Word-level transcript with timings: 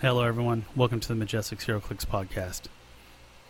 Hello, 0.00 0.24
everyone. 0.24 0.64
Welcome 0.74 0.98
to 0.98 1.08
the 1.08 1.14
Majestix 1.14 1.64
HeroClix 1.64 2.04
podcast. 2.04 2.62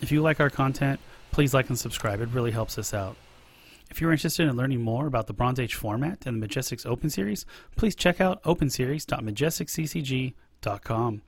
If 0.01 0.11
you 0.11 0.21
like 0.21 0.39
our 0.39 0.51
content, 0.51 0.99
please 1.31 1.51
like 1.53 1.69
and 1.69 1.79
subscribe. 1.79 2.21
It 2.21 2.29
really 2.29 2.51
helps 2.51 2.77
us 2.77 2.93
out. 2.93 3.15
If 3.89 3.99
you're 3.99 4.11
interested 4.11 4.47
in 4.47 4.55
learning 4.55 4.81
more 4.81 5.07
about 5.07 5.25
the 5.25 5.33
Bronze 5.33 5.59
Age 5.59 5.73
format 5.73 6.27
and 6.27 6.43
the 6.43 6.47
Majestix 6.47 6.85
Open 6.85 7.09
Series, 7.09 7.47
please 7.75 7.95
check 7.95 8.21
out 8.21 8.43
openseries.majestixccg.com. 8.43 11.21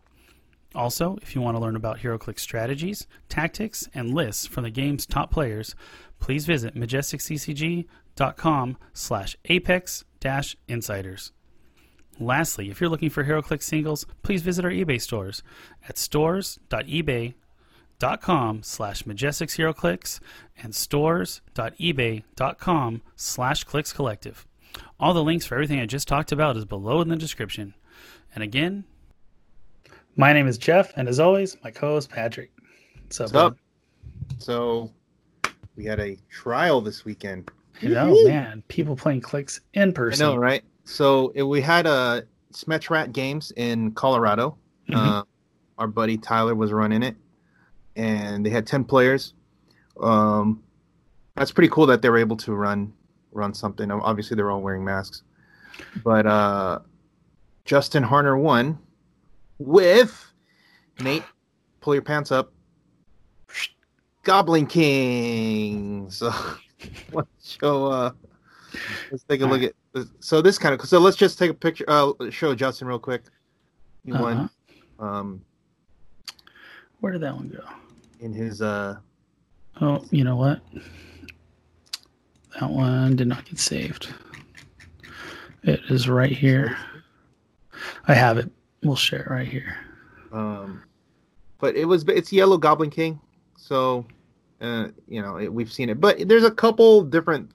Also, 0.73 1.17
if 1.21 1.35
you 1.35 1.41
want 1.41 1.57
to 1.57 1.61
learn 1.61 1.75
about 1.75 1.99
HeroClix 1.99 2.39
strategies, 2.39 3.05
tactics, 3.27 3.89
and 3.93 4.13
lists 4.13 4.47
from 4.47 4.63
the 4.63 4.69
game's 4.69 5.05
top 5.05 5.29
players, 5.31 5.75
please 6.19 6.45
visit 6.45 6.75
majestixccg.com 6.75 8.77
slash 8.93 9.35
apex 9.45 10.05
dash 10.19 10.55
insiders. 10.67 11.31
Lastly, 12.19 12.69
if 12.69 12.79
you're 12.79 12.89
looking 12.89 13.09
for 13.09 13.25
HeroClix 13.25 13.63
singles, 13.63 14.05
please 14.21 14.43
visit 14.43 14.63
our 14.63 14.71
eBay 14.71 15.01
stores 15.01 15.41
at 15.89 15.97
stores.ebay.com 15.97 18.63
slash 18.63 19.03
majestixheroclix 19.03 20.19
and 20.61 20.75
stores.ebay.com 20.75 23.01
slash 23.15 23.63
clicks 23.63 23.93
collective. 23.93 24.45
All 24.99 25.13
the 25.13 25.23
links 25.23 25.45
for 25.45 25.55
everything 25.55 25.79
I 25.79 25.85
just 25.85 26.07
talked 26.07 26.31
about 26.31 26.57
is 26.57 26.65
below 26.65 27.01
in 27.01 27.09
the 27.09 27.15
description. 27.15 27.73
And 28.35 28.43
again, 28.43 28.85
my 30.15 30.33
name 30.33 30.47
is 30.47 30.57
Jeff, 30.57 30.91
and 30.95 31.07
as 31.07 31.19
always, 31.19 31.57
my 31.63 31.71
co-host 31.71 32.09
Patrick. 32.09 32.51
What's 33.03 33.19
up? 33.19 33.25
What's 33.25 33.35
up? 33.35 33.57
So 34.37 34.91
we 35.75 35.85
had 35.85 35.99
a 35.99 36.17
trial 36.29 36.81
this 36.81 37.05
weekend. 37.05 37.49
You 37.81 37.89
know, 37.89 38.15
man, 38.25 38.63
people 38.67 38.95
playing 38.95 39.21
clicks 39.21 39.61
in 39.73 39.93
person. 39.93 40.25
I 40.25 40.29
know, 40.29 40.35
right? 40.37 40.63
So 40.83 41.31
it, 41.35 41.43
we 41.43 41.61
had 41.61 41.87
a 41.87 42.25
Smetrat 42.53 43.11
Games 43.11 43.51
in 43.55 43.91
Colorado. 43.93 44.57
Mhm. 44.89 44.95
Uh, 44.95 45.23
our 45.77 45.87
buddy 45.87 46.17
Tyler 46.17 46.53
was 46.53 46.71
running 46.71 47.01
it, 47.01 47.15
and 47.95 48.45
they 48.45 48.49
had 48.49 48.67
ten 48.67 48.83
players. 48.83 49.33
Um, 49.99 50.61
that's 51.35 51.51
pretty 51.51 51.69
cool 51.69 51.85
that 51.87 52.01
they 52.01 52.09
were 52.09 52.17
able 52.17 52.37
to 52.37 52.53
run 52.53 52.93
run 53.31 53.53
something. 53.53 53.89
Obviously, 53.89 54.35
they're 54.35 54.51
all 54.51 54.61
wearing 54.61 54.83
masks, 54.83 55.23
but 56.03 56.27
uh, 56.27 56.79
Justin 57.65 58.03
Harner 58.03 58.39
won 58.39 58.77
with 59.65 60.33
Nate. 60.99 61.23
Pull 61.79 61.93
your 61.95 62.03
pants 62.03 62.31
up. 62.31 62.51
Goblin 64.23 64.67
King. 64.67 66.09
So 66.11 66.31
let's 67.11 67.57
show. 67.59 67.87
Uh, 67.87 68.11
let's 69.11 69.23
take 69.23 69.41
a 69.41 69.45
look 69.45 69.63
at. 69.63 69.73
So 70.19 70.41
this 70.41 70.57
kind 70.57 70.79
of. 70.79 70.87
So 70.87 70.99
let's 70.99 71.17
just 71.17 71.37
take 71.39 71.49
a 71.51 71.53
picture. 71.55 71.85
Uh, 71.87 72.13
show 72.29 72.53
Justin 72.55 72.87
real 72.87 72.99
quick. 72.99 73.23
He 74.05 74.11
Uh-huh. 74.11 74.23
won. 74.23 74.49
Um, 74.99 75.41
Where 76.99 77.11
did 77.11 77.21
that 77.21 77.35
one 77.35 77.49
go? 77.49 77.63
in 78.19 78.31
his 78.33 78.61
uh 78.61 78.97
Oh, 79.81 80.05
you 80.11 80.23
know 80.23 80.35
what? 80.35 80.61
That 82.59 82.69
one 82.69 83.15
did 83.15 83.27
not 83.27 83.45
get 83.45 83.57
saved. 83.57 84.09
It 85.63 85.79
is 85.89 86.07
right 86.07 86.31
here. 86.31 86.77
I 88.07 88.13
have 88.13 88.37
it. 88.37 88.51
We'll 88.83 88.95
share 88.95 89.19
it 89.21 89.29
right 89.29 89.47
here. 89.47 89.77
um 90.31 90.83
but 91.59 91.75
it 91.75 91.85
was 91.85 92.03
it's 92.07 92.31
yellow 92.33 92.57
goblin 92.57 92.89
king 92.89 93.19
so 93.57 94.05
uh 94.61 94.87
you 95.07 95.21
know 95.21 95.37
it, 95.37 95.53
we've 95.53 95.71
seen 95.71 95.89
it 95.89 95.99
but 96.01 96.27
there's 96.27 96.43
a 96.43 96.51
couple 96.51 97.03
different 97.03 97.51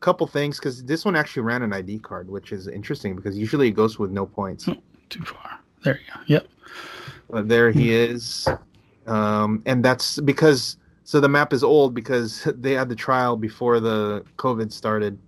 couple 0.00 0.26
things 0.26 0.58
because 0.58 0.84
this 0.84 1.04
one 1.04 1.16
actually 1.16 1.42
ran 1.42 1.62
an 1.62 1.72
id 1.72 1.98
card 1.98 2.30
which 2.30 2.52
is 2.52 2.68
interesting 2.68 3.16
because 3.16 3.36
usually 3.36 3.68
it 3.68 3.72
goes 3.72 3.98
with 3.98 4.10
no 4.10 4.24
points 4.24 4.68
Too 5.10 5.22
far. 5.24 5.58
There 5.82 5.94
you 5.98 6.12
go. 6.14 6.20
Yep. 6.26 6.46
but 7.30 7.48
there 7.48 7.70
he 7.70 7.92
is 7.94 8.46
um 9.06 9.62
and 9.66 9.84
that's 9.84 10.20
because 10.20 10.76
so 11.04 11.20
the 11.20 11.28
map 11.28 11.52
is 11.52 11.64
old 11.64 11.94
because 11.94 12.44
they 12.56 12.72
had 12.72 12.88
the 12.88 12.94
trial 12.96 13.36
before 13.36 13.80
the 13.80 14.24
covid 14.36 14.72
started 14.72 15.18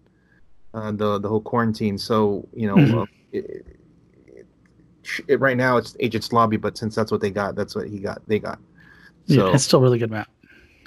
uh, 0.73 0.93
the 0.93 1.19
the 1.19 1.29
whole 1.29 1.41
quarantine 1.41 1.99
so 1.99 2.47
you 2.55 2.67
know 2.69 2.77
Mhm. 2.77 3.03
uh, 3.03 3.07
it, 3.33 3.67
it, 5.29 5.41
right 5.41 5.57
now 5.57 5.77
it's 5.77 5.97
agent's 6.01 6.33
lobby 6.33 6.57
but 6.57 6.77
since 6.77 6.95
that's 6.95 7.11
what 7.11 7.21
they 7.21 7.31
got 7.31 7.55
that's 7.55 7.75
what 7.75 7.89
he 7.89 7.99
got 7.99 8.21
they 8.27 8.39
got 8.39 8.59
so 9.27 9.49
yeah, 9.49 9.55
it's 9.55 9.65
still 9.65 9.79
a 9.81 9.83
really 9.83 9.99
good 9.99 10.11
map. 10.11 10.29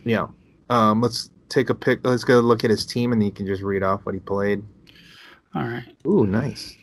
yeah 0.06 0.28
um 0.70 1.02
let's 1.02 1.30
take 1.50 1.70
a 1.70 1.76
pic 1.76 2.00
let's 2.04 2.24
go 2.24 2.40
look 2.40 2.64
at 2.64 2.70
his 2.70 2.86
team 2.86 3.12
and 3.12 3.24
you 3.24 3.32
can 3.32 3.46
just 3.46 3.62
read 3.62 3.84
off 3.84 4.06
what 4.06 4.14
he 4.16 4.20
played 4.20 4.64
All 5.56 5.64
right. 5.64 5.86
ooh 6.08 6.26
nice 6.26 6.76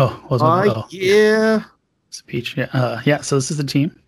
Oh, 0.00 0.24
was 0.30 0.40
uh, 0.42 0.74
oh, 0.76 0.86
yeah 0.90 1.64
it's 2.06 2.20
a 2.20 2.24
peach. 2.24 2.56
Yeah. 2.56 2.68
Uh, 2.72 3.00
yeah. 3.04 3.20
So 3.20 3.34
this 3.34 3.50
is 3.50 3.56
the 3.56 3.64
team. 3.64 4.00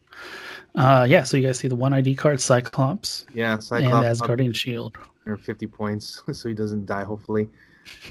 Uh, 0.75 1.07
yeah. 1.09 1.23
So 1.25 1.37
you 1.37 1.47
guys 1.47 1.59
see 1.59 1.69
the 1.69 1.77
one 1.77 1.93
ID 1.93 2.15
card, 2.15 2.41
Cyclops, 2.41 3.27
yeah 3.35 3.55
and 3.55 3.63
Cyclops 3.65 4.21
Asgardian 4.21 4.55
Shield. 4.55 4.97
or 5.27 5.37
50 5.37 5.67
points 5.67 6.23
so 6.33 6.49
he 6.49 6.55
doesn't 6.55 6.87
die 6.87 7.05
hopefully 7.05 7.49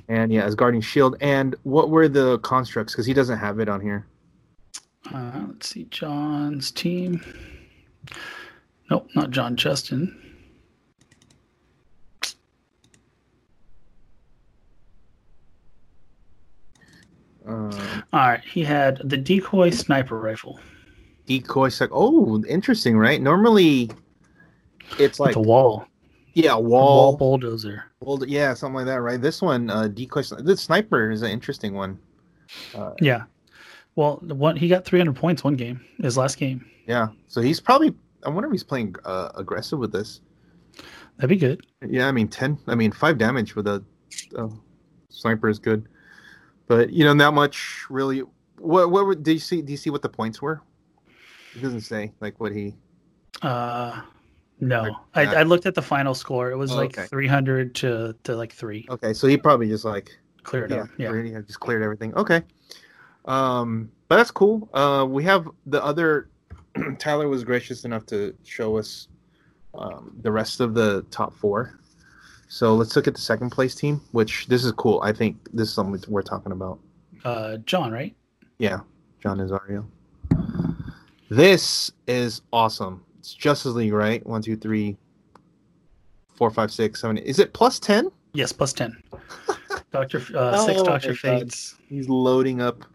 and 0.07 0.31
yeah 0.31 0.45
Asgardian 0.47 0.83
shield 0.83 1.15
and 1.21 1.55
what 1.63 1.89
were 1.89 2.07
the 2.07 2.39
constructs 2.39 2.93
because 2.93 3.05
he 3.05 3.13
doesn't 3.13 3.37
have 3.39 3.59
it 3.59 3.69
on 3.69 3.81
here 3.81 4.05
Uh, 5.13 5.45
let's 5.47 5.69
see, 5.69 5.85
John's 5.85 6.71
team. 6.71 7.21
Nope, 8.91 9.07
not 9.15 9.29
John. 9.31 9.55
Justin. 9.55 10.15
um, 17.45 17.71
All 18.13 18.19
right, 18.19 18.43
he 18.43 18.63
had 18.63 19.01
the 19.03 19.17
decoy 19.17 19.69
sniper 19.69 20.19
rifle. 20.19 20.59
decoy 21.25 21.69
sec 21.69 21.89
oh 21.91 22.43
interesting 22.45 22.97
right 22.97 23.21
normally 23.21 23.89
it's 24.97 25.19
like 25.19 25.35
Like 25.35 25.35
a 25.35 25.41
wall. 25.47 25.85
Yeah 26.43 26.55
Wall 26.55 26.61
wall, 27.11 27.17
bulldozer. 27.17 27.85
wall 27.99 28.23
yeah 28.27 28.53
something 28.53 28.75
like 28.75 28.85
that 28.85 29.01
right 29.01 29.21
this 29.21 29.41
one 29.41 29.69
uh 29.69 29.87
decoy 29.87 30.21
the 30.39 30.55
sniper 30.57 31.11
is 31.11 31.21
an 31.21 31.31
interesting 31.31 31.73
one 31.73 31.99
uh, 32.75 32.93
Yeah. 32.99 33.23
Well, 33.95 34.19
the 34.23 34.33
one 34.33 34.55
he 34.55 34.67
got 34.67 34.85
300 34.85 35.15
points 35.15 35.43
one 35.43 35.55
game. 35.55 35.81
His 36.01 36.17
last 36.17 36.37
game. 36.37 36.65
yeah 36.87 37.09
so 37.27 37.41
he's 37.41 37.59
probably 37.59 37.93
i 38.25 38.29
wonder 38.29 38.47
if 38.47 38.51
he's 38.53 38.63
playing 38.63 38.95
uh, 39.05 39.29
aggressive 39.35 39.79
with 39.79 39.91
this 39.91 40.21
That'd 41.17 41.29
be 41.29 41.35
good. 41.35 41.65
Yeah, 41.85 42.07
I 42.07 42.13
mean 42.13 42.29
ten. 42.29 42.57
I 42.65 42.75
mean 42.75 42.93
five 42.93 43.17
damage 43.17 43.53
with 43.53 43.67
a 43.67 43.83
uh, 44.37 44.47
sniper 45.09 45.49
is 45.49 45.59
good, 45.59 45.89
but 46.67 46.93
you 46.93 47.03
know 47.03 47.11
not 47.13 47.33
much 47.33 47.85
really. 47.89 48.23
What 48.57 48.89
what 48.89 49.05
were, 49.05 49.15
did 49.15 49.33
you 49.33 49.39
see? 49.39 49.61
Do 49.61 49.69
you 49.73 49.77
see 49.77 49.89
what 49.89 50.01
the 50.01 50.07
points 50.07 50.41
were? 50.41 50.61
It 51.57 51.61
doesn't 51.61 51.81
say 51.81 52.13
like 52.21 52.39
what 52.39 52.53
he. 52.53 52.75
Uh, 53.41 53.99
no, 54.59 54.95
I. 55.15 55.25
I 55.35 55.43
looked 55.43 55.65
at 55.65 55.75
the 55.75 55.81
final 55.81 56.13
score. 56.13 56.51
It 56.51 56.57
was 56.57 56.71
Oh, 56.71 56.75
like 56.77 56.97
okay. 56.97 57.07
300 57.07 57.75
to, 57.75 58.15
to 58.23 58.35
like 58.35 58.53
three. 58.53 58.85
Okay, 58.89 59.13
so 59.13 59.27
he 59.27 59.37
probably 59.37 59.67
just 59.67 59.85
like 59.85 60.11
Cleared 60.43 60.71
yeah, 60.71 60.83
up. 60.83 60.89
Yeah. 60.97 61.41
just 61.45 61.59
cleared 61.59 61.83
everything. 61.83 62.13
Okay, 62.15 62.41
um, 63.25 63.91
but 64.07 64.17
that's 64.17 64.31
cool. 64.31 64.69
Uh, 64.73 65.05
we 65.07 65.23
have 65.23 65.47
the 65.67 65.83
other. 65.83 66.29
Tyler 66.97 67.27
was 67.27 67.43
gracious 67.43 67.85
enough 67.85 68.05
to 68.07 68.33
show 68.43 68.77
us 68.77 69.09
um, 69.75 70.15
the 70.21 70.31
rest 70.31 70.59
of 70.59 70.73
the 70.73 71.05
top 71.11 71.33
four. 71.35 71.79
So 72.47 72.73
let's 72.73 72.95
look 72.95 73.07
at 73.07 73.13
the 73.13 73.21
second 73.21 73.51
place 73.51 73.75
team, 73.75 74.01
which 74.11 74.47
this 74.47 74.63
is 74.65 74.71
cool. 74.71 75.01
I 75.03 75.13
think 75.13 75.37
this 75.53 75.67
is 75.67 75.73
something 75.73 76.01
we're 76.11 76.21
talking 76.23 76.51
about. 76.51 76.79
Uh, 77.23 77.57
John, 77.57 77.91
right? 77.91 78.15
Yeah, 78.57 78.79
John 79.21 79.37
Nazario. 79.37 79.85
This 81.29 81.91
is 82.07 82.41
awesome. 82.51 83.03
It's 83.19 83.33
Justice 83.33 83.73
League, 83.73 83.93
right? 83.93 84.25
One, 84.25 84.41
two, 84.41 84.55
three, 84.55 84.97
four, 86.35 86.49
five, 86.49 86.71
six, 86.71 87.01
seven. 87.01 87.17
Is 87.17 87.39
it 87.39 87.53
plus 87.53 87.79
ten? 87.79 88.09
Yes, 88.33 88.51
plus 88.51 88.73
10. 88.73 88.95
Doctor, 89.91 90.23
uh, 90.35 90.65
six 90.65 90.79
Oh 90.79 90.85
Doctor 90.85 91.09
my 91.09 91.13
God. 91.13 91.41
Fates. 91.41 91.75
He's 91.89 92.07
loading 92.07 92.61
up, 92.61 92.85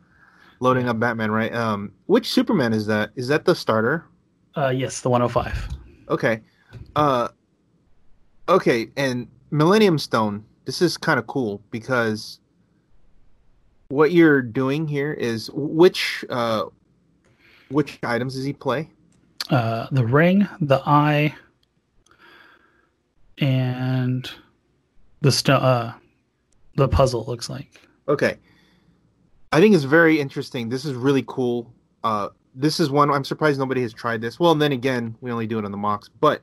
loading 0.61 0.89
up 0.89 1.01
Batman, 1.01 1.31
right? 1.31 1.53
Um, 1.53 1.93
which 2.07 2.31
Superman 2.31 2.73
is 2.73 2.87
that? 2.87 3.11
Is 3.17 3.29
that 3.29 3.45
the 3.45 3.55
starter? 3.55 4.07
Uh, 4.57 4.69
yes, 4.69 5.01
the 5.01 5.11
105. 5.11 5.69
Okay, 6.09 6.41
uh, 6.95 7.29
okay, 8.49 8.89
and 8.97 9.27
Millennium 9.51 9.99
Stone. 9.99 10.45
This 10.67 10.81
is 10.81 10.97
kind 10.97 11.19
of 11.19 11.27
cool 11.27 11.61
because 11.71 12.41
what 13.89 14.13
you're 14.13 14.41
doing 14.41 14.87
here 14.87 15.13
is 15.13 15.51
which 15.53 16.25
uh, 16.31 16.65
which 17.71 17.99
items 18.05 18.35
does 18.35 18.45
he 18.45 18.53
play? 18.53 18.89
Uh, 19.51 19.87
the 19.91 20.05
ring, 20.05 20.49
the 20.61 20.81
eye, 20.87 21.35
and 23.39 24.31
the 25.21 25.55
uh, 25.55 25.93
the 26.77 26.89
puzzle 26.89 27.25
looks 27.27 27.49
like. 27.49 27.81
Okay. 28.09 28.39
I 29.53 29.61
think 29.61 29.75
it's 29.75 29.85
very 29.85 30.19
interesting. 30.19 30.69
This 30.69 30.85
is 30.85 30.95
really 30.95 31.25
cool. 31.27 31.73
Uh, 32.03 32.31
this 32.55 32.81
is 32.81 32.91
one 32.91 33.11
I'm 33.11 33.25
surprised 33.25 33.59
nobody 33.59 33.83
has 33.83 33.93
tried 33.93 34.21
this. 34.21 34.41
Well, 34.41 34.53
and 34.53 34.61
then 34.61 34.73
again, 34.73 35.17
we 35.21 35.31
only 35.31 35.47
do 35.47 35.59
it 35.59 35.65
on 35.65 35.73
the 35.73 35.79
MOCs, 35.79 36.09
but 36.21 36.43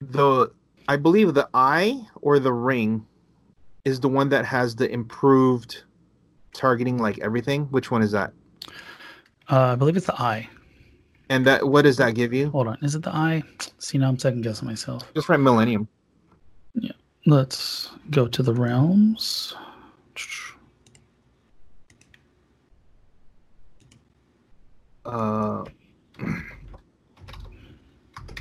the 0.00 0.50
I 0.88 0.96
believe 0.96 1.34
the 1.34 1.48
eye 1.54 2.00
or 2.20 2.38
the 2.38 2.52
ring 2.52 3.06
is 3.84 4.00
the 4.00 4.08
one 4.08 4.28
that 4.30 4.44
has 4.44 4.76
the 4.76 4.90
improved 4.90 5.82
targeting, 6.52 6.98
like 6.98 7.18
everything. 7.18 7.64
Which 7.66 7.90
one 7.90 8.02
is 8.02 8.12
that? 8.12 8.32
Uh, 9.50 9.72
I 9.72 9.74
believe 9.74 9.96
it's 9.96 10.06
the 10.06 10.20
eye. 10.20 10.48
And 11.32 11.46
that 11.46 11.66
what 11.66 11.82
does 11.82 11.96
that 11.96 12.14
give 12.14 12.34
you? 12.34 12.50
Hold 12.50 12.66
on, 12.66 12.76
is 12.82 12.94
it 12.94 13.02
the 13.02 13.08
eye? 13.08 13.42
See, 13.78 13.96
now 13.96 14.08
I'm 14.08 14.18
second 14.18 14.42
guessing 14.42 14.68
myself. 14.68 15.10
Just 15.14 15.30
write 15.30 15.40
Millennium. 15.40 15.88
Yeah. 16.74 16.92
Let's 17.24 17.88
go 18.10 18.28
to 18.28 18.42
the 18.42 18.52
realms. 18.52 19.54
Uh, 25.06 25.64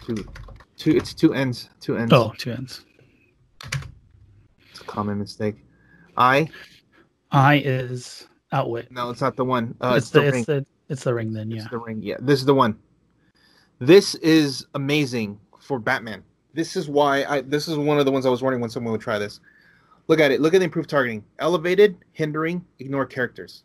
two, 0.06 0.28
two. 0.76 0.92
It's 0.92 1.14
two 1.14 1.34
ends. 1.34 1.70
Two 1.80 1.96
ends. 1.96 2.12
Oh, 2.12 2.34
two 2.38 2.52
ends. 2.52 2.84
it's 4.70 4.82
a 4.82 4.84
common 4.84 5.18
mistake. 5.18 5.56
I 6.18 6.50
I 7.32 7.60
is 7.60 8.28
outwit. 8.52 8.92
no, 8.92 9.12
it's 9.12 9.22
not 9.22 9.38
the 9.38 9.46
one. 9.46 9.76
Uh, 9.80 9.94
it's, 9.96 10.08
it's, 10.08 10.12
the, 10.12 10.20
the, 10.20 10.28
it's 10.28 10.46
the 10.46 10.66
it's 10.92 11.04
the 11.04 11.14
ring 11.14 11.34
then, 11.34 11.52
It's 11.52 11.64
yeah. 11.64 11.68
the 11.72 11.78
ring. 11.80 12.02
Yeah, 12.04 12.18
this 12.20 12.40
is 12.40 12.46
the 12.46 12.54
one. 12.54 12.78
This 13.80 14.14
is 14.16 14.68
amazing 14.76 15.40
for 15.60 15.80
Batman. 15.80 16.24
This 16.54 16.76
is 16.76 16.88
why 16.90 17.24
I. 17.24 17.42
This 17.42 17.68
is 17.68 17.78
one 17.78 17.98
of 17.98 18.06
the 18.06 18.12
ones 18.12 18.26
I 18.26 18.30
was 18.30 18.42
wondering 18.44 18.62
when 18.62 18.70
someone 18.70 18.92
would 18.92 19.02
try 19.02 19.18
this. 19.18 19.40
Look 20.08 20.20
at 20.20 20.32
it. 20.32 20.42
Look 20.42 20.54
at 20.54 20.60
the 20.60 20.66
improved 20.66 20.90
targeting. 20.90 21.24
Elevated, 21.40 21.98
hindering, 22.12 22.64
ignore 22.80 23.06
characters. 23.06 23.64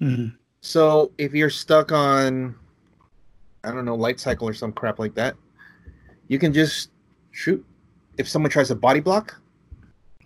Mhm. 0.00 0.34
So 0.60 1.10
if 1.18 1.34
you're 1.34 1.50
stuck 1.50 1.90
on, 1.92 2.54
I 3.64 3.72
don't 3.72 3.84
know, 3.84 3.96
light 3.96 4.20
cycle 4.20 4.48
or 4.48 4.54
some 4.54 4.72
crap 4.72 4.98
like 5.00 5.14
that, 5.16 5.34
you 6.28 6.38
can 6.38 6.52
just 6.52 6.90
shoot. 7.32 7.64
If 8.18 8.28
someone 8.28 8.50
tries 8.50 8.68
to 8.68 8.74
body 8.76 9.00
block, 9.00 9.40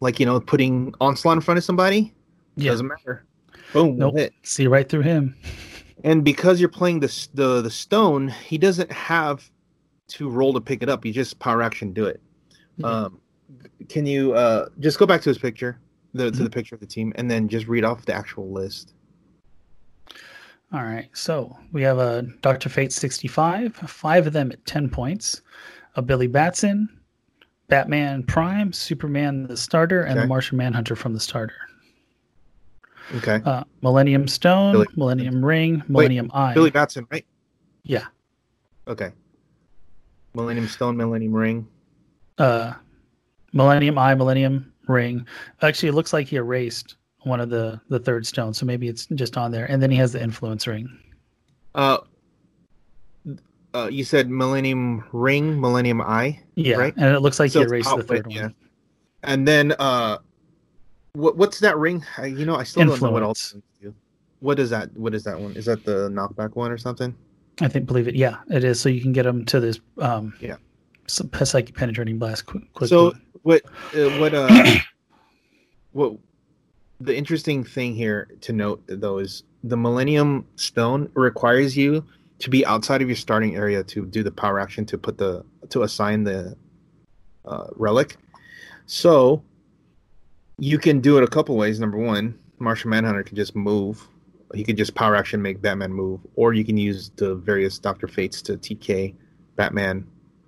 like 0.01 0.21
you 0.21 0.27
know, 0.27 0.39
putting 0.41 0.95
onslaught 1.01 1.39
in 1.39 1.41
front 1.41 1.57
of 1.59 1.65
somebody, 1.65 2.15
Yeah. 2.57 2.73
doesn't 2.73 2.87
matter. 2.89 3.25
Boom, 3.73 3.97
Nope. 3.97 4.17
hit. 4.17 4.35
See 4.43 4.67
right 4.67 4.87
through 4.89 5.03
him. 5.03 5.35
And 6.07 6.25
because 6.25 6.61
you're 6.61 6.69
playing 6.69 7.01
the 7.01 7.29
the 7.35 7.61
the 7.63 7.71
stone, 7.71 8.29
he 8.29 8.57
doesn't 8.57 8.91
have 8.93 9.51
to 10.09 10.31
roll 10.31 10.53
to 10.55 10.61
pick 10.61 10.83
it 10.85 10.89
up. 10.89 11.05
You 11.05 11.13
just 11.13 11.39
power 11.41 11.63
action 11.63 11.93
do 11.93 12.07
it. 12.07 12.23
Yeah. 12.77 12.87
Um, 12.87 13.21
can 13.89 14.07
you 14.07 14.33
uh, 14.33 14.69
just 14.79 15.01
go 15.01 15.07
back 15.07 15.21
to 15.23 15.31
his 15.31 15.37
picture, 15.39 15.81
the 16.15 16.31
to 16.31 16.39
Mhm. 16.39 16.45
the 16.45 16.51
picture 16.51 16.77
of 16.77 16.81
the 16.81 16.87
team, 16.87 17.13
and 17.17 17.29
then 17.29 17.49
just 17.49 17.67
read 17.67 17.85
off 17.85 18.07
the 18.07 18.15
actual 18.15 18.53
list? 18.53 18.95
All 20.73 20.85
right. 20.85 21.09
So 21.13 21.57
we 21.73 21.83
have 21.83 21.99
a 21.99 22.23
Dr. 22.41 22.69
Fate 22.69 22.93
65, 22.93 23.75
five 23.75 24.29
of 24.29 24.33
them 24.33 24.53
at 24.53 24.65
10 24.65 24.89
points, 24.89 25.43
a 25.97 26.03
Billy 26.03 26.27
Batson, 26.29 26.89
Batman 27.69 28.23
Prime, 28.23 28.73
Superman 28.73 29.49
the 29.49 29.57
starter, 29.57 30.03
and 30.03 30.21
the 30.21 30.27
Martian 30.27 30.57
Manhunter 30.57 30.95
from 30.95 31.15
the 31.15 31.21
starter. 31.21 31.55
Okay, 33.17 33.41
Uh, 33.45 33.63
Millennium 33.83 34.27
Stone, 34.27 34.73
Billy- 34.73 34.87
Millennium 34.97 35.45
Ring, 35.45 35.83
Millennium 35.89 36.31
Eye. 36.35 36.55
Billy 36.55 36.71
Batson, 36.71 37.07
right? 37.11 37.25
Yeah. 37.85 38.07
Okay. 38.89 39.13
Millennium 40.35 40.67
Stone, 40.69 40.97
Millennium 40.97 41.33
Ring. 41.33 41.67
Uh, 42.39 42.73
Millennium 43.53 43.97
Eye, 43.97 44.15
Millennium 44.15 44.73
Ring. 44.89 45.27
Actually, 45.63 45.91
it 45.91 45.93
looks 45.95 46.13
like 46.13 46.27
he 46.27 46.37
erased 46.37 46.97
one 47.23 47.41
of 47.41 47.49
the 47.49 47.81
the 47.89 47.99
third 47.99 48.27
stone, 48.27 48.53
so 48.55 48.67
maybe 48.67 48.89
it's 48.89 49.07
just 49.15 49.37
on 49.37 49.51
there. 49.51 49.67
And 49.67 49.83
then 49.83 49.91
he 49.91 49.97
has 49.97 50.13
the 50.13 50.23
Influence 50.23 50.67
Ring. 50.67 50.89
Uh, 51.75 51.99
uh, 53.75 53.89
you 53.91 54.05
said 54.05 54.29
Millennium 54.31 55.05
Ring, 55.13 55.61
Millennium 55.61 56.01
Eye, 56.01 56.41
Yeah, 56.55 56.77
Right. 56.77 56.95
and 56.97 57.15
it 57.15 57.21
looks 57.21 57.39
like 57.39 57.51
So 57.51 57.61
he 57.61 57.67
erased 57.67 57.95
the 57.97 58.03
third 58.03 58.27
yeah. 58.31 58.43
one. 58.43 58.55
and 59.23 59.47
then 59.47 59.73
uh, 59.79 60.19
what 61.17 61.37
what's 61.37 61.61
that 61.61 61.77
ring? 61.79 62.05
I, 62.19 62.27
you 62.27 62.45
know, 62.45 62.57
I 62.57 62.65
still 62.65 62.87
don't 62.87 63.01
know 63.01 63.11
what 63.11 63.23
else. 63.23 63.55
Do. 63.81 63.95
What 64.41 64.59
is 64.59 64.71
that? 64.71 64.95
What 64.97 65.15
is 65.15 65.25
that 65.25 65.41
one? 65.41 65.57
Is 65.57 65.65
that 65.65 65.85
the 65.85 66.11
knockback 66.11 66.55
one 66.55 66.71
or 66.71 66.79
something? 66.79 67.15
I 67.61 67.69
think 67.69 67.87
believe 67.87 68.07
it. 68.07 68.15
Yeah, 68.15 68.37
it 68.51 68.65
is. 68.65 68.79
So 68.81 68.89
you 68.91 69.01
can 69.01 69.13
get 69.13 69.23
them 69.23 69.45
to 69.47 69.61
this 69.61 69.81
um 69.99 70.35
Yeah. 70.41 70.57
some 71.07 71.31
psychic 71.33 71.75
penetrating 71.75 72.19
blast 72.19 72.47
quick, 72.47 72.65
quickly. 72.75 72.89
So 72.89 73.15
what 73.43 73.63
uh, 73.95 74.11
what 74.21 74.35
uh 74.35 74.79
what 75.93 76.13
the 77.01 77.17
interesting 77.17 77.65
thing 77.65 77.95
here 77.95 78.29
to 78.43 78.53
note 78.53 78.83
though 78.87 79.19
is 79.19 79.43
the 79.65 79.77
Millennium 79.77 80.47
Stone 80.57 81.11
requires 81.15 81.77
you 81.77 82.05
to 82.41 82.51
be 82.51 82.67
outside 82.67 83.01
of 83.01 83.09
your 83.09 83.17
starting 83.17 83.57
area 83.57 83.83
to 83.85 84.05
do 84.05 84.23
the 84.23 84.31
power 84.31 84.61
action 84.61 84.85
to 84.87 84.99
put 84.99 85.17
the 85.17 85.43
to 85.71 85.83
assign 85.83 86.25
the 86.25 86.55
uh, 87.47 87.69
relic. 87.77 88.17
So 88.85 89.43
you 90.59 90.79
can 90.79 91.01
do 91.01 91.19
it 91.19 91.25
a 91.25 91.27
couple 91.27 91.57
ways. 91.57 91.79
Number 91.81 91.99
one, 91.99 92.39
Martian 92.59 92.91
Manhunter 92.91 93.23
can 93.23 93.37
just 93.37 93.55
move. 93.55 94.07
He 94.55 94.65
could 94.65 94.77
just 94.77 94.95
power 94.95 95.17
action 95.17 95.43
make 95.43 95.61
Batman 95.61 95.93
move, 95.93 96.21
or 96.35 96.55
you 96.55 96.65
can 96.65 96.77
use 96.77 97.11
the 97.17 97.35
various 97.35 97.79
Doctor 97.79 98.09
Fates 98.09 98.41
to 98.43 98.57
TK 98.57 99.15
Batman 99.57 100.07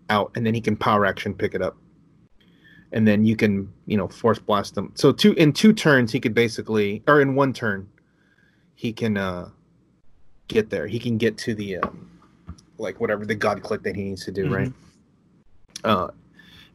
out, 0.08 0.31
and 0.34 0.46
then 0.46 0.55
he 0.55 0.60
can 0.60 0.76
power 0.76 1.05
action 1.05 1.34
pick 1.34 1.55
it 1.55 1.62
up. 1.62 1.76
And 2.93 3.06
then 3.06 3.26
you 3.26 3.37
can 3.37 3.70
you 3.84 3.99
know 3.99 4.08
force 4.08 4.38
blast 4.38 4.75
them 4.75 4.93
so 4.94 5.12
two 5.12 5.34
in 5.34 5.52
two 5.52 5.75
turns 5.75 6.10
he 6.10 6.20
could 6.20 6.32
basically 6.32 7.02
or 7.06 7.20
in 7.20 7.34
one 7.34 7.52
turn 7.52 7.87
he 8.76 8.94
can 8.94 9.19
uh 9.19 9.50
get 10.46 10.70
there. 10.70 10.87
He 10.87 10.99
can 10.99 11.19
get 11.19 11.37
to 11.38 11.55
the 11.55 11.76
um, 11.76 12.10
like 12.78 12.99
whatever 12.99 13.26
the 13.26 13.34
god 13.34 13.62
click 13.62 13.82
that 13.82 13.94
he 13.94 14.05
needs 14.05 14.25
to 14.25 14.32
do 14.32 14.49
right? 14.49 14.72
Uh 15.84 16.08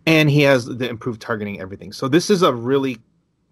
and 0.06 0.30
he 0.30 0.42
has 0.42 0.66
the 0.66 0.88
improved 0.88 1.20
targeting 1.20 1.60
everything. 1.60 1.92
So 1.92 2.08
this 2.08 2.30
is 2.30 2.44
a 2.44 2.54
really 2.54 3.00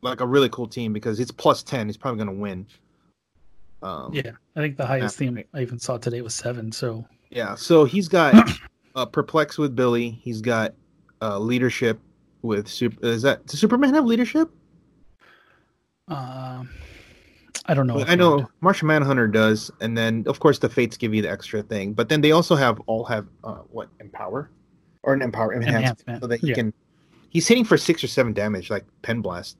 like 0.02 0.22
a 0.22 0.26
really 0.28 0.50
cool 0.50 0.68
team 0.68 0.94
because 0.94 1.20
it's 1.20 1.32
plus 1.32 1.64
10 1.64 1.88
he's 1.88 1.98
probably 1.98 2.24
going 2.24 2.36
to 2.36 2.42
win 2.42 2.66
um 3.84 4.12
yeah, 4.14 4.32
I 4.56 4.60
think 4.60 4.78
the 4.78 4.86
highest 4.86 5.20
Yeah. 5.20 5.30
theme 5.32 5.44
I 5.54 5.62
even 5.62 5.80
saw 5.80 5.98
today 5.98 6.22
was 6.22 6.36
seven. 6.36 6.72
So 6.72 7.04
Yeah, 7.32 7.56
so 7.56 7.84
he's 7.86 8.08
got 8.08 8.36
uh, 8.96 9.06
perplex 9.08 9.58
with 9.58 9.76
Billy. 9.76 10.12
He's 10.22 10.40
got 10.42 10.74
uh, 11.22 11.40
leadership 11.40 12.00
with 12.44 12.68
super. 12.68 13.04
Is 13.06 13.24
that 13.24 13.46
does 13.48 13.60
Superman 13.60 13.94
have 13.96 14.06
leadership? 14.06 14.52
um, 16.08 16.70
I 17.66 17.74
don't 17.74 17.88
know. 17.88 18.04
I 18.06 18.16
know 18.16 18.36
would. 18.38 18.48
Martian 18.62 18.88
Manhunter 18.88 19.28
does, 19.28 19.72
and 19.82 19.98
then 19.98 20.26
of 20.28 20.40
course 20.40 20.60
the 20.60 20.70
Fates 20.70 20.98
give 20.98 21.14
you 21.14 21.22
the 21.22 21.30
extra 21.32 21.62
thing. 21.64 21.94
But 21.94 22.10
then 22.10 22.22
they 22.22 22.32
also 22.32 22.56
have 22.56 22.80
all 22.88 23.04
have 23.06 23.28
uh, 23.44 23.60
what 23.72 23.90
empower 24.00 24.50
or 25.04 25.14
an 25.14 25.22
empower 25.22 25.54
enhancement, 25.54 25.84
Enhancement, 26.08 26.22
so 26.22 26.28
that 26.28 26.40
he 26.40 26.48
yeah. 26.50 26.56
can. 26.56 26.74
He's 27.30 27.48
hitting 27.48 27.64
for 27.64 27.78
six 27.78 28.04
or 28.04 28.08
seven 28.08 28.34
damage, 28.34 28.70
like 28.70 28.86
pen 29.04 29.22
blast. 29.22 29.58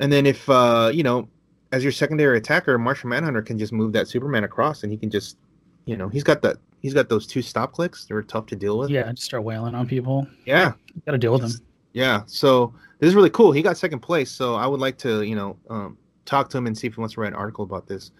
And 0.00 0.12
then 0.12 0.26
if 0.26 0.48
uh, 0.48 0.90
you 0.92 1.02
know, 1.02 1.28
as 1.72 1.82
your 1.82 1.92
secondary 1.92 2.38
attacker, 2.38 2.78
Martian 2.78 3.10
Manhunter 3.10 3.42
can 3.42 3.58
just 3.58 3.72
move 3.72 3.92
that 3.92 4.08
Superman 4.08 4.44
across, 4.44 4.82
and 4.82 4.92
he 4.92 4.98
can 4.98 5.10
just, 5.10 5.38
you 5.84 5.96
know, 5.96 6.08
he's 6.08 6.24
got 6.24 6.42
that. 6.42 6.56
He's 6.82 6.94
got 6.94 7.08
those 7.08 7.26
two 7.26 7.42
stop 7.42 7.72
clicks. 7.72 8.04
They're 8.04 8.22
tough 8.22 8.46
to 8.46 8.56
deal 8.56 8.78
with. 8.78 8.90
Yeah, 8.90 9.10
just 9.12 9.24
start 9.24 9.42
wailing 9.42 9.74
on 9.74 9.88
people. 9.88 10.26
Yeah. 10.44 10.72
Got 11.04 11.12
to 11.12 11.18
deal 11.18 11.32
with 11.32 11.42
them. 11.42 11.50
Yeah, 11.94 12.22
so 12.26 12.74
this 12.98 13.08
is 13.08 13.14
really 13.14 13.30
cool. 13.30 13.52
He 13.52 13.62
got 13.62 13.78
second 13.78 14.00
place, 14.00 14.30
so 14.30 14.54
I 14.54 14.66
would 14.66 14.80
like 14.80 14.98
to, 14.98 15.22
you 15.22 15.34
know, 15.34 15.56
um, 15.70 15.96
talk 16.26 16.50
to 16.50 16.58
him 16.58 16.66
and 16.66 16.76
see 16.76 16.86
if 16.86 16.94
he 16.94 17.00
wants 17.00 17.14
to 17.14 17.22
write 17.22 17.28
an 17.28 17.34
article 17.34 17.64
about 17.64 17.86
this 17.86 18.10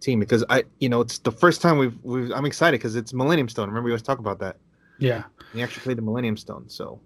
team 0.00 0.18
because 0.20 0.42
I, 0.48 0.64
you 0.80 0.88
know, 0.88 1.02
it's 1.02 1.18
the 1.18 1.30
first 1.30 1.60
time 1.60 1.76
we've, 1.76 1.96
we've 2.02 2.32
I'm 2.32 2.46
excited 2.46 2.78
because 2.80 2.96
it's 2.96 3.12
Millennium 3.12 3.48
Stone. 3.50 3.68
Remember 3.68 3.84
we 3.84 3.90
always 3.92 4.02
talk 4.02 4.18
about 4.20 4.38
that. 4.38 4.56
Yeah, 4.98 5.24
He 5.52 5.62
actually 5.62 5.82
played 5.82 5.98
the 5.98 6.02
Millennium 6.02 6.38
Stone, 6.38 6.68
so 6.68 6.98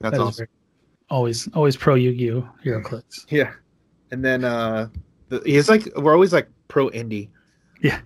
that's 0.00 0.16
that 0.16 0.22
awesome. 0.24 0.46
always 1.08 1.48
always 1.54 1.76
pro 1.76 1.94
Yu-Gi-Oh 1.94 2.48
HeroClix. 2.64 3.26
Yeah, 3.30 3.52
and 4.10 4.24
then 4.24 4.44
uh, 4.44 4.88
the, 5.28 5.42
he's 5.44 5.68
like 5.68 5.88
we're 5.96 6.14
always 6.14 6.32
like 6.32 6.48
pro 6.68 6.90
indie. 6.90 7.28
Yeah. 7.82 8.00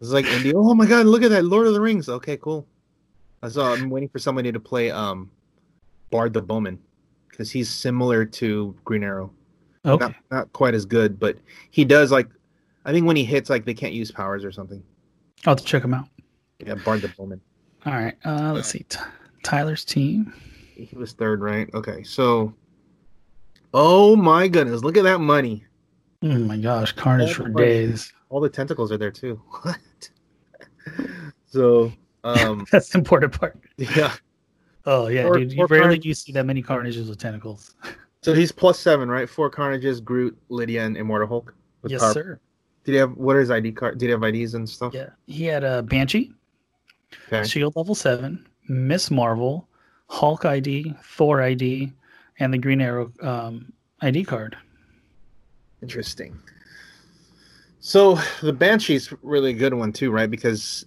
it's 0.00 0.10
like 0.10 0.24
indie. 0.26 0.52
Oh 0.54 0.74
my 0.74 0.86
god, 0.86 1.06
look 1.06 1.22
at 1.22 1.30
that 1.30 1.44
Lord 1.44 1.66
of 1.66 1.74
the 1.74 1.80
Rings. 1.80 2.08
Okay, 2.08 2.36
cool. 2.36 2.66
I 3.42 3.48
saw. 3.48 3.72
I'm 3.72 3.90
waiting 3.90 4.08
for 4.08 4.18
somebody 4.18 4.52
to 4.52 4.60
play 4.60 4.90
um, 4.90 5.30
Bard 6.10 6.32
the 6.32 6.42
Bowman 6.42 6.78
because 7.28 7.50
he's 7.50 7.68
similar 7.68 8.24
to 8.24 8.74
Green 8.84 9.02
Arrow. 9.02 9.32
Okay, 9.84 10.06
not, 10.06 10.14
not 10.30 10.52
quite 10.52 10.74
as 10.74 10.84
good, 10.84 11.18
but 11.18 11.36
he 11.70 11.84
does 11.84 12.10
like 12.10 12.28
I 12.84 12.92
think 12.92 13.06
when 13.06 13.16
he 13.16 13.24
hits 13.24 13.50
like 13.50 13.64
they 13.64 13.74
can't 13.74 13.92
use 13.92 14.10
powers 14.10 14.44
or 14.44 14.52
something. 14.52 14.82
I'll 15.44 15.52
have 15.52 15.58
to 15.58 15.64
check 15.64 15.84
him 15.84 15.94
out. 15.94 16.08
Yeah, 16.64 16.74
Bard 16.74 17.02
the 17.02 17.08
Bowman. 17.08 17.40
All 17.84 17.92
right, 17.92 18.16
uh, 18.24 18.52
let's 18.52 18.68
see. 18.68 18.84
T- 18.88 18.98
Tyler's 19.42 19.84
team. 19.84 20.32
He 20.74 20.96
was 20.96 21.12
third, 21.12 21.40
right? 21.40 21.72
Okay, 21.74 22.02
so 22.02 22.54
Oh 23.78 24.16
my 24.16 24.48
goodness, 24.48 24.82
look 24.82 24.96
at 24.96 25.04
that 25.04 25.20
money. 25.20 25.64
Oh 26.22 26.38
my 26.38 26.56
gosh, 26.56 26.92
carnage 26.92 27.34
for 27.34 27.48
my- 27.50 27.60
days. 27.60 28.10
All 28.30 28.40
the 28.40 28.48
tentacles 28.48 28.90
are 28.90 28.96
there 28.96 29.10
too. 29.10 29.40
What? 29.62 29.78
so 31.46 31.92
um 32.24 32.64
That's 32.72 32.88
the 32.90 32.98
important 32.98 33.38
part. 33.38 33.58
yeah. 33.76 34.14
Oh 34.86 35.08
yeah, 35.08 35.24
Or- 35.24 35.38
dude. 35.38 35.52
You 35.52 35.66
rarely 35.66 35.98
do 35.98 36.08
you 36.08 36.14
see 36.14 36.32
that 36.32 36.46
many 36.46 36.62
carnages 36.62 37.08
with 37.08 37.18
tentacles. 37.18 37.74
So 38.22 38.32
he's 38.34 38.50
plus 38.50 38.80
seven, 38.80 39.08
right? 39.08 39.28
Four 39.28 39.50
carnages, 39.50 40.00
Groot, 40.00 40.36
Lydia, 40.48 40.84
and 40.84 40.96
Immortal 40.96 41.28
Hulk. 41.28 41.54
yes, 41.86 42.00
power- 42.00 42.12
sir. 42.12 42.40
Did 42.82 42.92
he 42.92 42.98
have 42.98 43.12
what 43.16 43.36
are 43.36 43.40
his 43.40 43.52
ID 43.52 43.70
card? 43.70 43.98
Did 43.98 44.06
he 44.06 44.10
have 44.10 44.22
IDs 44.24 44.54
and 44.54 44.68
stuff? 44.68 44.92
Yeah, 44.94 45.10
he 45.28 45.44
had 45.44 45.62
a 45.62 45.84
Banshee, 45.84 46.32
Okay. 47.28 47.46
Shield 47.46 47.76
level 47.76 47.94
seven, 47.94 48.44
Miss 48.68 49.12
Marvel, 49.12 49.68
Hulk 50.08 50.44
ID, 50.44 50.92
Thor 51.04 51.40
ID, 51.40 51.92
and 52.38 52.52
the 52.52 52.58
Green 52.58 52.80
Arrow 52.80 53.12
um, 53.20 53.72
ID 54.00 54.24
card. 54.24 54.56
Interesting. 55.82 56.38
So 57.80 58.18
the 58.42 58.52
Banshee's 58.52 59.12
really 59.22 59.50
a 59.50 59.54
good 59.54 59.74
one 59.74 59.92
too, 59.92 60.10
right? 60.10 60.30
Because 60.30 60.86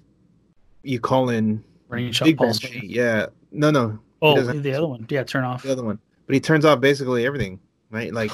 you 0.84 1.00
call 1.00 1.30
in 1.30 1.64
Running 1.88 2.14
Big. 2.24 2.38
Banshee. 2.38 2.86
Yeah. 2.86 3.28
No, 3.52 3.72
no. 3.72 4.00
Oh, 4.22 4.40
the 4.42 4.74
other 4.74 4.88
one. 4.88 5.06
Yeah, 5.10 5.24
turn 5.24 5.44
off. 5.44 5.64
The 5.64 5.72
other 5.72 5.84
one. 5.84 6.00
But 6.28 6.34
he 6.34 6.40
turns 6.40 6.66
off 6.66 6.82
basically 6.82 7.26
everything, 7.26 7.60
right? 7.90 8.14
Like 8.14 8.32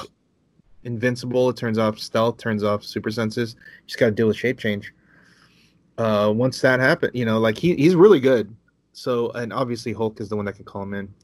invincible, 0.84 1.48
it 1.50 1.56
turns 1.56 1.78
off 1.78 1.98
stealth, 1.98 2.38
turns 2.38 2.62
off 2.64 2.84
super 2.84 3.10
senses. 3.10 3.54
You 3.54 3.86
just 3.86 3.98
gotta 3.98 4.12
deal 4.12 4.26
with 4.26 4.36
shape 4.36 4.58
change. 4.58 4.92
Uh 5.96 6.32
once 6.34 6.60
that 6.60 6.80
happens, 6.80 7.14
you 7.14 7.24
know, 7.24 7.38
like 7.38 7.56
he, 7.56 7.74
he's 7.76 7.94
really 7.94 8.20
good. 8.20 8.54
So 8.92 9.30
and 9.30 9.52
obviously 9.52 9.92
Hulk 9.92 10.20
is 10.20 10.28
the 10.28 10.36
one 10.36 10.44
that 10.46 10.56
can 10.56 10.64
call 10.64 10.82
him 10.82 10.94
in. 10.94 11.14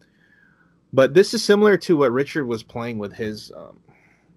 But 0.93 1.15
this 1.15 1.33
is 1.35 1.43
similar 1.43 1.77
to 1.79 1.97
what 1.97 2.13
Richard 2.13 2.47
was 2.47 2.63
playing 2.63 2.99
with 2.99 3.13
his 3.13 3.53
um 3.57 3.79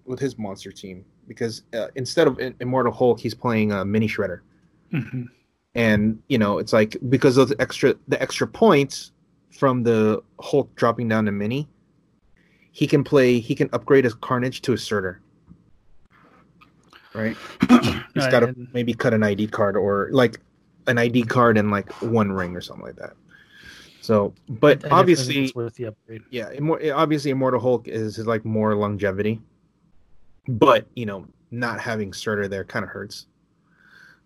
with 0.04 0.18
his 0.18 0.38
monster 0.38 0.70
team 0.70 1.04
because 1.26 1.62
uh, 1.74 1.88
instead 1.96 2.28
of 2.28 2.38
Immortal 2.60 2.92
Hulk, 2.92 3.18
he's 3.18 3.34
playing 3.34 3.72
uh, 3.72 3.84
Mini 3.84 4.08
Shredder 4.08 4.40
hmm 4.90 5.24
and 5.76 6.20
you 6.28 6.38
know 6.38 6.58
it's 6.58 6.72
like 6.72 6.96
because 7.08 7.36
of 7.36 7.50
the 7.50 7.60
extra 7.60 7.94
the 8.08 8.20
extra 8.20 8.46
points 8.48 9.12
from 9.50 9.82
the 9.84 10.22
Hulk 10.40 10.74
dropping 10.74 11.08
down 11.08 11.26
to 11.26 11.32
mini, 11.32 11.68
he 12.72 12.86
can 12.86 13.04
play 13.04 13.38
he 13.38 13.54
can 13.54 13.68
upgrade 13.72 14.04
his 14.04 14.14
Carnage 14.14 14.62
to 14.62 14.72
a 14.72 14.78
Surtur. 14.78 15.20
Right, 17.14 17.36
he's 18.14 18.26
got 18.26 18.40
to 18.40 18.54
maybe 18.72 18.94
cut 18.94 19.14
an 19.14 19.22
ID 19.22 19.48
card 19.48 19.76
or 19.76 20.08
like 20.12 20.40
an 20.86 20.98
ID 20.98 21.24
card 21.24 21.58
and 21.58 21.70
like 21.70 21.90
one 22.02 22.32
ring 22.32 22.56
or 22.56 22.60
something 22.60 22.84
like 22.86 22.96
that. 22.96 23.12
So, 24.06 24.32
but 24.48 24.84
obviously, 24.92 25.46
it's 25.46 25.54
worth 25.56 25.74
the 25.74 25.86
upgrade. 25.86 26.22
yeah, 26.30 26.52
immor- 26.52 26.96
obviously, 26.96 27.32
Immortal 27.32 27.58
Hulk 27.58 27.88
is, 27.88 28.18
is 28.18 28.24
like 28.28 28.44
more 28.44 28.72
longevity, 28.76 29.40
but 30.46 30.86
you 30.94 31.06
know, 31.06 31.26
not 31.50 31.80
having 31.80 32.12
Surtur 32.12 32.46
there 32.46 32.62
kind 32.62 32.84
of 32.84 32.88
hurts 32.88 33.26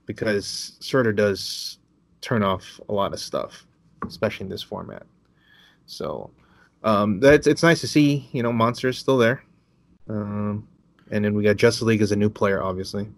because 0.04 0.76
Surtur 0.80 1.14
does 1.14 1.78
turn 2.20 2.42
off 2.42 2.78
a 2.90 2.92
lot 2.92 3.14
of 3.14 3.20
stuff, 3.20 3.66
especially 4.06 4.44
in 4.44 4.50
this 4.50 4.62
format. 4.62 5.04
So, 5.86 6.30
um, 6.84 7.18
that's 7.18 7.46
it's 7.46 7.62
nice 7.62 7.80
to 7.80 7.88
see 7.88 8.28
you 8.32 8.42
know 8.42 8.52
monsters 8.52 8.98
still 8.98 9.16
there, 9.16 9.42
um, 10.10 10.68
and 11.10 11.24
then 11.24 11.32
we 11.32 11.42
got 11.42 11.56
Justice 11.56 11.84
League 11.84 12.02
as 12.02 12.12
a 12.12 12.16
new 12.16 12.28
player, 12.28 12.62
obviously. 12.62 13.08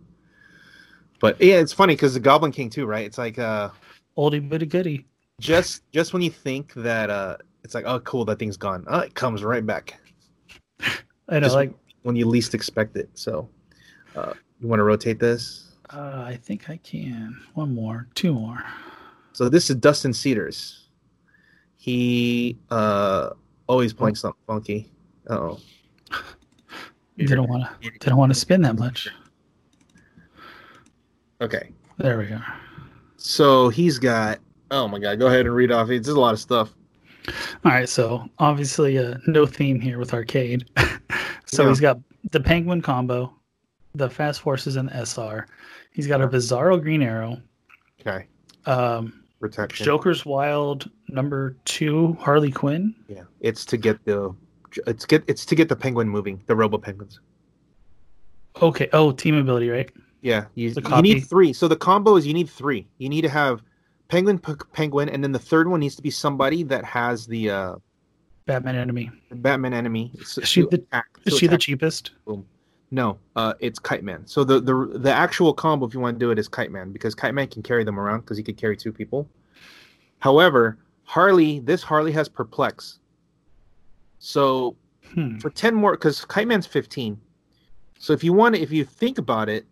But 1.19 1.41
yeah, 1.43 1.57
it's 1.57 1.73
funny 1.73 1.97
because 1.97 2.15
the 2.15 2.21
Goblin 2.21 2.53
King 2.53 2.71
too, 2.71 2.87
right? 2.87 3.05
It's 3.05 3.19
like 3.19 3.41
uh, 3.41 3.71
Oldie 4.17 4.49
but 4.49 4.63
a 4.63 4.67
goodie. 4.67 5.07
Just 5.43 5.83
just 5.91 6.13
when 6.13 6.23
you 6.23 6.31
think 6.31 6.73
that 6.75 7.11
uh, 7.11 7.37
it's 7.65 7.75
like 7.75 7.85
oh 7.87 7.99
cool 8.01 8.25
that 8.27 8.39
thing's 8.39 8.57
gone, 8.57 8.85
oh, 8.87 9.01
it 9.01 9.15
comes 9.15 9.43
right 9.43 9.67
back 9.67 9.99
I 11.29 11.35
know, 11.35 11.41
Just- 11.41 11.55
like 11.57 11.73
when 12.03 12.17
you 12.17 12.27
least 12.27 12.55
expect 12.55 12.97
it. 12.97 13.09
So, 13.15 13.49
uh, 14.17 14.33
you 14.61 14.69
want 14.69 14.81
to 14.81 14.85
rotate 14.85 15.19
this? 15.21 15.69
uh, 15.91 16.25
I 16.27 16.37
think 16.43 16.69
I 16.71 16.77
can. 16.79 17.41
One 17.55 17.75
more, 17.75 18.09
two 18.15 18.33
more. 18.33 18.63
So 19.33 19.49
this 19.49 19.69
is 19.71 19.77
Dustin 19.77 20.13
Cedars. 20.13 20.89
He 21.77 22.57
uh 22.71 23.31
always 23.67 23.93
playing 23.93 24.15
something 24.17 24.41
funky. 24.47 24.91
Uh 25.29 25.35
oh, 25.35 25.61
Didn't 27.19 27.49
want 27.49 27.65
to. 27.83 27.91
Didn't 27.99 28.17
want 28.17 28.33
to 28.33 28.39
spin 28.39 28.63
that 28.63 28.79
much. 28.79 29.09
okay. 31.41 31.71
There 31.99 32.19
we 32.19 32.27
go. 32.27 32.39
So 33.17 33.69
he's 33.69 33.99
got. 33.99 34.39
Oh 34.73 34.89
my 34.89 34.99
god! 34.99 35.19
Go 35.19 35.27
ahead 35.27 35.47
and 35.47 35.55
read 35.55 35.71
off. 35.71 35.91
It's 35.91 36.07
just 36.07 36.17
a 36.17 36.21
lot 36.21 36.33
of 36.33 36.41
stuff. 36.41 36.75
All 37.65 37.71
right, 37.71 37.89
so 37.89 38.27
obviously 38.39 38.99
uh, 38.99 39.19
no 39.27 39.47
theme 39.47 39.79
here 39.79 39.99
with 39.99 40.13
arcade. 40.15 40.67
so 41.47 41.63
Yeah. 41.63 41.69
he's 41.69 41.79
got 41.81 41.99
the 42.33 42.41
Penguin 42.41 42.81
combo, 42.83 43.33
the 43.95 44.09
Fast 44.11 44.41
Forces 44.41 44.75
and 44.77 44.89
the 44.89 45.07
SR. 45.07 45.47
He's 45.93 46.07
got 46.09 46.21
a 46.23 46.27
Bizarro 46.27 46.81
Green 46.83 47.03
Arrow, 47.03 47.41
Okay. 48.01 48.27
um, 48.67 49.23
Protection. 49.41 49.85
Joker's 49.85 50.25
Wild 50.25 50.91
number 51.09 51.57
two 51.67 52.17
Harley 52.19 52.51
Quinn. 52.51 52.95
Yeah, 53.09 53.23
it's 53.41 53.65
to 53.67 53.77
get 53.77 54.03
the. 54.05 54.35
It's 54.87 55.05
get. 55.05 55.23
It's 55.29 55.45
to 55.47 55.55
get 55.55 55.69
the 55.69 55.77
penguin 55.77 56.09
moving. 56.09 56.43
The 56.47 56.57
Robo 56.57 56.79
Penguins. 56.79 57.21
Okay, 58.61 58.89
oh 58.95 59.13
team 59.13 59.37
ability, 59.37 59.69
right? 59.69 59.91
Yeah, 60.23 60.47
you, 60.55 60.71
you 60.71 61.03
need 61.03 61.21
three. 61.21 61.53
So 61.53 61.69
the 61.69 61.77
combo 61.77 62.17
is 62.17 62.27
you 62.27 62.33
need 62.35 62.49
three. 62.49 62.87
You 62.99 63.09
need 63.09 63.23
to 63.23 63.29
have 63.29 63.63
penguin, 64.13 64.39
p- 64.39 64.53
penguin, 64.75 65.09
and 65.09 65.25
then 65.25 65.33
the 65.33 65.39
third 65.39 65.67
one 65.69 65.81
needs 65.81 65.97
to 65.97 66.03
be 66.03 66.11
somebody 66.11 66.63
that 66.65 66.85
has 66.85 67.27
the 67.27 67.49
uh, 67.51 67.77
Batman 68.47 68.77
enemy. 68.77 69.11
Batman 69.31 69.73
enemy. 69.73 70.13
s- 70.21 70.37
Is 70.39 70.49
she 70.49 70.63
the- 70.63 70.77
attack- 70.77 71.19
Is 71.25 71.39
she 71.39 71.47
the 71.47 71.57
cheapest? 71.57 72.11
No, 72.91 73.19
uh, 73.37 73.55
it's 73.61 73.79
Kite 73.79 74.05
Man. 74.05 74.27
So 74.27 74.45
the, 74.45 74.61
the 74.61 74.75
the 74.99 75.11
actual 75.11 75.55
combo, 75.55 75.87
if 75.87 75.95
you 75.95 76.01
want 76.01 76.17
to 76.17 76.19
do 76.19 76.31
it, 76.31 76.39
is 76.39 76.47
Kite 76.47 76.71
Man 76.71 76.93
because 76.93 77.15
Kite 77.15 77.33
Man 77.33 77.49
can 77.49 77.63
carry 77.63 77.85
them 77.85 77.99
around 77.99 78.21
because 78.21 78.37
he 78.37 78.43
could 78.43 78.59
carry 78.59 78.77
two 78.77 78.93
people. 78.93 79.27
However, 80.19 80.77
Harley, 81.05 81.61
this 81.61 81.83
Harley 81.83 82.13
has 82.13 82.29
Perplex. 82.29 82.99
So 84.19 84.77
Hmm. 85.15 85.39
for 85.39 85.49
ten 85.51 85.75
more, 85.75 85.93
because 85.93 86.23
Kite 86.27 86.47
Man's 86.47 86.67
fifteen. 86.67 87.19
So 87.99 88.13
if 88.13 88.23
you 88.23 88.33
want, 88.35 88.57
to, 88.57 88.61
if 88.61 88.71
you 88.71 88.85
think 88.85 89.17
about 89.17 89.49
it, 89.49 89.65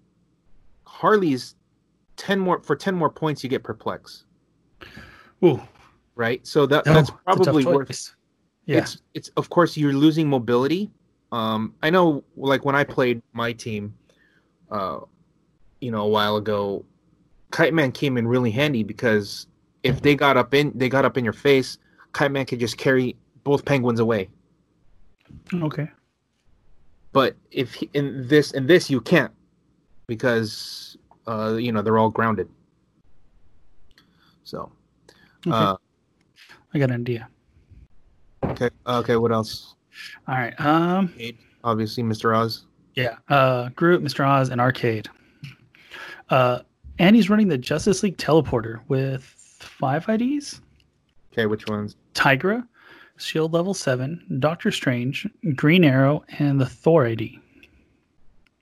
Harley's 0.86 1.54
ten 2.16 2.38
more 2.40 2.60
for 2.62 2.74
ten 2.74 2.94
more 2.94 3.10
points, 3.10 3.44
you 3.44 3.50
get 3.50 3.62
Perplex, 3.62 4.24
Ooh, 5.44 5.60
right? 6.14 6.46
So 6.46 6.66
that 6.66 6.84
oh, 6.86 6.94
that's 6.94 7.08
it's 7.08 7.10
a 7.10 7.12
tough 7.12 7.44
probably 7.44 7.64
worth. 7.64 8.14
Yeah. 8.66 8.78
it's 8.78 9.02
it's 9.14 9.28
of 9.36 9.50
course 9.50 9.76
you're 9.76 9.92
losing 9.92 10.28
mobility. 10.28 10.90
Um, 11.32 11.74
I 11.82 11.90
know, 11.90 12.24
like 12.36 12.64
when 12.64 12.74
I 12.74 12.84
played 12.84 13.22
my 13.32 13.52
team, 13.52 13.94
uh, 14.70 15.00
you 15.80 15.90
know, 15.90 16.02
a 16.02 16.08
while 16.08 16.36
ago, 16.36 16.84
Kite 17.50 17.74
Man 17.74 17.92
came 17.92 18.16
in 18.16 18.26
really 18.26 18.50
handy 18.50 18.82
because 18.82 19.46
if 19.82 20.02
they 20.02 20.14
got 20.14 20.36
up 20.36 20.54
in 20.54 20.72
they 20.74 20.88
got 20.88 21.04
up 21.04 21.16
in 21.16 21.24
your 21.24 21.32
face, 21.32 21.78
Kite 22.12 22.30
Man 22.30 22.46
could 22.46 22.60
just 22.60 22.76
carry 22.78 23.16
both 23.44 23.64
penguins 23.64 24.00
away. 24.00 24.28
Okay. 25.54 25.88
But 27.12 27.36
if 27.50 27.74
he, 27.74 27.90
in 27.94 28.28
this 28.28 28.52
in 28.52 28.66
this 28.66 28.90
you 28.90 29.00
can't 29.00 29.32
because 30.06 30.96
uh, 31.26 31.56
you 31.58 31.72
know 31.72 31.82
they're 31.82 31.98
all 31.98 32.10
grounded. 32.10 32.48
So, 34.50 34.72
Okay. 35.46 35.56
uh, 35.56 35.76
I 36.74 36.78
got 36.80 36.90
an 36.90 37.00
idea. 37.02 37.28
okay, 38.42 38.70
okay. 38.84 39.14
What 39.16 39.30
else? 39.30 39.76
All 40.26 40.34
right. 40.34 40.58
Um. 40.60 41.12
Obviously, 41.62 42.02
Mr. 42.02 42.36
Oz. 42.36 42.66
Yeah. 42.96 43.16
Uh. 43.28 43.68
Groot, 43.76 44.02
Mr. 44.02 44.26
Oz, 44.26 44.48
and 44.50 44.60
Arcade. 44.60 45.08
Uh. 46.30 46.60
And 46.98 47.14
he's 47.16 47.30
running 47.30 47.46
the 47.48 47.56
Justice 47.56 48.02
League 48.02 48.18
teleporter 48.18 48.80
with 48.88 49.22
five 49.60 50.06
IDs. 50.08 50.60
Okay, 51.32 51.46
which 51.46 51.66
ones? 51.68 51.96
Tigra, 52.12 52.66
Shield 53.18 53.52
level 53.54 53.72
seven, 53.72 54.22
Doctor 54.40 54.70
Strange, 54.72 55.26
Green 55.54 55.84
Arrow, 55.84 56.24
and 56.40 56.60
the 56.60 56.66
Thor 56.66 57.06
ID. 57.06 57.38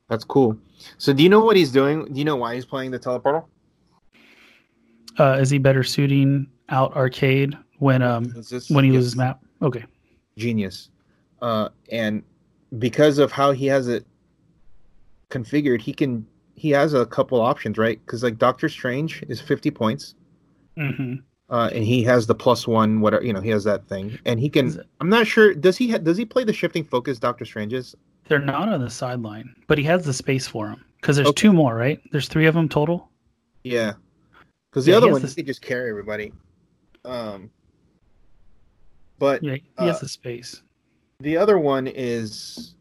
That's 0.09 0.23
cool. 0.25 0.57
So, 0.99 1.13
do 1.13 1.23
you 1.23 1.29
know 1.31 1.41
what 1.41 1.57
he's 1.57 1.73
doing? 1.73 2.05
Do 2.13 2.19
you 2.19 2.25
know 2.25 2.37
why 2.37 2.55
he's 2.55 2.65
playing 2.67 2.91
the 2.93 2.99
teleporter? 2.99 3.45
Uh, 5.19 5.39
is 5.41 5.51
he 5.51 5.59
better 5.59 5.83
suiting 5.83 6.47
out 6.69 6.95
Arcade 6.97 7.57
when 7.79 8.03
um 8.03 8.25
this- 8.51 8.71
when 8.71 8.85
he 8.85 8.91
yes, 8.91 8.97
loses 8.99 9.17
map? 9.17 9.41
Okay. 9.63 9.85
genius, 10.37 10.91
uh, 11.43 11.69
and 11.91 12.23
because 12.79 13.19
of 13.19 13.33
how 13.33 13.51
he 13.53 13.67
has 13.67 13.89
it 13.89 14.07
configured, 15.31 15.81
he 15.81 15.93
can 15.93 16.27
he 16.55 16.71
has 16.71 16.95
a 16.95 17.07
couple 17.07 17.41
options, 17.41 17.79
right? 17.79 18.01
Because 18.05 18.23
like 18.23 18.39
Doctor 18.39 18.69
Strange 18.69 19.23
is 19.29 19.41
fifty 19.41 19.71
points, 19.71 20.15
hmm 20.77 21.15
uh, 21.51 21.71
and 21.73 21.83
he 21.83 22.03
has 22.03 22.27
the 22.27 22.35
plus 22.35 22.69
one, 22.69 23.01
whatever 23.01 23.25
you 23.25 23.33
know, 23.33 23.41
he 23.41 23.49
has 23.51 23.65
that 23.65 23.89
thing, 23.89 24.19
and 24.27 24.39
he 24.39 24.49
can. 24.49 24.81
I'm 25.01 25.09
not 25.09 25.27
sure. 25.27 25.55
Does 25.55 25.77
he 25.77 25.91
ha- 25.91 25.99
does 25.99 26.17
he 26.17 26.25
play 26.25 26.45
the 26.45 26.53
shifting 26.53 26.85
focus? 26.85 27.19
Doctor 27.19 27.45
Strange's. 27.45 27.95
They're 28.29 28.39
not 28.39 28.69
on 28.69 28.81
the 28.83 28.91
sideline, 28.91 29.55
but 29.67 29.79
he 29.79 29.85
has 29.85 30.05
the 30.05 30.13
space 30.13 30.47
for 30.47 30.69
him 30.69 30.85
because 31.01 31.17
there's 31.17 31.29
Okay. 31.29 31.41
two 31.43 31.53
more, 31.53 31.75
right? 31.75 31.99
There's 32.13 32.29
three 32.29 32.45
of 32.47 32.55
them 32.55 32.69
total. 32.69 33.11
Yeah, 33.65 33.95
because 34.71 34.85
the 34.85 34.93
Yeah, 34.93 34.99
other 34.99 35.11
one 35.11 35.23
this- 35.23 35.35
he 35.35 35.43
could 35.43 35.47
just 35.47 35.63
carry 35.63 35.91
everybody. 35.91 36.33
Um, 37.05 37.51
but 39.19 39.43
Yeah, 39.43 39.55
he 39.55 39.87
has 39.87 39.97
Uh, 39.97 40.01
the 40.01 40.09
space. 40.09 40.63
The 41.21 41.37
other 41.37 41.59
one 41.59 41.87
is, 41.87 42.75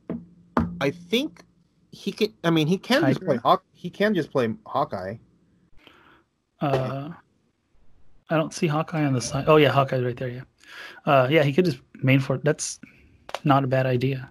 I 0.79 0.91
think 0.91 1.44
he 1.91 2.12
can. 2.12 2.34
I 2.44 2.50
mean, 2.51 2.67
he 2.67 2.77
can 2.77 3.01
just 3.06 3.22
play 3.22 3.38
Hawk. 3.38 3.63
He 3.74 3.89
can 3.89 4.13
just 4.13 4.32
play 4.32 4.53
Hawkeye. 4.65 5.15
Uh, 6.62 7.10
I 8.29 8.36
don't 8.36 8.53
see 8.53 8.67
Hawkeye 8.67 9.06
on 9.06 9.13
the 9.13 9.22
side. 9.22 9.46
Oh 9.48 9.56
yeah, 9.56 9.70
Hawkeye's 9.72 10.03
right 10.03 10.15
there. 10.17 10.29
Yeah, 10.29 10.44
uh, 11.06 11.27
yeah, 11.32 11.44
he 11.44 11.53
could 11.53 11.65
just 11.65 11.79
main 12.03 12.20
for. 12.20 12.38
That's 12.38 12.79
not 13.44 13.63
a 13.63 13.67
bad 13.67 13.86
idea. 13.88 14.29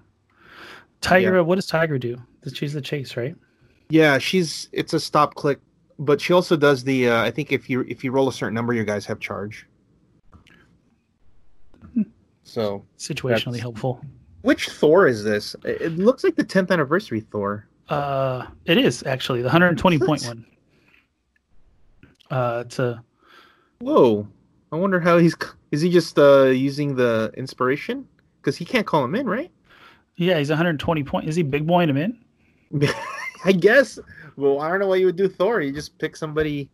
Tigra, 1.00 1.44
what 1.44 1.56
does 1.56 1.68
Tigra 1.68 1.98
do? 1.98 2.20
She's 2.52 2.72
the 2.72 2.80
chase, 2.80 3.16
right? 3.16 3.34
Yeah, 3.88 4.18
she's. 4.18 4.68
It's 4.72 4.92
a 4.92 5.00
stop 5.00 5.34
click, 5.34 5.58
but 5.98 6.20
she 6.20 6.32
also 6.32 6.56
does 6.56 6.84
the. 6.84 7.08
Uh, 7.08 7.22
I 7.22 7.30
think 7.30 7.52
if 7.52 7.68
you 7.70 7.82
if 7.88 8.04
you 8.04 8.10
roll 8.12 8.28
a 8.28 8.32
certain 8.32 8.54
number, 8.54 8.72
your 8.72 8.84
guys 8.84 9.06
have 9.06 9.20
charge. 9.20 9.66
So 12.44 12.84
Situationally 12.98 13.58
helpful. 13.58 14.00
Which 14.42 14.68
Thor 14.68 15.06
is 15.08 15.24
this? 15.24 15.56
It 15.64 15.82
it 15.82 15.98
looks 15.98 16.22
like 16.24 16.36
the 16.36 16.44
10th 16.44 16.70
anniversary 16.70 17.20
Thor. 17.20 17.66
Uh, 17.88 18.46
it 18.64 18.78
is 18.78 19.02
actually 19.04 19.40
the 19.40 19.46
120 19.46 19.98
point 19.98 20.22
What? 20.22 20.28
one. 20.28 20.46
Uh, 22.30 22.62
it's 22.64 22.78
a 22.78 23.02
Whoa. 23.80 24.26
I 24.72 24.76
wonder 24.76 25.00
how 25.00 25.18
he's. 25.18 25.36
Is 25.70 25.80
he 25.80 25.90
just 25.90 26.18
uh, 26.18 26.44
using 26.44 26.94
the 26.94 27.32
inspiration? 27.36 28.06
Because 28.40 28.56
he 28.56 28.64
can't 28.64 28.86
call 28.86 29.04
him 29.04 29.14
in, 29.14 29.26
right? 29.26 29.50
yeah, 30.16 30.38
he's 30.38 30.48
120 30.48 31.04
point. 31.04 31.28
Is 31.28 31.36
he 31.36 31.42
big 31.42 31.66
boying 31.66 31.90
him 31.90 31.96
in? 31.96 32.18
I 33.44 33.52
guess. 33.52 33.98
Well, 34.36 34.60
I 34.60 34.68
don't 34.68 34.80
know 34.80 34.88
why 34.88 34.96
you 34.96 35.06
would 35.06 35.16
do 35.16 35.28
Thor. 35.28 35.60
You 35.60 35.72
just 35.72 35.98
pick 35.98 36.16
somebody. 36.16 36.70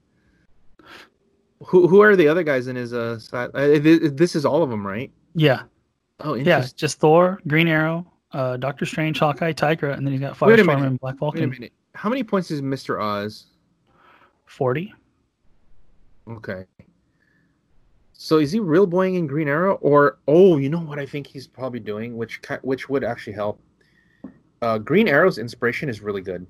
Who 1.66 1.86
who 1.86 2.00
are 2.00 2.16
the 2.16 2.26
other 2.26 2.42
guys 2.42 2.66
in 2.66 2.76
his 2.76 2.92
uh 2.92 3.18
side? 3.18 3.50
Uh, 3.54 3.78
this 3.80 4.34
is 4.34 4.44
all 4.44 4.62
of 4.62 4.70
them, 4.70 4.84
right? 4.86 5.12
Yeah, 5.34 5.62
Oh, 6.24 6.34
yeah, 6.34 6.66
just 6.76 6.98
Thor, 7.00 7.40
Green 7.48 7.68
Arrow, 7.68 8.06
uh, 8.32 8.56
Doctor 8.56 8.86
Strange, 8.86 9.18
Hawkeye, 9.18 9.52
Tigra, 9.52 9.96
and 9.96 10.06
then 10.06 10.12
he's 10.12 10.20
got 10.20 10.40
Wait 10.40 10.58
Firestorm 10.58 10.86
and 10.86 11.00
Black 11.00 11.20
Wait 11.20 11.42
a 11.42 11.46
minute. 11.46 11.72
How 11.94 12.08
many 12.08 12.22
points 12.22 12.50
is 12.50 12.62
Mister 12.62 13.00
Oz? 13.00 13.46
40. 14.46 14.94
Okay. 16.28 16.64
So 18.12 18.38
is 18.38 18.52
he 18.52 18.60
real 18.60 18.86
boying 18.86 19.16
in 19.16 19.26
Green 19.26 19.48
Arrow, 19.48 19.74
or 19.76 20.18
oh, 20.28 20.58
you 20.58 20.68
know 20.68 20.80
what 20.80 20.98
I 20.98 21.06
think 21.06 21.26
he's 21.26 21.46
probably 21.48 21.80
doing, 21.80 22.16
which 22.16 22.40
which 22.62 22.88
would 22.88 23.02
actually 23.02 23.32
help. 23.32 23.60
Uh, 24.60 24.78
Green 24.78 25.08
Arrow's 25.08 25.38
inspiration 25.38 25.88
is 25.88 26.00
really 26.00 26.20
good. 26.20 26.46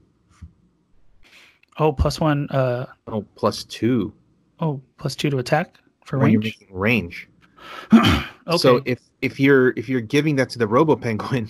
Oh, 1.78 1.92
plus 1.92 2.20
one. 2.20 2.48
Uh, 2.50 2.86
Oh, 3.06 3.24
plus 3.34 3.64
two 3.64 4.12
oh, 4.60 4.80
plus 4.98 5.14
two 5.16 5.30
to 5.30 5.38
attack 5.38 5.76
for 6.04 6.18
when 6.18 6.30
you're 6.30 6.40
range. 6.40 6.58
making 6.60 6.74
range. 6.76 7.28
okay. 7.92 8.56
So 8.56 8.82
if 8.84 9.00
if 9.20 9.38
you're 9.40 9.70
if 9.76 9.88
you're 9.88 10.00
giving 10.00 10.36
that 10.36 10.50
to 10.50 10.58
the 10.58 10.66
Robo 10.66 10.96
Penguin, 10.96 11.48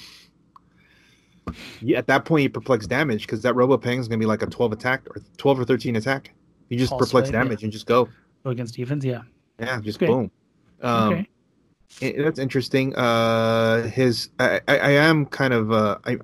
yeah, 1.81 1.99
at 2.03 2.07
that 2.07 2.25
point 2.25 2.43
you 2.45 2.51
perplex 2.51 2.87
damage 2.87 3.23
because 3.23 3.43
that 3.43 3.55
Robo 3.55 3.77
Penguin's 3.77 4.09
gonna 4.09 4.19
be 4.19 4.27
like 4.27 4.43
a 4.43 4.47
twelve 4.47 4.73
attack 4.73 5.03
or 5.11 5.17
twelve 5.37 5.59
or 5.59 5.65
thirteen 5.65 5.97
attack. 5.97 6.33
You 6.69 6.79
just 6.79 6.93
perplex 6.93 7.27
wave, 7.29 7.35
yeah. 7.35 7.43
damage 7.43 7.63
and 7.65 7.73
just 7.73 7.87
go. 7.87 8.09
Go 8.45 8.51
against 8.51 8.75
defense, 8.75 9.05
yeah. 9.05 9.23
Yeah, 9.59 9.81
just 9.81 9.99
boom. 10.01 10.31
Um, 10.81 11.13
okay. 11.13 11.29
I- 12.01 12.23
that's 12.23 12.39
interesting. 12.39 12.95
Uh, 12.97 13.83
his 13.89 14.31
I, 14.39 14.61
I, 14.67 14.79
I 14.79 14.91
am 14.93 15.27
kind 15.27 15.53
of 15.53 15.71
uh, 15.73 15.99
I 16.05 16.17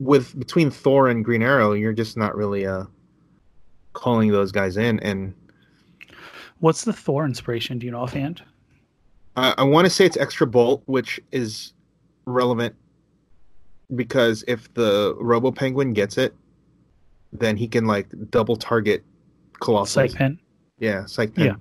with 0.00 0.36
between 0.38 0.70
Thor 0.70 1.08
and 1.08 1.24
Green 1.24 1.42
Arrow, 1.42 1.74
you're 1.74 1.92
just 1.92 2.16
not 2.16 2.34
really 2.34 2.66
uh 2.66 2.84
calling 3.92 4.32
those 4.32 4.50
guys 4.50 4.76
in, 4.76 4.98
and 5.00 5.34
What's 6.60 6.84
the 6.84 6.92
Thor 6.92 7.24
inspiration? 7.24 7.78
Do 7.78 7.86
you 7.86 7.92
know 7.92 8.00
offhand? 8.00 8.42
I, 9.36 9.54
I 9.58 9.62
want 9.62 9.86
to 9.86 9.90
say 9.90 10.04
it's 10.04 10.16
extra 10.16 10.46
bolt, 10.46 10.82
which 10.86 11.18
is 11.32 11.72
relevant 12.26 12.74
because 13.96 14.44
if 14.46 14.72
the 14.74 15.16
Robo 15.18 15.50
Penguin 15.50 15.92
gets 15.92 16.18
it, 16.18 16.34
then 17.32 17.56
he 17.56 17.66
can 17.66 17.86
like 17.86 18.08
double 18.30 18.56
target 18.56 19.04
Colossus. 19.60 19.94
Psych 19.94 20.14
pen. 20.14 20.38
Yeah, 20.78 21.06
Psych 21.06 21.34
Pen. 21.34 21.46
Yeah. 21.46 21.54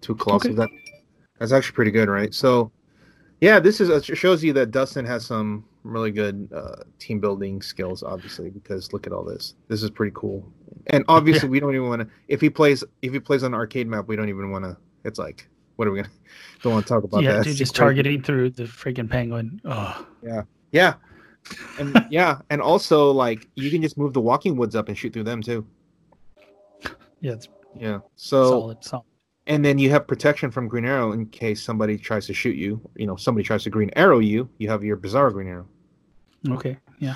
Two 0.00 0.14
Colossus. 0.14 0.50
Okay. 0.50 0.56
That 0.56 0.68
that's 1.38 1.52
actually 1.52 1.74
pretty 1.74 1.90
good, 1.90 2.08
right? 2.08 2.32
So, 2.32 2.70
yeah, 3.40 3.60
this 3.60 3.80
is 3.80 3.88
it 3.90 4.16
shows 4.16 4.42
you 4.42 4.52
that 4.54 4.70
Dustin 4.70 5.04
has 5.04 5.26
some 5.26 5.64
really 5.82 6.10
good 6.10 6.48
uh, 6.54 6.82
team 6.98 7.20
building 7.20 7.60
skills, 7.62 8.02
obviously, 8.02 8.50
because 8.50 8.92
look 8.92 9.06
at 9.06 9.12
all 9.12 9.24
this. 9.24 9.54
This 9.68 9.82
is 9.82 9.90
pretty 9.90 10.12
cool. 10.14 10.50
And 10.88 11.04
obviously, 11.08 11.48
we 11.48 11.60
don't 11.60 11.74
even 11.74 11.88
want 11.88 12.02
to. 12.02 12.08
If 12.28 12.40
he 12.40 12.50
plays, 12.50 12.82
if 13.02 13.12
he 13.12 13.20
plays 13.20 13.42
on 13.42 13.52
an 13.52 13.54
arcade 13.54 13.86
map, 13.86 14.08
we 14.08 14.16
don't 14.16 14.28
even 14.28 14.50
want 14.50 14.64
to. 14.64 14.76
It's 15.04 15.18
like, 15.18 15.48
what 15.76 15.88
are 15.88 15.90
we 15.90 15.98
gonna? 15.98 16.12
Don't 16.62 16.72
want 16.72 16.86
to 16.86 16.94
talk 16.94 17.04
about 17.04 17.22
yeah, 17.22 17.34
that. 17.34 17.44
dude, 17.44 17.56
just 17.56 17.74
targeting 17.74 18.22
through 18.22 18.50
the 18.50 18.62
freaking 18.62 19.10
penguin. 19.10 19.60
Oh, 19.66 20.06
Yeah. 20.22 20.42
Yeah. 20.72 20.94
And 21.78 22.06
yeah, 22.10 22.38
and 22.48 22.62
also 22.62 23.10
like 23.10 23.46
you 23.54 23.70
can 23.70 23.82
just 23.82 23.98
move 23.98 24.14
the 24.14 24.20
walking 24.20 24.56
woods 24.56 24.74
up 24.74 24.88
and 24.88 24.96
shoot 24.96 25.12
through 25.12 25.24
them 25.24 25.42
too. 25.42 25.66
yeah, 27.20 27.32
it's 27.32 27.48
Yeah. 27.78 27.98
So 28.16 28.48
solid, 28.48 28.84
solid. 28.84 29.04
And 29.46 29.64
then 29.64 29.78
you 29.78 29.90
have 29.90 30.06
protection 30.06 30.50
from 30.50 30.68
Green 30.68 30.84
Arrow 30.84 31.12
in 31.12 31.26
case 31.26 31.62
somebody 31.62 31.98
tries 31.98 32.26
to 32.26 32.34
shoot 32.34 32.56
you. 32.56 32.80
You 32.96 33.06
know, 33.06 33.16
somebody 33.16 33.44
tries 33.44 33.62
to 33.64 33.70
Green 33.70 33.90
Arrow 33.96 34.18
you. 34.18 34.48
You 34.58 34.68
have 34.70 34.82
your 34.84 34.96
Bizarre 34.96 35.30
Green 35.30 35.48
Arrow. 35.48 35.68
Okay, 36.50 36.76
yeah. 36.98 37.14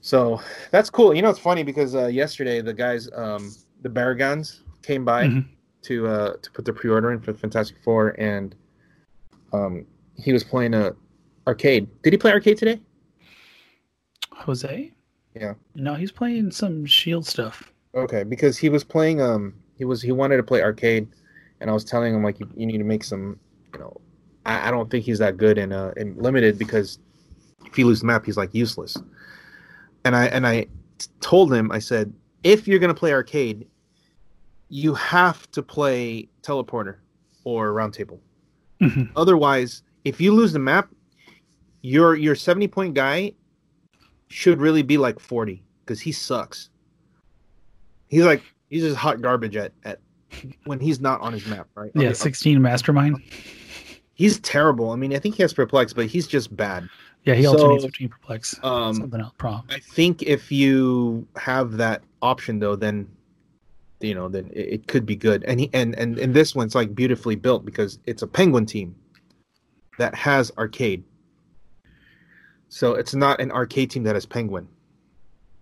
So 0.00 0.40
that's 0.70 0.90
cool. 0.90 1.14
You 1.14 1.22
know, 1.22 1.30
it's 1.30 1.38
funny 1.38 1.62
because 1.62 1.94
uh, 1.94 2.06
yesterday 2.06 2.60
the 2.60 2.74
guys, 2.74 3.08
um, 3.14 3.54
the 3.82 3.88
Baragons, 3.88 4.60
came 4.82 5.04
by 5.04 5.24
Mhm. 5.28 5.46
to 5.82 6.06
uh, 6.08 6.36
to 6.42 6.50
put 6.50 6.64
their 6.64 6.74
pre-order 6.74 7.12
in 7.12 7.20
for 7.20 7.32
the 7.32 7.38
Fantastic 7.38 7.76
Four, 7.84 8.16
and 8.18 8.54
um, 9.52 9.86
he 10.16 10.32
was 10.32 10.42
playing 10.44 10.74
a 10.74 10.92
arcade. 11.46 11.88
Did 12.02 12.12
he 12.12 12.16
play 12.18 12.32
arcade 12.32 12.56
today? 12.58 12.80
Jose? 14.32 14.92
Yeah. 15.34 15.54
No, 15.74 15.94
he's 15.94 16.12
playing 16.12 16.50
some 16.50 16.84
shield 16.84 17.26
stuff. 17.26 17.72
Okay, 17.94 18.22
because 18.24 18.58
he 18.58 18.68
was 18.68 18.84
playing. 18.84 19.20
Um, 19.20 19.54
he 19.76 19.84
was 19.84 20.02
he 20.02 20.12
wanted 20.12 20.36
to 20.38 20.42
play 20.42 20.62
arcade, 20.62 21.08
and 21.62 21.70
I 21.70 21.72
was 21.72 21.84
telling 21.84 22.14
him 22.14 22.22
like 22.22 22.40
you, 22.40 22.50
you 22.54 22.66
need 22.66 22.78
to 22.78 22.84
make 22.84 23.04
some. 23.04 23.38
You 23.72 23.80
know, 23.80 24.00
I, 24.44 24.68
I 24.68 24.70
don't 24.70 24.90
think 24.90 25.04
he's 25.04 25.20
that 25.20 25.38
good 25.38 25.56
in 25.56 25.72
uh 25.72 25.94
in 25.96 26.14
limited 26.18 26.58
because 26.58 26.98
if 27.64 27.74
he 27.74 27.84
loses 27.84 28.00
the 28.00 28.08
map, 28.08 28.26
he's 28.26 28.36
like 28.36 28.52
useless. 28.52 28.96
And 30.04 30.14
I 30.14 30.26
and 30.26 30.46
I 30.46 30.66
told 31.20 31.52
him 31.52 31.72
I 31.72 31.78
said 31.78 32.12
if 32.42 32.68
you're 32.68 32.80
gonna 32.80 32.92
play 32.92 33.12
arcade, 33.12 33.66
you 34.68 34.92
have 34.94 35.50
to 35.52 35.62
play 35.62 36.28
teleporter 36.42 36.96
or 37.44 37.72
roundtable. 37.72 38.18
Mhm. 38.80 39.10
Otherwise, 39.16 39.84
if 40.04 40.20
you 40.20 40.32
lose 40.34 40.52
the 40.52 40.58
map, 40.58 40.90
your 41.82 42.16
your 42.16 42.34
seventy 42.34 42.68
point 42.68 42.94
guy 42.94 43.32
should 44.28 44.60
really 44.60 44.82
be 44.82 44.98
like 44.98 45.20
forty 45.20 45.62
because 45.84 46.00
he 46.00 46.10
sucks. 46.10 46.70
He's 48.08 48.24
like 48.24 48.42
he's 48.68 48.82
just 48.82 48.96
hot 48.96 49.22
garbage 49.22 49.56
at 49.56 49.72
at 49.84 50.00
when 50.64 50.80
he's 50.80 51.00
not 51.00 51.20
on 51.20 51.32
his 51.32 51.46
map, 51.46 51.68
right? 51.74 51.90
Yeah, 51.94 52.06
Okay, 52.08 52.14
16 52.14 52.60
mastermind. 52.60 53.22
He's 54.14 54.38
terrible. 54.40 54.90
I 54.90 54.96
mean, 54.96 55.14
I 55.14 55.18
think 55.18 55.34
he 55.36 55.42
has 55.42 55.52
perplex, 55.52 55.92
but 55.92 56.06
he's 56.06 56.26
just 56.26 56.54
bad. 56.56 56.88
Yeah, 57.24 57.34
he 57.34 57.44
So, 57.44 57.52
alternates 57.52 57.86
between 57.86 58.08
perplex. 58.08 58.58
Um, 58.62 58.94
Something 58.94 59.20
else. 59.20 59.32
Prom. 59.38 59.62
I 59.70 59.78
think 59.78 60.22
if 60.22 60.50
you 60.52 61.26
have 61.36 61.76
that 61.76 62.02
option 62.20 62.58
though, 62.58 62.76
then 62.76 63.08
you 64.00 64.14
know, 64.14 64.28
then 64.28 64.50
it, 64.52 64.60
it 64.74 64.86
could 64.88 65.06
be 65.06 65.14
good. 65.14 65.44
And 65.44 65.60
he 65.60 65.70
and 65.72 65.94
and 65.96 66.18
and 66.18 66.34
this 66.34 66.54
one's 66.54 66.74
like 66.74 66.94
beautifully 66.94 67.36
built 67.36 67.64
because 67.64 67.98
it's 68.06 68.22
a 68.22 68.26
penguin 68.26 68.66
team 68.66 68.94
that 69.98 70.14
has 70.14 70.50
arcade. 70.58 71.04
So 72.68 72.94
it's 72.94 73.14
not 73.14 73.40
an 73.40 73.52
arcade 73.52 73.90
team 73.90 74.02
that 74.04 74.14
has 74.16 74.26
penguin. 74.26 74.66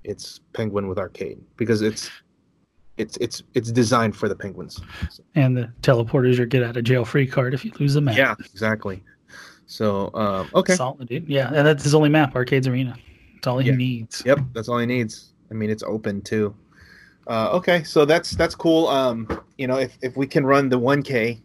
It's 0.04 0.40
penguin 0.54 0.88
with 0.88 0.98
arcade 0.98 1.38
because 1.56 1.82
it's 1.82 2.08
it's 3.00 3.16
it's 3.18 3.42
it's 3.54 3.72
designed 3.72 4.14
for 4.16 4.28
the 4.28 4.36
penguins. 4.36 4.80
And 5.34 5.56
the 5.56 5.72
teleporters 5.82 6.36
your 6.36 6.46
get 6.46 6.62
out 6.62 6.76
of 6.76 6.84
jail 6.84 7.04
free 7.04 7.26
card 7.26 7.54
if 7.54 7.64
you 7.64 7.72
lose 7.80 7.94
the 7.94 8.00
map. 8.00 8.16
Yeah, 8.16 8.34
exactly. 8.52 9.02
So 9.66 10.10
um, 10.14 10.48
okay. 10.54 10.74
Solid, 10.74 11.08
dude. 11.08 11.28
Yeah, 11.28 11.48
and 11.52 11.66
that's 11.66 11.82
his 11.84 11.94
only 11.94 12.08
map, 12.08 12.34
Arcades 12.34 12.66
Arena. 12.68 12.96
That's 13.34 13.46
all 13.46 13.62
Yeah. 13.62 13.72
he 13.72 13.78
needs. 13.78 14.22
Yep, 14.26 14.40
that's 14.52 14.68
all 14.68 14.78
he 14.78 14.86
needs. 14.86 15.32
I 15.50 15.54
mean, 15.54 15.70
it's 15.70 15.82
open 15.82 16.20
too. 16.22 16.54
Uh, 17.26 17.50
okay, 17.52 17.82
so 17.84 18.04
that's 18.04 18.32
that's 18.32 18.54
cool. 18.54 18.88
Um, 18.88 19.28
you 19.58 19.66
know, 19.66 19.78
if 19.78 19.96
if 20.02 20.16
we 20.16 20.26
can 20.26 20.44
run 20.44 20.68
the 20.68 20.78
1K 20.78 21.40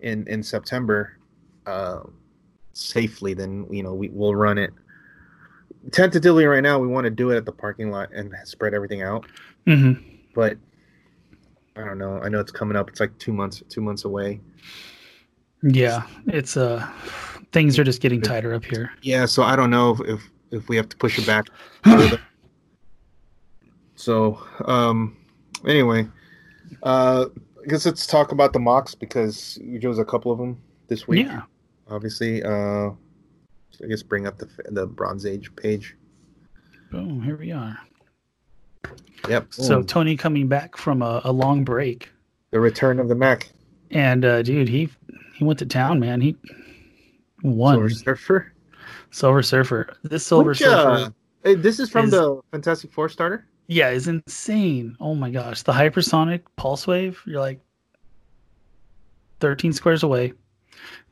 in 0.00 0.26
in 0.28 0.42
September 0.42 1.16
uh, 1.66 2.00
safely, 2.74 3.32
then 3.34 3.66
you 3.70 3.82
know 3.82 3.94
we 3.94 4.08
will 4.10 4.34
run 4.34 4.58
it. 4.58 4.72
Tentatively, 5.92 6.44
right 6.46 6.62
now, 6.62 6.78
we 6.78 6.88
want 6.88 7.04
to 7.04 7.10
do 7.10 7.30
it 7.30 7.36
at 7.36 7.44
the 7.44 7.52
parking 7.52 7.90
lot 7.90 8.10
and 8.12 8.34
spread 8.44 8.74
everything 8.74 9.02
out. 9.02 9.24
hmm 9.66 9.92
But 10.34 10.58
I 11.76 11.84
don't 11.84 11.98
know. 11.98 12.20
I 12.22 12.28
know 12.28 12.40
it's 12.40 12.52
coming 12.52 12.76
up. 12.76 12.88
It's 12.88 13.00
like 13.00 13.16
two 13.18 13.32
months 13.32 13.62
two 13.68 13.80
months 13.80 14.04
away. 14.04 14.40
Yeah, 15.62 16.02
it's 16.28 16.56
uh, 16.56 16.86
things 17.52 17.78
are 17.78 17.84
just 17.84 18.00
getting 18.00 18.20
tighter 18.20 18.54
up 18.54 18.64
here. 18.64 18.92
Yeah, 19.02 19.26
so 19.26 19.42
I 19.42 19.56
don't 19.56 19.70
know 19.70 19.90
if 19.92 20.00
if, 20.00 20.30
if 20.50 20.68
we 20.68 20.76
have 20.76 20.88
to 20.88 20.96
push 20.96 21.18
it 21.18 21.26
back. 21.26 21.46
further. 21.84 22.20
so, 23.94 24.40
um, 24.64 25.16
anyway, 25.66 26.08
uh, 26.82 27.26
I 27.62 27.68
guess 27.68 27.84
let's 27.84 28.06
talk 28.06 28.32
about 28.32 28.52
the 28.52 28.58
MOCs 28.58 28.98
because 28.98 29.58
you 29.62 29.78
chose 29.78 29.98
a 29.98 30.04
couple 30.04 30.32
of 30.32 30.38
them 30.38 30.60
this 30.88 31.06
week. 31.06 31.26
Yeah, 31.26 31.42
Obviously, 31.88 32.42
uh, 32.42 32.90
so 33.70 33.84
I 33.84 33.88
guess 33.88 34.02
bring 34.02 34.26
up 34.26 34.38
the 34.38 34.48
the 34.70 34.86
Bronze 34.86 35.26
Age 35.26 35.54
page. 35.56 35.94
boom, 36.90 37.22
here 37.22 37.36
we 37.36 37.52
are. 37.52 37.78
Yep. 39.28 39.46
So 39.54 39.76
Boom. 39.78 39.86
Tony 39.86 40.16
coming 40.16 40.46
back 40.48 40.76
from 40.76 41.02
a, 41.02 41.20
a 41.24 41.32
long 41.32 41.64
break, 41.64 42.10
the 42.50 42.60
return 42.60 42.98
of 43.00 43.08
the 43.08 43.14
Mac. 43.14 43.50
and 43.90 44.24
uh, 44.24 44.42
dude, 44.42 44.68
he 44.68 44.88
he 45.34 45.44
went 45.44 45.58
to 45.58 45.66
town, 45.66 45.98
man. 46.00 46.20
He 46.20 46.36
won 47.42 47.74
Silver 47.76 47.90
Surfer. 47.90 48.52
Silver 49.10 49.42
Surfer. 49.42 49.96
This 50.04 50.24
Silver 50.26 50.50
Which, 50.50 50.58
Surfer, 50.58 51.12
uh, 51.44 51.54
this 51.56 51.80
is 51.80 51.90
from 51.90 52.06
is- 52.06 52.10
the 52.12 52.40
Fantastic 52.52 52.92
Four 52.92 53.08
starter. 53.08 53.46
yeah, 53.66 53.90
is 53.90 54.06
insane. 54.08 54.96
Oh 55.00 55.14
my 55.14 55.30
gosh, 55.30 55.62
the 55.62 55.72
hypersonic 55.72 56.42
pulse 56.56 56.86
wave. 56.86 57.20
You're 57.26 57.40
like 57.40 57.60
thirteen 59.40 59.72
squares 59.72 60.02
away. 60.02 60.32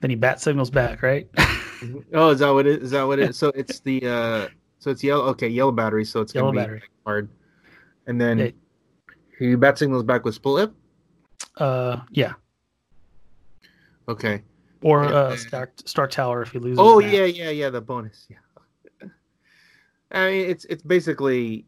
Then 0.01 0.11
he 0.11 0.17
bat 0.17 0.41
signals 0.41 0.71
back, 0.71 1.03
right? 1.03 1.29
Oh, 2.13 2.31
is 2.31 2.39
that 2.41 2.51
what 2.51 2.67
it 2.67 2.83
is? 2.83 2.91
That 2.93 3.05
what 3.05 3.19
it 3.19 3.31
is? 3.31 3.37
So 3.39 3.49
it's 3.55 3.81
the 3.81 4.07
uh 4.07 4.49
so 4.79 4.91
it's 4.91 5.03
yellow 5.03 5.25
okay, 5.31 5.49
yellow 5.49 5.73
battery, 5.73 6.05
so 6.05 6.21
it's 6.21 6.35
Yellow 6.35 6.49
gonna 6.53 6.61
be 6.61 6.65
battery. 6.65 6.83
hard. 7.07 7.29
And 8.07 8.21
then 8.21 8.41
It- 8.41 8.57
you 9.41 9.57
bat 9.59 9.79
signals 9.79 10.03
back 10.05 10.25
with 10.25 10.35
split 10.35 10.55
lip? 10.55 10.75
Uh, 11.57 12.01
yeah. 12.11 12.35
Okay. 14.09 14.43
Or 14.83 15.05
uh, 15.05 15.37
Star, 15.37 15.71
Star 15.85 16.07
Tower 16.07 16.43
if 16.43 16.51
he 16.53 16.59
loses. 16.59 16.79
Oh 16.79 17.01
that. 17.01 17.11
yeah, 17.11 17.25
yeah, 17.25 17.51
yeah, 17.51 17.71
the 17.71 17.81
bonus. 17.81 18.27
Yeah. 18.29 19.09
I 20.11 20.31
mean 20.31 20.51
it's 20.51 20.65
it's 20.67 20.83
basically 20.83 21.65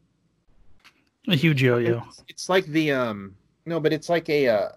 A 1.29 1.35
huge 1.35 1.62
yo-yo. 1.62 2.03
It's, 2.07 2.25
it's 2.29 2.49
like 2.49 2.66
the 2.66 2.92
um 2.92 3.35
no, 3.64 3.81
but 3.81 3.92
it's 3.92 4.09
like 4.09 4.29
a 4.29 4.49
uh 4.49 4.68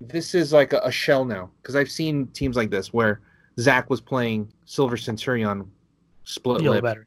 this 0.00 0.34
is 0.34 0.52
like 0.52 0.72
a, 0.72 0.80
a 0.84 0.92
shell 0.92 1.24
now 1.24 1.50
because 1.60 1.74
I've 1.76 1.90
seen 1.90 2.26
teams 2.28 2.56
like 2.56 2.70
this 2.70 2.92
where 2.92 3.20
Zach 3.58 3.88
was 3.90 4.00
playing 4.00 4.52
Silver 4.66 4.96
Centurion, 4.96 5.70
split 6.24 6.62
Yellow 6.62 6.74
lip, 6.76 6.84
battery. 6.84 7.04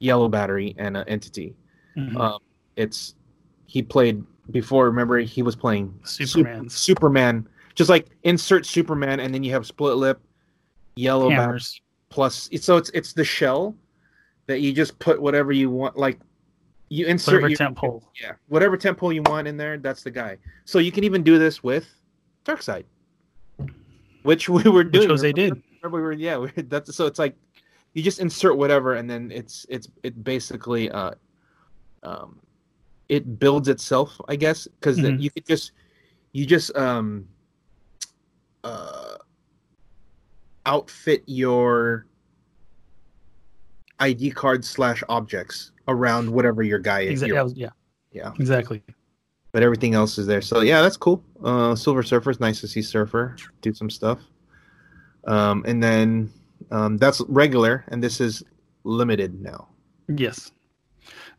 yellow 0.00 0.28
battery, 0.28 0.74
and 0.78 0.96
uh, 0.96 1.04
entity. 1.06 1.54
Mhm. 1.96 2.16
Um, 2.18 2.38
it's 2.78 3.14
he 3.66 3.82
played 3.82 4.24
before. 4.50 4.86
Remember, 4.86 5.18
he 5.18 5.42
was 5.42 5.56
playing 5.56 5.92
Superman. 6.04 6.68
Superman, 6.68 7.48
just 7.74 7.90
like 7.90 8.08
insert 8.22 8.64
Superman, 8.64 9.20
and 9.20 9.34
then 9.34 9.42
you 9.42 9.52
have 9.52 9.66
split 9.66 9.96
lip, 9.96 10.20
yellow 10.96 11.28
Hammers. 11.28 11.80
plus. 12.08 12.48
So 12.60 12.76
it's 12.76 12.90
it's 12.90 13.12
the 13.12 13.24
shell 13.24 13.74
that 14.46 14.60
you 14.60 14.72
just 14.72 14.98
put 14.98 15.20
whatever 15.20 15.52
you 15.52 15.68
want, 15.70 15.98
like 15.98 16.18
you 16.88 17.06
insert 17.06 17.42
Whatever 17.42 17.48
your- 17.50 17.56
temp 17.58 17.78
yeah, 18.20 18.32
whatever 18.48 18.76
tempo 18.76 19.10
you 19.10 19.22
want 19.22 19.46
in 19.46 19.56
there, 19.56 19.76
that's 19.76 20.02
the 20.02 20.10
guy. 20.10 20.38
So 20.64 20.78
you 20.78 20.90
can 20.90 21.04
even 21.04 21.22
do 21.22 21.38
this 21.38 21.62
with 21.62 21.86
Darkseid, 22.46 22.84
which 24.22 24.48
we 24.48 24.62
were 24.62 24.84
doing. 24.84 25.08
Jose 25.10 25.26
remember? 25.32 25.54
did. 25.56 25.62
Remember 25.82 25.96
we 25.98 26.02
were 26.02 26.12
yeah. 26.12 26.38
We, 26.56 26.62
that's 26.62 26.94
so 26.94 27.06
it's 27.06 27.18
like 27.18 27.36
you 27.92 28.02
just 28.02 28.20
insert 28.20 28.56
whatever, 28.56 28.94
and 28.94 29.08
then 29.08 29.30
it's 29.30 29.66
it's 29.68 29.88
it 30.02 30.24
basically 30.24 30.90
uh 30.90 31.12
um 32.02 32.38
it 33.08 33.38
builds 33.38 33.68
itself, 33.68 34.20
I 34.28 34.36
guess, 34.36 34.66
because 34.66 34.98
Mhm. 34.98 35.20
you 35.20 35.30
could 35.30 35.46
just 35.46 35.72
you 36.32 36.44
just 36.46 36.74
um 36.76 37.26
uh 38.64 39.16
outfit 40.66 41.22
your 41.26 42.06
ID 44.00 44.30
card 44.30 44.64
slash 44.64 45.02
objects 45.08 45.72
around 45.88 46.30
whatever 46.30 46.62
your 46.62 46.78
guy 46.78 47.00
is. 47.00 47.22
Exactly. 47.22 47.34
your- 47.36 47.48
Yeah, 47.56 47.70
yeah, 48.12 48.22
yeah 48.24 48.32
exactly. 48.38 48.82
but 49.52 49.62
everything 49.62 49.94
else 49.94 50.18
is 50.18 50.26
there. 50.26 50.42
So 50.42 50.60
yeah, 50.60 50.82
that's 50.82 50.96
cool. 50.98 51.24
Uh, 51.42 51.74
Silver 51.74 52.02
Surfer 52.02 52.30
is 52.30 52.38
nice 52.40 52.60
to 52.60 52.68
see 52.68 52.82
Surfer 52.82 53.36
do 53.62 53.72
some 53.72 53.88
stuff. 53.90 54.20
Um, 55.26 55.64
and 55.66 55.82
then 55.82 56.30
um, 56.70 56.96
that's 56.98 57.20
regular, 57.28 57.84
and 57.88 58.02
this 58.02 58.20
is 58.20 58.42
limited 58.84 59.40
now. 59.40 59.68
Yes. 60.08 60.52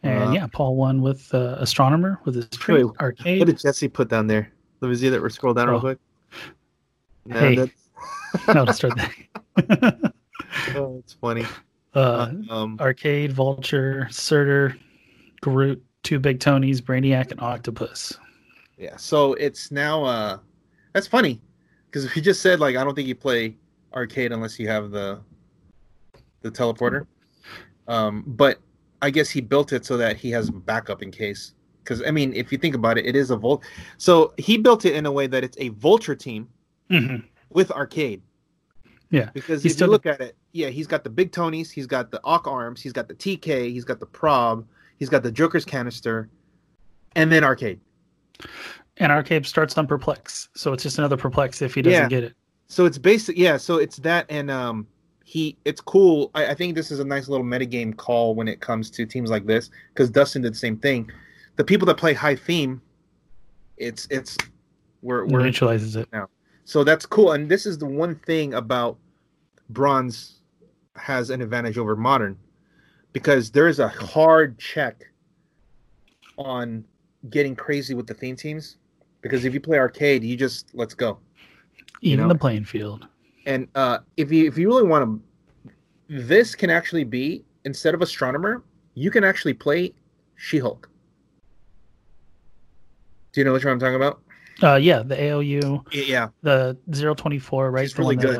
And 0.04 0.30
Uh, 0.30 0.32
yeah, 0.32 0.48
Paul 0.48 0.76
won 0.76 1.02
with 1.02 1.34
uh, 1.34 1.58
Astronomer 1.60 2.20
with 2.26 2.36
his 2.36 2.48
Wait, 2.68 2.86
arcade. 3.00 3.40
What 3.40 3.48
did 3.48 3.60
Jesse 3.60 3.88
put 3.88 4.08
down 4.10 4.28
there? 4.28 4.52
Let 4.82 4.90
me 4.90 4.96
see 4.96 5.10
that. 5.10 5.22
We're 5.22 5.30
scroll 5.30 5.54
down 5.54 5.68
real 5.68 5.78
Oh. 5.78 5.82
quick. 5.82 5.98
No, 7.26 7.40
Hey. 7.40 7.56
that's, 7.56 8.48
no, 8.56 8.66
start 8.68 8.94
that. 8.96 10.14
oh, 10.76 10.98
it's 11.00 11.14
funny. 11.14 11.46
uh, 11.96 12.32
um, 12.50 12.78
arcade, 12.80 13.34
Vulture, 13.34 14.08
Surtur, 14.10 14.78
Groot, 15.42 15.84
two 16.04 16.18
Big 16.20 16.40
Tonys, 16.40 16.80
Brainiac, 16.82 17.32
and 17.32 17.42
Octopus. 17.42 18.18
yeah. 18.78 18.96
So 18.96 19.34
it's 19.34 19.70
now. 19.72 20.04
Uh, 20.06 20.38
that's 20.94 21.08
funny 21.08 21.42
because 21.88 22.14
we 22.16 22.22
just 22.22 22.42
said 22.42 22.60
like 22.60 22.76
I 22.78 22.84
don't 22.84 22.96
think 22.96 23.08
you 23.08 23.16
play 23.16 23.56
arcade 23.94 24.32
unless 24.32 24.58
you 24.60 24.68
have 24.70 24.92
the 24.92 25.20
the 26.42 26.50
teleporter. 26.52 27.06
Um, 27.88 28.24
but 28.28 28.60
I 29.02 29.10
guess 29.10 29.30
he 29.30 29.42
built 29.42 29.72
it 29.74 29.86
so 29.86 29.98
that 29.98 30.18
he 30.18 30.30
has 30.32 30.50
backup 30.50 31.02
in 31.02 31.12
case. 31.12 31.54
Because 31.84 32.04
I 32.06 32.12
mean, 32.12 32.34
if 32.34 32.52
you 32.52 32.58
think 32.58 32.76
about 32.76 32.98
it, 32.98 33.06
it 33.06 33.16
is 33.16 33.32
a 33.32 33.36
Volt. 33.36 33.64
So 33.98 34.34
he 34.38 34.58
built 34.58 34.86
it 34.86 34.94
in 34.96 35.06
a 35.06 35.12
way 35.12 35.28
that 35.28 35.44
it's 35.44 35.58
a 35.60 35.70
Vulture 35.70 36.16
team 36.16 36.48
Mhm. 36.90 37.24
with 37.50 37.72
arcade. 37.72 38.22
Yeah, 39.12 39.32
Because 39.34 39.64
He's 39.64 39.74
if 39.74 39.82
you 39.82 39.88
look 39.88 40.06
at 40.06 40.22
it, 40.22 40.36
yeah, 40.52 40.68
he's 40.70 40.86
got 40.86 41.04
the 41.04 41.10
big 41.10 41.32
Tonys, 41.32 41.72
he's 41.72 41.88
got 41.88 42.12
the 42.12 42.22
Ock 42.24 42.48
arms, 42.48 42.80
he's 42.80 42.94
got 42.94 43.08
the 43.08 43.16
TK, 43.16 43.72
he's 43.72 43.84
got 43.84 44.00
the 44.00 44.06
prob, 44.06 44.68
he's 44.98 45.10
got 45.10 45.24
the 45.24 45.32
Joker's 45.32 45.66
canister, 45.66 46.30
and 47.16 47.32
then 47.32 47.44
arcade. 47.44 47.80
And 48.98 49.12
arcade 49.12 49.48
starts 49.48 49.76
on 49.80 49.88
Perplex, 49.88 50.50
so 50.54 50.74
it's 50.74 50.84
just 50.84 51.00
another 51.00 51.18
Perplex 51.18 51.64
if 51.64 51.74
he 51.74 51.82
doesn't 51.82 52.04
Yeah. 52.04 52.08
get 52.08 52.24
it. 52.24 52.34
So 52.68 52.86
it's 52.86 53.00
basic, 53.00 53.36
yeah. 53.36 53.58
So 53.58 53.78
it's 53.78 53.98
that, 53.98 54.28
and 54.30 54.52
um, 54.52 54.86
he, 55.30 55.56
it's 55.64 55.80
cool. 55.80 56.32
I, 56.34 56.48
I 56.48 56.54
think 56.56 56.74
this 56.74 56.90
is 56.90 57.00
a 57.00 57.04
nice 57.04 57.28
little 57.28 57.46
metagame 57.46 57.96
call 57.96 58.34
when 58.34 58.48
it 58.48 58.62
comes 58.62 58.90
to 58.90 59.06
teams 59.06 59.30
like 59.30 59.46
this 59.46 59.70
because 59.94 60.10
Dustin 60.10 60.42
did 60.42 60.54
the 60.54 60.58
same 60.58 60.76
thing. 60.76 61.12
The 61.56 61.64
people 61.64 61.86
that 61.86 61.98
play 61.98 62.16
high 62.16 62.36
theme, 62.36 62.82
it's 63.78 64.08
it's 64.10 64.36
we're 65.04 65.28
we're 65.28 65.44
Neutralizes 65.44 65.96
it. 65.96 66.10
now. 66.12 66.30
so 66.66 66.84
that's 66.84 67.06
cool. 67.06 67.34
And 67.34 67.48
this 67.48 67.68
is 67.68 67.78
the 67.78 67.86
one 67.86 68.16
thing 68.26 68.56
about 68.56 68.98
bronze 69.70 70.40
has 70.96 71.30
an 71.30 71.44
advantage 71.44 71.78
over 71.78 71.96
modern 71.96 72.36
because 73.14 73.52
there 73.52 73.68
is 73.68 73.78
a 73.78 73.88
hard 73.88 74.58
check 74.58 75.04
on 76.40 76.84
getting 77.30 77.56
crazy 77.56 77.94
with 77.94 78.08
the 78.08 78.16
theme 78.16 78.36
teams. 78.36 78.78
Because 79.22 79.46
if 79.46 79.54
you 79.54 79.60
play 79.60 79.78
arcade, 79.78 80.24
you 80.24 80.36
just 80.36 80.74
let's 80.74 80.96
go. 80.96 81.20
You 82.02 82.14
Even 82.14 82.28
know? 82.30 82.34
the 82.34 82.40
playing 82.40 82.66
field. 82.66 83.06
And 83.46 83.68
uh, 83.76 84.00
if 84.18 84.32
you 84.32 84.48
if 84.48 84.58
you 84.58 84.68
really 84.68 84.84
want 84.88 85.22
to, 85.68 85.72
this 86.10 86.56
can 86.56 86.70
actually 86.70 87.04
be 87.04 87.44
instead 87.66 87.94
of 87.94 88.02
astronomer, 88.02 88.64
you 88.96 89.12
can 89.12 89.24
actually 89.24 89.54
play 89.54 89.94
She-Hulk. 90.36 90.90
Do 93.32 93.42
you 93.42 93.46
know 93.46 93.54
which 93.54 93.64
one 93.66 93.74
I'm 93.74 93.80
talking 93.80 93.96
about? 93.96 94.22
Uh, 94.62 94.76
yeah, 94.76 95.02
the 95.04 95.16
AOU, 95.16 95.86
Yeah, 95.94 96.30
the 96.42 96.78
024, 96.92 97.72
right? 97.72 97.84
She's 97.88 97.98
really 97.98 98.18
uh, 98.18 98.20
gives 98.20 98.36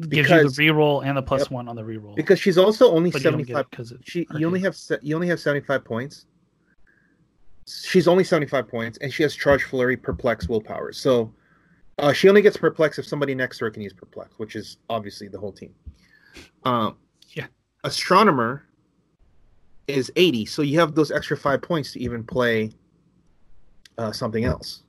you 0.00 0.08
Because- 0.08 0.56
the 0.56 0.68
reroll 0.68 1.04
and 1.04 1.16
the 1.18 1.22
plus 1.22 1.42
Yep. 1.42 1.50
one 1.50 1.68
on 1.68 1.76
the 1.76 1.82
reroll. 1.82 2.16
because 2.16 2.40
she's 2.40 2.56
also 2.56 2.90
only 2.92 3.10
but 3.10 3.20
you 3.20 3.24
don't 3.24 3.32
seventy 3.32 3.44
get 3.44 3.52
five. 3.54 3.64
it 3.66 3.70
because 3.70 3.92
She 4.04 4.26
you 4.36 4.46
only 4.46 4.60
have 4.60 4.74
you 5.02 5.14
only 5.14 5.28
have 5.28 5.38
seventy 5.40 5.64
five 5.66 5.84
points. 5.84 6.26
She's 7.68 8.08
only 8.08 8.24
seventy 8.24 8.46
five 8.46 8.68
points, 8.68 8.96
and 8.98 9.12
she 9.12 9.22
has 9.22 9.34
charge, 9.36 9.64
flurry, 9.64 9.96
perplex, 9.96 10.48
willpower. 10.48 10.92
So 10.92 11.32
uh, 12.00 12.12
she 12.12 12.28
only 12.28 12.42
gets 12.42 12.56
perplex 12.56 12.98
if 12.98 13.06
somebody 13.06 13.34
next 13.34 13.58
to 13.58 13.66
her 13.66 13.70
can 13.70 13.82
use 13.82 13.92
perplex, 13.92 14.30
which 14.38 14.56
is 14.56 14.78
obviously 14.88 15.28
the 15.28 15.38
whole 15.38 15.52
team. 15.52 15.74
Um, 16.64 16.96
Yeah. 17.34 17.46
astronomer 17.84 18.64
is 19.86 20.10
eighty, 20.16 20.46
so 20.46 20.62
you 20.62 20.78
have 20.78 20.94
those 20.94 21.10
extra 21.10 21.36
five 21.36 21.62
points 21.62 21.92
to 21.92 22.00
even 22.00 22.24
play 22.24 22.70
uh, 23.98 24.12
something 24.12 24.44
else. 24.44 24.82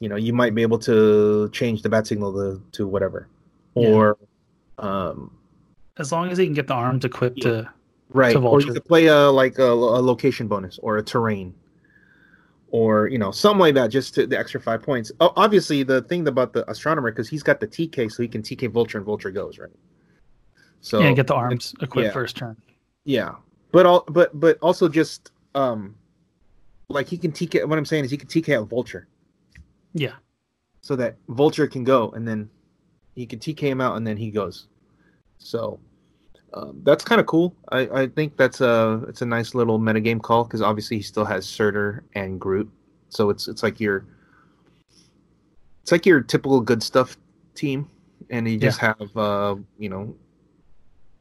You 0.00 0.08
know, 0.08 0.16
you 0.16 0.32
might 0.32 0.54
be 0.54 0.62
able 0.62 0.78
to 0.80 1.48
change 1.50 1.82
the 1.82 1.88
bat 1.88 2.06
signal 2.06 2.32
to, 2.32 2.62
to 2.72 2.86
whatever, 2.86 3.28
Yeah. 3.74 3.88
or 3.88 4.18
um, 4.78 5.36
As 5.98 6.10
long 6.10 6.30
as 6.30 6.38
he 6.38 6.46
can 6.46 6.54
get 6.54 6.66
the 6.66 6.74
arms 6.74 7.04
equipped 7.04 7.42
to 7.42 7.70
right 8.12 8.32
to 8.32 8.40
or 8.40 8.60
you 8.60 8.72
could 8.72 8.84
play 8.86 9.06
a 9.06 9.30
like 9.30 9.58
a, 9.58 9.70
a 9.70 10.00
location 10.02 10.48
bonus 10.48 10.78
or 10.82 10.96
a 10.96 11.02
terrain 11.02 11.54
or 12.70 13.08
you 13.08 13.18
know 13.18 13.30
something 13.30 13.60
like 13.60 13.74
that 13.74 13.88
just 13.88 14.14
to 14.14 14.26
the 14.26 14.38
extra 14.38 14.60
five 14.60 14.82
points 14.82 15.10
oh, 15.20 15.32
obviously 15.36 15.82
the 15.82 16.02
thing 16.02 16.26
about 16.26 16.52
the 16.52 16.68
astronomer 16.70 17.10
because 17.10 17.28
he's 17.28 17.42
got 17.42 17.60
the 17.60 17.66
tk 17.66 18.10
so 18.10 18.22
he 18.22 18.28
can 18.28 18.42
tk 18.42 18.70
vulture 18.70 18.98
and 18.98 19.04
vulture 19.06 19.30
goes 19.30 19.58
right 19.58 19.70
so 20.80 21.00
yeah, 21.00 21.12
get 21.12 21.26
the 21.26 21.34
arms 21.34 21.74
equipped 21.80 22.06
yeah. 22.06 22.12
first 22.12 22.36
turn. 22.36 22.56
yeah 23.04 23.34
but 23.72 23.86
all 23.86 24.04
but 24.08 24.38
but 24.38 24.58
also 24.60 24.88
just 24.88 25.32
um 25.54 25.94
like 26.88 27.08
he 27.08 27.18
can 27.18 27.32
tk 27.32 27.66
what 27.66 27.78
i'm 27.78 27.84
saying 27.84 28.04
is 28.04 28.10
he 28.10 28.16
can 28.16 28.28
tk 28.28 28.54
out 28.54 28.68
vulture 28.68 29.06
Yeah. 29.92 30.14
so 30.80 30.96
that 30.96 31.16
vulture 31.28 31.66
can 31.66 31.84
go 31.84 32.10
and 32.10 32.26
then 32.26 32.48
he 33.14 33.26
can 33.26 33.38
tk 33.38 33.58
him 33.60 33.80
out 33.80 33.96
and 33.96 34.06
then 34.06 34.16
he 34.16 34.30
goes 34.30 34.68
so 35.38 35.80
um, 36.52 36.80
that's 36.82 37.04
kind 37.04 37.20
of 37.20 37.26
cool. 37.26 37.54
I, 37.70 37.80
I 38.02 38.06
think 38.08 38.36
that's 38.36 38.60
a 38.60 39.04
it's 39.08 39.22
a 39.22 39.26
nice 39.26 39.54
little 39.54 39.78
metagame 39.78 40.20
call 40.20 40.44
because 40.44 40.62
obviously 40.62 40.96
he 40.96 41.02
still 41.02 41.24
has 41.24 41.46
Surtur 41.46 42.04
and 42.14 42.40
Groot, 42.40 42.70
so 43.08 43.30
it's 43.30 43.48
it's 43.48 43.62
like 43.62 43.78
your 43.78 44.04
it's 45.82 45.92
like 45.92 46.06
your 46.06 46.20
typical 46.20 46.60
good 46.60 46.82
stuff 46.82 47.16
team, 47.54 47.88
and 48.30 48.48
you 48.48 48.58
just 48.58 48.78
have 48.78 49.16
uh 49.16 49.56
you 49.78 49.88
know 49.88 50.14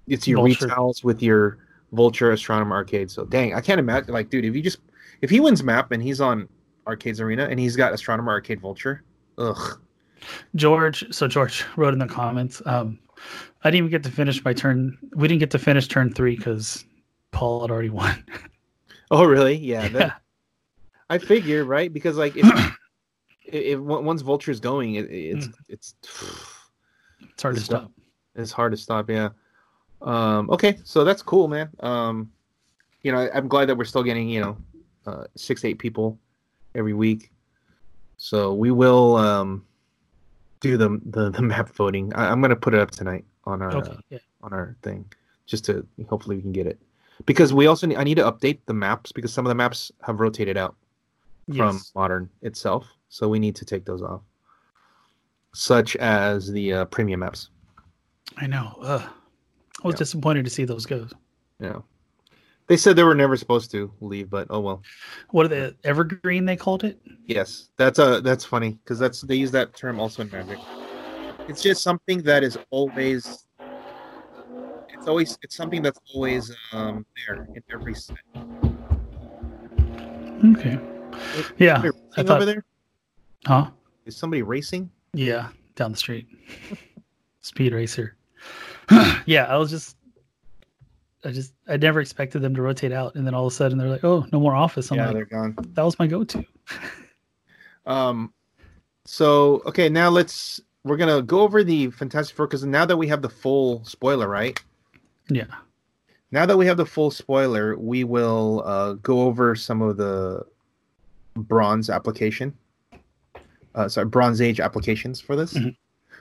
it's 0.07 0.27
your 0.27 0.37
Vulture. 0.37 0.91
with 1.03 1.21
your 1.21 1.59
Vulture 1.91 2.31
Astronomer 2.31 2.75
Arcade. 2.75 3.11
So 3.11 3.25
dang, 3.25 3.53
I 3.53 3.61
can't 3.61 3.79
imagine 3.79 4.13
like 4.13 4.29
dude 4.29 4.45
if 4.45 4.55
you 4.55 4.61
just 4.61 4.79
if 5.21 5.29
he 5.29 5.39
wins 5.39 5.63
map 5.63 5.91
and 5.91 6.01
he's 6.01 6.21
on 6.21 6.47
Arcades 6.87 7.21
Arena 7.21 7.45
and 7.45 7.59
he's 7.59 7.75
got 7.75 7.93
Astronomer 7.93 8.31
Arcade 8.31 8.59
Vulture, 8.59 9.03
ugh. 9.37 9.79
George, 10.55 11.05
so 11.13 11.27
George 11.27 11.63
wrote 11.77 11.93
in 11.93 11.99
the 11.99 12.07
comments, 12.07 12.61
um, 12.65 12.99
I 13.63 13.69
didn't 13.71 13.77
even 13.87 13.91
get 13.91 14.03
to 14.03 14.11
finish 14.11 14.43
my 14.45 14.53
turn. 14.53 14.97
We 15.15 15.27
didn't 15.27 15.39
get 15.39 15.51
to 15.51 15.59
finish 15.59 15.87
turn 15.87 16.13
three 16.13 16.35
because 16.37 16.85
Paul 17.31 17.61
had 17.61 17.71
already 17.71 17.89
won. 18.01 18.23
Oh 19.11 19.23
really? 19.25 19.55
Yeah. 19.55 19.87
That, 19.89 20.21
I 21.09 21.17
figure 21.17 21.65
right 21.65 21.91
because 21.91 22.17
like 22.17 22.37
if 22.37 22.45
if, 23.45 23.53
if 23.53 23.79
on- 23.79 24.05
once 24.05 24.21
Vulture's 24.21 24.59
going, 24.59 24.95
it, 24.95 25.05
it's 25.11 25.47
Mm. 25.47 25.53
it's 25.69 25.95
It's 27.33 27.41
hard 27.43 27.55
to 27.55 27.59
It's 27.59 27.67
done. 27.69 27.81
stop. 27.81 27.91
It's 28.35 28.51
hard 28.51 28.71
to 28.73 28.77
stop. 28.77 29.09
Yeah. 29.09 29.29
Um, 30.01 30.49
okay, 30.49 30.77
so 30.83 31.03
that's 31.03 31.21
cool, 31.21 31.47
man. 31.47 31.69
Um, 31.81 32.31
you 33.01 33.11
know, 33.11 33.17
I, 33.19 33.37
am 33.37 33.47
glad 33.47 33.67
that 33.69 33.75
we're 33.77 33.85
still 33.85 34.03
getting 34.03 34.29
you 34.29 34.41
know 34.41 34.57
uh, 35.05 35.23
six 35.35 35.63
eight 35.65 35.79
people 35.79 36.17
every 36.75 36.93
week. 36.93 37.31
So 38.17 38.53
we 38.53 38.71
will 38.71 39.15
um, 39.15 39.65
do 40.59 40.77
the, 40.77 40.99
the 41.05 41.29
the 41.31 41.41
map 41.41 41.69
voting. 41.69 42.13
I, 42.13 42.31
am 42.31 42.41
gonna 42.41 42.55
put 42.55 42.73
it 42.73 42.79
up 42.79 42.91
tonight 42.91 43.25
on 43.49 43.61
our 43.61 43.75
okay, 43.75 43.97
yeah. 44.09 44.19
on 44.41 44.53
our 44.53 44.75
thing, 44.81 45.05
just 45.45 45.65
to 45.65 45.85
hopefully 46.07 46.35
we 46.35 46.41
can 46.41 46.51
get 46.51 46.67
it. 46.67 46.79
Because 47.25 47.53
we 47.53 47.67
also 47.67 47.85
need, 47.87 47.97
I 47.97 48.03
need 48.03 48.15
to 48.15 48.31
update 48.31 48.59
the 48.65 48.73
maps 48.73 49.11
because 49.11 49.33
some 49.33 49.45
of 49.45 49.49
the 49.49 49.55
maps 49.55 49.91
have 50.03 50.19
rotated 50.19 50.55
out 50.55 50.75
yes. 51.47 51.57
from 51.57 51.81
modern 51.95 52.29
itself, 52.41 52.87
so 53.09 53.27
we 53.27 53.39
need 53.39 53.55
to 53.57 53.65
take 53.65 53.85
those 53.85 54.01
off, 54.01 54.21
such 55.53 55.95
as 55.97 56.51
the 56.51 56.73
uh, 56.73 56.85
premium 56.85 57.19
maps. 57.19 57.49
I 58.37 58.47
know. 58.47 58.77
Ugh. 58.81 59.01
I 59.83 59.87
was 59.87 59.95
yeah. 59.95 59.99
disappointed 59.99 60.45
to 60.45 60.51
see 60.51 60.65
those 60.65 60.85
go. 60.85 61.07
Yeah. 61.59 61.79
They 62.67 62.77
said 62.77 62.95
they 62.95 63.03
were 63.03 63.15
never 63.15 63.35
supposed 63.35 63.71
to 63.71 63.91
leave, 63.99 64.29
but 64.29 64.45
oh 64.51 64.59
well. 64.59 64.83
What 65.31 65.47
are 65.47 65.49
the 65.49 65.75
evergreen? 65.83 66.45
They 66.45 66.55
called 66.55 66.83
it. 66.83 66.99
Yes, 67.25 67.69
that's 67.77 67.97
a 67.97 68.03
uh, 68.03 68.19
that's 68.19 68.45
funny 68.45 68.77
because 68.83 68.99
that's 68.99 69.21
they 69.21 69.35
use 69.35 69.49
that 69.51 69.75
term 69.75 69.99
also 69.99 70.21
in 70.21 70.29
Magic. 70.29 70.59
It's 71.49 71.63
just 71.63 71.81
something 71.81 72.21
that 72.23 72.43
is 72.43 72.59
always. 72.69 73.47
It's 74.89 75.07
always 75.07 75.35
it's 75.41 75.55
something 75.55 75.81
that's 75.81 75.99
always 76.13 76.55
um, 76.73 77.03
there 77.17 77.47
in 77.55 77.63
every 77.73 77.95
set. 77.95 78.17
Okay. 80.45 80.79
Yeah. 81.57 81.81
I 82.15 82.21
thought, 82.21 82.37
over 82.37 82.45
there. 82.45 82.63
Huh? 83.47 83.71
Is 84.05 84.15
somebody 84.15 84.43
racing? 84.43 84.91
Yeah, 85.13 85.49
down 85.75 85.91
the 85.91 85.97
street. 85.97 86.27
Speed 87.41 87.73
racer. 87.73 88.15
yeah, 89.25 89.45
I 89.45 89.57
was 89.57 89.71
just 89.71 89.97
I 91.25 91.31
just 91.31 91.53
I 91.67 91.77
never 91.77 91.99
expected 91.99 92.43
them 92.43 92.53
to 92.53 92.61
rotate 92.61 92.91
out, 92.91 93.15
and 93.15 93.25
then 93.25 93.33
all 93.33 93.47
of 93.47 93.53
a 93.53 93.55
sudden 93.55 93.79
they're 93.79 93.89
like, 93.89 94.03
"Oh, 94.03 94.23
no 94.31 94.39
more 94.39 94.55
office." 94.55 94.91
I'm 94.91 94.97
yeah, 94.97 95.07
like, 95.07 95.15
they're 95.15 95.25
gone. 95.25 95.55
That 95.73 95.83
was 95.83 95.97
my 95.97 96.05
go-to. 96.05 96.45
um, 97.87 98.33
so 99.05 99.63
okay, 99.65 99.89
now 99.89 100.09
let's 100.09 100.61
we're 100.83 100.97
gonna 100.97 101.21
go 101.21 101.41
over 101.41 101.63
the 101.63 101.91
Fantastic 101.91 102.35
Four 102.35 102.47
because 102.47 102.63
now 102.63 102.85
that 102.85 102.97
we 102.97 103.07
have 103.07 103.21
the 103.21 103.29
full 103.29 103.83
spoiler, 103.85 104.27
right? 104.27 104.59
Yeah. 105.29 105.45
Now 106.31 106.45
that 106.45 106.57
we 106.57 106.65
have 106.67 106.77
the 106.77 106.85
full 106.85 107.11
spoiler, 107.11 107.77
we 107.77 108.03
will 108.03 108.63
uh, 108.65 108.93
go 108.93 109.21
over 109.21 109.55
some 109.55 109.81
of 109.81 109.97
the 109.97 110.45
bronze 111.35 111.89
application. 111.89 112.55
Uh, 113.75 113.87
sorry, 113.87 114.07
Bronze 114.07 114.41
Age 114.41 114.59
applications 114.59 115.19
for 115.19 115.35
this. 115.35 115.53
Mm-hmm. 115.53 115.69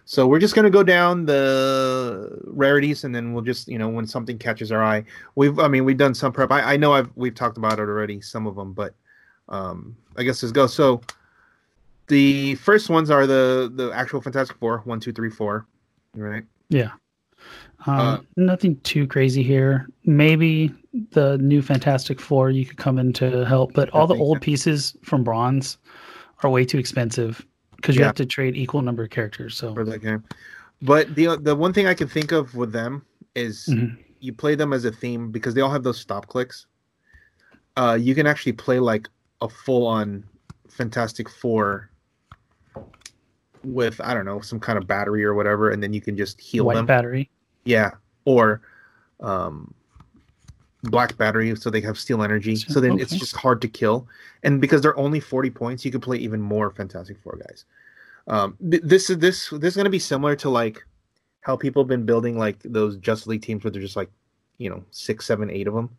So 0.04 0.26
we're 0.26 0.38
just 0.38 0.54
gonna 0.54 0.70
go 0.70 0.82
down 0.82 1.26
the 1.26 2.40
rarities, 2.44 3.04
and 3.04 3.14
then 3.14 3.34
we'll 3.34 3.44
just 3.44 3.68
you 3.68 3.78
know 3.78 3.88
when 3.88 4.06
something 4.06 4.38
catches 4.38 4.72
our 4.72 4.82
eye. 4.82 5.04
We've 5.34 5.58
I 5.58 5.68
mean 5.68 5.84
we've 5.84 5.98
done 5.98 6.14
some 6.14 6.32
prep. 6.32 6.50
I, 6.50 6.74
I 6.74 6.76
know 6.78 6.94
I've 6.94 7.10
we've 7.14 7.34
talked 7.34 7.58
about 7.58 7.74
it 7.74 7.82
already, 7.82 8.20
some 8.22 8.46
of 8.46 8.56
them, 8.56 8.72
but 8.72 8.94
um, 9.50 9.96
I 10.16 10.22
guess 10.22 10.42
let's 10.42 10.52
go. 10.52 10.66
So 10.66 11.02
the 12.08 12.56
first 12.56 12.90
ones 12.90 13.10
are 13.10 13.26
the 13.26 13.70
the 13.74 13.90
actual 13.92 14.20
Fantastic 14.20 14.56
Four, 14.58 14.78
one, 14.84 15.00
two, 15.00 15.12
three, 15.12 15.30
four, 15.30 15.66
right? 16.14 16.44
Yeah. 16.68 16.90
Um, 17.86 17.98
uh, 17.98 18.18
nothing 18.36 18.76
too 18.80 19.06
crazy 19.06 19.42
here. 19.42 19.88
Maybe 20.04 20.74
the 21.12 21.38
new 21.38 21.62
Fantastic 21.62 22.20
Four 22.20 22.50
you 22.50 22.66
could 22.66 22.76
come 22.76 22.98
in 22.98 23.12
to 23.14 23.44
help, 23.44 23.72
but 23.72 23.90
all 23.90 24.06
the 24.06 24.16
old 24.16 24.40
pieces 24.40 24.96
from 25.02 25.22
Bronze 25.22 25.78
are 26.42 26.50
way 26.50 26.64
too 26.64 26.78
expensive 26.78 27.44
because 27.76 27.94
you 27.94 28.00
yeah. 28.00 28.06
have 28.06 28.16
to 28.16 28.26
trade 28.26 28.56
equal 28.56 28.82
number 28.82 29.04
of 29.04 29.10
characters. 29.10 29.56
So 29.56 29.74
for 29.74 29.84
that 29.84 30.02
game, 30.02 30.24
but 30.82 31.14
the 31.14 31.36
the 31.36 31.54
one 31.54 31.72
thing 31.72 31.86
I 31.86 31.94
can 31.94 32.08
think 32.08 32.32
of 32.32 32.54
with 32.54 32.72
them 32.72 33.04
is 33.34 33.68
mm-hmm. 33.70 34.00
you 34.20 34.32
play 34.32 34.54
them 34.54 34.72
as 34.72 34.84
a 34.84 34.90
theme 34.90 35.30
because 35.30 35.54
they 35.54 35.60
all 35.60 35.70
have 35.70 35.84
those 35.84 36.00
stop 36.00 36.26
clicks. 36.26 36.66
Uh, 37.76 37.96
you 38.00 38.14
can 38.14 38.26
actually 38.26 38.52
play 38.52 38.80
like 38.80 39.08
a 39.40 39.48
full 39.48 39.86
on 39.86 40.24
Fantastic 40.68 41.28
Four 41.28 41.87
with 43.64 44.00
I 44.00 44.14
don't 44.14 44.24
know 44.24 44.40
some 44.40 44.60
kind 44.60 44.78
of 44.78 44.86
battery 44.86 45.24
or 45.24 45.34
whatever, 45.34 45.70
and 45.70 45.82
then 45.82 45.92
you 45.92 46.00
can 46.00 46.16
just 46.16 46.40
heal 46.40 46.64
White 46.64 46.74
them. 46.74 46.86
battery. 46.86 47.30
Yeah, 47.64 47.92
or 48.24 48.62
um, 49.20 49.74
black 50.84 51.16
battery, 51.16 51.54
so 51.56 51.70
they 51.70 51.80
have 51.80 51.98
steel 51.98 52.22
energy. 52.22 52.56
So 52.56 52.80
then 52.80 52.92
okay. 52.92 53.02
it's 53.02 53.16
just 53.16 53.36
hard 53.36 53.60
to 53.62 53.68
kill 53.68 54.08
and 54.42 54.60
because 54.60 54.80
they're 54.80 54.98
only 54.98 55.20
40 55.20 55.50
points 55.50 55.84
you 55.84 55.90
can 55.90 56.00
play 56.00 56.16
even 56.18 56.40
more 56.40 56.70
fantastic 56.70 57.18
four 57.22 57.38
guys 57.46 57.64
um, 58.26 58.56
th- 58.70 58.82
this 58.84 59.10
is 59.10 59.18
this 59.18 59.48
this 59.50 59.72
is 59.72 59.76
going 59.76 59.84
to 59.84 59.90
be 59.90 59.98
similar 59.98 60.36
to 60.36 60.50
like 60.50 60.84
how 61.40 61.56
people 61.56 61.82
have 61.82 61.88
been 61.88 62.04
building 62.04 62.38
like 62.38 62.58
those 62.62 62.96
Justice 62.98 63.26
League 63.26 63.42
teams 63.42 63.64
where 63.64 63.70
they're 63.70 63.82
just 63.82 63.96
like 63.96 64.10
you 64.58 64.68
know 64.68 64.84
six 64.90 65.26
seven 65.26 65.50
eight 65.50 65.66
of 65.66 65.74
them 65.74 65.90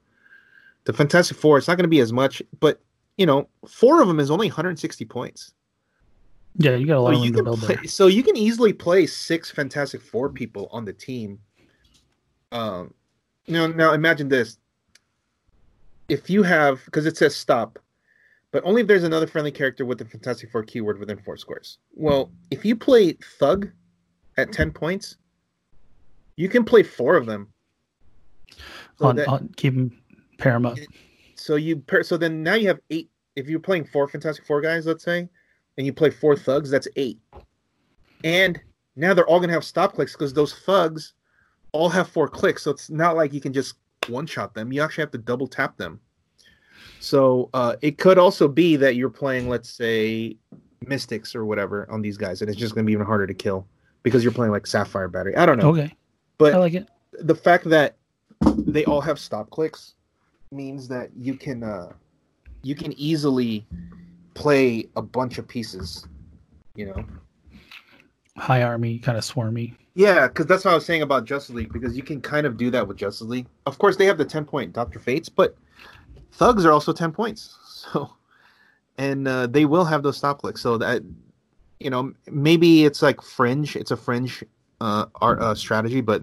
the 0.85 0.93
fantastic 0.93 1.37
four 1.37 1.57
it's 1.57 1.67
not 1.67 1.75
going 1.75 1.83
to 1.83 1.89
be 1.89 1.99
as 1.99 2.13
much 2.13 2.41
but 2.59 2.79
you 3.17 3.25
know 3.25 3.47
four 3.67 4.01
of 4.01 4.07
them 4.07 4.19
is 4.19 4.31
only 4.31 4.47
160 4.47 5.05
points 5.05 5.53
yeah 6.55 6.75
you 6.75 6.85
got 6.85 6.97
a 6.97 6.99
lot 6.99 7.15
so 7.15 7.23
of 7.23 7.33
to 7.35 7.43
build 7.43 7.59
play, 7.59 7.75
there. 7.75 7.83
so 7.85 8.07
you 8.07 8.23
can 8.23 8.35
easily 8.35 8.73
play 8.73 9.05
six 9.05 9.51
fantastic 9.51 10.01
four 10.01 10.29
people 10.29 10.67
on 10.71 10.85
the 10.85 10.93
team 10.93 11.39
um 12.51 12.93
you 13.45 13.53
know 13.53 13.67
now 13.67 13.93
imagine 13.93 14.27
this 14.27 14.57
if 16.07 16.29
you 16.29 16.43
have 16.43 16.83
because 16.85 17.05
it 17.05 17.15
says 17.15 17.35
stop 17.35 17.79
but 18.51 18.63
only 18.65 18.81
if 18.81 18.87
there's 18.87 19.03
another 19.03 19.27
friendly 19.27 19.51
character 19.51 19.85
with 19.85 19.99
the 19.99 20.05
Fantastic 20.05 20.51
Four 20.51 20.63
keyword 20.63 20.99
within 20.99 21.19
four 21.19 21.37
squares. 21.37 21.77
Well, 21.93 22.31
if 22.49 22.65
you 22.65 22.75
play 22.75 23.13
Thug 23.37 23.69
at 24.37 24.51
10 24.51 24.71
points, 24.71 25.17
you 26.35 26.49
can 26.49 26.63
play 26.63 26.81
four 26.81 27.15
of 27.15 27.25
them. 27.25 27.53
So 28.97 29.05
on, 29.05 29.15
that, 29.17 29.27
on 29.27 29.53
keep 29.55 29.75
them 29.75 30.01
pair 30.39 30.53
them 30.53 30.65
up. 30.65 30.77
So 31.35 31.55
you 31.55 31.83
so 32.01 32.17
then 32.17 32.41
now 32.41 32.55
you 32.55 32.67
have 32.67 32.79
eight. 32.89 33.09
If 33.35 33.47
you're 33.47 33.59
playing 33.59 33.85
four 33.85 34.07
Fantastic 34.07 34.45
Four 34.45 34.61
guys, 34.61 34.85
let's 34.85 35.03
say, 35.03 35.29
and 35.79 35.85
you 35.85 35.93
play 35.93 36.09
four 36.09 36.35
thugs, 36.35 36.69
that's 36.69 36.89
eight. 36.97 37.17
And 38.25 38.59
now 38.97 39.13
they're 39.13 39.25
all 39.25 39.39
gonna 39.39 39.53
have 39.53 39.63
stop 39.63 39.93
clicks 39.93 40.11
because 40.11 40.33
those 40.33 40.53
thugs 40.53 41.13
all 41.71 41.87
have 41.87 42.09
four 42.09 42.27
clicks. 42.27 42.63
So 42.63 42.71
it's 42.71 42.89
not 42.89 43.15
like 43.15 43.31
you 43.31 43.39
can 43.39 43.53
just 43.53 43.75
one 44.09 44.27
shot 44.27 44.53
them. 44.53 44.73
You 44.73 44.83
actually 44.83 45.03
have 45.03 45.11
to 45.11 45.17
double 45.17 45.47
tap 45.47 45.77
them. 45.77 46.01
So 46.99 47.49
uh, 47.53 47.77
it 47.81 47.97
could 47.97 48.17
also 48.17 48.49
be 48.49 48.75
that 48.75 48.97
you're 48.97 49.09
playing, 49.09 49.47
let's 49.47 49.69
say, 49.69 50.35
Mystics 50.85 51.33
or 51.33 51.45
whatever 51.45 51.89
on 51.89 52.01
these 52.01 52.17
guys, 52.17 52.41
and 52.41 52.49
it's 52.49 52.59
just 52.59 52.75
going 52.75 52.83
to 52.83 52.87
be 52.87 52.93
even 52.93 53.05
harder 53.05 53.27
to 53.27 53.33
kill 53.33 53.65
because 54.03 54.21
you're 54.21 54.33
playing 54.33 54.51
like 54.51 54.67
Sapphire 54.67 55.07
Battery. 55.07 55.37
I 55.37 55.45
don't 55.45 55.57
know. 55.57 55.69
Okay. 55.69 55.95
But 56.37 56.53
I 56.55 56.57
like 56.57 56.73
it. 56.73 56.89
The 57.21 57.35
fact 57.35 57.69
that 57.69 57.95
they 58.41 58.83
all 58.83 59.01
have 59.01 59.17
stop 59.17 59.49
clicks 59.49 59.95
means 60.51 60.89
that 60.89 61.09
you 61.15 61.35
can 61.35 61.63
uh, 61.63 61.93
you 62.63 62.75
can 62.75 62.91
easily 62.99 63.65
play 64.39 64.87
a 64.95 65.01
bunch 65.01 65.37
of 65.37 65.47
pieces. 65.47 66.07
You 66.75 66.87
know. 66.87 67.05
High 68.37 68.63
army, 68.63 68.99
kind 68.99 69.17
of 69.17 69.23
swarmy. 69.23 69.75
Yeah, 69.95 70.27
because 70.27 70.45
that's 70.45 70.63
what 70.63 70.71
I 70.71 70.75
was 70.75 70.85
saying 70.85 71.01
about 71.01 71.25
Justice 71.25 71.53
League. 71.55 71.73
Because 71.73 71.95
you 71.97 72.03
can 72.03 72.21
kind 72.21 72.47
of 72.47 72.57
do 72.57 72.71
that 72.71 72.87
with 72.87 72.97
Justice 72.97 73.27
League. 73.27 73.47
Of 73.65 73.77
course, 73.77 73.97
they 73.97 74.05
have 74.05 74.17
the 74.17 74.25
ten 74.25 74.45
point 74.45 74.73
Doctor 74.73 74.99
Fates, 74.99 75.29
but 75.29 75.57
thugs 76.31 76.65
are 76.65 76.71
also 76.71 76.93
10 76.93 77.11
points 77.11 77.57
so 77.65 78.09
and 78.97 79.27
uh, 79.27 79.47
they 79.47 79.65
will 79.65 79.85
have 79.85 80.03
those 80.03 80.17
stop 80.17 80.39
clicks 80.39 80.61
so 80.61 80.77
that 80.77 81.01
you 81.79 81.89
know 81.89 82.13
maybe 82.31 82.85
it's 82.85 83.01
like 83.01 83.21
fringe 83.21 83.75
it's 83.75 83.91
a 83.91 83.97
fringe 83.97 84.43
uh, 84.81 85.05
art, 85.15 85.41
uh 85.41 85.55
strategy 85.55 86.01
but 86.01 86.21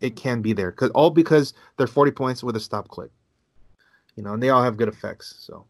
it 0.00 0.16
can 0.16 0.40
be 0.40 0.52
there 0.52 0.70
because 0.70 0.90
all 0.90 1.10
because 1.10 1.52
they're 1.76 1.86
40 1.86 2.12
points 2.12 2.42
with 2.42 2.56
a 2.56 2.60
stop 2.60 2.88
click 2.88 3.10
you 4.16 4.22
know 4.22 4.32
and 4.32 4.42
they 4.42 4.50
all 4.50 4.62
have 4.62 4.76
good 4.76 4.88
effects 4.88 5.34
so 5.38 5.66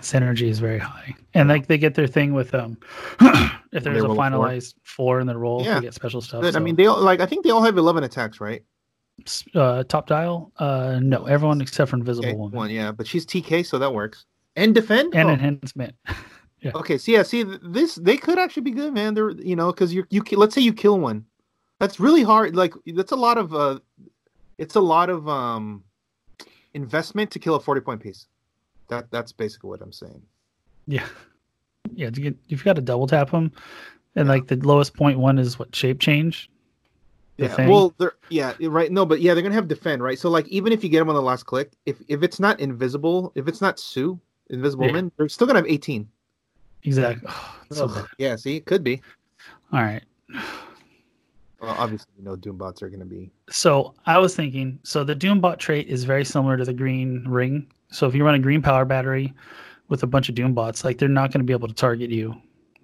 synergy 0.00 0.48
is 0.48 0.58
very 0.58 0.78
high 0.78 1.14
and 1.34 1.48
like 1.48 1.68
they 1.68 1.78
get 1.78 1.94
their 1.94 2.08
thing 2.08 2.32
with 2.32 2.54
um 2.54 2.76
if 3.72 3.84
there's 3.84 4.02
a 4.02 4.08
finalized 4.08 4.74
four. 4.82 5.16
four 5.16 5.20
in 5.20 5.26
the 5.26 5.36
roll 5.36 5.62
yeah. 5.64 5.74
they 5.74 5.82
get 5.82 5.94
special 5.94 6.20
stuff 6.20 6.44
so. 6.44 6.58
i 6.58 6.62
mean 6.62 6.74
they 6.74 6.86
all 6.86 7.00
like 7.00 7.20
i 7.20 7.26
think 7.26 7.44
they 7.44 7.50
all 7.50 7.62
have 7.62 7.76
11 7.76 8.02
attacks 8.02 8.40
right 8.40 8.62
uh, 9.54 9.84
top 9.84 10.06
dial? 10.06 10.52
Uh, 10.56 10.98
no, 11.02 11.26
everyone 11.26 11.60
except 11.60 11.90
for 11.90 11.96
Invisible 11.96 12.28
okay, 12.28 12.36
Woman. 12.36 12.56
One, 12.56 12.70
yeah, 12.70 12.92
but 12.92 13.06
she's 13.06 13.26
TK, 13.26 13.66
so 13.66 13.78
that 13.78 13.92
works. 13.92 14.24
And 14.56 14.74
defend 14.74 15.14
and 15.14 15.28
oh. 15.28 15.32
enhancement. 15.32 15.94
yeah. 16.60 16.72
Okay, 16.74 16.98
so 16.98 17.12
yeah, 17.12 17.22
see 17.22 17.44
this 17.62 17.94
they 17.96 18.16
could 18.16 18.38
actually 18.38 18.62
be 18.62 18.70
good, 18.70 18.92
man. 18.92 19.14
They're 19.14 19.30
you 19.30 19.56
know 19.56 19.72
because 19.72 19.94
you 19.94 20.04
you 20.10 20.22
let's 20.32 20.54
say 20.54 20.60
you 20.60 20.72
kill 20.72 20.98
one, 20.98 21.24
that's 21.80 21.98
really 21.98 22.22
hard. 22.22 22.54
Like 22.54 22.74
that's 22.94 23.12
a 23.12 23.16
lot 23.16 23.38
of 23.38 23.54
uh, 23.54 23.78
it's 24.58 24.74
a 24.74 24.80
lot 24.80 25.08
of 25.08 25.28
um 25.28 25.84
investment 26.74 27.30
to 27.30 27.38
kill 27.38 27.54
a 27.54 27.60
forty 27.60 27.80
point 27.80 28.02
piece. 28.02 28.26
That 28.92 29.10
that's 29.10 29.32
basically 29.32 29.70
what 29.70 29.80
I'm 29.80 29.92
saying. 29.92 30.22
Yeah, 30.86 31.06
yeah. 31.94 32.10
Get, 32.10 32.36
you've 32.48 32.64
got 32.64 32.76
to 32.76 32.82
double 32.82 33.06
tap 33.06 33.30
them, 33.30 33.50
and 34.16 34.26
yeah. 34.26 34.32
like 34.32 34.48
the 34.48 34.56
lowest 34.56 34.94
point 34.94 35.18
one 35.18 35.38
is 35.38 35.58
what 35.58 35.74
shape 35.74 35.98
change 35.98 36.50
yeah. 37.38 37.48
Thing. 37.48 37.68
Well, 37.68 37.94
they're 37.98 38.14
yeah, 38.28 38.54
right. 38.60 38.92
No, 38.92 39.06
but 39.06 39.20
yeah, 39.20 39.34
they're 39.34 39.42
gonna 39.42 39.54
have 39.54 39.68
defend, 39.68 40.02
right? 40.02 40.18
So 40.18 40.28
like, 40.28 40.46
even 40.48 40.72
if 40.72 40.84
you 40.84 40.90
get 40.90 40.98
them 40.98 41.08
on 41.08 41.14
the 41.14 41.22
last 41.22 41.44
click, 41.44 41.72
if 41.86 41.96
if 42.08 42.22
it's 42.22 42.38
not 42.38 42.60
invisible, 42.60 43.32
if 43.34 43.48
it's 43.48 43.60
not 43.60 43.78
Sue, 43.78 44.20
Invisible 44.50 44.84
yeah. 44.84 44.92
Woman, 44.92 45.12
they're 45.16 45.28
still 45.28 45.46
gonna 45.46 45.58
have 45.58 45.68
eighteen. 45.68 46.08
Exactly. 46.84 47.28
Oh, 47.30 47.56
so 47.70 48.06
yeah. 48.18 48.36
See, 48.36 48.56
it 48.56 48.66
could 48.66 48.84
be. 48.84 49.00
All 49.72 49.82
right. 49.82 50.02
Well, 51.60 51.74
obviously, 51.78 52.10
you 52.18 52.24
know, 52.24 52.36
Doombots 52.36 52.82
are 52.82 52.88
going 52.88 53.00
to 53.00 53.06
be. 53.06 53.30
So 53.48 53.94
I 54.04 54.18
was 54.18 54.34
thinking, 54.34 54.80
so 54.82 55.04
the 55.04 55.14
Doombot 55.14 55.58
trait 55.58 55.86
is 55.86 56.02
very 56.02 56.24
similar 56.24 56.56
to 56.56 56.64
the 56.64 56.72
Green 56.72 57.24
Ring. 57.26 57.68
So 57.92 58.06
if 58.06 58.14
you 58.14 58.24
run 58.24 58.34
a 58.34 58.38
Green 58.38 58.62
Power 58.62 58.84
Battery 58.84 59.32
with 59.88 60.02
a 60.02 60.06
bunch 60.06 60.28
of 60.28 60.34
Doom 60.34 60.54
bots, 60.54 60.84
like 60.84 60.98
they're 60.98 61.08
not 61.08 61.30
going 61.30 61.40
to 61.40 61.44
be 61.44 61.52
able 61.52 61.68
to 61.68 61.74
target 61.74 62.10
you 62.10 62.34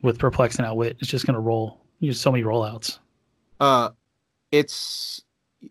with 0.03 0.19
Perplex 0.19 0.57
and 0.57 0.67
Outwit. 0.67 0.97
It's 1.01 1.11
just 1.11 1.27
going 1.27 1.35
to 1.35 1.41
roll. 1.41 1.81
You 2.01 2.11
have 2.11 2.17
so 2.17 2.31
many 2.31 2.45
rollouts. 2.45 2.99
Uh, 3.59 3.91
it's 4.53 5.23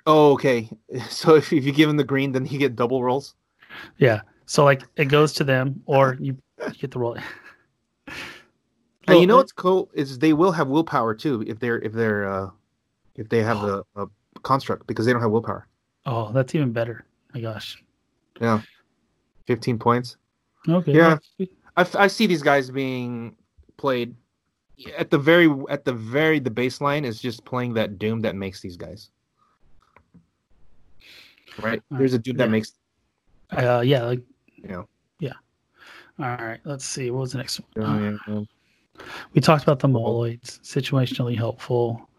oh 0.06 0.34
okay. 0.34 0.70
So 1.10 1.36
if, 1.36 1.54
if 1.54 1.64
you 1.64 1.72
give 1.72 1.90
him 1.90 1.98
the 1.98 2.04
green, 2.04 2.32
then 2.32 2.46
you 2.46 2.58
get 2.58 2.76
double 2.76 3.04
rolls. 3.04 3.36
Yeah. 3.98 4.22
So 4.46 4.64
like 4.64 4.84
it 4.96 5.06
goes 5.06 5.34
to 5.34 5.44
them, 5.44 5.82
or 5.86 6.18
you, 6.20 6.38
you 6.66 6.74
get 6.80 6.92
the 6.92 7.00
roll. 7.00 7.18
And 9.10 9.22
you 9.22 9.28
know 9.28 9.38
what's 9.38 9.54
cool 9.54 9.90
is 9.94 10.20
they 10.20 10.34
will 10.34 10.52
have 10.52 10.68
willpower 10.68 11.16
too 11.16 11.42
if 11.48 11.60
they're 11.60 11.80
if 11.80 11.94
they're 11.94 12.30
uh 12.30 12.50
if 13.16 13.30
they 13.30 13.42
have 13.42 13.58
a 13.96 14.08
construct 14.44 14.86
because 14.86 15.06
they 15.06 15.14
don't 15.14 15.22
have 15.22 15.32
willpower. 15.32 15.66
Oh, 16.06 16.32
that's 16.34 16.54
even 16.56 16.74
better. 16.74 17.06
My 17.34 17.40
gosh. 17.40 17.82
Yeah, 18.42 18.62
fifteen 19.48 19.80
points. 19.80 20.18
Okay. 20.68 20.94
Yeah. 20.94 21.18
I, 21.76 21.88
I 21.96 22.08
see 22.08 22.28
these 22.28 22.44
guys 22.44 22.70
being 22.70 23.36
played 23.78 24.16
at 24.98 25.10
the 25.10 25.18
very 25.18 25.50
at 25.70 25.86
the 25.86 25.94
very 25.94 26.40
the 26.40 26.52
baseline 26.52 27.04
is 27.04 27.20
just 27.22 27.44
playing 27.46 27.74
that 27.74 27.98
doom 27.98 28.22
that 28.22 28.36
makes 28.36 28.62
these 28.62 28.78
guys. 28.78 29.10
Right? 31.60 31.82
There's 31.90 32.14
a 32.14 32.20
doom 32.20 32.38
that 32.38 32.52
makes 32.52 32.74
Uh, 33.52 33.82
yeah. 33.84 34.04
Like, 34.04 34.22
you 34.56 34.68
know. 34.68 34.88
all 36.20 36.26
right. 36.26 36.60
Let's 36.64 36.86
see. 36.86 37.12
What 37.12 37.22
was 37.22 37.32
the 37.34 37.38
next 37.38 37.60
one? 37.60 37.86
Oh, 37.86 38.00
yeah, 38.00 38.18
yeah. 38.36 39.06
We 39.34 39.42
talked 39.42 39.64
about 39.64 39.80
the 39.80 39.88
moloids, 39.88 40.60
situationally 40.62 41.38
helpful. 41.38 42.10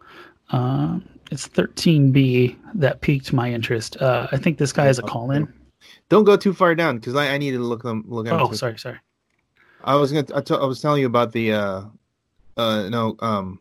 Um, 0.51 1.07
it's 1.31 1.47
13B 1.47 2.55
that 2.75 3.01
piqued 3.01 3.33
my 3.33 3.51
interest. 3.51 3.97
Uh, 3.97 4.27
I 4.31 4.37
think 4.37 4.57
this 4.57 4.71
guy 4.71 4.87
is 4.87 4.99
a 4.99 5.01
call 5.01 5.31
in. 5.31 5.53
Don't 6.09 6.23
go 6.23 6.35
too 6.37 6.53
far 6.53 6.75
down 6.75 6.97
because 6.97 7.15
I, 7.15 7.29
I 7.33 7.37
need 7.37 7.51
to 7.51 7.59
look 7.59 7.83
them 7.83 8.03
look 8.07 8.27
at. 8.27 8.31
them 8.31 8.41
Oh, 8.41 8.51
sorry, 8.51 8.77
sorry. 8.77 8.97
I 9.83 9.95
was 9.95 10.11
gonna 10.11 10.25
I, 10.35 10.41
t- 10.41 10.53
I 10.55 10.65
was 10.65 10.81
telling 10.81 11.01
you 11.01 11.07
about 11.07 11.31
the 11.31 11.53
uh 11.53 11.81
uh 12.57 12.89
no 12.89 13.15
um 13.19 13.59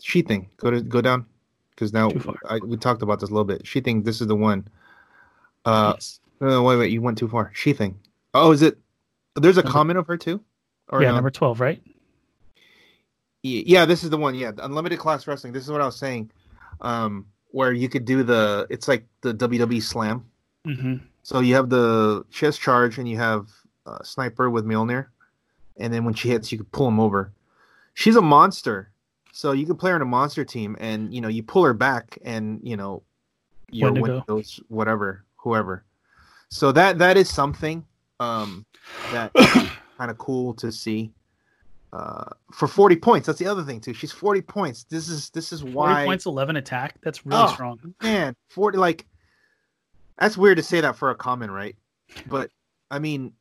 She-Thing. 0.00 0.48
Go 0.56 0.70
to 0.70 0.80
go 0.80 1.00
down 1.00 1.26
because 1.70 1.92
now 1.92 2.10
I, 2.48 2.58
we 2.58 2.76
talked 2.76 3.02
about 3.02 3.20
this 3.20 3.28
a 3.30 3.32
little 3.32 3.44
bit. 3.44 3.66
She-Thing. 3.66 4.02
This 4.02 4.20
is 4.20 4.26
the 4.26 4.36
one. 4.36 4.66
Uh, 5.64 5.92
yes. 5.96 6.20
no, 6.40 6.62
wait, 6.62 6.76
wait. 6.76 6.90
You 6.92 7.02
went 7.02 7.18
too 7.18 7.28
far. 7.28 7.50
She-Thing. 7.54 7.98
Oh, 8.32 8.52
is 8.52 8.62
it? 8.62 8.78
There's 9.36 9.58
a 9.58 9.62
Number- 9.62 9.72
comment 9.72 9.98
of 9.98 10.06
her 10.06 10.16
too. 10.16 10.40
Or 10.88 11.02
Yeah, 11.02 11.08
no? 11.08 11.16
number 11.16 11.30
12, 11.30 11.60
right? 11.60 11.82
Yeah, 13.42 13.84
this 13.84 14.02
is 14.04 14.10
the 14.10 14.16
one. 14.16 14.34
Yeah, 14.34 14.52
unlimited 14.58 14.98
class 14.98 15.26
wrestling. 15.26 15.52
This 15.52 15.62
is 15.64 15.70
what 15.70 15.80
I 15.80 15.86
was 15.86 15.96
saying. 15.96 16.30
Um, 16.80 17.26
where 17.50 17.72
you 17.72 17.88
could 17.88 18.04
do 18.04 18.22
the 18.22 18.66
it's 18.70 18.88
like 18.88 19.06
the 19.20 19.32
WWE 19.34 19.82
Slam. 19.82 20.24
Mm-hmm. 20.66 20.96
So 21.28 21.40
you 21.40 21.56
have 21.56 21.68
the 21.68 22.24
chest 22.30 22.58
charge 22.58 22.96
and 22.96 23.06
you 23.06 23.18
have 23.18 23.50
uh, 23.84 24.02
sniper 24.02 24.48
with 24.48 24.64
Mjolnir, 24.64 25.08
and 25.76 25.92
then 25.92 26.06
when 26.06 26.14
she 26.14 26.30
hits, 26.30 26.50
you 26.50 26.56
can 26.56 26.66
pull 26.72 26.88
him 26.88 26.98
over. 26.98 27.34
She's 27.92 28.16
a 28.16 28.22
monster, 28.22 28.92
so 29.30 29.52
you 29.52 29.66
can 29.66 29.76
play 29.76 29.90
her 29.90 29.96
in 29.96 30.00
a 30.00 30.06
monster 30.06 30.42
team, 30.42 30.74
and 30.80 31.12
you 31.12 31.20
know 31.20 31.28
you 31.28 31.42
pull 31.42 31.64
her 31.64 31.74
back, 31.74 32.16
and 32.24 32.60
you 32.62 32.78
know 32.78 33.02
your 33.70 33.92
windows, 33.92 34.58
whatever, 34.68 35.26
whoever. 35.36 35.84
So 36.48 36.72
that 36.72 36.96
that 36.96 37.18
is 37.18 37.28
something 37.28 37.84
um, 38.20 38.64
that 39.12 39.30
kind 39.98 40.10
of 40.10 40.16
cool 40.16 40.54
to 40.54 40.72
see. 40.72 41.12
Uh, 41.92 42.24
for 42.52 42.68
40 42.68 42.96
points, 42.96 43.26
that's 43.26 43.38
the 43.38 43.46
other 43.46 43.64
thing 43.64 43.82
too. 43.82 43.92
She's 43.92 44.12
40 44.12 44.40
points. 44.40 44.84
This 44.84 45.10
is 45.10 45.28
this 45.28 45.52
is 45.52 45.60
40 45.60 45.74
why 45.74 46.04
points, 46.06 46.24
11 46.24 46.56
attack. 46.56 46.96
That's 47.02 47.26
really 47.26 47.42
Oh. 47.42 47.52
strong. 47.52 47.94
man 48.02 48.34
40 48.48 48.78
like 48.78 49.04
that's 50.18 50.36
weird 50.36 50.56
to 50.58 50.62
say 50.62 50.80
that 50.80 50.96
for 50.96 51.10
a 51.10 51.14
common 51.14 51.50
right? 51.50 51.76
But 52.26 52.50
i 52.90 52.98
mean 52.98 53.32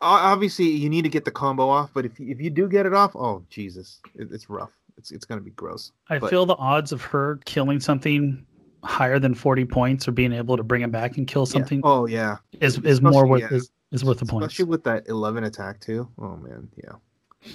obviously 0.00 0.66
you 0.66 0.88
need 0.88 1.02
to 1.02 1.08
get 1.08 1.24
the 1.24 1.30
combo 1.30 1.68
off 1.68 1.90
but 1.94 2.04
if 2.04 2.20
you, 2.20 2.30
if 2.30 2.40
you 2.40 2.50
do 2.50 2.68
get 2.68 2.86
it 2.86 2.92
off 2.94 3.16
oh 3.16 3.42
jesus. 3.50 4.00
It, 4.16 4.28
it's 4.30 4.48
rough. 4.50 4.72
It's, 4.96 5.10
it's 5.10 5.24
gonna 5.24 5.40
be 5.40 5.50
gross. 5.52 5.90
I 6.08 6.18
But- 6.18 6.30
feel 6.30 6.46
the 6.46 6.56
odds 6.56 6.92
of 6.92 7.02
her 7.02 7.40
killing 7.44 7.80
something 7.80 8.44
higher 8.84 9.18
than 9.18 9.34
40 9.34 9.64
points 9.64 10.06
or 10.06 10.12
being 10.12 10.32
able 10.32 10.56
to 10.56 10.62
bring 10.62 10.82
it 10.82 10.92
back 10.92 11.16
and 11.16 11.26
kill 11.26 11.42
Yeah. 11.48 11.52
something 11.52 11.80
oh 11.84 12.06
yeah. 12.06 12.36
is, 12.60 12.78
is 12.80 13.00
more 13.00 13.26
worth 13.26 13.40
yeah. 13.40 13.56
is, 13.56 13.70
is 13.92 14.04
worth 14.04 14.18
the 14.18 14.26
point. 14.26 14.44
especially 14.44 14.66
with 14.66 14.84
that 14.84 15.08
11 15.08 15.44
attack 15.44 15.80
too. 15.80 16.08
Oh 16.18 16.36
man. 16.36 16.68
Yeah. 16.76 17.50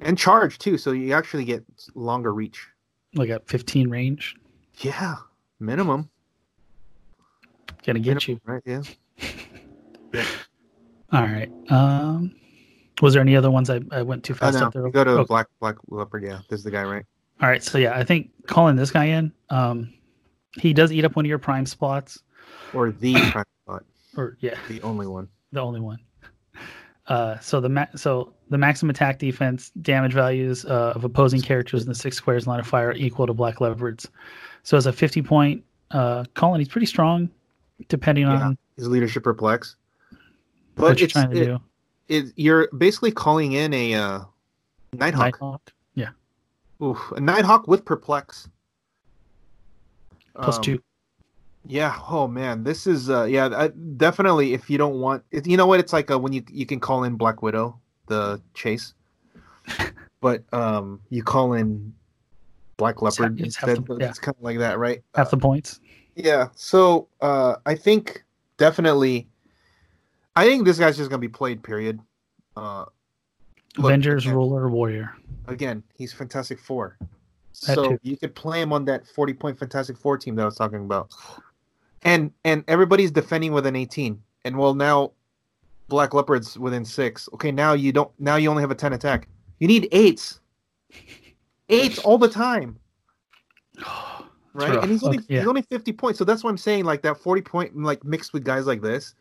And 0.00 0.16
charge 0.16 0.58
too 0.58 0.78
so 0.78 0.92
you 0.92 1.12
actually 1.12 1.44
get 1.44 1.62
longer 1.94 2.32
reach. 2.32 2.66
Like 3.14 3.30
at 3.30 3.46
15 3.48 3.88
range. 3.90 4.34
yeah. 4.80 5.16
Minimum 5.60 6.08
Gonna 7.86 8.00
get 8.00 8.26
you. 8.26 8.40
right 8.44 8.62
yeah 8.66 8.82
All 11.12 11.22
right. 11.22 11.50
Um, 11.70 12.34
was 13.00 13.14
there 13.14 13.22
any 13.22 13.36
other 13.36 13.50
ones 13.50 13.70
I, 13.70 13.80
I 13.92 14.02
went 14.02 14.24
too 14.24 14.32
oh, 14.34 14.36
fast 14.36 14.58
no. 14.58 14.66
up 14.66 14.72
there? 14.72 14.88
go 14.90 15.04
to 15.04 15.10
Okay. 15.10 15.24
black 15.28 15.46
black 15.60 15.76
leopard 15.88 16.24
yeah 16.24 16.40
this 16.48 16.58
is 16.58 16.64
the 16.64 16.70
guy 16.70 16.82
right 16.82 17.04
All 17.40 17.48
right. 17.48 17.62
So 17.62 17.78
yeah, 17.78 17.96
I 17.96 18.02
think 18.04 18.30
calling 18.46 18.76
this 18.76 18.90
guy 18.90 19.04
in, 19.04 19.32
um, 19.50 19.92
he 20.58 20.72
does 20.72 20.90
eat 20.92 21.04
up 21.04 21.14
one 21.16 21.24
of 21.24 21.28
your 21.28 21.38
prime 21.38 21.66
spots, 21.66 22.18
or 22.74 22.90
the 22.90 23.14
prime 23.30 23.44
spot 23.64 23.84
or 24.16 24.36
yeah, 24.40 24.56
the 24.68 24.82
only 24.82 25.06
one 25.06 25.28
the 25.52 25.60
only 25.60 25.80
one. 25.80 25.98
Uh, 27.08 27.38
so 27.38 27.60
the 27.60 27.68
ma- 27.68 27.86
so 27.94 28.34
the 28.50 28.58
maximum 28.58 28.90
attack 28.90 29.20
defense 29.20 29.70
damage 29.82 30.12
values 30.12 30.64
uh, 30.64 30.92
of 30.96 31.04
opposing 31.04 31.40
characters 31.40 31.82
in 31.82 31.88
the 31.88 31.94
six 31.94 32.16
squares 32.16 32.48
line 32.48 32.58
of 32.58 32.66
fire 32.66 32.88
are 32.88 32.94
equal 32.94 33.28
to 33.28 33.32
black 33.32 33.60
leopards. 33.60 34.08
So 34.64 34.76
as 34.76 34.86
a 34.86 34.92
50 34.92 35.22
point 35.22 35.62
uh, 35.92 36.24
he's 36.56 36.66
pretty 36.66 36.86
strong, 36.86 37.30
depending 37.88 38.26
Yeah. 38.26 38.46
on 38.48 38.58
his 38.76 38.88
leadership 38.88 39.24
perplex. 39.24 39.76
But 40.74 40.82
what 40.82 41.00
you're 41.00 41.08
trying 41.08 41.30
to 41.30 41.40
it, 41.40 41.44
do. 41.46 41.60
it- 42.08 42.32
you're 42.36 42.68
basically 42.76 43.10
calling 43.12 43.52
in 43.52 43.72
a 43.72 43.94
uh, 43.94 44.20
Nighthawk. 44.92 45.20
Nighthawk. 45.40 45.72
Yeah, 45.94 46.10
Oof, 46.82 47.12
a 47.16 47.20
Nighthawk 47.20 47.66
with 47.66 47.84
perplex. 47.84 48.48
plus 50.34 50.56
Um, 50.56 50.62
two. 50.62 50.82
Yeah. 51.68 51.98
Oh 52.08 52.28
man, 52.28 52.62
this 52.62 52.86
is 52.86 53.10
uh 53.10 53.24
yeah 53.24 53.48
I, 53.52 53.68
definitely. 53.96 54.52
If 54.54 54.70
you 54.70 54.78
don't 54.78 55.00
want, 55.00 55.24
it, 55.32 55.46
you 55.46 55.56
know 55.56 55.66
what? 55.66 55.80
It's 55.80 55.92
like 55.92 56.10
uh 56.10 56.18
when 56.18 56.32
you 56.32 56.44
you 56.48 56.64
can 56.66 56.78
call 56.78 57.02
in 57.04 57.16
Black 57.16 57.42
Widow 57.42 57.80
the 58.06 58.40
chase, 58.54 58.94
but 60.20 60.44
um 60.52 61.00
you 61.10 61.24
call 61.24 61.54
in 61.54 61.92
Black 62.76 63.02
Leopard 63.02 63.40
it's 63.40 63.56
instead. 63.60 63.84
the- 63.86 63.96
yeah. 63.98 64.08
It's 64.10 64.18
kind 64.20 64.36
of 64.36 64.42
like 64.44 64.58
that, 64.58 64.78
right? 64.78 65.02
Half 65.14 65.30
the 65.30 65.38
points. 65.38 65.80
Yeah. 66.16 66.48
So 66.56 67.08
uh, 67.20 67.56
I 67.66 67.74
think 67.74 68.24
definitely, 68.56 69.28
I 70.34 70.46
think 70.46 70.64
this 70.64 70.78
guy's 70.78 70.96
just 70.96 71.10
gonna 71.10 71.20
be 71.20 71.28
played. 71.28 71.62
Period. 71.62 72.00
Uh, 72.56 72.86
look, 73.76 73.90
Avengers, 73.90 74.24
again, 74.24 74.34
Ruler, 74.34 74.68
Warrior. 74.68 75.14
Again, 75.46 75.82
he's 75.94 76.12
Fantastic 76.12 76.58
Four. 76.58 76.96
That 77.66 77.74
so 77.74 77.90
too. 77.90 77.98
you 78.02 78.16
could 78.16 78.34
play 78.34 78.60
him 78.60 78.72
on 78.72 78.84
that 78.86 79.06
forty-point 79.06 79.58
Fantastic 79.58 79.96
Four 79.98 80.16
team 80.18 80.34
that 80.36 80.42
I 80.42 80.46
was 80.46 80.56
talking 80.56 80.80
about, 80.80 81.10
and 82.02 82.32
and 82.44 82.64
everybody's 82.66 83.10
defending 83.10 83.52
with 83.52 83.66
an 83.66 83.76
eighteen, 83.76 84.22
and 84.44 84.56
well 84.56 84.74
now, 84.74 85.12
Black 85.88 86.14
Leopard's 86.14 86.58
within 86.58 86.84
six. 86.84 87.28
Okay, 87.34 87.52
now 87.52 87.74
you 87.74 87.92
don't. 87.92 88.10
Now 88.18 88.36
you 88.36 88.48
only 88.48 88.62
have 88.62 88.70
a 88.70 88.74
ten 88.74 88.94
attack. 88.94 89.28
You 89.58 89.68
need 89.68 89.88
eights. 89.92 90.40
Eights 91.68 91.98
all 91.98 92.16
the 92.16 92.28
time. 92.28 92.78
right? 94.56 94.74
rough. 94.74 94.82
And 94.82 94.92
he's 94.92 95.02
only 95.02 95.18
Okay, 95.18 95.26
yeah. 95.28 95.40
he's 95.40 95.48
only 95.48 95.62
fifty 95.62 95.92
points, 95.92 96.18
so 96.18 96.24
that's 96.24 96.42
what 96.42 96.50
I'm 96.50 96.56
saying. 96.58 96.84
Like 96.84 97.02
that 97.02 97.18
forty 97.18 97.42
point, 97.42 97.76
like 97.76 98.04
mixed 98.04 98.32
with 98.32 98.44
guys 98.44 98.66
like 98.66 98.82
this, 98.82 99.14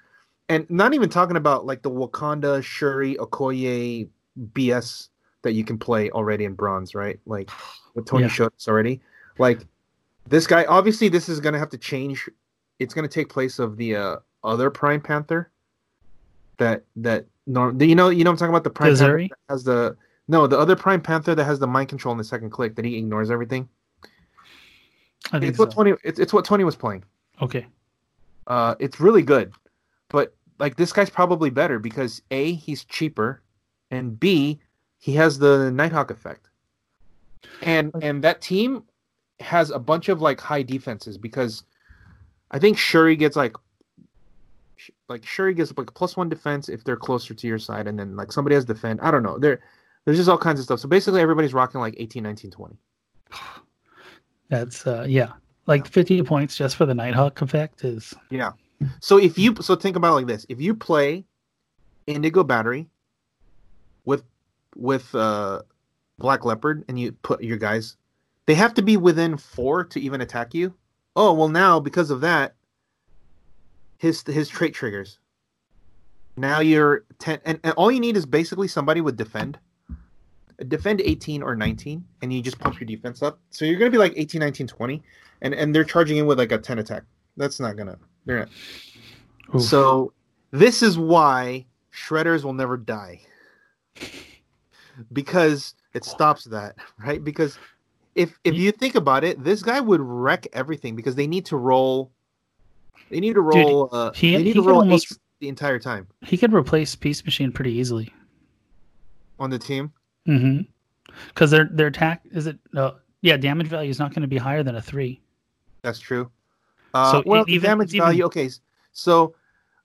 and 0.50 0.69
not 0.69 0.93
even 0.93 1.10
talking 1.10 1.38
about 1.38 1.65
like 1.65 1.82
the 1.82 1.91
Wakanda 1.91 2.63
Shuri 2.63 3.15
Okoye 3.15 4.08
BS 4.54 5.10
that 5.44 5.54
you 5.54 5.63
can 5.63 5.77
play 5.77 6.10
already 6.12 6.46
in 6.46 6.54
bronze, 6.54 6.96
right? 6.96 7.19
Like 7.25 7.50
what 7.94 8.06
Tony 8.06 8.23
Yeah. 8.23 8.29
showed 8.29 8.54
us 8.56 8.67
already. 8.67 9.02
Like 9.38 9.65
this 10.27 10.48
guy, 10.48 10.65
obviously, 10.65 11.10
this 11.10 11.29
is 11.29 11.40
gonna 11.40 11.60
have 11.60 11.69
to 11.69 11.77
change. 11.77 12.29
It's 12.79 12.94
gonna 12.94 13.08
take 13.08 13.29
place 13.29 13.60
of 13.60 13.77
the 13.77 13.96
uh, 13.96 14.15
other 14.44 14.69
Prime 14.69 15.02
Panther. 15.02 15.52
That 16.58 16.86
that 16.96 17.25
norm, 17.46 17.81
you 17.81 17.96
know, 17.96 18.10
you 18.10 18.23
know, 18.23 18.31
I'm 18.31 18.38
talking 18.38 18.50
about 18.50 18.63
the 18.63 18.69
Prime 18.69 18.96
Panther 18.96 19.27
that 19.29 19.38
has 19.50 19.63
the 19.63 19.98
no, 20.27 20.48
the 20.48 20.58
other 20.58 20.75
Prime 20.75 21.02
Panther 21.02 21.36
that 21.36 21.44
has 21.44 21.60
the 21.60 21.67
mind 21.67 21.90
control 21.90 22.12
in 22.13 22.17
the 22.17 22.23
second 22.23 22.50
click 22.50 22.75
that 22.75 22.86
he 22.86 22.98
ignores 22.98 23.29
everything. 23.29 23.69
I 25.32 25.40
think 25.40 25.50
It's 25.50 25.58
so. 25.58 25.65
what 25.65 25.73
Tony. 25.73 25.94
It's, 26.04 26.19
it's 26.19 26.34
what 26.34 26.46
Tony 26.46 26.63
was 26.63 26.76
playing. 26.76 27.04
Okay. 27.42 27.65
Uh, 28.48 28.76
it's 28.80 29.00
really 29.00 29.23
good, 29.23 29.54
but 30.10 30.36
like 30.60 30.76
this 30.76 30.94
guy's 30.94 31.10
probably 31.10 31.50
better 31.50 31.80
because 31.80 32.21
a 32.32 32.54
he's 32.54 32.84
cheaper, 32.84 33.42
and 33.90 34.19
b 34.19 34.60
he 35.00 35.13
has 35.13 35.40
the 35.40 35.71
Nighthawk 35.71 36.12
effect, 36.12 36.50
and 37.63 37.92
and 38.02 38.23
that 38.23 38.42
team 38.42 38.84
has 39.40 39.71
a 39.71 39.80
bunch 39.80 40.10
of 40.10 40.21
like 40.21 40.40
high 40.40 40.62
defenses 40.62 41.17
because 41.17 41.63
I 42.52 42.60
think 42.60 42.78
Shuri 42.78 43.15
gets 43.15 43.36
like 43.36 43.56
like 45.10 45.26
Shuri 45.26 45.56
gets 45.56 45.76
like 45.76 45.92
plus 45.96 46.15
one 46.15 46.30
defense 46.30 46.69
if 46.69 46.84
they're 46.84 46.96
closer 46.96 47.34
to 47.34 47.48
your 47.48 47.60
side, 47.60 47.88
and 47.88 47.98
then 47.98 48.15
like 48.15 48.32
somebody 48.32 48.54
has 48.54 48.63
defend. 48.63 49.02
I 49.02 49.10
don't 49.10 49.23
know. 49.23 49.40
There, 49.40 49.60
there's 50.06 50.17
just 50.17 50.30
all 50.30 50.38
kinds 50.38 50.60
of 50.60 50.65
stuff. 50.65 50.80
So 50.80 50.88
basically, 50.88 51.21
everybody's 51.21 51.54
rocking 51.54 51.82
like 51.82 51.96
18, 51.98 52.21
19, 52.21 52.52
20. 52.52 52.78
That's 54.50 54.85
uh 54.85 55.06
yeah. 55.08 55.33
Like 55.67 55.87
50 55.87 56.21
points 56.23 56.56
just 56.56 56.75
for 56.75 56.85
the 56.85 56.93
Nighthawk 56.93 57.41
effect 57.41 57.83
is 57.83 58.13
Yeah. 58.29 58.52
So 59.00 59.17
if 59.17 59.37
you 59.37 59.56
so 59.62 59.75
think 59.75 59.96
about 59.96 60.12
it 60.12 60.15
like 60.15 60.27
this: 60.27 60.46
if 60.50 60.62
you 60.62 60.75
play 60.75 61.25
Indigo 62.08 62.43
Battery 62.43 62.87
with 64.06 64.23
with 64.75 65.13
uh, 65.15 65.62
Black 66.17 66.46
Leopard 66.46 66.83
and 66.87 67.00
you 67.00 67.13
put 67.13 67.43
your 67.43 67.58
guys, 67.58 67.98
they 68.46 68.56
have 68.56 68.73
to 68.75 68.81
be 68.81 68.98
within 68.98 69.37
four 69.37 69.83
to 69.85 70.00
even 70.00 70.21
attack 70.21 70.54
you. 70.54 70.73
Oh 71.15 71.33
well, 71.33 71.50
now 71.50 71.79
because 71.79 72.12
of 72.12 72.21
that, 72.21 72.56
his 73.98 74.21
his 74.23 74.50
trait 74.50 74.73
triggers. 74.73 75.19
Now 76.37 76.60
you're 76.60 77.06
ten, 77.17 77.39
and, 77.46 77.60
and 77.63 77.73
all 77.73 77.91
you 77.91 78.00
need 78.00 78.17
is 78.17 78.25
basically 78.25 78.67
somebody 78.67 79.02
with 79.02 79.15
defend, 79.15 79.58
defend 80.67 81.01
18 81.01 81.41
or 81.43 81.56
19, 81.56 82.03
and 82.21 82.33
you 82.33 82.41
just 82.41 82.60
pump 82.60 82.79
your 82.79 82.87
defense 82.87 83.21
up. 83.21 83.39
So 83.49 83.65
you're 83.65 83.77
gonna 83.79 83.91
be 83.91 83.97
like 83.97 84.13
18, 84.15 84.39
19, 84.39 84.67
20, 84.67 85.01
and 85.41 85.53
and 85.53 85.73
they're 85.75 85.83
charging 85.83 86.17
in 86.17 86.25
with 86.25 86.37
like 86.39 86.51
a 86.51 86.58
10 86.58 86.79
attack. 86.79 87.03
That's 87.37 87.60
not 87.60 87.75
gonna. 87.77 87.97
They're 88.25 88.39
not. 88.39 88.49
Oof. 89.56 89.62
So 89.62 90.13
this 90.51 90.81
is 90.81 90.97
why 90.97 91.65
shredders 91.93 92.43
will 92.43 92.53
never 92.53 92.77
die. 92.77 93.21
Because 95.12 95.75
it 95.93 96.06
stops 96.06 96.45
that, 96.45 96.75
right? 96.97 97.23
Because 97.23 97.58
if 98.15 98.37
if 98.45 98.56
you 98.56 98.71
think 98.71 98.95
about 98.95 99.23
it, 99.23 99.43
this 99.43 99.62
guy 99.62 99.81
would 99.81 99.99
wreck 100.01 100.47
everything 100.53 100.95
because 100.95 101.15
they 101.15 101.27
need 101.27 101.45
to 101.47 101.58
roll 101.58 102.12
they 103.10 103.19
need 103.19 103.33
to 103.33 103.41
roll 103.41 103.89
uh 103.91 104.12
he- 104.13 104.31
they 104.31 104.37
he 104.39 104.43
need 104.45 104.53
to 104.53 104.62
roll 104.62 104.79
almost- 104.79 105.19
the 105.41 105.49
entire 105.49 105.77
time 105.77 106.08
he 106.21 106.37
could 106.37 106.53
replace 106.53 106.95
Peace 106.95 107.23
Machine 107.25 107.51
pretty 107.51 107.73
easily. 107.73 108.13
on 109.37 109.49
the 109.49 109.60
team. 109.60 109.91
Mm-hmm. 110.28 110.62
Because 111.30 111.52
their 111.52 111.65
their 111.71 111.88
attack 111.88 112.21
is 112.32 112.48
it 112.48 112.58
no 112.73 112.96
yeah, 113.21 113.38
damage 113.38 113.67
value 113.67 113.90
is 113.90 114.00
not 114.00 114.12
going 114.13 114.21
to 114.21 114.28
be 114.28 114.38
higher 114.38 114.63
than 114.63 114.76
a 114.76 114.82
three. 114.82 115.21
That's 115.82 116.00
true. 116.00 116.30
Uh, 116.94 117.12
So 117.12 117.23
well, 117.26 117.46
the 117.46 117.54
even- 117.54 117.69
damage 117.69 117.94
even- 117.94 118.06
value. 118.06 118.23
Okay, 118.26 118.50
so 118.92 119.36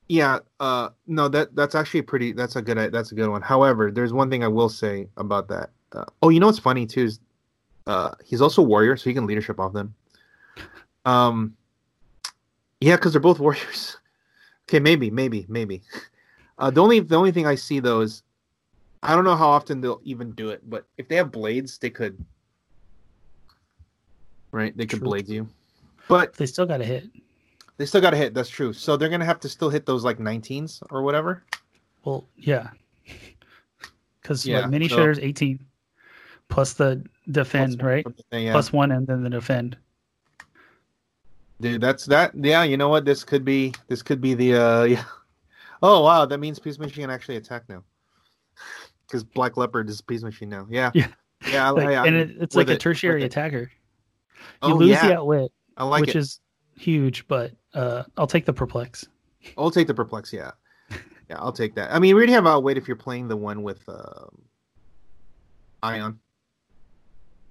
yeah, 0.09 0.41
uh, 0.59 0.89
no, 1.07 1.29
that 1.29 1.55
that's 1.55 1.75
actually 1.75 2.01
a 2.01 2.05
pretty. 2.05 2.33
That's 2.33 2.57
a 2.57 2.63
good. 2.63 2.77
That's 2.93 3.13
a 3.13 3.15
good 3.15 3.29
one. 3.29 3.43
However, 3.43 3.91
there's 3.93 4.13
one 4.13 4.29
thing 4.31 4.43
I 4.43 4.49
will 4.49 4.69
say 4.69 5.09
about 5.17 5.47
that. 5.49 5.71
Uh, 5.93 6.05
oh, 6.23 6.29
you 6.31 6.41
know 6.41 6.47
what's 6.47 6.59
funny 6.59 6.87
too 6.87 7.05
is, 7.05 7.21
uh, 7.87 8.11
he's 8.25 8.41
also 8.41 8.61
warrior, 8.63 8.97
so 8.97 9.09
he 9.11 9.15
can 9.15 9.27
leadership 9.27 9.61
off 9.61 9.73
them. 9.73 9.95
Um, 11.05 11.57
yeah, 12.81 12.97
because 12.97 13.13
they're 13.13 13.21
both 13.21 13.39
warriors. 13.47 13.97
Okay, 14.69 14.81
maybe, 14.81 15.11
maybe, 15.11 15.47
maybe. 15.49 15.83
Uh, 16.59 16.71
the 16.71 16.81
only 16.83 17.01
the 17.01 17.17
only 17.17 17.33
thing 17.33 17.47
I 17.47 17.55
see 17.55 17.81
though 17.81 18.01
is, 18.01 18.23
I 19.03 19.15
don't 19.15 19.25
know 19.25 19.37
how 19.37 19.49
often 19.49 19.81
they'll 19.81 20.01
even 20.05 20.33
do 20.33 20.51
it, 20.51 20.69
but 20.69 20.87
if 20.99 21.09
they 21.09 21.17
have 21.17 21.33
blades, 21.33 21.79
they 21.79 21.91
could. 21.91 22.23
Right, 24.53 24.77
they 24.77 24.85
could 24.87 24.99
True. 24.99 25.09
blade 25.09 25.29
you, 25.29 25.49
but 26.09 26.35
They 26.35 26.47
still 26.47 26.67
got 26.67 26.79
to 26.79 26.85
hit. 26.85 27.05
they 27.77 27.87
still 27.87 28.01
got 28.01 28.11
to 28.11 28.17
hit. 28.17 28.35
That's 28.35 28.49
true. 28.51 28.73
So 28.73 28.97
they're 28.97 29.09
gonna 29.09 29.25
have 29.25 29.39
to 29.41 29.49
still 29.49 29.71
hit 29.71 29.87
those 29.87 30.03
like 30.05 30.19
19s 30.19 30.83
or 30.91 31.03
whatever. 31.03 31.45
Well, 32.05 32.27
yeah. 32.37 32.71
Because 34.23 34.45
Yeah, 34.47 34.61
like 34.61 34.71
mini 34.71 34.89
so- 34.89 34.97
shares 34.97 35.19
18 35.19 35.59
plus 36.49 36.75
the 36.75 37.03
defend, 37.31 37.79
Plus- 37.79 37.87
right? 37.89 38.07
Yeah. 38.33 38.53
Plus 38.53 38.73
one 38.73 38.91
and 38.93 39.07
then 39.07 39.23
the 39.23 39.31
defend. 39.31 39.77
Dude, 41.61 41.81
that's 41.81 42.05
that. 42.07 42.33
Yeah, 42.35 42.63
you 42.65 42.77
know 42.77 42.89
what? 42.89 43.05
This 43.05 43.23
could 43.25 43.45
be. 43.45 43.73
This 43.89 44.03
could 44.03 44.21
be 44.21 44.35
the. 44.35 44.55
uh 44.55 44.83
Yeah. 44.95 45.05
Oh 45.83 46.03
wow, 46.03 46.27
that 46.27 46.39
means 46.39 46.59
Peace 46.59 46.79
Machine 46.79 47.03
can 47.05 47.11
actually 47.11 47.37
attack 47.37 47.69
now. 47.69 47.83
Because 49.11 49.25
Black 49.25 49.57
Leopard 49.57 49.89
is 49.89 50.01
a 50.01 50.05
Peace 50.05 50.23
Machine 50.23 50.49
now. 50.49 50.67
Yeah. 50.71 50.91
Yeah. 50.95 51.09
Yeah. 51.49 51.71
Like, 51.71 51.89
I, 51.89 52.07
and 52.07 52.15
it, 52.17 52.31
it's 52.41 52.55
like 52.55 52.69
a 52.69 52.77
tertiary 52.77 53.23
it. 53.23 53.27
attacker. 53.27 53.71
You 54.41 54.45
Oh 54.63 54.75
lose 54.75 54.91
yeah, 54.91 55.09
the 55.09 55.17
outwit, 55.19 55.53
I 55.77 55.85
like 55.85 56.03
which 56.03 56.11
it. 56.11 56.17
is 56.17 56.41
huge, 56.77 57.27
but 57.29 57.53
uh, 57.75 58.05
I'll 58.17 58.27
take 58.27 58.45
the 58.47 58.53
perplex. 58.53 59.07
I'll 59.59 59.71
take 59.71 59.87
the 59.87 59.95
perplex. 59.95 60.33
Yeah. 60.33 60.53
Yeah, 61.31 61.37
I'll 61.39 61.53
take 61.53 61.77
that. 61.77 61.93
I 61.95 62.01
mean, 62.01 62.17
we 62.17 62.19
already 62.23 62.33
have 62.33 62.45
outwit 62.45 62.77
if 62.77 62.89
you're 62.89 62.97
playing 62.97 63.29
the 63.29 63.37
one 63.37 63.63
with 63.63 63.89
um, 63.89 64.43
Ion. 65.83 66.19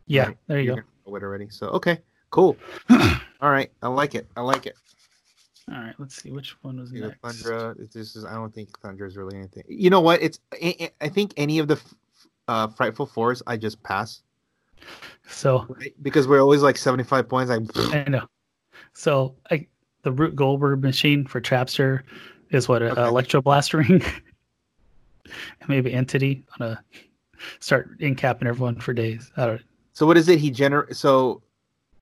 Yeah, 0.06 0.26
Right. 0.26 0.38
there 0.48 0.60
you 0.60 0.66
You're 0.66 0.76
go. 0.76 0.82
gonna 0.82 0.88
know 1.08 1.16
it 1.16 1.24
already. 1.24 1.48
So 1.50 1.68
okay, 1.70 2.00
cool. 2.30 2.58
All 2.90 3.50
right, 3.52 3.72
I 3.82 3.88
like 3.88 4.16
it. 4.16 4.28
I 4.36 4.42
like 4.42 4.66
it. 4.66 4.76
All 5.72 5.78
right, 5.80 5.94
let's 6.00 6.22
see 6.22 6.32
which 6.32 6.56
one 6.64 6.80
was 6.80 6.92
Yeah, 6.92 7.08
next. 7.08 7.22
Thundra. 7.44 7.80
it- 7.80 7.92
This 7.94 8.16
is. 8.16 8.26
I 8.26 8.34
don't 8.34 8.54
think 8.54 8.70
Thundra 8.80 9.08
is 9.08 9.18
really 9.18 9.38
anything. 9.38 9.64
You 9.68 9.90
know 9.90 10.02
what? 10.02 10.22
It's. 10.22 10.40
I, 10.54 11.10
think 11.10 11.34
any 11.38 11.60
of 11.60 11.68
the 11.68 11.80
uh, 12.48 12.68
frightful 12.70 13.06
fours, 13.06 13.44
I 13.46 13.58
just 13.58 13.82
pass 13.84 14.24
So 15.28 15.66
right? 15.70 15.94
because 16.02 16.28
we're 16.28 16.42
always 16.42 16.62
like 16.64 16.78
seventy-five 16.78 17.30
points. 17.30 17.52
I. 17.52 17.60
I 17.98 18.10
know. 18.10 18.26
So 18.94 19.36
I, 19.52 19.68
the 20.02 20.12
Rube 20.12 20.36
Goldberg 20.36 20.82
machine 20.82 21.26
for 21.28 21.40
Trapster 21.40 22.02
is 22.50 22.68
what 22.68 22.82
a 22.82 22.92
Okay. 22.92 23.04
Electro 23.08 23.42
Blast 23.42 23.74
ring, 23.76 24.02
and 24.02 25.32
maybe 25.70 25.94
Entity 25.94 26.44
on 26.60 26.68
a 26.70 26.84
start 27.60 27.92
incapping 28.00 28.48
everyone 28.48 28.80
for 28.80 28.94
days. 28.94 29.32
I 29.38 29.46
don't. 29.46 29.62
So 29.94 30.08
what 30.08 30.18
is 30.18 30.28
it? 30.30 30.40
He 30.40 30.50
gener. 30.50 30.96
So, 30.96 31.44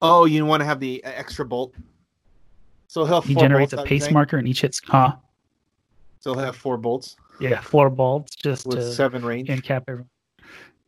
oh, 0.02 0.24
you 0.26 0.46
want 0.46 0.62
to 0.62 0.66
have 0.66 0.80
the 0.80 1.04
extra 1.04 1.46
bolt. 1.46 1.74
So 2.88 3.06
he'll 3.06 3.22
He 3.22 3.34
four 3.34 3.44
generates 3.44 3.74
bolts, 3.74 3.86
a 3.86 3.88
pace 3.88 4.10
marker 4.12 4.38
and 4.38 4.48
each 4.48 4.62
hits. 4.62 4.82
Huh? 4.86 5.16
So 6.20 6.34
he'll 6.34 6.44
have 6.44 6.56
four 6.56 6.78
bolts 6.78 7.16
Yeah, 7.40 7.62
four 7.62 7.90
bolts 7.90 8.36
just 8.36 8.66
with 8.66 8.80
to 8.80 8.92
seven 8.94 9.24
range. 9.24 9.50
and 9.50 9.62
cap 9.64 9.84
everyone. 9.88 10.10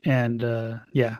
And 0.05 0.43
uh, 0.43 0.77
yeah, 0.93 1.17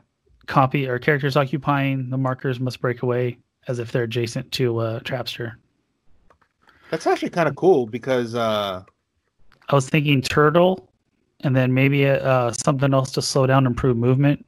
copy 0.48 0.88
or 0.88 0.98
characters 1.00 1.36
occupying 1.36 2.10
the 2.10 2.18
markers 2.18 2.60
must 2.60 2.80
break 2.82 3.02
away 3.04 3.38
as 3.68 3.80
if 3.80 3.92
they're 3.92 4.04
adjacent 4.04 4.52
to 4.54 4.78
uh, 4.80 5.00
Trapster. 5.02 5.54
That's 6.90 7.06
actually 7.06 7.30
kind 7.30 7.48
of 7.48 7.56
cool 7.56 7.86
because 7.86 8.34
uh, 8.36 8.84
I 9.70 9.76
was 9.76 9.88
thinking 9.90 10.22
turtle, 10.22 10.90
and 11.42 11.56
then 11.56 11.74
maybe 11.74 12.08
uh, 12.08 12.52
something 12.52 12.94
else 12.94 13.12
to 13.12 13.22
slow 13.22 13.46
down, 13.46 13.60
and 13.60 13.68
improve 13.68 13.96
movement. 13.98 14.44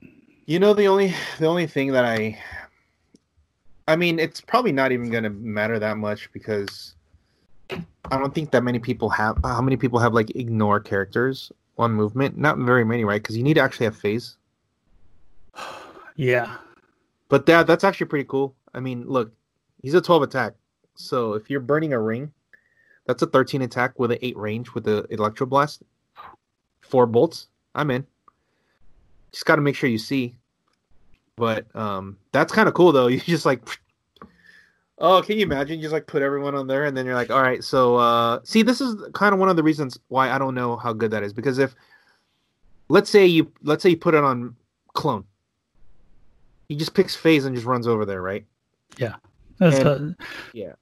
You 0.48 0.60
know 0.60 0.74
the 0.74 0.88
only 0.88 1.14
the 1.40 1.46
only 1.46 1.68
thing 1.68 1.92
that 1.92 2.04
I 2.06 2.42
I 3.92 3.98
mean 3.98 4.20
it's 4.20 4.40
probably 4.40 4.72
not 4.72 4.94
even 4.94 5.10
going 5.10 5.26
to 5.26 5.30
matter 5.30 5.78
that 5.78 5.98
much 5.98 6.32
because 6.32 6.96
I 7.70 8.18
don't 8.18 8.34
think 8.34 8.52
that 8.52 8.64
many 8.64 8.80
people 8.80 9.10
have 9.10 9.38
how 9.44 9.62
many 9.62 9.76
people 9.76 10.00
have 10.00 10.14
like 10.14 10.30
ignore 10.36 10.80
characters 10.80 11.52
on 11.78 11.92
movement? 11.92 12.38
Not 12.38 12.58
very 12.58 12.86
many, 12.86 13.04
right? 13.04 13.22
Cuz 13.22 13.36
you 13.36 13.44
need 13.44 13.56
to 13.56 13.62
actually 13.62 13.86
have 13.86 13.98
phase. 13.98 14.38
Yeah, 16.18 16.58
But 17.30 17.46
that 17.48 17.68
that's 17.68 17.84
actually 17.84 18.08
pretty 18.08 18.26
cool. 18.26 18.54
I 18.74 18.80
mean, 18.80 19.06
look, 19.08 19.32
he's 19.82 19.94
a 19.94 20.02
12 20.02 20.24
attack. 20.24 20.54
So 20.96 21.34
if 21.34 21.50
you're 21.50 21.62
burning 21.62 21.94
a 21.94 22.00
ring, 22.00 22.32
that's 23.06 23.24
a 23.24 23.26
13 23.26 23.62
attack 23.62 23.98
with 23.98 24.12
an 24.12 24.20
8 24.22 24.38
range 24.38 24.74
with 24.74 24.84
the 24.84 25.08
electro 25.10 25.48
blast. 25.48 25.84
Four 26.82 27.08
bolts. 27.08 27.48
I'm 27.74 27.90
in. 27.92 28.06
Just 29.32 29.46
got 29.46 29.56
to 29.56 29.62
make 29.62 29.76
sure 29.76 29.90
you 29.90 29.98
see. 29.98 30.36
But 31.38 31.74
um 31.76 32.18
that's 32.32 32.52
kind 32.54 32.68
of 32.68 32.74
cool 32.74 32.92
though. 32.92 33.08
You 33.08 33.20
just 33.20 33.46
like 33.46 33.62
Oh, 35.04 35.24
can 35.24 35.38
you 35.40 35.44
imagine? 35.44 35.78
You 35.78 35.82
just 35.82 35.94
like 35.94 36.06
put 36.06 36.22
everyone 36.22 36.54
on 36.54 36.68
there 36.68 36.86
and 36.86 36.96
then 36.96 37.08
you're 37.08 37.16
like, 37.16 37.32
"All 37.32 37.42
right, 37.42 37.64
so 37.64 37.96
uh 37.96 38.40
see 38.44 38.62
this 38.62 38.82
is 38.82 38.96
kind 39.14 39.34
of 39.34 39.40
one 39.40 39.50
of 39.50 39.56
the 39.56 39.64
reasons 39.64 39.98
why 40.10 40.30
I 40.30 40.38
don't 40.38 40.54
know 40.54 40.78
how 40.78 40.94
good 40.94 41.10
that 41.12 41.24
is 41.24 41.34
because 41.34 41.58
if 41.58 41.74
let's 42.90 43.10
say 43.10 43.26
you 43.26 43.52
let's 43.64 43.82
say 43.82 43.90
you 43.90 43.98
put 43.98 44.14
it 44.14 44.24
on 44.24 44.56
clone 44.94 45.24
he 46.70 46.76
just 46.76 46.94
picks 46.94 47.16
phase 47.16 47.46
and 47.46 47.54
just 47.56 47.66
runs 47.68 47.86
over 47.88 48.06
there, 48.06 48.22
right? 48.22 48.46
Yeah. 48.98 49.16
That's 49.58 49.80
And- 49.80 50.16
yeah. 50.54 50.74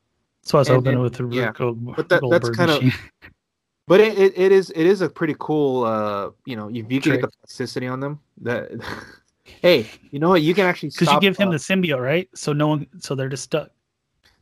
So 0.43 0.57
I 0.57 0.61
was 0.61 0.67
And- 0.69 0.75
hoping 0.77 0.93
and- 0.93 1.01
with 1.01 1.13
the 1.15 1.27
yeah. 1.29 1.51
Gold, 1.53 1.83
But 1.95 2.09
that- 2.09 2.21
that's 2.29 2.49
Goldberg 2.49 2.55
kind 2.55 2.71
of- 2.71 2.93
But 3.87 3.99
it, 4.01 4.17
it, 4.19 4.37
it 4.37 4.51
is 4.51 4.69
it 4.71 4.85
is 4.85 5.01
a 5.01 5.09
pretty 5.09 5.35
cool 5.39 5.83
uh 5.85 6.29
you 6.45 6.55
know 6.55 6.67
if 6.69 6.91
you 6.91 6.99
can 7.01 7.13
get 7.13 7.21
the 7.21 7.29
plasticity 7.29 7.87
on 7.87 7.99
them 7.99 8.19
that 8.41 8.69
hey 9.61 9.85
you 10.11 10.19
know 10.19 10.29
what 10.29 10.41
you 10.41 10.53
can 10.53 10.65
actually 10.65 10.89
because 10.89 11.11
you 11.11 11.19
give 11.19 11.37
him 11.37 11.49
uh, 11.49 11.51
the 11.51 11.57
symbiote, 11.57 12.01
right? 12.01 12.29
So 12.35 12.53
no 12.53 12.67
one, 12.67 12.87
so 12.99 13.15
they're 13.15 13.29
just 13.29 13.43
stuck. 13.43 13.71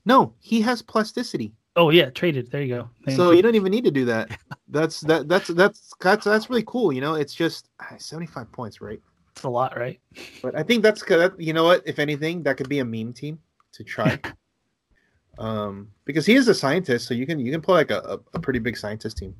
no 0.06 0.34
he 0.40 0.62
has 0.62 0.82
plasticity 0.82 1.54
Oh 1.78 1.92
yeah, 1.92 2.10
traded. 2.10 2.50
There 2.50 2.64
you 2.64 2.74
go. 2.76 2.90
Thank 3.06 3.18
so 3.18 3.30
you. 3.30 3.38
you 3.38 3.44
don't 3.44 3.54
even 3.54 3.72
need 3.72 3.84
to 3.84 3.92
do 3.92 4.04
that 4.06 4.32
that's 4.70 5.02
that 5.02 5.28
that's 5.28 5.50
that's 5.50 5.94
that's 6.02 6.26
that's 6.26 6.50
really 6.50 6.64
cool 6.64 6.92
you 6.92 7.02
know 7.02 7.14
it's 7.14 7.34
just 7.34 7.70
ah, 7.80 7.96
75 7.98 8.52
points 8.52 8.82
right 8.82 9.00
it's 9.32 9.44
a 9.44 9.50
lot, 9.50 9.78
right? 9.78 10.00
but 10.42 10.56
I 10.58 10.64
think 10.64 10.84
that's 10.84 11.04
good 11.04 11.34
you 11.38 11.54
know 11.54 11.64
what 11.64 11.84
if 11.86 12.00
anything 12.00 12.44
that 12.44 12.58
could 12.58 12.70
be 12.70 12.80
a 12.80 12.86
meme 12.86 13.14
team 13.14 13.40
to 13.74 13.84
try 13.84 14.20
um 15.38 15.90
because 16.06 16.26
he 16.26 16.34
is 16.34 16.48
a 16.48 16.56
scientist 16.56 17.08
so 17.08 17.14
you 17.14 17.28
can 17.28 17.40
you 17.40 17.52
can 17.52 17.62
play 17.62 17.76
like 17.76 17.92
a, 17.92 18.20
a, 18.34 18.40
pretty 18.40 18.60
big 18.60 18.76
scientist 18.76 19.18
team 19.18 19.36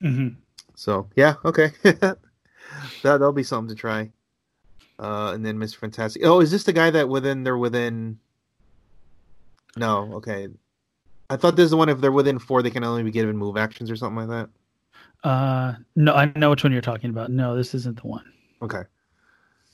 hmm 0.00 0.28
So 0.74 1.08
yeah, 1.16 1.34
okay, 1.44 1.72
that 1.82 2.18
that'll 3.02 3.32
be 3.32 3.42
something 3.42 3.74
to 3.74 3.80
try. 3.80 4.10
Uh, 4.98 5.32
and 5.32 5.44
then 5.46 5.58
Mr. 5.58 5.76
Fantastic. 5.76 6.24
Oh, 6.24 6.40
is 6.40 6.50
this 6.50 6.64
the 6.64 6.72
guy 6.72 6.90
that 6.90 7.08
within 7.08 7.44
they're 7.44 7.58
within? 7.58 8.18
No, 9.76 10.12
okay. 10.14 10.48
I 11.30 11.36
thought 11.36 11.56
this 11.56 11.66
is 11.66 11.70
the 11.70 11.76
one 11.76 11.88
if 11.88 12.00
they're 12.00 12.10
within 12.10 12.38
four, 12.38 12.62
they 12.62 12.70
can 12.70 12.84
only 12.84 13.02
be 13.02 13.10
given 13.10 13.36
move 13.36 13.56
actions 13.56 13.90
or 13.90 13.96
something 13.96 14.26
like 14.26 14.48
that. 15.22 15.28
Uh, 15.28 15.74
no, 15.94 16.14
I 16.14 16.32
know 16.36 16.50
which 16.50 16.64
one 16.64 16.72
you're 16.72 16.80
talking 16.80 17.10
about. 17.10 17.30
No, 17.30 17.56
this 17.56 17.74
isn't 17.74 18.00
the 18.00 18.06
one. 18.06 18.24
Okay. 18.62 18.82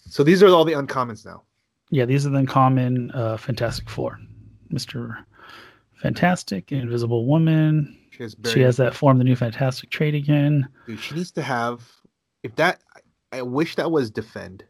So 0.08 0.22
these 0.24 0.42
are 0.42 0.48
all 0.48 0.64
the 0.64 0.72
uncommons 0.72 1.24
now. 1.24 1.42
Yeah, 1.90 2.04
these 2.06 2.26
are 2.26 2.30
the 2.30 2.44
common 2.44 3.10
uh, 3.12 3.36
Fantastic 3.36 3.88
Four. 3.88 4.18
Mister 4.70 5.18
Fantastic, 5.94 6.72
Invisible 6.72 7.26
Woman. 7.26 7.96
She 8.10 8.22
has, 8.22 8.36
She 8.52 8.60
has 8.60 8.76
that 8.76 8.94
form, 8.94 9.18
the 9.18 9.24
new 9.24 9.36
Fantastic 9.36 9.90
trait 9.90 10.14
again. 10.14 10.68
Dude, 10.86 11.00
she 11.00 11.14
needs 11.14 11.30
to 11.32 11.42
have. 11.42 11.82
If 12.42 12.56
that, 12.56 12.80
I 13.32 13.42
wish 13.42 13.76
that 13.76 13.90
was 13.90 14.10
defend. 14.10 14.64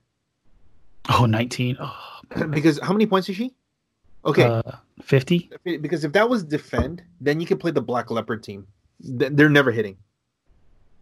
Oh, 1.10 1.26
19. 1.26 1.76
Oh, 1.80 1.96
because 2.50 2.78
how 2.82 2.92
many 2.92 3.06
points 3.06 3.28
is 3.28 3.36
she? 3.36 3.54
Okay, 4.24 4.44
uh, 4.44 4.62
50. 5.02 5.50
because 5.80 6.02
if 6.04 6.12
that 6.12 6.28
was 6.28 6.42
defend, 6.42 7.02
then 7.20 7.40
you 7.40 7.46
could 7.46 7.60
play 7.60 7.70
the 7.70 7.82
Black 7.82 8.10
Leopard 8.10 8.42
team. 8.42 8.66
They're 9.00 9.50
never 9.50 9.70
hitting. 9.70 9.98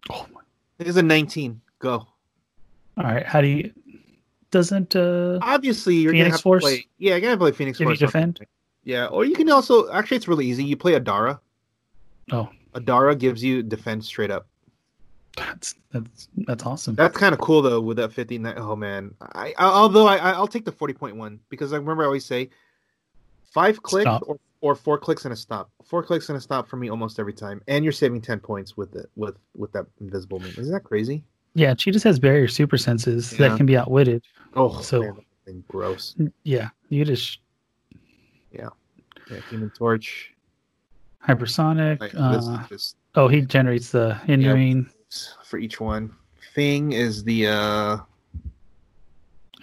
Oh, 0.09 0.25
my. 0.33 0.41
There's 0.77 0.97
a 0.97 1.03
19. 1.03 1.61
Go. 1.79 2.05
All 2.97 3.03
right. 3.03 3.25
How 3.25 3.39
do 3.39 3.47
you. 3.47 3.71
Doesn't. 4.51 4.95
uh 4.95 5.39
Obviously, 5.41 5.95
you're 5.95 6.11
Phoenix 6.11 6.25
gonna 6.27 6.33
have 6.35 6.41
Force? 6.41 6.63
to 6.63 6.67
play. 6.69 6.85
Yeah, 6.97 7.11
you're 7.11 7.21
gonna 7.21 7.37
play 7.37 7.51
Phoenix 7.53 7.77
If 7.77 7.81
you 7.81 7.85
Force. 7.87 7.99
defend? 7.99 8.39
Yeah, 8.83 9.05
or 9.07 9.23
you 9.25 9.35
can 9.35 9.49
also 9.49 9.89
actually 9.91 10.17
it's 10.17 10.27
really 10.27 10.45
easy. 10.45 10.63
You 10.65 10.75
play 10.75 10.99
Adara. 10.99 11.39
Oh, 12.31 12.49
Adara 12.75 13.17
gives 13.17 13.43
you 13.43 13.63
defense 13.63 14.05
straight 14.07 14.31
up. 14.31 14.47
That's 15.35 15.75
that's 15.91 16.27
that's 16.37 16.65
awesome. 16.65 16.95
That's 16.95 17.17
kind 17.17 17.33
of 17.33 17.39
cool 17.39 17.61
though 17.61 17.81
with 17.81 17.97
that 17.97 18.13
59. 18.13 18.53
Oh 18.57 18.75
man, 18.75 19.13
I, 19.33 19.53
I 19.57 19.65
although 19.65 20.05
I 20.07 20.17
I- 20.17 20.31
I'll 20.33 20.47
take 20.47 20.65
the 20.65 20.71
40.1 20.71 21.39
because 21.49 21.73
I 21.73 21.77
remember 21.77 22.03
I 22.03 22.05
always 22.07 22.25
say 22.25 22.49
five 23.51 23.81
clicks 23.83 24.03
Stop. 24.03 24.23
or, 24.27 24.37
or 24.61 24.75
four 24.75 24.97
clicks 24.97 25.25
and 25.25 25.33
a 25.33 25.35
stop. 25.35 25.69
Four 25.85 26.03
clicks 26.03 26.29
and 26.29 26.37
a 26.37 26.41
stop 26.41 26.67
for 26.67 26.77
me 26.77 26.89
almost 26.89 27.19
every 27.19 27.33
time, 27.33 27.61
and 27.67 27.83
you're 27.83 27.91
saving 27.93 28.21
10 28.21 28.39
points 28.39 28.77
with 28.77 28.95
it 28.95 29.09
with 29.15 29.35
with 29.55 29.71
that 29.73 29.85
invisible 30.01 30.39
move. 30.39 30.57
Isn't 30.57 30.73
that 30.73 30.83
crazy? 30.83 31.23
Yeah, 31.55 31.73
she 31.77 31.91
just 31.91 32.03
has 32.05 32.19
barrier 32.19 32.47
super 32.47 32.77
senses 32.77 33.31
Yeah. 33.37 33.49
that 33.49 33.57
can 33.57 33.65
be 33.65 33.77
outwitted. 33.77 34.23
Oh, 34.55 34.81
So- 34.81 35.01
man, 35.45 35.63
gross. 35.67 36.15
Yeah, 36.43 36.69
you 36.89 37.05
just 37.05 37.39
Yeah, 38.51 38.69
Human 39.49 39.69
Torch. 39.71 40.31
hypersonic. 41.27 41.99
Like, 41.99 42.13
uh, 42.15 42.65
just 42.67 42.97
oh, 43.15 43.27
he 43.27 43.41
generates 43.41 43.91
the 43.91 44.15
hindering. 44.25 44.89
For 45.43 45.57
each 45.57 45.79
one. 45.79 46.13
Thing 46.53 46.91
is 46.91 47.23
the 47.23 47.47
uh 47.47 47.97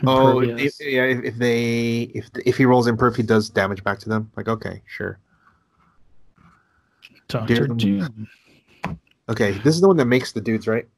Oh, 0.06 0.40
if, 0.40 0.74
yeah. 0.80 1.04
If, 1.04 1.36
they 1.36 2.10
if 2.14 2.30
if 2.46 2.56
he 2.56 2.64
rolls 2.64 2.86
imperf, 2.86 3.16
he 3.16 3.22
does 3.22 3.50
damage 3.50 3.84
back 3.84 3.98
to 4.00 4.08
them. 4.08 4.30
Like, 4.36 4.48
okay, 4.48 4.80
sure. 4.86 5.18
Doctor. 7.28 7.66
Doom. 7.66 8.28
Okay, 9.28 9.52
this 9.58 9.74
is 9.74 9.80
the 9.80 9.88
one 9.88 9.96
that 9.98 10.06
makes 10.06 10.32
the 10.32 10.40
dudes, 10.40 10.66
right? 10.66 10.88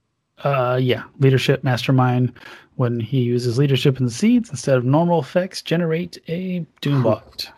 Uh, 0.45 0.79
yeah, 0.81 1.05
leadership 1.19 1.63
mastermind. 1.63 2.33
When 2.77 2.99
he 2.99 3.21
uses 3.21 3.59
leadership 3.59 3.99
in 3.99 4.07
the 4.07 4.11
seeds 4.11 4.49
instead 4.49 4.79
of 4.79 4.85
normal 4.85 5.21
effects, 5.21 5.61
generate 5.61 6.17
a 6.29 6.65
Doombot. 6.81 7.49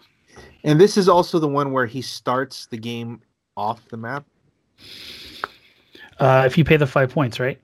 And 0.64 0.80
this 0.80 0.96
is 0.96 1.08
also 1.08 1.38
the 1.38 1.48
one 1.48 1.72
where 1.72 1.86
he 1.86 2.02
starts 2.02 2.66
the 2.66 2.76
game 2.76 3.22
off 3.56 3.86
the 3.88 3.96
map. 3.96 4.24
Uh, 6.18 6.44
if 6.46 6.56
you 6.56 6.64
pay 6.64 6.76
the 6.76 6.86
five 6.86 7.10
points, 7.10 7.40
right? 7.40 7.60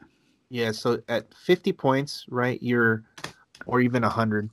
Yeah, 0.48 0.72
so 0.72 1.00
at 1.08 1.32
50 1.34 1.72
points, 1.72 2.26
right, 2.28 2.60
you're, 2.62 3.04
or 3.66 3.80
even 3.80 4.02
100. 4.02 4.50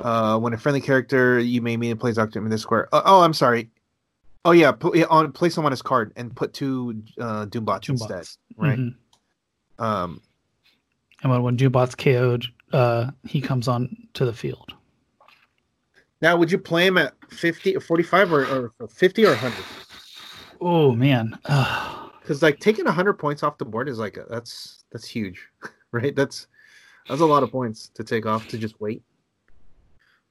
Uh, 0.00 0.38
when 0.38 0.52
a 0.52 0.58
friendly 0.58 0.80
character 0.80 1.38
you 1.38 1.62
may 1.62 1.76
meet 1.76 1.96
plays 2.00 2.18
Octane 2.18 2.36
in 2.38 2.48
this 2.48 2.62
square. 2.62 2.88
Uh, 2.92 3.02
oh, 3.04 3.20
I'm 3.22 3.32
sorry. 3.34 3.70
Oh 4.44 4.50
yeah, 4.50 4.72
put 4.72 4.96
yeah, 4.96 5.04
on 5.08 5.30
place 5.32 5.56
him 5.56 5.64
on 5.64 5.70
his 5.70 5.80
card 5.82 6.12
and 6.16 6.34
put 6.34 6.52
two 6.52 7.00
uh, 7.20 7.46
Doombots 7.46 7.88
instead. 7.88 8.22
Doombots. 8.24 8.36
Right. 8.56 8.78
Mhm. 8.78 8.94
Um, 9.78 10.20
And 11.22 11.30
when 11.30 11.42
when 11.44 11.56
Doombot's 11.56 11.94
KO'd, 11.94 12.44
uh, 12.72 13.12
he 13.24 13.40
comes 13.40 13.68
on 13.68 13.96
to 14.14 14.24
the 14.24 14.32
field. 14.32 14.74
now, 16.20 16.36
would 16.36 16.50
you 16.50 16.58
play 16.58 16.86
him 16.88 16.98
at 16.98 17.14
50 17.30 17.76
or 17.76 17.80
45 17.80 18.32
or, 18.32 18.72
or 18.80 18.88
50 18.88 19.24
or 19.26 19.30
100? 19.30 19.64
Oh 20.60 20.90
man, 20.92 21.38
uh, 21.44 21.93
Because 22.24 22.42
like 22.42 22.58
taking 22.58 22.86
100 22.86 23.14
points 23.14 23.42
off 23.42 23.58
the 23.58 23.66
board 23.66 23.86
is 23.86 23.98
like 23.98 24.18
that's 24.30 24.84
that's 24.90 25.06
huge, 25.06 25.46
right? 25.92 26.16
That's 26.16 26.46
that's 27.06 27.20
a 27.20 27.26
lot 27.26 27.42
of 27.42 27.50
points 27.50 27.90
to 27.90 28.02
take 28.02 28.24
off 28.24 28.48
to 28.48 28.56
just 28.56 28.80
wait. 28.80 29.02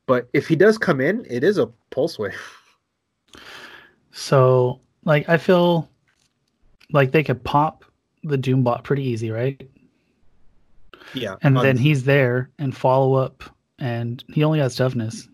But 0.07 0.27
if 0.33 0.47
he 0.47 0.55
does 0.55 0.79
come 0.79 0.99
in, 0.99 1.23
it 1.29 1.43
is 1.43 1.59
a 1.59 1.67
pulse 1.91 2.17
wave. 2.17 2.33
so 4.11 4.81
like 5.05 5.29
I 5.29 5.37
feel 5.37 5.87
like 6.91 7.11
they 7.11 7.23
could 7.23 7.43
pop 7.43 7.85
the 8.23 8.37
Doombot 8.37 8.83
pretty 8.83 9.03
easy, 9.03 9.29
right? 9.29 9.69
Yeah, 11.13 11.35
And 11.43 11.55
then 11.57 11.77
he's 11.77 12.05
there 12.05 12.49
and 12.57 12.75
follow 12.75 13.13
up, 13.13 13.43
and 13.77 14.23
he 14.29 14.43
only 14.43 14.57
has 14.59 14.75
toughness. 14.75 15.27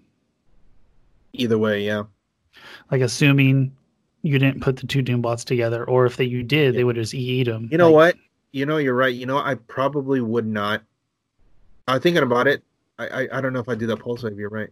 either 1.32 1.58
way, 1.58 1.86
yeah. 1.86 2.04
Like 2.92 3.02
assuming 3.02 3.72
you 4.22 4.40
didn't 4.40 4.62
put 4.62 4.78
the 4.78 4.88
two 4.88 5.02
Doombots 5.02 5.46
together, 5.46 5.84
or 5.86 6.06
if 6.06 6.18
they, 6.18 6.26
you 6.26 6.44
did, 6.44 6.76
they 6.76 6.84
would 6.84 6.96
just 6.96 7.14
eat 7.14 7.46
them. 7.46 7.70
You 7.72 7.78
know 7.78 7.92
what? 7.92 8.16
You 8.52 8.66
know, 8.66 8.78
you're 8.78 8.96
right. 8.96 9.14
You 9.14 9.26
know, 9.26 9.38
I 9.38 9.56
probably 9.56 10.22
would 10.22 10.48
not. 10.48 10.82
I'm 11.88 12.02
thinking 12.02 12.24
about 12.24 12.48
it. 12.48 12.64
I, 12.98 13.08
I, 13.08 13.38
I 13.38 13.42
don't 13.42 13.54
know 13.54 13.60
if 13.60 13.70
I 13.70 13.76
do 13.76 13.88
that 13.88 13.98
pulse 13.98 14.24
wave. 14.24 14.38
You're 14.38 14.50
right. 14.50 14.70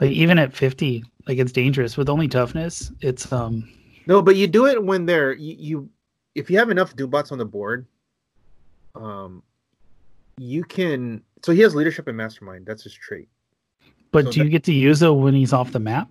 Like 0.00 0.10
even 0.10 0.38
at 0.38 0.52
fifty, 0.52 1.04
like 1.26 1.38
it's 1.38 1.52
dangerous 1.52 1.96
with 1.96 2.08
only 2.08 2.28
toughness. 2.28 2.90
It's 3.00 3.30
um 3.32 3.68
No, 4.06 4.20
but 4.20 4.36
you 4.36 4.46
do 4.46 4.66
it 4.66 4.82
when 4.82 5.06
they're 5.06 5.32
you, 5.34 5.56
you 5.58 5.90
if 6.34 6.50
you 6.50 6.58
have 6.58 6.70
enough 6.70 6.94
Doombots 6.96 7.32
on 7.32 7.38
the 7.38 7.44
board, 7.44 7.86
um, 8.94 9.42
you 10.36 10.64
can. 10.64 11.22
So 11.44 11.52
he 11.52 11.60
has 11.60 11.74
leadership 11.74 12.08
and 12.08 12.16
mastermind. 12.16 12.66
That's 12.66 12.82
his 12.82 12.94
trait. 12.94 13.28
But 14.10 14.26
So 14.26 14.32
do 14.32 14.44
you 14.44 14.50
get 14.50 14.64
to 14.64 14.72
use 14.72 15.02
it 15.02 15.10
when 15.10 15.34
he's 15.34 15.52
off 15.52 15.72
the 15.72 15.78
map? 15.78 16.08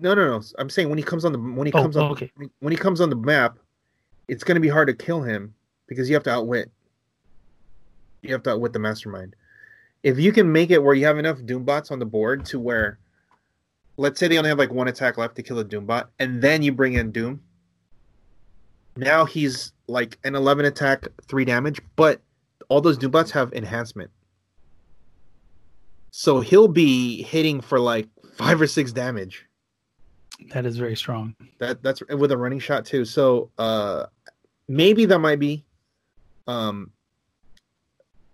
No, 0.00 0.14
no, 0.14 0.38
no. 0.38 0.42
I'm 0.58 0.68
saying 0.70 0.88
when 0.88 0.98
he 0.98 1.04
comes 1.04 1.24
on 1.24 1.32
the 1.32 1.38
when 1.38 1.66
he 1.66 1.72
Oh, 1.72 1.82
comes 1.82 1.96
on 1.96 2.04
oh, 2.04 2.12
okay. 2.12 2.30
when 2.60 2.72
he 2.72 2.76
comes 2.76 3.00
on 3.00 3.10
the 3.10 3.16
map, 3.16 3.58
it's 4.28 4.44
going 4.44 4.56
to 4.56 4.60
be 4.60 4.68
hard 4.68 4.88
to 4.88 4.94
kill 4.94 5.22
him 5.22 5.54
because 5.86 6.08
you 6.08 6.14
have 6.14 6.24
to 6.24 6.30
outwit. 6.30 6.70
You 8.22 8.32
have 8.32 8.42
to 8.44 8.50
outwit 8.50 8.72
the 8.72 8.78
mastermind. 8.78 9.36
If 10.02 10.18
you 10.18 10.32
can 10.32 10.50
make 10.52 10.70
it 10.70 10.82
where 10.82 10.94
you 10.94 11.06
have 11.06 11.18
enough 11.18 11.38
Doombots 11.38 11.90
on 11.90 11.98
the 11.98 12.06
board 12.06 12.44
to 12.46 12.58
where, 12.60 12.98
let's 13.96 14.18
say 14.20 14.28
they 14.28 14.38
only 14.38 14.48
have 14.50 14.58
like 14.58 14.72
one 14.72 14.88
attack 14.88 15.16
left 15.16 15.36
to 15.36 15.42
kill 15.42 15.58
a 15.58 15.64
Doombot, 15.64 16.06
and 16.18 16.42
then 16.42 16.62
you 16.62 16.72
bring 16.72 16.94
in 16.94 17.10
Doom. 17.12 17.40
Now 18.96 19.24
he's 19.24 19.72
like 19.88 20.18
an 20.24 20.34
11 20.34 20.64
attack, 20.64 21.06
three 21.28 21.44
damage, 21.44 21.80
but 21.96 22.20
all 22.68 22.80
those 22.80 22.98
Doombots 22.98 23.30
have 23.30 23.52
enhancement. 23.52 24.10
So 26.10 26.40
he'll 26.40 26.68
be 26.68 27.22
hitting 27.22 27.60
for 27.60 27.78
like 27.78 28.08
five 28.34 28.60
or 28.60 28.66
six 28.66 28.92
damage 28.92 29.45
That 30.52 30.66
is 30.66 30.76
very 30.76 30.96
strong. 30.96 31.34
that 31.58 31.82
that's 31.82 32.02
with 32.08 32.30
a 32.32 32.36
running 32.36 32.58
shot 32.58 32.84
too. 32.84 33.04
So 33.04 33.50
uh 33.58 34.06
maybe 34.68 35.06
that 35.06 35.18
might 35.18 35.38
be 35.38 35.64
um 36.46 36.90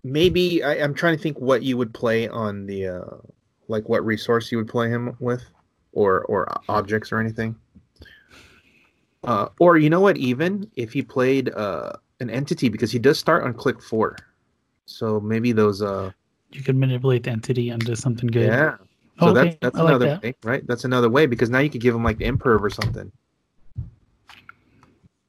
maybe 0.03 0.63
I, 0.63 0.83
I'm 0.83 0.93
trying 0.93 1.15
to 1.15 1.21
think 1.21 1.39
what 1.39 1.63
you 1.63 1.77
would 1.77 1.93
play 1.93 2.27
on 2.27 2.65
the 2.65 2.87
uh 2.87 3.17
like 3.67 3.87
what 3.89 4.05
resource 4.05 4.51
you 4.51 4.57
would 4.57 4.67
play 4.67 4.89
him 4.89 5.15
with 5.19 5.43
or 5.93 6.21
or 6.25 6.47
objects 6.69 7.11
or 7.11 7.19
anything. 7.19 7.55
Uh 9.23 9.47
or 9.59 9.77
you 9.77 9.89
know 9.89 10.01
what 10.01 10.17
even 10.17 10.69
if 10.75 10.91
he 10.93 11.01
played 11.01 11.49
uh 11.53 11.93
an 12.19 12.29
entity 12.29 12.69
because 12.69 12.91
he 12.91 12.99
does 12.99 13.17
start 13.17 13.43
on 13.43 13.53
click 13.53 13.81
4. 13.81 14.17
So 14.85 15.19
maybe 15.19 15.51
those 15.53 15.81
uh 15.81 16.11
You 16.51 16.61
could 16.61 16.75
manipulate 16.75 17.23
the 17.23 17.31
entity 17.31 17.69
into 17.69 17.95
something 17.95 18.27
good. 18.27 18.43
yeah. 18.43 18.75
So 19.19 19.31
okay, 19.31 19.49
that's 19.49 19.57
that's 19.61 19.77
I 19.77 19.81
like 19.83 19.89
another 19.91 20.05
that. 20.07 20.23
way, 20.23 20.35
right? 20.43 20.67
That's 20.67 20.85
another 20.85 21.09
way 21.09 21.25
because 21.27 21.49
now 21.49 21.59
you 21.59 21.69
could 21.69 21.81
give 21.81 21.95
him 21.95 22.03
like 22.03 22.17
the 22.17 22.25
imperv 22.25 22.61
or 22.61 22.69
something. 22.69 23.11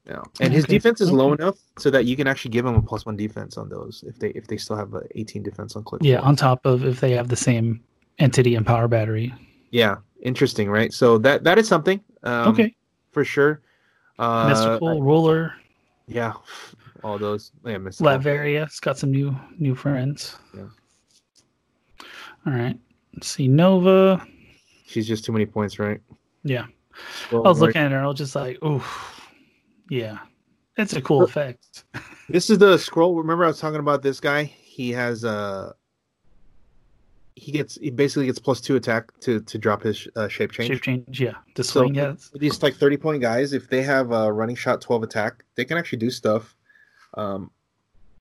Yeah, 0.06 0.20
and 0.40 0.52
his 0.52 0.64
Okay, 0.64 0.76
defense 0.76 1.00
is 1.00 1.10
low 1.12 1.32
enough 1.32 1.56
so 1.78 1.90
that 1.90 2.04
you 2.04 2.14
can 2.14 2.26
actually 2.26 2.50
give 2.50 2.66
him 2.66 2.74
a 2.74 2.82
plus 2.82 3.06
one 3.06 3.16
defense 3.16 3.56
on 3.56 3.68
those 3.70 4.04
if 4.06 4.18
they 4.18 4.30
if 4.30 4.46
they 4.46 4.58
still 4.58 4.76
have 4.76 4.92
a 4.94 5.02
18 5.14 5.42
defense 5.42 5.76
on 5.76 5.84
click. 5.84 6.02
Yeah, 6.04 6.20
on 6.20 6.36
top 6.36 6.66
of 6.66 6.84
if 6.84 7.00
they 7.00 7.12
have 7.12 7.28
the 7.28 7.36
same 7.36 7.82
entity 8.18 8.54
and 8.54 8.66
power 8.66 8.86
battery. 8.86 9.34
yeah, 9.70 9.96
interesting, 10.20 10.68
right? 10.70 10.92
So 10.92 11.16
that 11.18 11.44
that 11.44 11.58
is 11.58 11.68
something. 11.68 12.00
Um, 12.22 12.48
okay. 12.48 12.74
for 13.12 13.24
sure. 13.24 13.62
Uh, 14.18 14.48
Mystical 14.48 15.02
ruler, 15.02 15.54
yeah, 16.06 16.34
all 17.02 17.18
those. 17.18 17.52
Yeah, 17.64 17.78
mystical. 17.78 18.12
Latveria. 18.12 18.64
It's 18.66 18.80
got 18.80 18.98
some 18.98 19.10
new 19.10 19.34
new 19.58 19.74
friends. 19.74 20.36
Yeah. 20.54 20.68
All 22.46 22.52
right. 22.52 22.78
Let's 23.14 23.28
see. 23.28 23.48
Nova. 23.48 24.24
She's 24.86 25.06
just 25.08 25.24
too 25.24 25.32
many 25.32 25.46
points, 25.46 25.78
right? 25.78 26.00
Yeah. 26.42 26.66
Well, 27.32 27.44
I 27.46 27.48
was 27.48 27.60
right. 27.60 27.68
looking 27.68 27.82
at 27.82 27.90
her. 27.92 27.98
I 28.00 28.06
was 28.06 28.18
just 28.18 28.34
like, 28.36 28.62
ooh, 28.64 28.82
yeah. 29.90 30.18
It's 30.76 30.92
a 30.94 31.00
cool 31.02 31.22
effect. 31.22 31.84
This 32.26 32.48
is 32.48 32.56
the 32.56 32.76
Skrull. 32.76 33.18
Remember, 33.18 33.44
I 33.44 33.48
was 33.48 33.60
talking 33.60 33.80
about 33.80 34.00
this 34.02 34.18
guy. 34.18 34.44
He 34.44 34.90
has 34.92 35.26
uh 35.26 35.74
he 37.36 37.52
gets 37.52 37.76
he 37.76 37.90
basically 37.90 38.24
gets 38.26 38.38
plus 38.38 38.62
two 38.62 38.76
attack 38.76 39.10
to 39.20 39.40
to 39.40 39.58
drop 39.58 39.82
his 39.82 40.08
uh, 40.16 40.26
shape 40.28 40.50
change. 40.52 40.70
Shape 40.70 40.80
change. 40.82 41.20
Yeah. 41.20 41.34
The 41.54 41.62
So- 41.62 41.80
swing. 41.82 41.94
yes. 41.96 42.30
These 42.34 42.62
like 42.62 42.76
thirty 42.76 42.96
point 42.96 43.20
guys, 43.20 43.52
if 43.52 43.68
they 43.68 43.82
have 43.82 44.10
a 44.12 44.32
running 44.32 44.56
shot 44.56 44.80
twelve 44.80 45.02
attack, 45.02 45.44
they 45.54 45.66
can 45.66 45.76
actually 45.76 45.98
do 45.98 46.08
stuff. 46.10 46.56
Um, 47.12 47.50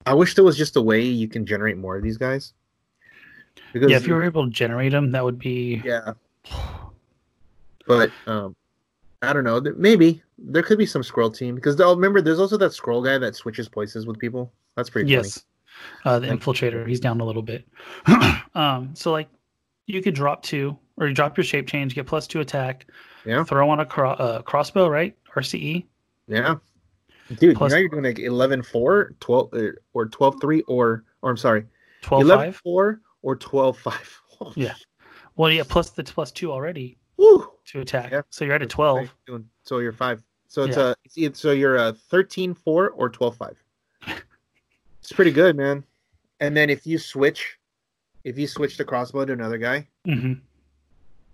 I 0.06 0.14
wish 0.16 0.36
there 0.36 0.44
was 0.44 0.58
just 0.58 0.76
a 0.76 0.82
way 0.82 1.02
you 1.02 1.30
can 1.30 1.46
generate 1.46 1.78
more 1.78 1.96
of 1.96 2.04
these 2.04 2.18
guys. 2.18 2.54
Because 3.72 3.90
yeah, 3.92 3.98
if 3.98 4.08
you 4.08 4.14
were 4.14 4.24
able 4.24 4.46
to 4.46 4.52
generate 4.52 4.92
them, 4.92 5.12
that 5.12 5.24
would 5.24 5.40
be. 5.40 5.82
yeah, 5.84 6.14
but 7.88 8.12
um, 8.28 8.56
I 9.22 9.34
don't 9.34 9.44
know. 9.44 9.62
Maybe 9.78 10.22
there 10.38 10.64
could 10.64 10.78
be 10.78 10.86
some 10.86 11.02
Skrull 11.02 11.36
team 11.36 11.56
because 11.56 11.80
oh, 11.80 11.94
remember, 11.94 12.22
there's 12.22 12.40
also 12.40 12.58
that 12.58 12.72
Skrull 12.72 13.04
guy 13.04 13.18
that 13.18 13.36
switches 13.36 13.68
places 13.68 14.06
with 14.06 14.20
people. 14.20 14.52
That's 14.76 14.90
pretty 14.90 15.08
funny. 15.08 15.28
Yes. 15.28 15.46
Uh, 16.06 16.20
the 16.20 16.28
infiltrator, 16.28 16.88
he's 16.88 17.00
down 17.00 17.20
a 17.20 17.26
little 17.26 17.42
bit. 17.42 17.68
um, 18.56 18.92
so 18.94 19.12
like, 19.12 19.28
you 19.88 20.02
could 20.02 20.14
drop 20.14 20.44
two, 20.44 20.78
or 20.98 21.08
you 21.08 21.14
drop 21.14 21.36
your 21.36 21.44
shape 21.44 21.68
change, 21.68 21.96
get 21.96 22.06
plus 22.06 22.28
two 22.28 22.42
attack, 22.42 22.86
Yeah. 23.26 23.44
throw 23.44 23.70
on 23.70 23.80
a 23.80 23.86
cro- 23.86 24.12
uh, 24.12 24.42
crossbow, 24.44 24.88
right? 24.88 25.16
RCE. 25.36 25.86
Yeah. 26.28 26.56
Dude, 27.40 27.58
Plus- 27.58 27.72
now 27.72 27.80
you're 27.80 27.90
doing 27.90 28.04
like 28.04 28.20
11 28.20 28.62
4, 28.64 29.16
12 29.20 29.50
uh, 29.54 29.60
or 29.94 30.06
12 30.08 30.42
3 30.42 30.62
or 30.64 31.04
or 31.22 31.32
I'm 31.32 31.38
sorry, 31.38 31.66
12 32.02 32.24
11 32.24 32.46
5. 32.54 32.62
4 32.64 33.02
or 33.24 33.36
12 33.36 33.78
5. 33.78 34.22
Yeah. 34.56 34.76
Well, 35.36 35.50
yeah, 35.52 35.64
plus 35.68 35.90
the 35.90 36.04
plus 36.04 36.32
two 36.32 36.52
already 36.52 36.98
Woo. 37.18 37.50
to 37.68 37.80
attack. 37.80 38.12
Yeah. 38.12 38.22
So 38.30 38.46
you're 38.46 38.54
at 38.54 38.62
a 38.62 38.68
12. 38.68 39.10
So 39.64 39.80
you're 39.80 39.92
5. 39.92 40.24
So 40.48 40.64
it's 40.64 40.78
Yeah. 40.78 40.90
a 40.92 40.96
it's 41.16 41.40
so 41.40 41.52
you're 41.52 41.78
a 41.78 41.94
13 41.94 42.54
4 42.54 42.90
or 42.92 43.10
12 43.10 43.36
5. 43.38 43.64
It's 45.02 45.12
pretty 45.12 45.32
good, 45.32 45.58
man. 45.58 45.84
And 46.40 46.56
then 46.56 46.70
if 46.70 46.86
you 46.86 46.98
switch 46.98 47.58
if 48.24 48.38
you 48.38 48.48
switch 48.48 48.78
the 48.78 48.86
crossbow 48.86 49.26
to 49.26 49.34
another 49.34 49.58
guy, 49.58 49.88
hmm 50.06 50.34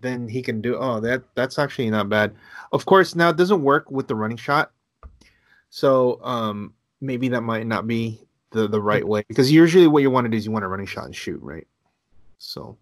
then 0.02 0.30
he 0.30 0.42
can 0.42 0.62
do 0.62 0.78
oh 0.78 1.02
that 1.02 1.22
that's 1.36 1.60
actually 1.60 1.90
not 1.90 2.08
bad 2.08 2.34
of 2.72 2.86
course 2.86 3.16
now 3.16 3.28
it 3.30 3.36
doesn't 3.36 3.62
work 3.62 3.92
with 3.92 4.08
the 4.08 4.16
running 4.16 4.38
shot 4.38 4.72
so 5.70 6.24
um 6.24 6.74
maybe 7.02 7.28
that 7.28 7.42
might 7.42 7.68
not 7.68 7.86
be 7.86 8.18
the 8.52 8.66
the 8.66 8.82
right 8.82 9.06
way 9.06 9.26
because 9.28 9.52
usually 9.52 9.88
what 9.88 10.02
you 10.02 10.10
want 10.10 10.24
to 10.24 10.30
do 10.30 10.38
is 10.38 10.46
you 10.46 10.54
want 10.54 10.64
a 10.64 10.68
running 10.70 10.86
shot 10.86 11.04
and 11.04 11.14
shoot 11.14 11.38
right 11.42 11.68
so 12.40 12.78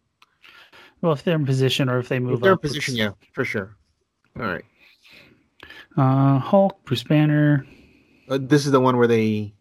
Well, 1.01 1.11
if 1.13 1.23
they're 1.23 1.35
in 1.35 1.45
position 1.45 1.89
or 1.89 1.99
if 1.99 2.07
they 2.07 2.19
move 2.19 2.35
if 2.35 2.41
they're 2.41 2.53
in 2.53 2.57
position 2.59 2.95
yeah 2.95 3.11
for 3.33 3.43
sure 3.43 3.75
all 4.39 4.45
right 4.45 4.63
Uh, 5.97 6.37
Hulk, 6.39 6.83
Bruce 6.85 7.03
Banner. 7.03 7.65
uh, 8.29 8.37
this 8.39 8.65
is 8.65 8.71
the 8.71 8.79
one 8.79 8.97
where 8.97 9.07
they 9.07 9.53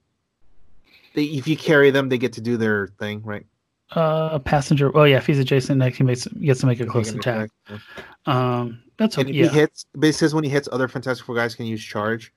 they 1.14 1.24
if 1.24 1.49
you 1.49 1.57
carry 1.57 1.90
them 1.90 2.09
they 2.09 2.18
get 2.18 2.32
to 2.34 2.40
do 2.40 2.57
their 2.57 2.88
thing 2.99 3.22
right 3.24 3.47
Uh, 3.94 4.30
a 4.32 4.40
passenger. 4.40 4.90
Oh 4.97 5.05
yeah, 5.05 5.16
if 5.18 5.26
he's 5.26 5.38
adjacent 5.38 5.78
next, 5.78 5.97
he 5.99 6.05
makes 6.05 6.26
gets 6.26 6.61
to 6.61 6.66
make 6.66 6.80
a 6.80 6.86
close 6.86 7.14
attack. 7.14 7.51
yeah. 7.70 7.78
Um, 8.26 8.82
that's 8.99 9.16
and 9.16 9.28
okay. 9.28 9.38
if 9.38 9.44
Yeah. 9.47 9.51
he 9.53 9.59
hits 9.61 9.86
but 9.94 10.09
it 10.09 10.14
says 10.14 10.34
when 10.34 10.44
he 10.44 10.51
hits 10.51 10.68
other 10.72 10.88
fantastic 10.88 11.24
four 11.24 11.34
guys 11.36 11.55
can 11.55 11.66
use 11.66 11.82
charge 11.82 12.32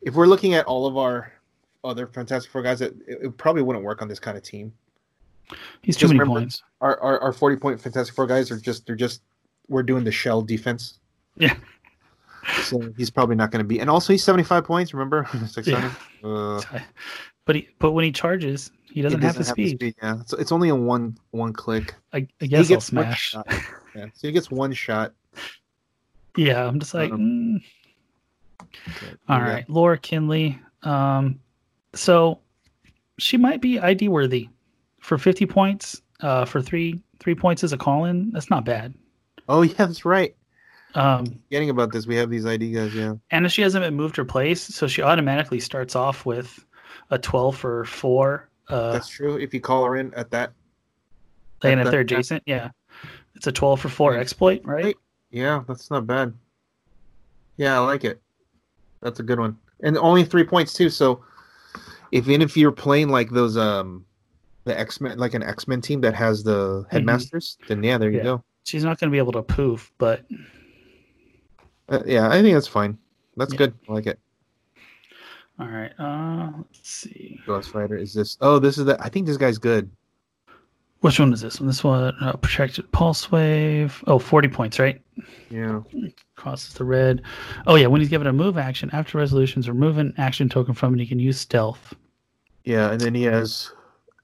if 0.00 0.14
we're 0.14 0.26
looking 0.26 0.54
at 0.54 0.64
all 0.66 0.86
of 0.86 0.96
our 0.96 1.32
other 1.84 2.06
fantastic 2.06 2.50
four 2.50 2.62
guys 2.62 2.80
it, 2.80 2.94
it 3.06 3.36
probably 3.36 3.62
wouldn't 3.62 3.84
work 3.84 4.00
on 4.02 4.08
this 4.08 4.18
kind 4.18 4.36
of 4.36 4.42
team 4.42 4.72
He's 5.82 5.96
too 5.96 6.08
many 6.08 6.20
points. 6.20 6.62
our, 6.80 7.00
our 7.00 7.18
our 7.20 7.32
40 7.32 7.56
point 7.56 7.80
fantastic 7.80 8.14
four 8.14 8.26
guys 8.26 8.50
are 8.50 8.58
just 8.58 8.86
they're 8.86 8.96
just 8.96 9.22
we're 9.68 9.82
doing 9.82 10.04
the 10.04 10.12
shell 10.12 10.42
defense 10.42 10.98
Yeah. 11.36 11.54
so 12.62 12.92
he's 12.96 13.10
probably 13.10 13.36
not 13.36 13.50
going 13.50 13.62
to 13.62 13.68
be 13.68 13.80
and 13.80 13.88
also 13.90 14.12
he's 14.12 14.22
75 14.24 14.64
points 14.64 14.92
remember 14.94 15.26
600 15.46 15.90
uh, 16.24 16.60
But 17.44 17.56
he, 17.56 17.68
but 17.78 17.92
when 17.92 18.04
he 18.04 18.12
charges, 18.12 18.70
he 18.90 19.00
doesn't, 19.00 19.20
it 19.20 19.24
have 19.26 19.36
the 19.36 19.44
speed. 19.44 19.94
yeah 20.02 20.20
it's, 20.20 20.32
it's 20.34 20.52
only 20.52 20.68
a 20.68 20.74
one 20.74 21.16
one 21.30 21.52
click 21.52 21.94
I, 22.12 22.18
I 22.18 22.26
he 22.40 22.48
guess 22.48 22.70
I'll 22.70 22.76
gets 22.76 22.92
one 22.92 23.04
smash. 23.04 23.20
shot. 23.30 23.46
yeah 23.94 24.06
so 24.14 24.28
he 24.28 24.32
gets 24.32 24.50
one 24.50 24.72
shot 24.72 25.12
Yeah, 26.36 26.66
I'm 26.66 26.78
just 26.78 26.92
like, 26.94 27.10
Um, 27.12 27.20
mm. 27.20 27.62
Okay, 28.62 29.14
all 29.28 29.38
yeah. 29.38 29.50
right, 29.52 29.70
Laura 29.70 29.96
Kinley. 29.98 30.58
Um, 30.82 31.40
so 31.94 32.38
she 33.18 33.36
might 33.36 33.60
be 33.60 33.78
ID 33.78 34.08
worthy 34.08 34.48
for 35.00 35.18
50 35.18 35.46
points. 35.46 36.02
Uh, 36.20 36.44
for 36.44 36.60
three 36.60 37.00
three 37.20 37.34
points 37.36 37.62
as 37.62 37.72
a 37.72 37.76
call 37.78 38.04
in. 38.04 38.30
That's 38.32 38.50
not 38.50 38.64
bad. 38.64 38.92
oh 39.48 39.62
yeah 39.62 39.74
that's 39.76 40.04
right 40.04 40.34
Um, 40.96 41.26
Forgetting 41.26 41.70
about 41.70 41.92
this 41.92 42.08
we 42.08 42.16
have 42.16 42.28
these 42.28 42.44
id 42.44 42.72
guys 42.72 42.92
yeah 42.92 43.14
and 43.30 43.46
if 43.46 43.52
she 43.52 43.62
hasn't 43.62 43.84
been 43.84 43.94
moved 43.94 44.18
or 44.18 44.24
placed, 44.24 44.72
so 44.72 44.88
she 44.88 45.00
automatically 45.00 45.60
starts 45.60 45.94
off 45.94 46.26
with 46.26 46.64
a 47.10 47.18
12 47.18 47.56
for 47.56 47.84
four. 47.84 48.48
Uh, 48.68 48.92
that's 48.92 49.08
true 49.08 49.36
if 49.38 49.54
you 49.54 49.60
call 49.60 49.84
her 49.84 49.94
in 49.96 50.12
at 50.14 50.30
that 50.32 50.52
and 51.62 51.78
that- 51.80 51.86
if 51.86 51.90
they're 51.92 52.02
that- 52.02 52.12
adjacent, 52.12 52.42
yeah, 52.46 52.70
it's 53.36 53.46
a 53.46 53.52
12 53.52 53.80
for 53.80 53.88
four 53.88 54.16
exploit, 54.16 54.60
right? 54.64 54.96
Yeah 55.30 55.62
that's 55.68 55.88
not 55.90 56.04
bad 56.06 56.34
yeah 57.56 57.76
i 57.76 57.78
like 57.78 58.02
it 58.04 58.20
that's 59.02 59.20
a 59.20 59.22
good 59.22 59.38
one 59.38 59.56
and 59.84 59.96
only 59.98 60.24
three 60.24 60.44
points 60.44 60.72
too 60.72 60.90
so 60.90 61.22
if 62.10 62.26
even 62.28 62.42
if 62.42 62.56
you're 62.56 62.72
playing 62.72 63.08
like 63.08 63.30
those 63.30 63.56
um 63.56 64.04
the 64.68 64.78
x-men 64.78 65.18
like 65.18 65.34
an 65.34 65.42
x-men 65.42 65.80
team 65.80 66.00
that 66.02 66.14
has 66.14 66.42
the 66.44 66.84
headmasters 66.90 67.58
then 67.68 67.82
yeah 67.82 67.98
there 67.98 68.10
you 68.10 68.18
Mm-hmm. 68.18 68.26
Yeah. 68.26 68.36
go 68.38 68.44
She's 68.64 68.84
not 68.84 69.00
going 69.00 69.08
to 69.10 69.14
be 69.14 69.18
able 69.18 69.32
to 69.32 69.42
poof, 69.42 69.90
but 69.98 70.24
uh, 71.88 72.02
yeah 72.06 72.28
i 72.28 72.40
think 72.42 72.54
that's 72.54 72.66
fine 72.68 72.96
that's 73.36 73.52
Yeah. 73.52 73.58
good 73.58 73.74
i 73.88 73.92
like 73.92 74.06
it 74.06 74.18
all 75.60 75.66
right. 75.66 75.90
Uh, 75.98 76.50
let's 76.58 76.88
see. 76.88 77.40
ghost 77.46 77.74
rider 77.74 77.96
is 77.96 78.14
this 78.14 78.36
oh 78.40 78.58
this 78.60 78.78
is 78.78 78.84
the 78.84 78.96
i 79.04 79.08
think 79.08 79.26
this 79.26 79.36
guy's 79.36 79.58
good 79.58 79.90
Which 81.00 81.18
one 81.18 81.32
is 81.32 81.40
this 81.40 81.58
one? 81.60 81.66
This 81.68 81.82
one, 81.84 82.14
uh, 82.20 82.32
protected 82.34 82.90
pulse 82.92 83.30
wave. 83.32 84.02
Oh, 84.08 84.18
40 84.18 84.48
points, 84.48 84.78
right? 84.80 85.00
yeah 85.50 85.80
Crosses 86.36 86.74
the 86.74 86.84
red. 86.84 87.22
Oh, 87.66 87.74
yeah. 87.76 87.86
When 87.88 88.00
he's 88.00 88.10
given 88.10 88.26
a 88.28 88.32
move 88.32 88.56
action, 88.58 88.90
after 88.92 89.18
resolutions, 89.18 89.68
remove 89.68 89.98
an 89.98 90.12
action 90.18 90.48
token 90.48 90.74
from 90.74 90.94
it. 90.94 91.00
He 91.00 91.06
can 91.06 91.18
use 91.20 91.38
stealth. 91.40 91.94
yeah 92.64 92.90
and 92.92 93.00
then 93.00 93.14
he 93.14 93.22
has 93.24 93.72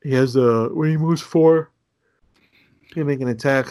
he 0.05 0.13
has 0.15 0.37
uh 0.37 0.69
when 0.73 0.91
he 0.91 0.97
moves 0.97 1.21
four 1.21 1.71
he 2.83 2.89
can 2.95 3.07
make 3.07 3.21
an 3.21 3.29
attack 3.29 3.67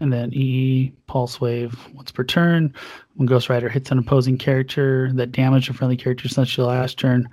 And 0.00 0.12
then 0.12 0.32
E, 0.32 0.92
pulse 1.06 1.40
wave, 1.40 1.78
once 1.94 2.10
per 2.10 2.24
turn. 2.24 2.74
When 3.14 3.26
Ghost 3.26 3.48
Rider 3.48 3.68
hits 3.68 3.92
an 3.92 3.98
opposing 3.98 4.36
character 4.36 5.12
that 5.14 5.30
damage 5.30 5.68
a 5.70 5.72
friendly 5.72 5.96
character 5.96 6.28
since 6.28 6.56
your 6.56 6.66
last 6.66 6.98
turn, 6.98 7.28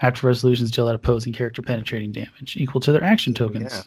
after 0.00 0.26
resolutions, 0.26 0.70
deal 0.70 0.86
that 0.86 0.94
opposing 0.94 1.34
character 1.34 1.60
penetrating 1.60 2.10
damage 2.12 2.56
equal 2.56 2.80
to 2.82 2.92
their 2.92 3.04
action 3.04 3.34
tokens. 3.34 3.70
Yeah. 3.72 3.82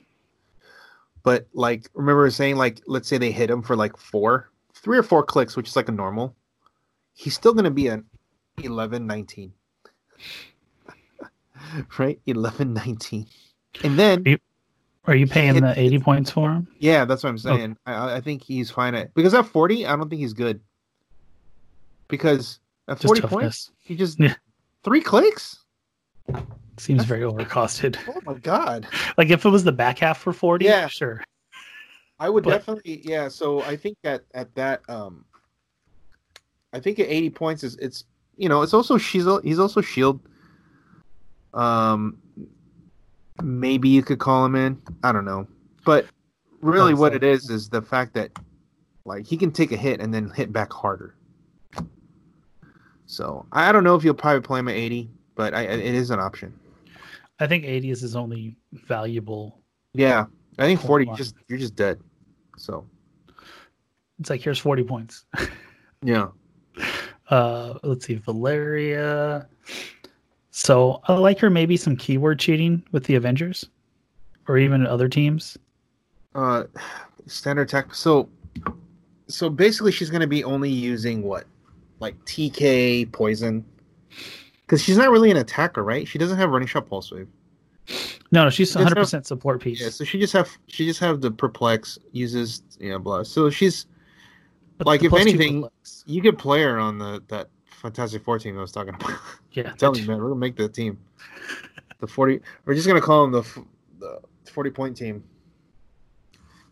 but 1.24 1.48
like 1.54 1.90
remember 1.96 2.30
saying 2.30 2.56
like 2.58 2.82
let's 2.86 3.08
say 3.08 3.18
they 3.18 3.32
hit 3.32 3.50
him 3.50 3.64
for 3.64 3.76
like 3.76 3.98
four 3.98 4.50
three 4.76 4.98
or 4.98 5.04
four 5.04 5.24
clicks 5.24 5.56
which 5.56 5.68
is 5.70 5.76
like 5.76 5.90
a 5.90 5.92
normal 5.92 6.36
he's 7.14 7.34
still 7.34 7.54
going 7.54 7.64
to 7.66 7.72
be 7.72 7.88
an 7.88 8.06
11 8.62 9.08
19 9.08 9.54
right 11.98 12.20
11 12.26 12.74
19 12.74 13.26
and 13.84 13.98
then 14.00 14.24
You- 14.26 14.40
Are 15.06 15.16
you 15.16 15.28
paying 15.28 15.56
It- 15.56 15.62
the 15.62 15.78
80 15.80 16.00
points 16.00 16.32
for 16.32 16.52
him? 16.52 16.68
yeah 16.80 17.06
that's 17.06 17.24
what 17.24 17.30
i'm 17.30 17.38
saying 17.38 17.78
I, 17.86 18.16
I 18.16 18.22
think 18.22 18.42
he's 18.44 18.70
fine 18.72 18.96
at 18.96 19.14
because 19.14 19.34
at 19.34 19.46
40 19.46 19.86
i 19.86 19.96
don't 19.96 20.10
think 20.10 20.22
he's 20.22 20.34
good 20.34 20.60
because 22.08 22.60
at 22.88 22.98
Just 22.98 23.06
40 23.08 23.22
toughness. 23.22 23.40
points 23.42 23.72
he 23.80 23.96
just 23.96 24.20
Yeah. 24.20 24.36
three 24.84 25.02
clicks 25.02 25.60
Seems 26.78 27.04
very 27.06 27.22
overcosted. 27.22 27.98
oh 28.10 28.20
my 28.26 28.34
god 28.40 28.88
Like 29.18 29.30
if 29.30 29.46
it 29.46 29.50
was 29.50 29.64
the 29.64 29.72
back 29.72 30.00
half 30.00 30.18
for 30.20 30.34
40, 30.34 30.66
Yeah. 30.66 30.88
sure. 30.88 31.24
I 32.20 32.30
would 32.30 32.44
But- 32.46 32.52
definitely, 32.52 33.02
yeah. 33.04 33.28
So 33.28 33.62
I 33.64 33.76
think 33.76 33.98
at 34.04 34.24
at 34.34 34.54
that, 34.56 34.82
um, 34.90 35.26
I 36.72 36.80
think 36.80 37.00
at 37.00 37.08
eighty 37.10 37.30
points 37.30 37.64
is 37.64 37.76
it's 37.78 38.06
you 38.38 38.48
know 38.48 38.62
it's 38.62 38.74
also 38.74 38.98
she's 38.98 39.26
he's 39.44 39.60
also 39.60 39.82
shield. 39.82 40.22
Um, 41.54 42.18
maybe 43.42 43.90
you 43.90 44.04
could 44.04 44.20
call 44.20 44.46
him 44.46 44.56
in. 44.56 44.82
I 45.04 45.12
don't 45.12 45.26
know, 45.26 45.48
but 45.86 46.06
really, 46.62 46.94
what 46.94 47.14
it 47.14 47.24
is 47.24 47.50
is 47.50 47.70
the 47.70 47.82
fact 47.82 48.14
that 48.16 48.32
like 49.06 49.26
he 49.26 49.38
can 49.38 49.52
take 49.52 49.72
a 49.72 49.78
hit 49.78 50.00
and 50.00 50.14
then 50.14 50.30
hit 50.30 50.52
back 50.54 50.72
harder. 50.72 51.16
So 53.06 53.46
I 53.52 53.72
don't 53.72 53.84
know 53.84 53.96
if 53.96 54.04
you'll 54.04 54.14
probably 54.14 54.42
play 54.42 54.60
him 54.60 54.68
at 54.68 54.76
eighty, 54.76 55.10
but 55.36 55.54
I, 55.54 55.64
it 55.64 55.80
is 55.96 56.10
an 56.10 56.20
option. 56.20 56.58
I 57.40 57.48
think 57.48 57.66
80 57.66 57.90
is 57.90 58.02
his 58.02 58.16
only 58.16 58.56
valuable. 58.72 59.60
Yeah, 59.94 60.26
I 60.60 60.66
think 60.66 60.80
forty. 60.80 61.08
on. 61.08 61.16
Just 61.18 61.36
you're 61.48 61.60
just 61.60 61.76
dead. 61.76 62.00
So 62.58 62.88
It's 64.20 64.30
like 64.30 64.42
here's 64.42 64.60
40 64.60 64.84
points. 64.84 65.26
yeah. 66.02 66.28
Uh, 67.30 67.80
let's 67.84 68.06
see, 68.06 68.16
Valeria. 68.16 69.48
So 70.56 71.02
I 71.08 71.14
like 71.14 71.40
her 71.40 71.50
maybe 71.50 71.76
some 71.78 71.96
keyword 71.98 72.38
cheating 72.38 72.84
with 72.92 73.06
the 73.06 73.16
Avengers, 73.16 73.66
or 74.48 74.60
even 74.60 74.86
other 74.86 75.10
teams. 75.10 75.58
uh 76.36 76.66
standard 77.26 77.70
tech. 77.70 77.96
So 77.96 78.30
so 79.28 79.50
basically 79.50 79.92
she's 79.92 80.12
going 80.12 80.22
to 80.22 80.28
be 80.28 80.44
only 80.44 80.70
using 80.70 81.24
what? 81.24 81.46
Like 82.00 82.16
tk 82.26 83.12
poison? 83.12 83.66
Because 84.62 84.84
she's 84.84 84.96
not 84.98 85.10
really 85.10 85.32
an 85.32 85.38
attacker 85.38 85.84
right? 85.84 86.08
She 86.08 86.20
doesn't 86.20 86.38
have 86.38 86.52
running 86.52 86.68
shot 86.68 86.88
pulse 86.88 87.12
wave. 87.12 87.28
No, 88.32 88.44
no, 88.44 88.50
she's 88.52 88.76
100 88.76 88.94
percent 88.96 89.26
support 89.26 89.60
piece. 89.60 89.82
yeah 89.82 89.90
so 89.90 90.04
she 90.04 90.20
just 90.20 90.34
have 90.34 90.56
she 90.68 90.86
just 90.86 91.00
have 91.00 91.20
the 91.22 91.32
perplex 91.32 91.98
uses 92.12 92.62
you 92.80 92.92
know 92.92 93.00
blah. 93.00 93.24
So 93.24 93.50
she's 93.50 93.88
But 94.78 94.86
like, 94.86 95.04
if 95.04 95.14
anything- 95.16 95.68
you 96.06 96.22
could 96.22 96.38
play 96.38 96.62
her 96.62 96.78
on 96.78 97.00
the 97.00 97.24
that 97.30 97.48
fantastic 97.84 98.24
four 98.24 98.40
team 98.40 98.58
i 98.58 98.62
was 98.62 98.72
talking 98.72 98.96
about 98.96 99.12
yeah, 99.52 99.72
tell 99.78 99.92
me, 99.92 100.02
man 100.08 100.18
we're 100.18 100.30
gonna 100.30 100.40
make 100.40 100.56
the 100.56 100.68
team 100.68 100.98
the 102.00 102.08
40 102.08 102.40
we're 102.66 102.74
just 102.74 102.88
gonna 102.88 103.00
call 103.00 103.28
them 103.28 103.32
the 103.32 103.66
the 104.00 104.52
40 104.52 104.70
point 104.72 104.98
team 104.98 105.24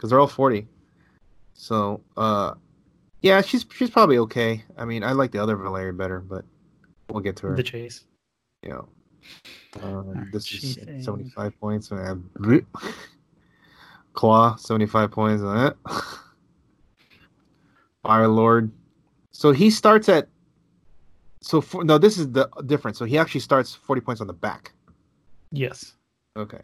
because 0.01 0.09
they're 0.09 0.20
all 0.20 0.26
forty. 0.26 0.68
So, 1.53 2.01
uh, 2.18 2.55
yeah, 3.22 3.41
she's 3.41 3.64
she's 3.72 3.91
probably 3.91 4.18
okay. 4.18 4.66
I 4.76 4.84
mean, 4.84 5.03
I 5.03 5.12
like 5.12 5.32
the 5.32 5.38
other 5.38 5.55
Valeria 5.55 5.93
better, 5.93 6.22
but 6.22 6.43
we'll 7.12 7.22
get 7.22 7.36
to 7.38 7.47
her. 7.47 7.55
The 7.55 7.62
chase. 7.62 8.05
Yeah. 8.64 8.82
uh, 9.80 10.03
this 10.32 10.51
is 10.51 10.80
seventy-five 11.05 11.59
points. 11.59 11.89
Bleh. 11.89 12.66
Klaw, 14.14 14.55
seventy-five 14.55 15.12
points 15.12 15.43
on 15.43 15.68
it. 15.68 15.78
Fire 18.03 18.28
Lord. 18.28 18.72
So 19.30 19.51
he 19.51 19.70
starts 19.70 20.09
at. 20.09 20.28
So 21.42 21.60
for, 21.60 21.84
no, 21.84 21.98
this 21.98 22.18
is 22.18 22.32
the 22.32 22.50
difference. 22.66 22.98
So 22.98 23.06
he 23.06 23.18
actually 23.18 23.42
starts 23.42 23.74
forty 23.74 24.02
points 24.02 24.22
on 24.22 24.28
the 24.28 24.34
back. 24.34 24.74
Yes. 25.52 25.94
Okay. 26.38 26.62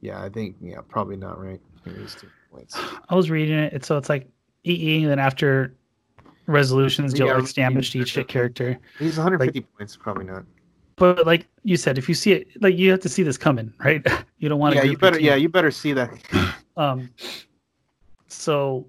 Yeah, 0.00 0.22
I 0.22 0.28
think 0.28 0.56
yeah, 0.60 0.80
probably 0.86 1.16
not 1.16 1.42
right. 1.42 1.60
Here 1.84 1.94
is 1.98 2.14
two 2.14 2.28
points. 2.52 2.78
I 3.08 3.14
was 3.14 3.30
reading 3.30 3.58
it. 3.58 3.84
So 3.84 3.96
it's 3.96 4.08
like 4.08 4.28
EE, 4.64 5.02
and 5.02 5.10
then 5.10 5.18
after 5.18 5.74
resolutions, 6.46 7.14
deal 7.14 7.26
Yeah, 7.26 7.38
X 7.38 7.52
damage 7.52 7.92
to 7.92 8.00
each 8.00 8.14
character. 8.28 8.78
He's 8.98 9.16
150 9.16 9.60
points, 9.62 9.96
probably 9.96 10.24
not. 10.24 10.44
But 10.96 11.26
like 11.26 11.46
you 11.62 11.76
said, 11.76 11.98
if 11.98 12.08
you 12.08 12.14
see 12.14 12.32
it, 12.32 12.62
like 12.62 12.76
you 12.76 12.90
have 12.90 13.00
to 13.00 13.08
see 13.08 13.22
this 13.22 13.36
coming, 13.36 13.72
right? 13.78 14.04
you 14.38 14.48
don't 14.48 14.58
want 14.58 14.74
to. 14.74 14.78
Yeah, 14.78 14.90
you 14.90 14.98
better. 14.98 15.20
Yeah, 15.20 15.34
you 15.34 15.48
better 15.48 15.70
see 15.70 15.92
that. 15.92 16.10
Um. 16.76 17.10
So, 18.28 18.86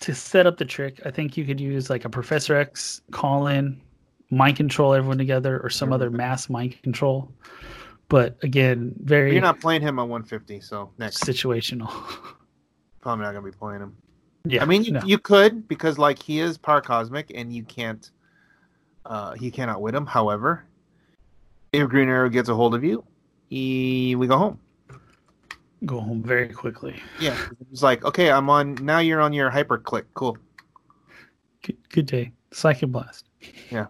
to 0.00 0.14
set 0.14 0.46
up 0.46 0.58
the 0.58 0.64
trick, 0.64 1.00
I 1.04 1.10
think 1.10 1.36
you 1.36 1.44
could 1.44 1.60
use 1.60 1.90
like 1.90 2.04
a 2.04 2.08
Professor 2.08 2.56
X 2.56 3.02
call 3.10 3.46
in, 3.48 3.80
mind 4.30 4.56
control 4.56 4.94
everyone 4.94 5.18
together, 5.18 5.60
or 5.60 5.70
some 5.70 5.92
other 5.92 6.10
mass 6.10 6.48
mind 6.48 6.80
control. 6.82 7.32
But 8.08 8.36
again, 8.42 8.94
But 8.96 9.06
very 9.06 9.32
You're 9.32 9.42
not 9.42 9.60
playing 9.60 9.82
him 9.82 9.98
on 9.98 10.08
150, 10.08 10.60
so 10.60 10.90
next 10.98 11.24
situational. 11.24 11.88
probably 13.00 13.24
not 13.24 13.32
gonna 13.32 13.44
be 13.44 13.52
playing 13.52 13.82
him. 13.82 13.96
yeah, 14.44 14.62
I 14.62 14.66
mean, 14.66 14.84
you, 14.84 14.92
no. 14.92 15.00
you 15.04 15.18
could 15.18 15.68
because 15.68 15.98
like 15.98 16.22
he 16.22 16.40
is 16.40 16.56
power 16.56 16.80
cosmic, 16.80 17.32
and 17.34 17.52
you 17.52 17.64
can't. 17.64 18.10
Uh, 19.04 19.34
he 19.34 19.50
cannot 19.50 19.80
win 19.80 19.94
him. 19.94 20.06
However, 20.06 20.64
if 21.72 21.88
Green 21.88 22.08
Arrow 22.08 22.28
gets 22.28 22.48
a 22.48 22.54
hold 22.54 22.74
of 22.74 22.84
you, 22.84 23.04
he, 23.48 24.14
we 24.16 24.26
go 24.26 24.36
home. 24.36 24.60
Go 25.86 26.00
home 26.00 26.22
very 26.22 26.48
quickly. 26.48 27.00
Yeah, 27.20 27.36
it's 27.70 27.82
like 27.82 28.04
okay, 28.04 28.30
I'm 28.30 28.48
on 28.50 28.74
now. 28.76 28.98
You're 28.98 29.20
on 29.20 29.32
your 29.32 29.50
hyper 29.50 29.78
click. 29.78 30.06
Cool. 30.14 30.36
Good, 31.62 31.76
good 31.90 32.06
day. 32.06 32.32
Psychic 32.52 32.90
Blast. 32.90 33.28
Yeah. 33.70 33.86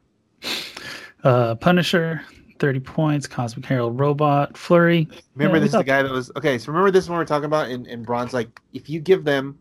Uh, 1.25 1.55
Punisher, 1.57 2.23
30 2.59 2.81
points. 2.81 3.27
Cosmic 3.27 3.67
Herald 3.67 3.99
Robot. 3.99 4.57
Flurry. 4.57 5.09
Remember, 5.35 5.57
Yeah, 5.59 5.63
this 5.63 5.73
is 5.73 5.79
the 5.79 5.85
guy 5.85 6.03
that 6.03 6.11
was 6.13 6.31
okay. 6.37 6.59
So 6.59 6.69
remember 6.73 6.91
this 6.91 7.09
one 7.09 7.19
we're 7.19 7.25
talking 7.25 7.45
about 7.47 7.71
in, 7.71 7.87
in 7.87 8.03
bronze. 8.03 8.33
Like 8.33 8.61
if 8.73 8.89
you 8.89 9.01
give 9.01 9.25
them 9.25 9.59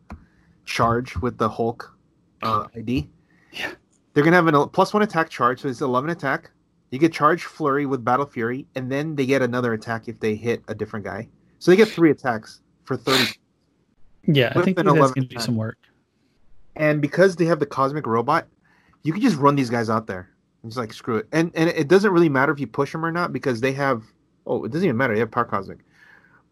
charge 0.65 1.15
with 1.17 1.37
the 1.37 1.49
Hulk 1.49 1.95
uh, 2.43 2.67
ID, 2.75 3.09
Yeah. 3.53 3.71
they're 4.13 4.23
gonna 4.23 4.35
have 4.35 4.47
a 4.47 4.67
plus 4.67 4.93
one 4.93 5.03
attack 5.03 5.29
charge. 5.29 5.61
So 5.61 5.67
it's 5.67 5.81
eleven 5.81 6.09
attack. 6.09 6.51
You 6.91 6.99
get 6.99 7.11
charge 7.11 7.43
flurry 7.43 7.85
with 7.85 8.05
battle 8.05 8.25
fury, 8.25 8.65
and 8.75 8.89
then 8.89 9.15
they 9.15 9.25
get 9.25 9.41
another 9.41 9.73
attack 9.73 10.07
if 10.07 10.19
they 10.21 10.35
hit 10.35 10.63
a 10.69 10.75
different 10.75 11.03
guy. 11.05 11.27
So 11.59 11.71
they 11.71 11.77
get 11.77 11.87
three 11.87 12.11
attacks 12.11 12.61
for 12.83 12.97
thirty. 12.97 13.33
Yeah, 14.27 14.51
I 14.55 14.61
think 14.61 14.77
these 14.77 14.85
guys 14.85 14.95
11 14.97 15.25
do 15.27 15.39
some 15.39 15.55
work. 15.55 15.77
And 16.75 17.01
because 17.01 17.35
they 17.35 17.45
have 17.45 17.59
the 17.59 17.65
cosmic 17.65 18.05
robot, 18.05 18.47
you 19.03 19.13
can 19.13 19.21
just 19.21 19.37
run 19.37 19.55
these 19.55 19.69
guys 19.69 19.89
out 19.89 20.05
there 20.05 20.29
and 20.61 20.71
just 20.71 20.77
like 20.77 20.93
screw 20.93 21.17
it. 21.17 21.27
And 21.31 21.51
and 21.55 21.69
it 21.69 21.87
doesn't 21.87 22.11
really 22.11 22.29
matter 22.29 22.51
if 22.51 22.59
you 22.59 22.67
push 22.67 22.91
them 22.91 23.05
or 23.05 23.11
not 23.11 23.33
because 23.33 23.61
they 23.61 23.71
have. 23.73 24.03
Oh, 24.45 24.63
it 24.63 24.71
doesn't 24.71 24.85
even 24.85 24.97
matter. 24.97 25.13
They 25.13 25.19
have 25.19 25.31
power 25.31 25.45
cosmic, 25.45 25.79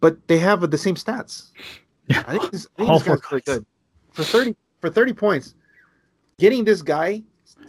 but 0.02 0.28
they 0.28 0.38
have 0.40 0.70
the 0.70 0.78
same 0.78 0.96
stats. 0.96 1.52
Yeah. 2.08 2.24
I 2.28 2.38
think 2.38 2.52
this, 2.52 2.68
I 2.76 2.78
think 2.78 2.90
All 2.92 3.00
this 3.00 3.08
guy's 3.08 3.32
really 3.32 3.42
good 3.42 3.66
for 4.12 4.24
thirty 4.24 4.56
for 4.80 4.90
thirty 4.90 5.14
points. 5.14 5.56
Getting 6.38 6.66
this 6.66 6.82
guy, 6.82 7.24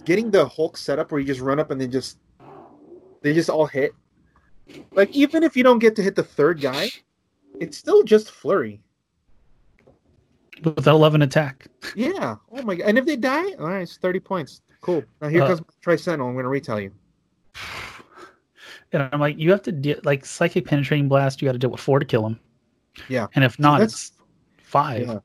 getting 0.05 0.31
the 0.31 0.47
Hulk 0.47 0.77
setup 0.77 1.13
where 1.13 1.21
you 1.21 1.27
just 1.27 1.41
run 1.41 1.61
up 1.61 1.71
and 1.71 1.81
then 1.81 1.91
just 1.91 2.19
they 3.23 3.33
just 3.33 3.51
all 3.51 3.67
hit. 3.67 3.93
Like 4.93 5.15
even 5.15 5.43
if 5.43 5.57
you 5.57 5.63
don't 5.63 5.79
get 5.79 5.95
to 5.97 6.03
hit 6.03 6.17
the 6.17 6.25
third 6.25 6.61
guy, 6.61 6.91
it's 7.61 7.77
still 7.77 8.03
just 8.03 8.31
flurry. 8.31 8.81
With 10.65 10.85
that 10.85 10.91
11 10.91 11.21
attack. 11.23 11.67
Yeah. 11.95 12.37
Oh 12.51 12.63
my 12.63 12.75
god. 12.77 12.89
And 12.89 12.97
if 12.99 13.05
they 13.05 13.17
die, 13.17 13.53
all 13.59 13.67
right, 13.69 13.83
it's 13.83 13.99
thirty 13.99 14.21
points. 14.21 14.63
Cool. 14.81 15.05
Now 15.21 15.29
here 15.29 15.43
Uh, 15.43 15.49
comes 15.49 15.61
Tri 15.83 15.97
Sentinel. 15.97 16.29
I'm 16.29 16.35
going 16.35 16.45
to 16.45 16.49
retell 16.49 16.81
you. 16.81 16.93
And 18.93 19.03
I'm 19.13 19.19
like, 19.21 19.37
you 19.37 19.51
have 19.51 19.63
to 19.63 19.73
deal, 19.73 19.99
like, 20.05 20.25
Psychic 20.25 20.65
Penetrating 20.65 21.09
Blast, 21.09 21.43
you 21.43 21.47
got 21.49 21.53
to 21.53 21.59
deal 21.59 21.71
with 21.71 21.81
four 21.81 21.99
to 21.99 22.07
kill 22.07 22.25
him. 22.25 22.39
Yeah. 23.09 23.27
And 23.35 23.45
if 23.45 23.59
not, 23.59 23.81
it's 23.83 24.13
five. 24.59 25.07
Yeah. 25.09 25.19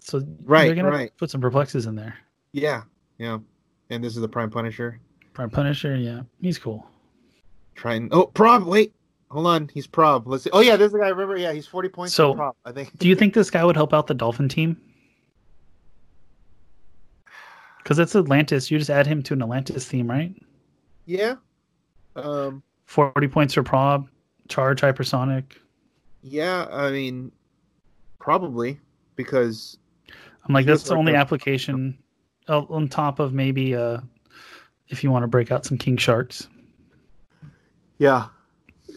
So 0.00 0.20
Right, 0.42 0.66
you're 0.66 0.74
gonna 0.74 0.90
right. 0.90 1.12
put 1.16 1.30
some 1.30 1.40
perplexes 1.40 1.86
in 1.86 1.94
there. 1.94 2.16
Yeah. 2.52 2.82
Yeah. 3.16 3.38
And 3.90 4.02
this 4.02 4.16
is 4.16 4.20
the 4.22 4.28
Prime 4.28 4.50
Punisher. 4.50 4.98
Prime 5.34 5.50
Punisher, 5.50 5.94
yeah, 5.96 6.22
he's 6.42 6.58
cool. 6.58 6.84
Trying. 7.76 8.08
oh, 8.10 8.26
Prob. 8.26 8.64
Wait, 8.66 8.92
hold 9.30 9.46
on. 9.46 9.68
He's 9.72 9.86
Prob. 9.86 10.26
Let's 10.26 10.44
see. 10.44 10.50
Oh 10.52 10.60
yeah, 10.60 10.76
this 10.76 10.86
is 10.86 10.92
the 10.92 10.98
guy. 10.98 11.08
Remember? 11.08 11.36
Yeah, 11.36 11.52
he's 11.52 11.66
forty 11.66 11.88
points. 11.88 12.14
So- 12.14 12.34
Prob. 12.34 12.54
I 12.64 12.72
think. 12.72 12.96
Do 12.98 13.08
you 13.08 13.14
think 13.16 13.34
this 13.34 13.50
guy 13.50 13.64
would 13.64 13.76
help 13.76 13.92
out 13.94 14.06
the 14.06 14.14
Dolphin 14.14 14.48
team? 14.48 14.76
Because 17.82 17.98
it's 17.98 18.14
Atlantis. 18.14 18.70
You 18.70 18.78
just 18.78 18.90
add 18.90 19.06
him 19.06 19.22
to 19.24 19.32
an 19.32 19.42
Atlantis 19.42 19.86
theme, 19.86 20.08
right? 20.08 20.34
Yeah. 21.06 21.36
Um. 22.14 22.62
40 22.84 23.26
points 23.28 23.54
for 23.54 23.62
prob, 23.62 24.08
charge 24.48 24.80
hypersonic. 24.82 25.44
Yeah. 26.22 26.66
I 26.70 26.90
mean, 26.90 27.32
probably 28.18 28.78
because 29.16 29.78
I'm 30.44 30.52
like, 30.52 30.66
that's 30.66 30.82
the 30.84 30.94
only 30.94 31.12
that. 31.12 31.18
application 31.20 31.96
uh, 32.48 32.62
on 32.68 32.88
top 32.88 33.18
of 33.18 33.32
maybe 33.32 33.74
uh, 33.74 33.98
if 34.88 35.02
you 35.02 35.10
want 35.10 35.22
to 35.22 35.28
break 35.28 35.50
out 35.50 35.64
some 35.64 35.78
King 35.78 35.96
Sharks. 35.96 36.48
yeah, 37.98 38.26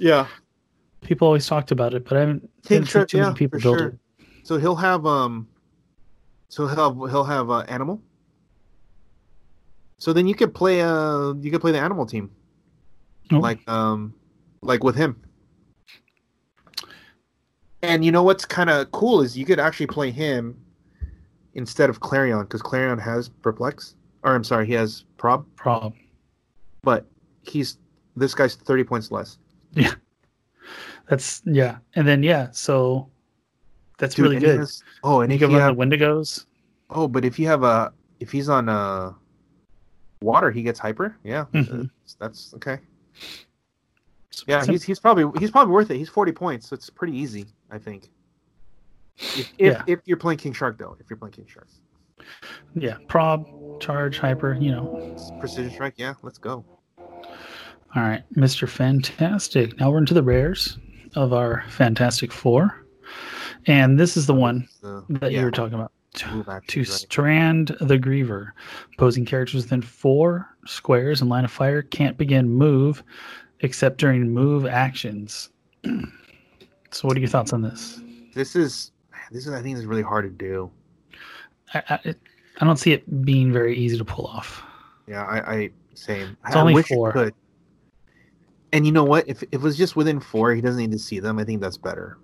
yeah. 0.04 0.28
People 1.02 1.28
always 1.28 1.48
talked 1.48 1.72
about 1.72 1.94
it, 1.94 2.06
but 2.06 2.18
I 2.18 2.20
haven't 2.22 2.50
King 2.66 2.84
Shark. 2.84 3.10
too 3.10 3.20
many 3.20 3.34
people 3.34 3.60
build 3.60 3.80
sure. 3.80 3.88
it. 3.90 4.00
So 4.44 4.58
he'll 4.58 4.76
have 4.76 5.06
um. 5.06 5.48
So 6.50 6.68
he'll 6.68 6.94
have, 6.94 7.12
he'll 7.12 7.24
have 7.24 7.50
uh, 7.50 7.60
animal. 7.62 8.02
So 9.98 10.14
then 10.14 10.28
you 10.28 10.36
could 10.36 10.54
play 10.54 10.82
uh 10.82 11.34
you 11.34 11.50
could 11.52 11.62
play 11.62 11.72
the 11.72 11.80
animal 11.80 12.06
team. 12.06 12.32
Oh, 13.32 13.40
like 13.40 13.68
um 13.70 14.14
like 14.62 14.84
with 14.84 14.96
him 14.96 15.22
and 17.84 18.04
you 18.04 18.12
know 18.12 18.24
what's 18.24 18.46
kind 18.46 18.70
of 18.70 18.90
cool 18.92 19.22
is 19.22 19.38
you 19.38 19.46
could 19.46 19.60
actually 19.60 19.86
play 19.88 20.10
him 20.10 20.58
instead 21.54 21.90
of 21.90 22.00
clarion 22.00 22.42
because 22.42 22.62
clarion 22.62 22.98
has 22.98 23.30
perplex 23.30 23.96
or 24.24 24.34
i'm 24.34 24.44
sorry 24.44 24.66
he 24.66 24.74
has 24.74 25.04
prob 25.18 25.46
prob. 25.56 25.94
but 26.82 27.06
he's 27.44 27.78
this 28.16 28.34
guy's 28.34 28.56
30 28.56 28.84
points 28.86 29.12
less 29.12 29.38
That's 31.10 31.42
yeah, 31.46 31.78
and 31.96 32.08
then 32.08 32.24
yeah, 32.24 32.50
so 32.52 33.10
that's 33.98 34.16
Dude, 34.16 34.24
really 34.24 34.40
good. 34.40 34.60
has- 34.60 34.82
oh 35.04 35.22
and 35.22 35.32
you 35.32 35.36
if 35.36 35.42
can 35.42 35.52
you 35.52 35.58
run 35.58 35.68
have 35.68 35.78
the 35.78 35.98
Wendigos. 35.98 36.46
oh 36.90 37.08
but 37.08 37.26
if 37.26 37.38
you 37.38 37.46
have 37.48 37.64
a 37.64 37.92
if 38.20 38.32
he's 38.32 38.48
on 38.50 38.70
uh 38.70 39.12
water 40.22 40.50
he 40.52 40.64
gets 40.64 40.80
hyper 40.80 41.18
yeah 41.24 41.46
Mhm. 41.54 41.90
that's, 42.02 42.14
that's 42.16 42.54
okay 42.56 42.80
yeah 44.48 44.66
he's, 44.66 44.82
he's 44.84 45.00
probably 45.00 45.26
he's 45.40 45.52
probably 45.52 45.74
worth 45.74 45.92
it 45.92 45.98
he's 45.98 46.08
40 46.10 46.32
points 46.32 46.70
so 46.70 46.74
it's 46.74 46.90
pretty 46.90 47.16
easy 47.18 47.46
i 47.70 47.78
think 47.78 48.10
if, 49.18 49.38
if, 49.38 49.74
Yeah. 49.74 49.84
if 49.86 50.00
you're 50.06 50.18
playing 50.18 50.40
king 50.40 50.54
shark 50.54 50.78
though 50.78 50.96
if 51.00 51.10
you're 51.10 51.18
playing 51.18 51.34
king 51.34 51.46
shark 51.48 51.68
yeah, 52.76 52.98
prob, 53.10 53.46
charge, 53.82 54.18
hyper. 54.18 54.54
You 54.60 54.72
know. 54.72 55.18
Precision 55.40 55.72
strike, 55.72 55.96
yeah, 55.98 56.14
let's 56.24 56.38
go. 56.38 56.64
All 57.96 58.02
right, 58.04 58.24
Mr. 58.36 58.68
Fantastic. 58.68 59.80
Now 59.80 59.92
we're 59.92 60.00
into 60.00 60.14
the 60.14 60.24
rares 60.24 60.78
of 61.16 61.32
our 61.34 61.64
Fantastic 61.70 62.32
Four, 62.32 62.84
and 63.68 64.00
this 64.00 64.18
is 64.18 64.26
the 64.26 64.34
one 64.34 64.68
The, 64.82 65.04
that 65.10 65.32
yeah, 65.32 65.40
you 65.40 65.46
were 65.46 65.52
talking 65.52 65.76
about. 65.76 65.92
to 66.68 66.84
strand 66.84 67.76
the 67.82 67.98
griever 67.98 68.52
opposing 68.96 69.26
characters 69.26 69.64
within 69.64 69.82
four 69.82 70.48
squares 70.66 71.22
in 71.22 71.30
line 71.30 71.44
of 71.46 71.52
fire 71.52 71.82
can't 71.82 72.18
begin 72.18 72.48
move 72.50 73.02
except 73.62 73.98
during 73.98 74.30
move 74.32 74.66
actions 74.68 75.50
so 76.92 77.08
what 77.08 77.18
are 77.18 77.20
your 77.20 77.28
thoughts 77.30 77.52
on 77.52 77.62
this 77.64 78.00
This 78.36 78.56
is 78.56 78.92
this 79.32 79.48
is 79.48 79.54
I 79.54 79.62
think 79.64 79.76
is 79.78 79.88
really 79.88 80.04
hard 80.04 80.26
to 80.26 80.30
do. 80.30 80.70
i, 81.74 81.82
I, 81.90 82.16
I 82.62 82.66
don't 82.66 82.78
see 82.78 82.92
it 82.94 83.26
being 83.26 83.52
very 83.52 83.76
easy 83.76 83.98
to 83.98 84.06
pull 84.06 84.28
off 84.28 84.62
Yeah, 85.08 85.24
I, 85.24 85.54
I 85.56 85.70
same. 85.96 86.38
It's 86.46 86.56
I 86.56 86.60
only 86.62 86.74
wish 86.76 86.92
it 86.92 86.96
four. 86.96 87.12
could. 87.12 87.34
And 88.74 88.86
you 88.88 88.92
know 88.92 89.04
what? 89.04 89.30
If, 89.30 89.44
if 89.44 89.54
it 89.54 89.62
was 89.62 89.78
just 89.78 89.96
within 89.96 90.20
four, 90.20 90.54
he 90.54 90.60
doesn't 90.60 90.82
need 90.82 90.92
to 90.92 91.00
see 91.00 91.20
them. 91.20 91.38
I 91.40 91.44
think 91.46 91.62
that's 91.62 91.78
better. 91.78 92.18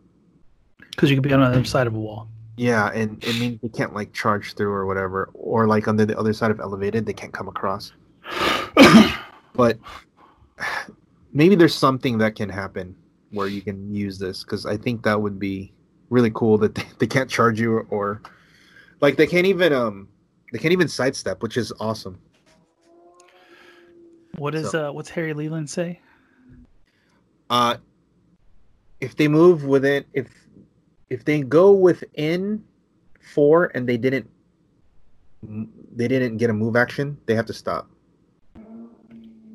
because 0.92 1.10
you 1.10 1.16
could 1.16 1.24
be 1.24 1.32
on 1.32 1.40
the 1.40 1.46
other 1.46 1.64
side 1.64 1.86
of 1.88 1.94
a 1.96 2.00
wall 2.00 2.28
Yeah, 2.58 2.88
and 2.88 3.24
it 3.24 3.40
means 3.40 3.62
they 3.62 3.70
can't 3.70 3.94
like 3.94 4.12
charge 4.14 4.56
through 4.56 4.72
or 4.72 4.86
whatever, 4.88 5.30
or 5.36 5.68
like 5.68 5.88
on 5.88 5.96
the 5.96 6.18
other 6.18 6.34
side 6.34 6.50
of 6.52 6.60
elevated, 6.60 7.06
they 7.06 7.14
can't 7.14 7.32
come 7.32 7.48
across. 7.48 7.94
but 9.54 9.78
maybe 11.32 11.54
there's 11.56 11.76
something 11.76 12.18
that 12.18 12.36
can 12.36 12.50
happen 12.50 12.96
where 13.32 13.48
you 13.48 13.62
can 13.62 13.94
use 13.94 14.18
this 14.18 14.44
because 14.44 14.66
I 14.66 14.76
think 14.76 15.04
that 15.04 15.22
would 15.22 15.38
be 15.40 15.72
really 16.10 16.32
cool 16.34 16.58
that 16.58 16.74
they, 16.74 16.84
they 16.98 17.08
can't 17.08 17.30
charge 17.30 17.60
you 17.62 17.86
or 17.92 18.24
like 19.02 19.18
they 19.18 19.28
can't 19.28 19.46
even 19.46 19.72
um 19.72 20.08
they 20.52 20.58
can't 20.58 20.72
even 20.74 20.88
sidestep, 20.88 21.44
which 21.44 21.58
is 21.58 21.72
awesome. 21.80 22.20
What 24.38 24.56
is 24.56 24.72
So- 24.72 24.90
uh 24.90 24.92
what's 24.92 25.10
Harry 25.10 25.34
Leland 25.34 25.70
say? 25.70 26.00
Uh, 27.50 27.78
if 29.02 29.16
they 29.16 29.28
move 29.28 29.64
within, 29.64 30.06
if 30.14 30.28
if 31.10 31.26
they 31.26 31.42
go 31.42 31.72
within 31.72 32.64
four 33.34 33.72
and 33.74 33.88
they 33.88 33.98
didn't 33.98 34.30
they 35.96 36.08
didn't 36.08 36.38
get 36.38 36.50
a 36.50 36.54
move 36.54 36.76
action, 36.76 37.18
they 37.26 37.36
have 37.36 37.46
to 37.46 37.54
stop. 37.54 37.90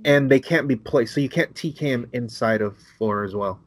And 0.07 0.31
they 0.31 0.41
can't 0.41 0.69
be 0.69 0.77
placed, 0.77 1.15
so 1.15 1.21
you 1.21 1.29
can't 1.29 1.55
TK 1.55 1.79
him 1.79 2.11
inside 2.13 2.61
of 2.61 2.77
four 2.99 3.25
as 3.25 3.35
well. 3.35 3.61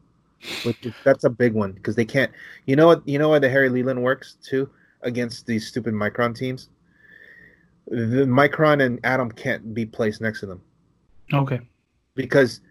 Which 0.63 0.78
is, 0.84 0.93
that's 1.03 1.23
a 1.23 1.30
big 1.30 1.53
one 1.53 1.71
because 1.71 1.95
they 1.95 2.05
can't. 2.05 2.32
You 2.65 2.75
know 2.75 2.88
what? 2.88 3.07
You 3.07 3.19
know 3.19 3.30
why 3.30 3.39
the 3.39 3.49
Harry 3.49 3.69
Leland 3.69 4.01
works 4.01 4.38
too 4.43 4.69
against 5.01 5.45
these 5.45 5.67
stupid 5.67 5.93
Micron 5.93 6.36
teams. 6.36 6.69
The 7.88 8.25
Micron 8.25 8.84
and 8.84 8.99
Atom 9.03 9.32
can't 9.32 9.73
be 9.73 9.86
placed 9.86 10.19
next 10.19 10.41
to 10.41 10.45
them 10.45 10.61
Okay. 11.34 11.61
because 12.15 12.61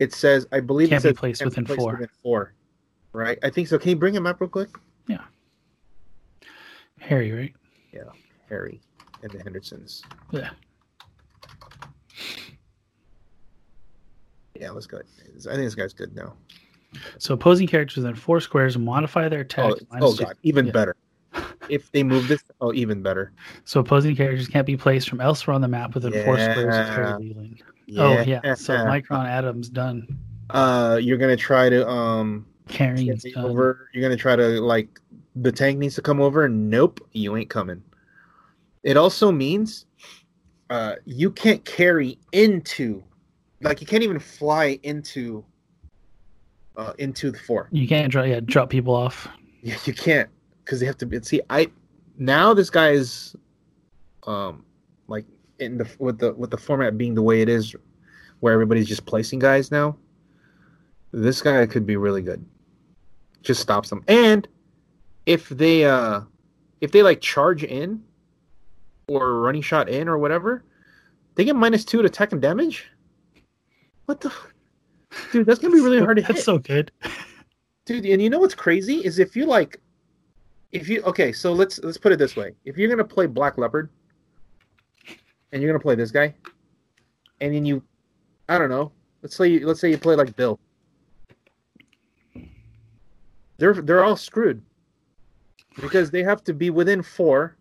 it 0.00 0.12
says 0.12 0.46
I 0.50 0.58
believe 0.60 0.88
Can't 0.88 1.04
it 1.04 1.08
be 1.08 1.12
says 1.14 1.18
placed 1.18 1.44
within 1.44 1.66
four. 1.66 2.08
four, 2.22 2.54
right? 3.12 3.38
I 3.44 3.50
think 3.50 3.68
so. 3.68 3.78
Can 3.78 3.90
you 3.90 3.96
bring 3.96 4.14
him 4.14 4.26
up 4.26 4.40
real 4.40 4.50
quick, 4.50 4.70
Yeah. 5.06 5.18
Harry, 6.98 7.30
right? 7.32 7.54
Yeah, 7.92 8.02
Harry 8.48 8.80
and 9.22 9.30
the 9.30 9.38
Hendersons? 9.42 10.02
Yeah. 10.32 10.50
Yeah, 14.58 14.70
let's 14.72 14.86
go. 14.86 14.98
I 14.98 15.02
think 15.32 15.42
this 15.64 15.74
guy's 15.74 15.92
good 15.94 16.14
now. 16.14 16.34
So 17.18 17.34
opposing 17.34 17.66
characters 17.66 18.04
in 18.04 18.14
four 18.14 18.40
squares 18.40 18.76
modify 18.76 19.28
their 19.28 19.40
attack. 19.40 19.72
Oh, 19.92 19.98
oh 20.00 20.14
god, 20.14 20.36
even 20.42 20.66
Yeah. 20.66 20.72
better. 20.72 20.96
If 21.68 21.92
they 21.92 22.02
move 22.02 22.26
this, 22.26 22.42
oh, 22.60 22.72
even 22.72 23.00
better. 23.00 23.32
So 23.64 23.78
opposing 23.80 24.16
characters 24.16 24.48
can't 24.48 24.66
be 24.66 24.76
placed 24.76 25.08
from 25.08 25.20
elsewhere 25.20 25.54
on 25.54 25.60
the 25.60 25.68
map 25.68 25.94
within 25.94 26.10
four 26.24 26.36
squares 26.36 26.74
of 26.76 26.86
Yeah. 26.86 26.94
Harry 26.94 27.62
Leland. 27.90 28.20
Oh 28.20 28.30
yeah. 28.44 28.54
So 28.54 28.74
Micron 28.76 29.26
Adams 29.26 29.68
done. 29.68 30.06
Uh, 30.50 30.98
you're 31.00 31.18
gonna 31.18 31.36
try 31.36 31.68
to 31.68 31.88
um 31.88 32.46
carry 32.68 33.10
over. 33.36 33.88
You're 33.92 34.02
gonna 34.02 34.16
try 34.16 34.36
to 34.36 34.60
like 34.60 35.00
the 35.36 35.52
tank 35.52 35.78
needs 35.78 35.94
to 35.96 36.02
come 36.02 36.20
over. 36.20 36.48
Nope, 36.48 37.06
you 37.12 37.36
ain't 37.36 37.50
coming. 37.50 37.82
It 38.82 38.96
also 38.96 39.30
means 39.30 39.86
uh 40.70 40.96
you 41.04 41.30
can't 41.30 41.64
carry 41.64 42.18
into, 42.32 43.02
like 43.60 43.80
you 43.80 43.86
can't 43.86 44.02
even 44.02 44.18
fly 44.18 44.78
into, 44.82 45.44
uh 46.76 46.92
into 46.98 47.30
the 47.30 47.38
fort. 47.38 47.68
You 47.70 47.86
can't 47.86 48.10
drop 48.10 48.26
yeah, 48.26 48.40
drop 48.40 48.70
people 48.70 48.94
off. 48.94 49.28
Yeah, 49.62 49.76
you 49.84 49.92
can't 49.92 50.28
because 50.64 50.80
they 50.80 50.86
have 50.86 50.98
to 50.98 51.06
be. 51.06 51.20
See, 51.22 51.40
I 51.50 51.70
now 52.16 52.54
this 52.54 52.70
guy 52.70 52.90
is, 52.90 53.34
um, 54.26 54.64
like 55.08 55.24
in 55.60 55.78
the 55.78 55.88
with 55.98 56.18
the 56.18 56.32
with 56.34 56.50
the 56.50 56.56
format 56.56 56.98
being 56.98 57.14
the 57.14 57.22
way 57.22 57.42
it 57.42 57.48
is, 57.48 57.74
where 58.40 58.52
everybody's 58.52 58.88
just 58.88 59.06
placing 59.06 59.38
guys 59.38 59.70
now. 59.70 59.96
This 61.12 61.42
guy 61.42 61.66
could 61.66 61.86
be 61.86 61.96
really 61.96 62.22
good. 62.22 62.44
Just 63.42 63.60
stops 63.60 63.90
them, 63.90 64.04
and 64.08 64.46
if 65.26 65.48
they 65.48 65.84
uh, 65.84 66.22
if 66.80 66.92
they 66.92 67.02
like 67.02 67.20
charge 67.20 67.64
in, 67.64 68.02
or 69.06 69.40
running 69.40 69.62
shot 69.62 69.88
in 69.88 70.08
or 70.08 70.18
whatever, 70.18 70.64
they 71.34 71.44
get 71.44 71.56
minus 71.56 71.84
two 71.84 72.02
to 72.02 72.06
attack 72.06 72.32
and 72.32 72.42
damage. 72.42 72.86
What 74.06 74.20
the, 74.20 74.32
dude? 75.32 75.46
That's 75.46 75.58
gonna 75.60 75.74
be 75.74 75.80
really 75.80 76.00
hard 76.00 76.16
to 76.16 76.22
hit 76.22 76.34
That's 76.34 76.44
so 76.44 76.58
good. 76.58 76.90
dude 77.84 78.04
and 78.06 78.20
you 78.22 78.30
know 78.30 78.38
what's 78.38 78.54
crazy 78.54 78.98
is 78.98 79.18
if 79.18 79.34
you 79.34 79.46
like 79.46 79.80
if 80.72 80.88
you 80.88 81.02
okay 81.02 81.32
so 81.32 81.52
let's 81.52 81.78
let's 81.82 81.98
put 81.98 82.12
it 82.12 82.18
this 82.18 82.36
way 82.36 82.54
if 82.64 82.76
you're 82.76 82.88
gonna 82.88 83.02
play 83.04 83.26
black 83.26 83.58
leopard 83.58 83.90
and 85.52 85.62
you're 85.62 85.70
gonna 85.70 85.82
play 85.82 85.94
this 85.94 86.10
guy 86.10 86.34
and 87.40 87.54
then 87.54 87.64
you 87.64 87.82
i 88.48 88.58
don't 88.58 88.70
know 88.70 88.92
let's 89.22 89.36
say 89.36 89.48
you, 89.48 89.66
let's 89.66 89.80
say 89.80 89.90
you 89.90 89.98
play 89.98 90.14
like 90.14 90.34
bill 90.36 90.58
they're 93.58 93.74
they're 93.74 94.04
all 94.04 94.16
screwed 94.16 94.62
because 95.80 96.10
they 96.10 96.22
have 96.22 96.42
to 96.44 96.52
be 96.52 96.70
within 96.70 97.02
four 97.02 97.56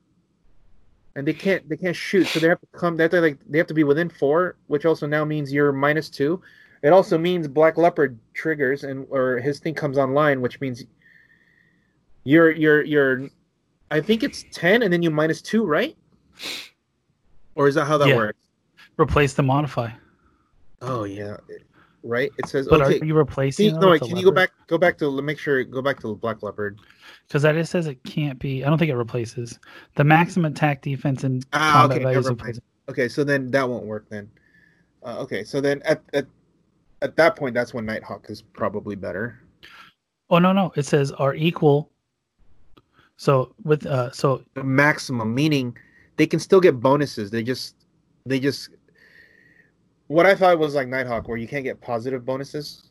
and 1.15 1.27
they 1.27 1.33
can't 1.33 1.67
they 1.69 1.77
can't 1.77 1.95
shoot 1.95 2.25
so 2.27 2.39
they 2.39 2.47
have 2.47 2.61
to 2.61 2.67
come 2.67 2.95
they 2.95 3.07
like 3.07 3.39
they 3.49 3.57
have 3.57 3.67
to 3.67 3.73
be 3.73 3.83
within 3.83 4.09
four 4.09 4.55
which 4.67 4.85
also 4.85 5.05
now 5.05 5.25
means 5.25 5.51
you're 5.51 5.71
minus 5.71 6.09
two 6.09 6.41
it 6.81 6.93
also 6.93 7.17
means 7.17 7.47
Black 7.47 7.77
Leopard 7.77 8.17
triggers 8.33 8.83
and 8.83 9.05
or 9.09 9.39
his 9.39 9.59
thing 9.59 9.73
comes 9.73 9.97
online, 9.97 10.41
which 10.41 10.61
means 10.61 10.83
you're 12.23 12.51
you're 12.51 12.83
you're 12.83 13.29
I 13.91 14.01
think 14.01 14.23
it's 14.23 14.45
ten 14.51 14.83
and 14.83 14.93
then 14.93 15.03
you 15.03 15.11
minus 15.11 15.41
two, 15.41 15.65
right? 15.65 15.97
Or 17.59 17.67
is 17.67 17.75
that 17.75 17.85
how 17.85 17.97
that 17.97 18.07
Yeah. 18.07 18.15
works? 18.15 18.39
Replace 18.97 19.33
the 19.33 19.43
modify. 19.43 19.89
Oh 20.81 21.03
yeah. 21.03 21.35
Right? 22.03 22.31
It 22.37 22.47
says 22.47 22.69
But 22.69 22.81
okay. 22.81 22.99
are 23.01 23.05
you 23.05 23.13
replacing 23.13 23.65
Can 23.67 23.75
you, 23.75 23.81
no, 23.81 23.89
wait, 23.91 24.01
can 24.01 24.15
you 24.15 24.23
go 24.23 24.31
back 24.31 24.51
go 24.67 24.77
back 24.77 24.97
to 24.99 25.21
make 25.21 25.37
sure 25.37 25.61
go 25.65 25.81
back 25.81 25.99
to 25.99 26.15
Black 26.15 26.41
Leopard. 26.41 26.79
Because 27.27 27.41
that 27.41 27.55
just 27.55 27.69
says 27.69 27.85
it 27.85 28.01
can't 28.05 28.39
be. 28.39 28.63
I 28.63 28.69
don't 28.69 28.77
think 28.77 28.89
it 28.89 28.95
replaces 28.95 29.59
the 29.95 30.05
maximum 30.05 30.53
attack 30.53 30.81
defense 30.81 31.25
and 31.25 31.45
Ah, 31.51 31.81
combat 31.81 31.97
okay, 31.97 32.03
values. 32.05 32.23
never 32.23 32.31
of 32.33 32.37
mind. 32.37 32.45
prison. 32.45 32.63
Okay, 32.89 33.09
so 33.09 33.25
then 33.25 33.51
that 33.51 33.67
won't 33.67 33.85
work 33.85 34.05
then. 34.07 34.31
Uh, 35.03 35.19
okay, 35.19 35.43
so 35.43 35.59
then 35.59 35.81
at, 35.83 36.01
at 36.13 36.27
at 37.01 37.17
that 37.17 37.35
point 37.35 37.53
that's 37.53 37.73
when 37.73 37.85
Nighthawk 37.85 38.29
is 38.29 38.41
probably 38.41 38.95
better. 38.95 39.37
Oh 40.29 40.39
no, 40.39 40.53
no, 40.53 40.71
it 40.77 40.85
says 40.85 41.11
are 41.11 41.35
equal. 41.35 41.91
So 43.17 43.53
with 43.65 43.85
uh, 43.85 44.11
so 44.11 44.43
The 44.53 44.63
maximum 44.63 45.35
meaning 45.35 45.77
they 46.19 46.27
can 46.27 46.39
still 46.39 46.59
get 46.59 46.81
bonuses. 46.81 47.31
They 47.31 47.43
just 47.43 47.75
they 48.25 48.41
just 48.41 48.69
what 50.07 50.25
I 50.25 50.35
thought 50.35 50.59
was 50.59 50.75
like 50.75 50.89
Nighthawk 50.89 51.29
where 51.29 51.37
you 51.37 51.47
can't 51.47 51.63
get 51.63 51.79
positive 51.79 52.25
bonuses. 52.25 52.89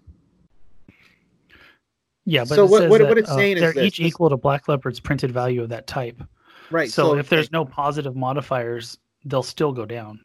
yeah, 2.25 2.41
but 2.41 2.55
So 2.57 2.65
what- 2.65 2.89
what- 2.89 2.99
that, 3.03 3.09
what 3.09 3.19
it's 3.19 3.29
uh, 3.31 3.37
saying 3.37 3.57
is 3.59 3.61
they're 3.61 3.73
this. 3.75 3.85
each 3.85 4.01
equal 4.01 4.31
to 4.31 4.37
Black 4.39 4.67
Leopard's 4.67 4.99
printed 4.99 5.31
value 5.31 5.63
of 5.63 5.69
that 5.69 5.87
type. 5.87 6.23
Right. 6.71 6.91
So, 6.91 7.17
if 7.17 7.29
there's 7.29 7.53
no 7.53 7.65
positive 7.67 8.17
modifiers, 8.17 8.99
they'll 9.25 9.43
still 9.43 9.73
go 9.73 9.85
down. 9.87 10.21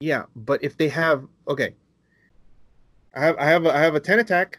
Yeah, 0.00 0.24
but 0.34 0.62
if 0.64 0.76
they 0.78 0.88
have 0.88 1.24
okay, 1.48 1.74
I 3.14 3.20
have 3.24 3.36
I 3.38 3.44
have 3.44 3.66
a, 3.66 3.74
I 3.74 3.80
have 3.80 3.94
a 3.94 4.00
ten 4.00 4.18
attack, 4.20 4.58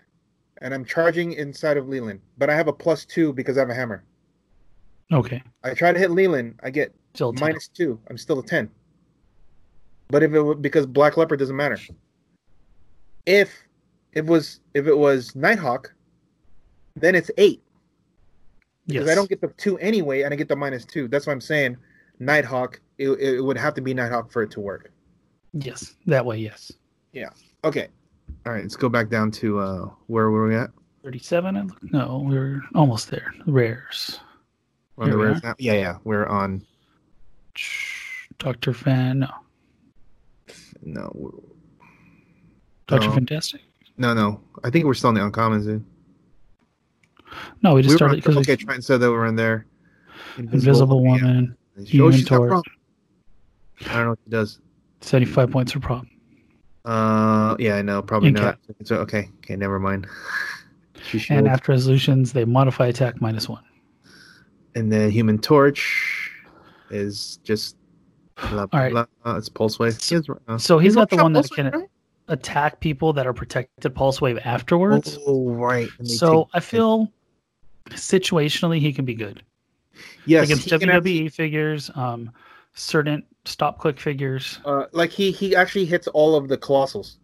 and 0.62 0.74
I'm 0.76 0.86
charging 0.86 1.34
inside 1.34 1.78
of 1.78 1.88
Leland, 1.88 2.22
but 2.38 2.50
I 2.52 2.56
have 2.56 2.68
a 2.68 2.74
plus 2.74 3.04
two 3.06 3.34
because 3.34 3.58
I 3.58 3.62
have 3.62 3.70
a 3.72 3.74
hammer. 3.76 4.04
Okay, 5.14 5.42
I 5.64 5.74
try 5.74 5.94
to 5.94 6.00
hit 6.00 6.12
Leland, 6.12 6.60
I 6.64 6.70
get 6.70 6.94
still 7.14 7.34
minus 7.34 7.68
two. 7.68 8.00
I'm 8.10 8.18
still 8.18 8.40
a 8.40 8.44
ten. 8.46 8.70
But 10.10 10.24
if 10.24 10.34
it 10.34 10.62
because 10.62 10.86
Black 10.86 11.18
Leopard 11.18 11.40
doesn't 11.40 11.56
matter. 11.56 11.78
If 13.26 13.52
it 14.12 14.26
was 14.26 14.60
if 14.74 14.88
it 14.88 14.98
was 14.98 15.36
Nighthawk, 15.36 15.94
then 16.96 17.16
it's 17.16 17.32
eight 17.38 17.62
because 18.88 19.10
I 19.10 19.16
don't 19.16 19.30
get 19.30 19.42
the 19.42 19.48
two 19.50 19.78
anyway, 19.80 20.24
and 20.24 20.34
I 20.34 20.38
get 20.38 20.50
the 20.50 20.56
minus 20.56 20.86
two. 20.86 21.08
That's 21.08 21.26
what 21.28 21.34
I'm 21.34 21.42
saying. 21.42 21.78
Nighthawk, 22.20 22.80
it, 22.98 23.10
it 23.10 23.42
would 23.42 23.58
have 23.58 23.74
to 23.76 23.82
be 23.82 23.94
Nighthawk 23.94 24.32
for 24.32 24.44
it 24.44 24.52
to 24.52 24.60
work. 24.60 24.92
Yes, 25.54 25.96
that 26.08 26.26
way. 26.26 26.38
Yes. 26.38 26.72
Yeah. 27.12 27.30
Okay. 27.64 27.88
All 28.46 28.54
right, 28.54 28.64
let's 28.64 28.76
go 28.76 28.90
back 28.90 29.10
down 29.10 29.32
to 29.32 29.60
uh 29.60 29.90
where 30.08 30.30
were 30.32 30.48
we 30.48 30.56
at? 30.56 30.72
Thirty-seven. 31.04 31.72
No, 31.92 32.24
we're 32.28 32.62
almost 32.76 33.10
there. 33.12 33.34
Rares. 33.46 34.20
On 34.98 35.06
the 35.10 35.12
Here 35.12 35.18
we 35.20 35.26
rares 35.26 35.44
now? 35.44 35.56
Yeah, 35.58 35.74
yeah. 35.74 35.98
We're 36.04 36.26
on 36.28 36.66
Doctor 38.40 38.74
Fan. 38.74 39.20
No. 39.20 39.30
no 40.82 41.12
we're- 41.16 41.38
Doctor 42.88 43.08
No. 43.08 43.14
Fantastic. 43.14 43.62
no 43.98 44.14
no. 44.14 44.42
I 44.64 44.70
think 44.70 44.86
we're 44.86 44.94
still 44.94 45.10
on 45.10 45.16
the 45.16 45.22
uncommons, 45.22 45.66
dude. 45.66 45.86
No, 47.64 47.74
we 47.74 47.82
just 47.82 47.94
We 47.94 47.98
started 47.98 48.16
because 48.18 48.38
okay, 48.38 48.56
try 48.56 48.76
and 48.76 48.84
say 48.84 48.98
that 48.98 49.10
we're 49.10 49.26
in 49.26 49.36
there. 49.36 49.66
Invisible 50.38 51.04
yeah. 51.04 51.12
Woman. 51.12 51.58
Oh, 51.80 51.84
Human 51.84 52.12
she's 52.14 52.26
Torch. 52.26 52.64
I 53.90 53.94
don't 53.94 54.04
know 54.04 54.10
what 54.12 54.20
she 54.24 54.30
does. 54.30 54.60
Seventy-five 55.02 55.50
points 55.50 55.72
for 55.72 55.80
prop. 55.80 56.06
Uh, 56.86 57.56
yeah, 57.60 57.76
I 57.78 57.82
know, 57.82 58.02
probably 58.02 58.30
Okay. 58.30 58.42
not. 58.42 58.60
So 58.84 58.98
okay, 58.98 59.30
okay, 59.40 59.56
never 59.56 59.80
mind. 59.80 60.08
And 61.30 61.50
after 61.50 61.74
resolutions, 61.74 62.32
they 62.32 62.46
modify 62.46 62.88
attack 62.88 63.20
minus 63.20 63.50
one. 63.50 63.64
And 64.76 64.92
the 64.92 65.10
Human 65.10 65.38
Torch 65.40 66.32
is 66.90 67.38
just. 67.44 67.76
Blah, 68.36 68.66
blah, 68.66 68.68
All 68.74 68.80
right. 68.80 68.92
blah. 68.92 69.06
Uh, 69.26 69.38
it's 69.38 69.48
pulse 69.48 69.78
wave. 69.78 69.96
He 70.02 70.16
has, 70.16 70.28
uh, 70.48 70.58
So 70.58 70.80
he's 70.80 70.88
he's 70.94 70.96
not 70.96 71.10
the 71.12 71.18
one-shot 71.18 71.44
that 71.44 71.52
can 71.56 71.70
right? 71.82 71.90
attack 72.30 72.80
people 72.80 73.14
that 73.14 73.28
are 73.28 73.34
protected 73.34 73.94
pulse 73.94 74.22
wave 74.22 74.40
afterwards. 74.44 75.20
Oh, 75.28 75.52
right. 75.52 75.88
so 76.04 76.46
take- 76.46 76.48
I 76.56 76.60
feel 76.60 77.12
situationally 77.92 78.80
he 78.80 78.92
can 78.92 79.06
be 79.06 79.14
good 79.14 79.44
yes, 80.26 80.46
against 80.46 80.68
WWE 80.68 80.96
actually- 80.98 81.30
figures, 81.30 81.92
um, 81.96 82.32
certain 82.74 83.24
stop 83.46 83.78
click 83.80 84.00
figures. 84.00 84.60
uh, 84.66 84.86
like 84.94 85.12
he 85.12 85.32
he 85.32 85.56
actually 85.56 85.86
hits 85.86 86.08
all 86.08 86.36
of 86.36 86.48
the 86.48 86.58
colossals. 86.58 87.18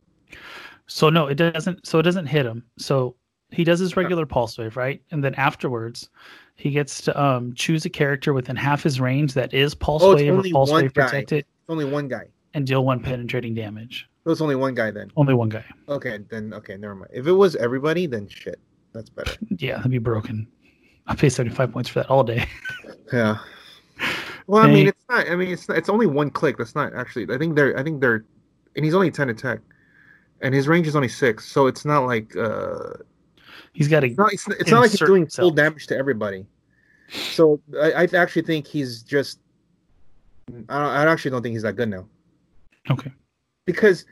So 0.85 1.09
no, 1.09 1.25
it 1.27 1.35
doesn't. 1.35 1.87
So 1.87 1.97
it 1.99 2.03
doesn't 2.03 2.27
hit 2.27 2.45
him. 2.45 2.63
So 2.77 3.15
he 3.51 3.63
does 3.63 3.79
his 3.79 3.97
regular 3.97 4.25
pulse 4.27 4.57
wave, 4.59 4.77
right? 4.77 5.01
And 5.11 5.23
then 5.23 5.33
afterwards, 5.35 6.09
he 6.59 6.71
gets 6.71 7.01
to 7.03 7.21
um, 7.21 7.53
choose 7.55 7.85
a 7.85 7.89
character 7.89 8.33
within 8.33 8.55
half 8.55 8.83
his 8.83 8.99
range 8.99 9.33
that 9.33 9.53
is 9.53 9.73
pulse 9.73 10.03
Oh, 10.03 10.15
wave 10.15 10.37
or 10.37 10.43
pulse 10.51 10.71
wave 10.71 10.93
guy. 10.93 11.05
protected 11.05 11.39
It's 11.39 11.69
only 11.69 11.85
one 11.85 12.07
guy. 12.07 12.25
and 12.53 12.67
deal 12.67 12.83
one 12.85 12.99
penetrating 12.99 13.55
damage. 13.55 14.07
So 14.25 14.31
it's 14.31 14.41
only 14.41 14.55
one 14.57 14.75
guy 14.75 14.91
then. 14.91 15.09
Only 15.15 15.33
one 15.33 15.49
guy. 15.49 15.63
Okay, 15.87 16.19
then 16.29 16.53
okay, 16.53 16.75
never 16.77 16.93
mind. 16.95 17.11
If 17.13 17.25
it 17.27 17.31
was 17.31 17.55
everybody, 17.55 18.05
then 18.05 18.27
shit. 18.27 18.59
That's 18.93 19.09
better. 19.09 19.33
Yeah, 19.57 19.77
that'd 19.77 19.89
be 19.91 19.97
broken. 19.99 20.47
I 21.07 21.15
pay 21.15 21.29
75 21.29 21.71
points 21.71 21.89
for 21.89 21.99
that 21.99 22.09
all 22.09 22.23
day. 22.23 22.45
Yeah. 23.13 23.37
Well, 24.45 24.61
I 24.63 24.67
mean, 24.71 24.87
it's 24.87 25.03
not. 25.09 25.27
I 25.29 25.35
mean, 25.35 25.49
it's 25.49 25.67
not, 25.67 25.77
it's 25.77 25.89
only 25.89 26.05
one 26.07 26.29
click. 26.29 26.57
That's 26.57 26.75
not 26.75 26.93
actually. 26.93 27.25
I 27.33 27.37
think 27.39 27.55
they're. 27.55 27.77
I 27.77 27.81
think 27.83 28.01
they're, 28.01 28.23
and 28.75 28.85
he's 28.85 28.93
only 28.93 29.09
ten 29.11 29.29
attack, 29.29 29.59
and 30.41 30.53
his 30.53 30.67
range 30.67 30.85
is 30.87 30.95
only 30.95 31.07
six. 31.07 31.45
So 31.45 31.65
it's 31.67 31.85
not 31.85 32.05
like. 32.05 32.35
uh 32.35 32.93
He's 33.73 33.87
got 33.87 34.03
It's 34.03 34.15
to. 34.15 34.21
not. 34.21 34.33
It's, 34.33 34.47
it's 34.49 34.71
not 34.71 34.81
like 34.81 34.91
he's 34.91 34.99
doing 34.99 35.27
full 35.27 35.51
damage 35.51 35.87
to 35.87 35.97
everybody. 35.97 36.45
So 37.09 37.59
I, 37.81 37.91
I 37.91 38.03
actually 38.15 38.43
think 38.43 38.67
he's 38.67 39.01
just. 39.03 39.39
I, 40.49 40.51
don't, 40.53 40.71
I 40.71 41.05
actually 41.11 41.31
don't 41.31 41.41
think 41.43 41.53
he's 41.53 41.61
that 41.61 41.75
good 41.75 41.89
now 41.89 42.07
Okay. 42.89 43.11
because 43.65 44.05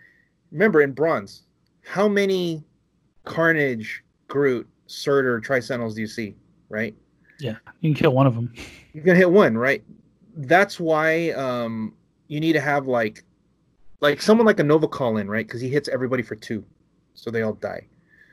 remember 0.52 0.82
in 0.84 0.92
bronze, 0.92 1.44
how 1.84 2.08
many 2.08 2.64
Carnage, 3.26 4.04
Groot, 4.28 4.68
Surtur, 4.86 5.40
Tri-Sentinels 5.40 5.96
do 5.96 6.02
you 6.02 6.08
see? 6.08 6.36
Right. 6.70 6.96
Yeah, 7.40 7.56
you 7.82 7.92
can 7.94 8.00
kill 8.00 8.12
one 8.14 8.28
of 8.28 8.36
them. 8.36 8.54
You 8.94 9.02
can 9.02 9.16
hit 9.16 9.30
one, 9.32 9.58
right? 9.58 9.84
That's 10.36 10.80
why 10.80 11.32
um 11.32 11.94
you 12.28 12.40
need 12.40 12.54
to 12.54 12.62
have 12.62 12.88
like 12.88 13.24
like 14.02 14.22
someone 14.22 14.46
like 14.46 14.60
a 14.60 14.64
Nova 14.64 14.88
call 14.88 15.18
in, 15.18 15.28
right? 15.30 15.46
Because 15.46 15.62
he 15.62 15.70
hits 15.70 15.88
everybody 15.90 16.22
for 16.24 16.36
two, 16.36 16.64
so 17.16 17.32
they 17.32 17.42
all 17.42 17.54
die. 17.54 17.88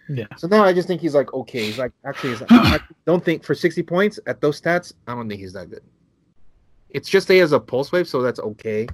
Yeah. 0.09 0.27
So 0.37 0.47
now 0.49 0.65
I 0.65 0.73
just 0.73 0.87
think 0.89 1.01
he's 1.01 1.15
like 1.15 1.33
okay. 1.33 1.65
He's 1.65 1.79
like 1.79 1.93
actually, 2.05 2.31
he's 2.31 2.43
I 2.51 2.79
don't 3.07 3.25
think 3.25 3.43
for 3.43 3.55
sixty 3.55 3.83
points 3.83 4.19
at 4.27 4.41
those 4.41 4.61
stats, 4.61 4.93
I 5.07 5.15
don't 5.15 5.29
think 5.29 5.41
he's 5.41 5.53
that 5.55 5.71
good. 5.71 5.83
It's 6.91 7.09
just 7.09 7.27
that 7.29 7.35
he 7.35 7.41
has 7.41 7.53
a 7.53 7.61
pulse 7.61 7.91
wave, 7.91 8.07
so 8.09 8.23
that's 8.23 8.39
okay. 8.41 8.87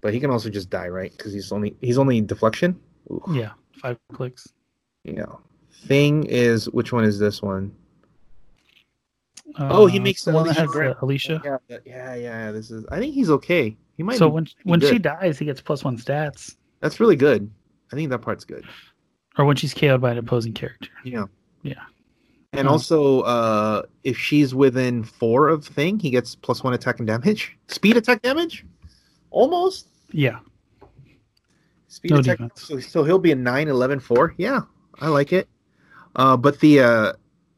But 0.00 0.14
he 0.14 0.20
can 0.20 0.30
also 0.30 0.48
just 0.48 0.70
die, 0.70 0.88
right? 0.88 1.10
Because 1.16 1.32
he's 1.32 1.52
only 1.52 1.76
he's 1.80 1.98
only 1.98 2.20
deflection. 2.20 2.80
Ooh, 3.10 3.22
Yeah, 3.30 3.50
five 3.80 3.98
clicks. 4.12 4.48
Yeah. 5.04 5.26
Thing 5.86 6.24
is, 6.24 6.68
which 6.70 6.92
one 6.92 7.04
is 7.04 7.18
this 7.18 7.40
one? 7.42 7.72
Oh, 9.58 9.86
he 9.86 9.98
Uh, 9.98 10.02
makes 10.02 10.24
the 10.24 10.30
the 10.30 10.36
one 10.36 10.46
that 10.46 10.56
Alicia 10.56 10.60
has 10.60 10.70
Grant. 10.70 10.96
uh, 10.96 11.04
Alicia. 11.04 11.58
Yeah, 11.68 11.78
yeah, 11.84 12.14
yeah. 12.14 12.52
This 12.52 12.70
is. 12.70 12.84
I 12.90 12.98
think 12.98 13.14
he's 13.14 13.30
okay. 13.30 13.76
He 13.96 14.02
might. 14.02 14.16
So 14.18 14.28
be 14.28 14.34
when 14.34 14.44
pretty 14.44 14.60
when 14.64 14.80
she 14.80 14.98
dies, 14.98 15.38
he 15.38 15.44
gets 15.44 15.60
plus 15.60 15.84
one 15.84 15.96
stats, 15.98 16.56
That's 16.80 17.00
really 17.00 17.16
good. 17.16 17.50
I 17.92 17.96
think 17.96 18.10
that 18.10 18.20
part's 18.20 18.44
good. 18.44 18.64
Or 19.38 19.44
when 19.44 19.56
she's 19.56 19.72
KO'd 19.74 20.00
by 20.00 20.12
an 20.12 20.18
opposing 20.18 20.52
character. 20.52 20.88
Yeah. 21.04 21.24
Yeah. 21.62 21.74
And 22.52 22.66
Um, 22.66 22.72
also, 22.72 23.20
uh, 23.20 23.82
if 24.02 24.18
she's 24.18 24.54
within 24.54 25.04
four 25.04 25.48
of 25.48 25.64
thing, 25.64 25.98
he 26.00 26.10
gets 26.10 26.34
plus 26.34 26.64
one 26.64 26.74
attack 26.74 26.98
and 26.98 27.06
damage. 27.06 27.56
Speed 27.68 27.96
attack 27.96 28.22
damage? 28.22 28.64
Almost. 29.30 29.86
Yeah, 30.12 30.40
Speed 31.86 32.10
No 32.10 32.18
attack. 32.18 32.38
defense. 32.38 32.62
So, 32.66 32.80
so 32.80 33.04
he'll 33.04 33.20
be 33.20 33.30
a 33.30 33.36
9, 33.36 33.68
11, 33.68 34.00
4. 34.00 34.34
Yeah, 34.38 34.62
I 35.00 35.06
like 35.08 35.32
it. 35.32 35.48
Uh, 36.16 36.36
but 36.36 36.58
the 36.58 36.80
uh, 36.80 37.12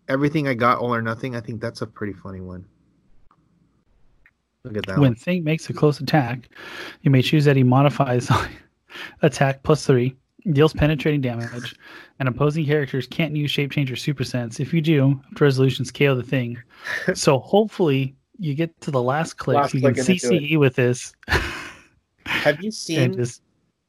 everything 0.09 0.47
I 0.49 0.53
got, 0.55 0.77
all 0.79 0.95
or 0.95 1.01
nothing, 1.01 1.35
I 1.35 1.41
think 1.41 1.63
that's 1.63 1.81
a 1.81 1.87
pretty 1.87 2.13
funny 2.13 2.43
one. 2.43 2.67
Look 4.65 4.77
at 4.77 4.85
that. 4.87 4.99
when 4.99 5.11
one. 5.13 5.15
Think 5.15 5.45
makes 5.45 5.69
a 5.71 5.73
close 5.73 6.01
attack, 6.01 6.51
you 7.01 7.11
may 7.11 7.23
choose 7.23 7.47
that 7.47 7.57
he 7.57 7.63
modifies 7.65 8.31
attack 9.23 9.63
plus 9.63 9.87
three, 9.87 10.15
deals 10.51 10.73
penetrating 10.73 11.21
damage, 11.21 11.75
and 12.19 12.29
opposing 12.29 12.65
characters 12.67 13.07
can't 13.07 13.37
use 13.37 13.51
shape 13.51 13.71
change 13.71 13.91
or 13.93 13.97
super 13.97 14.25
sense. 14.25 14.59
If 14.61 14.73
you 14.75 14.81
do, 14.81 15.21
after 15.33 15.45
resolutions 15.45 15.91
KO 15.91 16.15
the 16.15 16.23
thing. 16.23 16.59
so 17.15 17.39
hopefully 17.39 18.15
you 18.39 18.55
get 18.55 18.79
to 18.81 18.91
the 18.91 19.03
last 19.03 19.35
click, 19.39 19.57
Last 19.57 19.75
you 19.75 19.81
can 19.81 19.95
click 19.95 20.07
do 20.07 20.13
CCE 20.15 20.59
with 20.59 20.75
this. 20.75 21.15
Have 22.27 22.63
you 22.63 22.71
seen? 22.73 23.15
just 23.15 23.43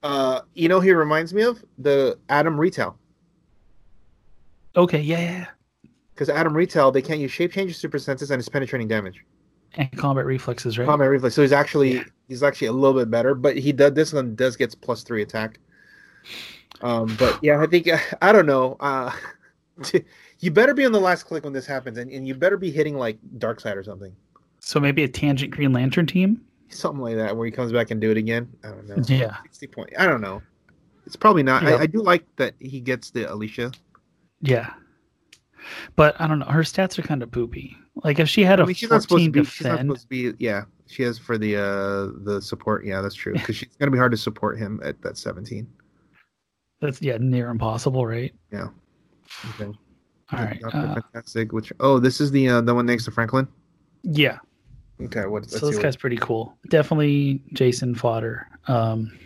Uh, 0.03 0.41
you 0.53 0.67
know, 0.67 0.79
he 0.79 0.91
reminds 0.91 1.33
me 1.33 1.41
of 1.43 1.63
the 1.77 2.17
Adam 2.29 2.59
Retail. 2.59 2.97
okay, 4.75 4.99
yeah, 5.01 5.19
yeah, 5.19 5.31
yeah. 5.31 5.45
Because 6.13 6.29
Adam 6.29 6.53
Retail, 6.55 6.91
they 6.91 7.01
can't 7.01 7.19
use 7.19 7.31
shape 7.31 7.51
change 7.53 7.71
or 7.71 7.73
super 7.73 7.97
senses, 7.97 8.29
and 8.31 8.39
it's 8.39 8.49
penetrating 8.49 8.87
damage. 8.87 9.23
and 9.75 9.89
combat 9.97 10.25
reflexes, 10.25 10.77
right? 10.77 10.85
Combat 10.85 11.09
reflex. 11.09 11.33
So 11.35 11.41
he's 11.41 11.51
actually 11.51 11.93
Yeah. 11.95 12.03
he's 12.27 12.43
actually 12.43 12.67
a 12.67 12.71
little 12.73 12.99
bit 12.99 13.09
better, 13.09 13.33
but 13.33 13.57
he 13.57 13.71
does 13.71 13.93
this 13.93 14.13
one 14.13 14.35
does 14.35 14.55
gets 14.55 14.75
plus 14.75 15.01
three 15.03 15.23
attack. 15.23 15.59
Um, 16.81 17.15
but 17.17 17.39
yeah, 17.43 17.61
I 17.61 17.67
think 17.67 17.87
I 18.21 18.31
don't 18.31 18.45
know. 18.45 18.75
Uh, 18.79 19.11
you 20.39 20.51
better 20.51 20.73
be 20.73 20.85
on 20.85 20.91
the 20.91 20.99
last 20.99 21.23
click 21.23 21.43
when 21.43 21.53
this 21.53 21.65
happens, 21.65 21.97
and, 21.97 22.11
and 22.11 22.27
you 22.27 22.35
better 22.35 22.57
be 22.57 22.71
hitting 22.71 22.97
like 22.97 23.17
Darkseid 23.37 23.75
or 23.75 23.83
something, 23.83 24.13
So 24.59 24.79
maybe 24.79 25.03
a 25.03 25.07
tangent 25.07 25.51
Green 25.51 25.71
Lantern 25.73 26.05
team. 26.05 26.41
something 26.69 27.01
like 27.01 27.15
that, 27.15 27.35
where 27.35 27.45
he 27.45 27.51
comes 27.51 27.71
back 27.71 27.91
and 27.91 28.01
do 28.01 28.11
it 28.11 28.17
again. 28.17 28.51
I 28.63 28.69
don't 28.69 28.87
know. 28.87 28.95
Yeah, 29.07 29.37
Sixty 29.43 29.67
point. 29.67 29.91
I 29.97 30.05
don't 30.05 30.21
know. 30.21 30.41
It's 31.05 31.15
probably 31.15 31.43
not. 31.43 31.63
Yeah. 31.63 31.71
I, 31.75 31.79
I 31.81 31.85
do 31.85 32.01
like 32.01 32.25
that 32.37 32.53
he 32.59 32.79
gets 32.79 33.11
the 33.11 33.31
Alicia. 33.31 33.71
yeah. 34.41 34.73
But 35.95 36.19
I 36.19 36.27
don't 36.27 36.39
know. 36.39 36.45
Her 36.45 36.61
stats 36.63 36.99
are 36.99 37.03
kind 37.03 37.23
of 37.23 37.31
poopy. 37.31 37.77
Like 38.03 38.19
if 38.19 38.27
she 38.27 38.43
had 38.43 38.59
a 38.59 38.63
I 38.63 38.65
mean, 38.65 38.75
she's 38.75 38.89
not 38.89 39.01
supposed 39.01 39.23
to 39.25 39.25
14 39.27 39.31
be. 39.31 39.43
She's 39.45 39.65
not 39.65 39.79
supposed 39.79 40.01
to 40.01 40.07
be. 40.07 40.33
Yeah, 40.37 40.63
she 40.87 41.03
has 41.03 41.17
for 41.17 41.37
the 41.37 41.55
uh 41.55 42.09
the 42.25 42.41
support. 42.41 42.85
Yeah, 42.85 43.01
that's 43.01 43.15
true. 43.15 43.31
Because 43.33 43.55
she's 43.55 43.69
gonna 43.79 43.91
be 43.91 43.97
hard 43.97 44.11
to 44.11 44.17
support 44.17 44.57
him 44.59 44.81
at 44.83 45.01
that 45.03 45.17
seventeen. 45.17 45.67
That's 46.83 47.01
yeah 47.01 47.17
near 47.19 47.49
impossible, 47.49 48.05
right? 48.05 48.33
Yeah. 48.51 48.67
Okay. 49.51 49.65
All 49.65 50.39
right. 50.39 50.61
Uh, 50.63 50.95
Fantastic. 50.95 51.51
Which 51.51 51.71
oh, 51.79 51.99
this 51.99 52.21
is 52.21 52.31
the 52.31 52.49
uh, 52.49 52.61
the 52.61 52.75
one 52.75 52.85
next 52.85 53.05
to 53.05 53.11
Franklin. 53.11 53.47
yeah. 54.03 54.37
Okay, 55.01 55.25
what? 55.25 55.49
So 55.49 55.65
this 55.65 55.79
guy's 55.79 55.95
pretty 55.95 56.17
cool. 56.17 56.55
Definitely 56.69 57.41
Jason 57.53 57.95
fodder. 57.95 58.47
Um, 58.67 59.17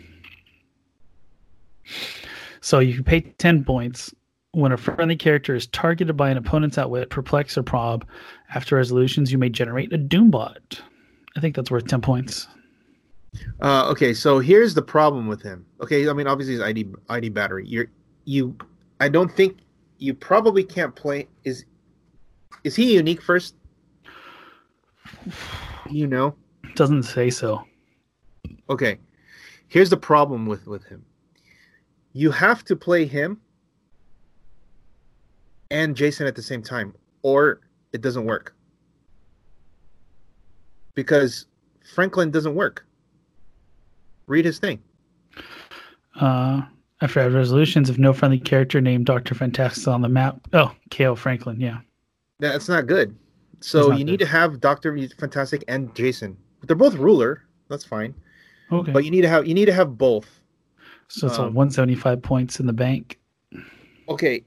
so 2.60 2.78
you 2.78 2.94
can 2.94 3.04
pay 3.04 3.20
10 3.20 3.64
points 3.64 4.12
when 4.52 4.72
a 4.72 4.76
friendly 4.76 5.14
character 5.14 5.54
is 5.54 5.66
targeted 5.68 6.16
by 6.16 6.30
an 6.30 6.36
opponent's 6.36 6.78
outwit, 6.78 7.10
perplex, 7.10 7.56
or 7.56 7.62
prob. 7.62 8.04
After 8.54 8.76
resolutions, 8.76 9.30
you 9.30 9.38
may 9.38 9.50
generate 9.50 9.92
a 9.92 9.98
Doombot. 9.98 10.80
I 11.36 11.40
think 11.40 11.54
that's 11.54 11.70
worth 11.70 11.86
10 11.86 12.00
points. 12.00 12.48
Uh, 13.60 13.88
okay, 13.90 14.14
so 14.14 14.38
here's 14.38 14.74
the 14.74 14.82
problem 14.82 15.26
with 15.26 15.42
him. 15.42 15.66
Okay, 15.80 16.08
I 16.08 16.12
mean 16.12 16.26
obviously 16.26 16.54
his 16.54 16.62
ID 16.62 16.86
ID 17.08 17.30
battery. 17.30 17.66
You're 17.66 17.90
you. 18.24 18.56
I 19.00 19.08
don't 19.08 19.30
think 19.30 19.58
you 19.98 20.14
probably 20.14 20.64
can't 20.64 20.94
play. 20.94 21.28
Is 21.44 21.64
is 22.64 22.74
he 22.74 22.94
unique 22.94 23.22
first? 23.22 23.54
You 25.90 26.06
know. 26.06 26.34
Doesn't 26.74 27.04
say 27.04 27.30
so. 27.30 27.64
Okay, 28.70 28.98
here's 29.68 29.90
the 29.90 29.96
problem 29.96 30.46
with 30.46 30.66
with 30.66 30.84
him. 30.84 31.04
You 32.12 32.30
have 32.30 32.64
to 32.64 32.76
play 32.76 33.04
him 33.04 33.40
and 35.70 35.94
Jason 35.94 36.26
at 36.26 36.34
the 36.34 36.42
same 36.42 36.62
time, 36.62 36.94
or 37.22 37.60
it 37.92 38.00
doesn't 38.00 38.24
work. 38.24 38.54
Because 40.94 41.46
Franklin 41.94 42.30
doesn't 42.30 42.54
work. 42.54 42.87
Read 44.28 44.44
his 44.44 44.58
thing. 44.58 44.80
Uh, 46.20 46.62
after 47.00 47.20
add 47.20 47.32
resolutions, 47.32 47.90
if 47.90 47.98
no 47.98 48.12
friendly 48.12 48.38
character 48.38 48.80
named 48.80 49.06
Dr. 49.06 49.34
Fantastic 49.34 49.82
is 49.82 49.88
on 49.88 50.02
the 50.02 50.08
map. 50.08 50.40
Oh, 50.52 50.72
KO 50.90 51.14
Franklin. 51.14 51.60
Yeah. 51.60 51.78
That's 52.38 52.68
not 52.68 52.86
good. 52.86 53.16
So 53.60 53.88
not 53.88 53.98
you 53.98 54.04
need 54.04 54.20
to 54.20 54.26
have 54.26 54.60
Doctor 54.60 54.96
Fantastic 55.18 55.64
and 55.66 55.94
Jason. 55.94 56.36
But 56.60 56.68
they're 56.68 56.76
both 56.76 56.94
ruler. 56.94 57.44
That's 57.68 57.84
fine. 57.84 58.14
Okay. 58.70 58.92
But 58.92 59.04
you 59.04 59.10
need 59.10 59.22
to 59.22 59.28
have 59.28 59.46
you 59.46 59.54
need 59.54 59.66
to 59.66 59.72
have 59.72 59.96
both. 59.98 60.40
so 61.08 61.26
it's 61.26 61.38
um, 61.38 61.54
175 61.54 62.22
points 62.22 62.60
in 62.60 62.66
the 62.66 62.72
bank. 62.72 63.18
Okay. 64.08 64.44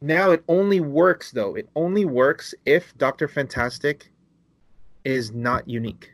Now 0.00 0.30
it 0.30 0.42
only 0.48 0.80
works 0.80 1.30
though. 1.30 1.54
It 1.54 1.68
only 1.76 2.04
works 2.04 2.54
if 2.64 2.96
Doctor 2.98 3.28
Fantastic 3.28 4.10
is 5.04 5.32
not 5.32 5.68
unique. 5.68 6.10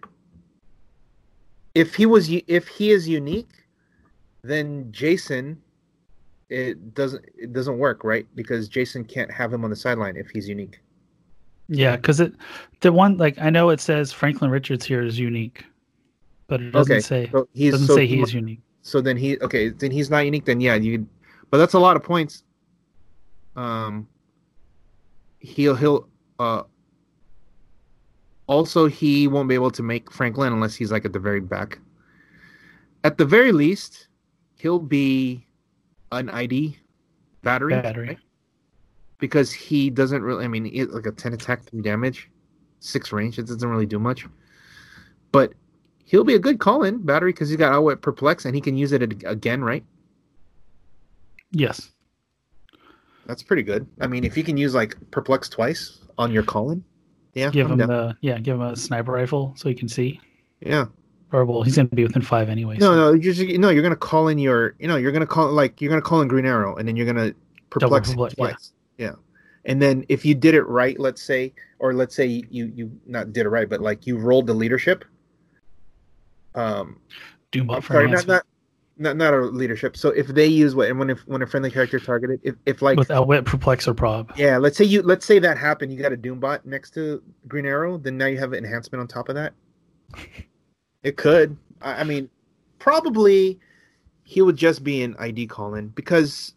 If 1.78 1.94
he 1.94 2.06
was 2.06 2.28
if 2.30 2.68
he 2.68 2.90
is 2.90 3.08
unique, 3.08 3.50
then 4.42 4.90
Jason 4.90 5.62
it 6.48 6.94
doesn't 6.94 7.24
it 7.36 7.52
doesn't 7.52 7.78
work, 7.78 8.04
right? 8.04 8.26
Because 8.34 8.68
Jason 8.68 9.04
can't 9.04 9.30
have 9.30 9.52
him 9.52 9.64
on 9.64 9.70
the 9.70 9.76
sideline 9.76 10.16
if 10.16 10.28
he's 10.30 10.48
unique. 10.48 10.80
Yeah, 11.68 11.96
because 11.96 12.20
it 12.20 12.34
the 12.80 12.92
one 12.92 13.16
like 13.18 13.38
I 13.38 13.50
know 13.50 13.70
it 13.70 13.80
says 13.80 14.12
Franklin 14.12 14.50
Richards 14.50 14.84
here 14.86 15.02
is 15.02 15.18
unique, 15.18 15.64
but 16.48 16.60
it 16.62 16.70
doesn't 16.72 17.00
Okay, 17.00 17.00
say 17.00 17.32
So 17.32 17.48
he's 17.52 17.72
doesn't 17.72 17.88
so 17.88 17.94
say 17.94 18.06
he 18.06 18.16
unique. 18.34 18.60
so 18.82 19.00
then 19.00 19.16
he 19.16 19.38
okay 19.40 19.68
then 19.70 19.90
he's 19.90 20.10
not 20.10 20.20
unique 20.24 20.44
then 20.44 20.60
yeah 20.60 20.74
you 20.74 21.06
but 21.50 21.58
that's 21.58 21.74
a 21.74 21.78
lot 21.78 21.96
of 21.96 22.02
points 22.02 22.44
um 23.56 24.08
he'll 25.40 25.74
he'll 25.74 26.08
uh 26.38 26.62
also 28.48 28.86
he 28.86 29.28
won't 29.28 29.48
be 29.48 29.54
able 29.54 29.70
to 29.70 29.82
make 29.82 30.10
franklin 30.10 30.52
unless 30.52 30.74
he's 30.74 30.90
like 30.90 31.04
at 31.04 31.12
the 31.12 31.18
very 31.18 31.40
back 31.40 31.78
at 33.04 33.16
the 33.16 33.24
very 33.24 33.52
least 33.52 34.08
he'll 34.56 34.80
be 34.80 35.46
an 36.10 36.28
id 36.30 36.76
battery 37.42 37.74
Battery. 37.74 38.08
right? 38.08 38.18
because 39.18 39.52
he 39.52 39.90
doesn't 39.90 40.22
really. 40.22 40.44
I 40.44 40.48
mean, 40.48 40.64
he 40.64 40.84
like 40.84 41.06
a 41.06 41.12
ten 41.12 41.32
attack, 41.32 41.64
three 41.64 41.82
damage, 41.82 42.30
six 42.80 43.12
range. 43.12 43.38
It 43.38 43.46
doesn't 43.46 43.68
really 43.68 43.86
do 43.86 43.98
much. 43.98 44.26
But 45.32 45.52
he'll 46.04 46.24
be 46.24 46.34
a 46.34 46.38
good 46.38 46.58
call-in 46.58 47.04
battery 47.04 47.32
because 47.32 47.48
he's 47.50 47.58
got 47.58 47.72
outwit 47.72 48.00
perplex 48.00 48.44
and 48.44 48.54
he 48.54 48.60
can 48.60 48.76
use 48.76 48.92
it 48.92 49.02
again, 49.24 49.62
right? 49.62 49.84
Yes. 51.50 51.90
That's 53.26 53.42
pretty 53.42 53.62
good. 53.62 53.86
I 54.00 54.06
mean, 54.06 54.24
if 54.24 54.36
you 54.36 54.42
can 54.42 54.56
use 54.56 54.74
like 54.74 54.96
perplex 55.10 55.48
twice 55.50 55.98
on 56.16 56.32
your 56.32 56.42
call-in, 56.42 56.82
yeah, 57.38 57.50
Give 57.50 57.66
I'm 57.66 57.72
him 57.72 57.78
down. 57.78 57.88
the 57.88 58.16
yeah, 58.20 58.38
give 58.38 58.56
him 58.56 58.62
a 58.62 58.76
sniper 58.76 59.12
rifle 59.12 59.54
so 59.56 59.68
he 59.68 59.74
can 59.74 59.88
see. 59.88 60.20
yeah. 60.60 60.86
Or 61.30 61.44
well, 61.44 61.62
he's 61.62 61.76
gonna 61.76 61.88
be 61.88 62.04
within 62.04 62.22
five 62.22 62.48
anyway. 62.48 62.78
No, 62.78 62.86
so 62.86 62.94
no, 62.96 63.12
you 63.12 63.32
just, 63.32 63.58
no. 63.58 63.68
You're 63.68 63.82
gonna 63.82 63.96
call 63.96 64.28
in 64.28 64.38
your, 64.38 64.74
you 64.78 64.88
know, 64.88 64.96
you're 64.96 65.12
gonna 65.12 65.26
call 65.26 65.52
like 65.52 65.80
you're 65.80 65.90
gonna 65.90 66.00
call 66.00 66.22
in 66.22 66.28
Green 66.28 66.46
Arrow, 66.46 66.76
and 66.76 66.88
then 66.88 66.96
you're 66.96 67.04
gonna 67.04 67.34
perplex 67.68 68.08
it 68.08 68.12
perplex, 68.12 68.34
yeah. 68.38 68.46
twice. 68.46 68.72
Yeah. 68.96 69.12
and 69.66 69.80
then 69.80 70.06
if 70.08 70.24
you 70.24 70.34
did 70.34 70.54
it 70.54 70.62
right, 70.62 70.98
let's 70.98 71.22
say, 71.22 71.52
or 71.80 71.92
let's 71.92 72.16
say 72.16 72.24
you 72.26 72.72
you 72.74 72.90
not 73.06 73.34
did 73.34 73.44
it 73.44 73.50
right, 73.50 73.68
but 73.68 73.80
like 73.82 74.06
you 74.06 74.16
rolled 74.16 74.46
the 74.46 74.54
leadership. 74.54 75.04
Um, 76.54 76.98
Doombot 77.52 77.82
for 77.82 77.92
sorry, 77.92 78.10
not, 78.10 78.26
not 78.26 78.46
not 78.98 79.16
not 79.16 79.32
a 79.32 79.38
leadership. 79.38 79.96
So 79.96 80.10
if 80.10 80.28
they 80.28 80.46
use 80.46 80.74
what 80.74 80.88
and 80.88 80.98
when 80.98 81.10
if 81.10 81.20
when 81.26 81.40
a 81.42 81.46
friendly 81.46 81.70
character 81.70 81.98
targeted, 81.98 82.40
if 82.42 82.56
if 82.66 82.82
like 82.82 82.98
with 82.98 83.10
outwit, 83.10 83.44
perplex, 83.44 83.86
or 83.86 83.94
prob. 83.94 84.32
yeah, 84.36 84.58
let's 84.58 84.76
say 84.76 84.84
you 84.84 85.02
let's 85.02 85.24
say 85.24 85.38
that 85.38 85.56
happened, 85.56 85.92
you 85.92 85.98
got 85.98 86.12
a 86.12 86.16
Doombot 86.16 86.64
next 86.64 86.92
to 86.94 87.22
Green 87.46 87.64
Arrow, 87.64 87.96
then 87.98 88.18
now 88.18 88.26
you 88.26 88.38
have 88.38 88.52
an 88.52 88.64
enhancement 88.64 89.00
on 89.00 89.08
top 89.08 89.28
of 89.28 89.34
that. 89.34 89.52
It 91.04 91.16
could. 91.16 91.56
I, 91.80 92.00
I 92.00 92.04
mean, 92.04 92.28
probably 92.80 93.60
he 94.24 94.42
would 94.42 94.56
just 94.56 94.82
be 94.82 95.00
an 95.04 95.14
ID 95.20 95.46
call 95.46 95.76
in 95.76 95.88
because 95.88 96.54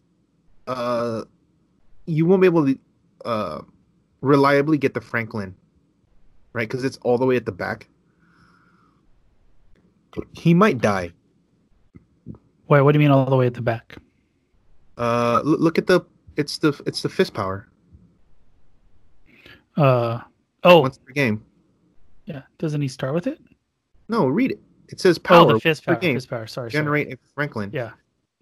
uh 0.66 1.22
you 2.06 2.26
won't 2.26 2.42
be 2.42 2.46
able 2.46 2.66
to 2.66 2.78
uh 3.24 3.60
reliably 4.20 4.78
get 4.78 4.94
the 4.94 5.00
Franklin. 5.00 5.54
Right? 6.54 6.68
Because 6.68 6.82
it's 6.82 6.96
all 6.98 7.18
the 7.18 7.24
way 7.24 7.36
at 7.36 7.46
the 7.46 7.52
back. 7.52 7.86
He 10.32 10.54
might 10.54 10.78
die. 10.78 11.12
Wait, 12.72 12.80
what 12.80 12.92
do 12.92 12.98
you 12.98 13.04
mean 13.04 13.10
all 13.10 13.26
the 13.28 13.36
way 13.36 13.46
at 13.46 13.52
the 13.52 13.60
back? 13.60 13.96
Uh 14.96 15.42
l- 15.44 15.58
look 15.58 15.76
at 15.76 15.86
the 15.86 16.00
it's 16.38 16.56
the 16.56 16.72
it's 16.86 17.02
the 17.02 17.08
fist 17.10 17.34
power 17.34 17.68
Uh 19.76 20.20
oh, 20.64 20.80
once 20.80 20.96
per 20.96 21.12
game. 21.12 21.44
yeah. 22.24 22.42
Doesn't 22.56 22.80
he 22.80 22.88
start 22.88 23.12
with 23.12 23.26
it? 23.26 23.38
No, 24.08 24.26
read 24.26 24.52
it. 24.52 24.60
It 24.88 25.00
says 25.00 25.18
power 25.18 25.50
oh, 25.50 25.52
the 25.54 25.60
fist 25.60 25.84
power. 25.84 25.96
game. 25.96 26.16
Fist 26.16 26.30
power. 26.30 26.46
Sorry, 26.46 26.70
sorry. 26.70 26.82
generate 26.82 27.12
a 27.12 27.18
Franklin. 27.34 27.68
Yeah. 27.74 27.90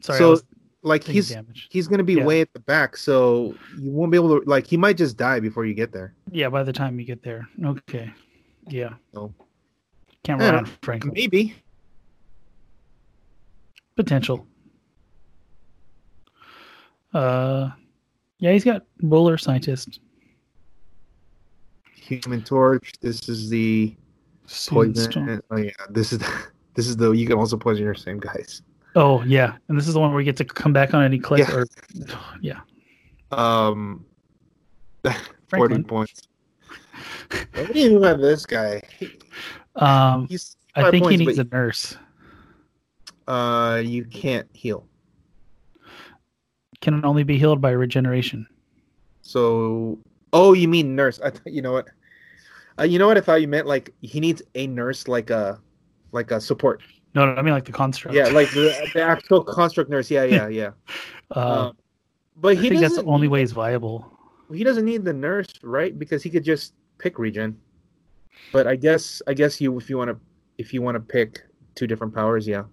Sorry. 0.01 0.19
So 0.19 0.39
like 0.83 1.03
he's 1.03 1.31
damage. 1.31 1.67
he's 1.69 1.89
gonna 1.89 2.05
be 2.05 2.15
Yeah. 2.15 2.25
way 2.25 2.41
at 2.41 2.53
the 2.53 2.61
back, 2.61 2.97
so 2.97 3.55
you 3.81 3.91
won't 3.91 4.13
be 4.13 4.17
able 4.17 4.41
to 4.41 4.49
like 4.49 4.65
he 4.65 4.77
might 4.77 4.97
just 4.97 5.17
die 5.17 5.41
before 5.41 5.65
you 5.67 5.75
get 5.75 5.91
there. 5.91 6.15
Yeah, 6.31 6.51
by 6.51 6.63
the 6.63 6.73
time 6.73 7.01
you 7.01 7.05
get 7.05 7.21
there. 7.25 7.49
Okay. 7.65 8.13
Yeah. 8.69 8.95
So- 9.13 9.35
Can't 10.23 10.41
run 10.41 10.55
rely 10.55 10.71
Franklin. 10.83 11.15
Maybe. 11.15 11.57
Potential. 14.01 14.47
Uh, 17.13 17.69
yeah, 18.39 18.51
he's 18.53 18.65
got 18.65 18.87
roller 19.03 19.37
scientist. 19.37 20.01
Human 21.97 22.41
Torch. 22.43 22.95
This 23.03 23.29
is 23.29 23.51
the 23.51 23.95
poison. 24.69 25.43
Oh 25.51 25.57
yeah, 25.59 25.73
this 25.91 26.15
is 26.15 26.21
this 26.75 26.87
is 26.87 26.97
the 26.97 27.13
you 27.13 27.27
can 27.27 27.37
also 27.37 27.59
poison 27.59 27.85
your 27.85 27.93
same 27.93 28.19
guys. 28.19 28.63
Oh 28.97 29.23
yeah, 29.25 29.57
and 29.69 29.77
this 29.77 29.87
is 29.87 29.93
the 29.93 30.01
one 30.01 30.13
where 30.13 30.23
you 30.23 30.25
get 30.25 30.39
to 30.39 30.47
come 30.47 30.73
back 30.73 30.95
on 30.95 31.05
any 31.05 31.19
click 31.19 31.41
Yeah. 31.41 31.55
or 31.55 31.67
yeah. 32.41 32.61
Um, 33.33 34.07
forty 35.51 35.83
points. 35.83 36.23
What 37.55 37.73
do 37.75 37.79
you 37.79 38.01
have 38.01 38.21
this 38.21 38.47
guy? 38.47 38.81
Um, 39.77 40.27
He's 40.29 40.57
I 40.75 40.91
think 40.91 41.07
he 41.11 41.19
needs 41.19 41.37
but, 41.37 41.47
a 41.47 41.51
nurse. 41.51 41.99
Uh, 43.31 43.77
you 43.77 44.05
can't 44.05 44.49
heal. 44.53 44.89
Can 46.81 47.05
only 47.05 47.23
be 47.23 47.39
healed 47.39 47.61
by 47.61 47.71
regeneration. 47.71 48.45
So, 49.23 50.01
oh, 50.33 50.53
you 50.53 50.67
mean 50.67 50.97
nurse? 50.97 51.21
I 51.21 51.31
thought 51.31 51.47
you 51.53 51.63
know 51.63 51.73
what. 51.73 51.87
Uh, 52.77 52.83
you 52.83 52.99
know 52.99 53.07
what 53.07 53.17
I 53.17 53.21
thought 53.21 53.41
you 53.41 53.47
meant 53.47 53.69
like 53.69 53.95
he 54.01 54.19
needs 54.19 54.43
a 54.57 54.67
nurse 54.67 55.07
like 55.07 55.31
a 55.31 55.61
like 56.11 56.33
a 56.33 56.41
support. 56.41 56.83
No, 57.15 57.25
no, 57.25 57.39
I 57.39 57.43
mean 57.43 57.55
like 57.55 57.67
the 57.67 57.73
construct. 57.73 58.17
Yeah, 58.17 58.27
like 58.29 58.51
the, 58.51 58.91
the 58.95 59.03
actual 59.03 59.45
construct 59.45 59.91
nurse. 59.91 60.11
Yeah, 60.11 60.25
yeah, 60.25 60.49
yeah. 60.49 60.71
Uh, 61.33 61.69
Um, 61.69 61.77
but 62.35 62.57
I 62.59 62.61
he 62.61 62.69
think 62.69 62.81
that's 62.81 62.97
the 62.97 63.05
only 63.05 63.29
way 63.29 63.41
it's 63.45 63.53
viable. 63.53 64.11
He 64.53 64.65
doesn't 64.65 64.85
need 64.85 65.05
the 65.05 65.13
nurse, 65.13 65.47
right? 65.63 65.97
Because 65.97 66.25
he 66.25 66.31
could 66.31 66.43
just 66.43 66.75
pick 66.99 67.21
regen. 67.21 67.57
But 68.53 68.67
I 68.67 68.75
guess 68.75 69.23
I 69.29 69.35
guess 69.35 69.61
you 69.61 69.79
if 69.79 69.89
you 69.89 69.97
want 69.97 70.11
to 70.11 70.19
if 70.59 70.75
you 70.75 70.83
want 70.83 70.97
to 70.97 71.01
pick 71.01 71.43
two 71.77 71.87
different 71.87 72.13
powers, 72.13 72.49
yeah. 72.49 72.65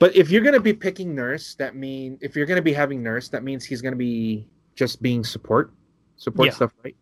But 0.00 0.16
if 0.16 0.30
you're 0.30 0.42
gonna 0.42 0.58
be 0.58 0.72
picking 0.72 1.14
nurse, 1.14 1.54
that 1.56 1.76
mean 1.76 2.18
if 2.20 2.34
you're 2.34 2.46
gonna 2.46 2.62
be 2.62 2.72
having 2.72 3.02
nurse, 3.02 3.28
that 3.28 3.44
means 3.44 3.64
he's 3.64 3.80
gonna 3.82 3.94
be 3.96 4.46
just 4.74 5.00
being 5.02 5.22
support, 5.22 5.72
support 6.16 6.46
Yeah. 6.46 6.52
stuff, 6.54 6.72
right? 6.82 6.96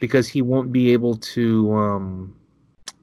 Because 0.00 0.28
he 0.28 0.40
won't 0.40 0.72
be 0.72 0.92
able 0.92 1.16
to 1.16 1.72
um 1.74 2.34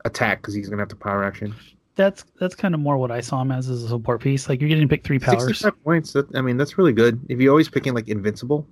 attack 0.06 0.42
because 0.42 0.54
he's 0.54 0.70
gonna 0.70 0.82
have 0.82 0.90
to 0.90 0.96
power 0.96 1.24
action. 1.24 1.54
That's 1.96 2.24
that's 2.40 2.56
kind 2.56 2.74
of 2.74 2.80
more 2.80 2.98
what 2.98 3.12
I 3.12 3.20
saw 3.20 3.42
him 3.42 3.52
as 3.52 3.70
as 3.70 3.84
a 3.84 3.90
support 3.90 4.22
piece. 4.22 4.48
Like 4.48 4.62
you're 4.62 4.70
getting 4.70 4.88
to 4.88 4.96
pick 4.96 5.04
three 5.04 5.20
powers, 5.20 5.48
Sixty-five 5.48 5.84
points. 5.84 6.14
That, 6.14 6.34
I 6.34 6.42
mean, 6.42 6.56
that's 6.56 6.78
really 6.78 6.94
good. 6.94 7.20
If 7.28 7.42
you're 7.42 7.52
always 7.52 7.68
picking 7.70 7.94
like 7.94 8.08
invincible, 8.08 8.66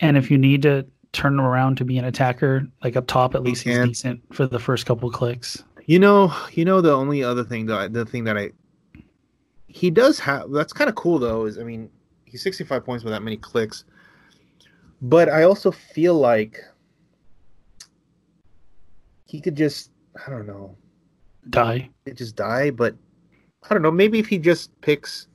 and 0.00 0.16
if 0.16 0.28
you 0.28 0.38
need 0.38 0.62
to 0.62 0.84
turn 1.12 1.34
him 1.34 1.42
around 1.42 1.76
to 1.76 1.84
be 1.84 1.98
an 1.98 2.04
attacker, 2.06 2.66
like 2.82 2.96
up 2.96 3.06
top, 3.06 3.36
at 3.36 3.42
least 3.44 3.62
he's 3.62 3.78
decent 3.78 4.22
for 4.32 4.46
the 4.46 4.58
first 4.58 4.86
couple 4.86 5.08
clicks. 5.10 5.62
You 5.86 6.00
know, 6.00 6.34
you 6.52 6.64
know 6.64 6.80
the 6.80 6.92
only 6.92 7.22
other 7.22 7.44
thing 7.44 7.66
that 7.66 7.78
I, 7.78 7.88
the 7.88 8.04
thing 8.04 8.24
that 8.24 8.36
I 8.36 8.50
he 9.72 9.90
does 9.90 10.18
have 10.18 10.50
that's 10.50 10.72
kind 10.72 10.90
of 10.90 10.94
cool 10.96 11.18
though 11.18 11.46
is 11.46 11.58
I 11.58 11.62
mean 11.64 11.90
he's 12.26 12.42
65 12.42 12.84
points 12.84 13.04
with 13.04 13.12
that 13.12 13.22
many 13.22 13.36
clicks, 13.38 13.84
but 15.00 15.28
I 15.28 15.44
also 15.44 15.70
feel 15.70 16.14
like 16.14 16.60
he 19.24 19.40
could 19.40 19.56
just 19.56 19.90
I 20.26 20.30
don't 20.30 20.46
know 20.46 20.76
Die. 21.50 21.88
it 22.04 22.16
just 22.18 22.36
die, 22.36 22.70
but 22.70 22.94
I 23.68 23.72
don't 23.74 23.82
know 23.82 23.90
maybe 23.90 24.18
if 24.18 24.26
he 24.26 24.38
just 24.38 24.78
picks 24.82 25.26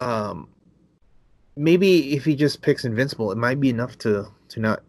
um 0.00 0.48
maybe 1.56 2.14
if 2.14 2.24
he 2.26 2.34
just 2.36 2.60
picks 2.60 2.84
invincible 2.84 3.32
it 3.32 3.38
might 3.38 3.58
be 3.58 3.70
enough 3.70 3.96
to 3.98 4.26
to 4.48 4.60
not 4.60 4.82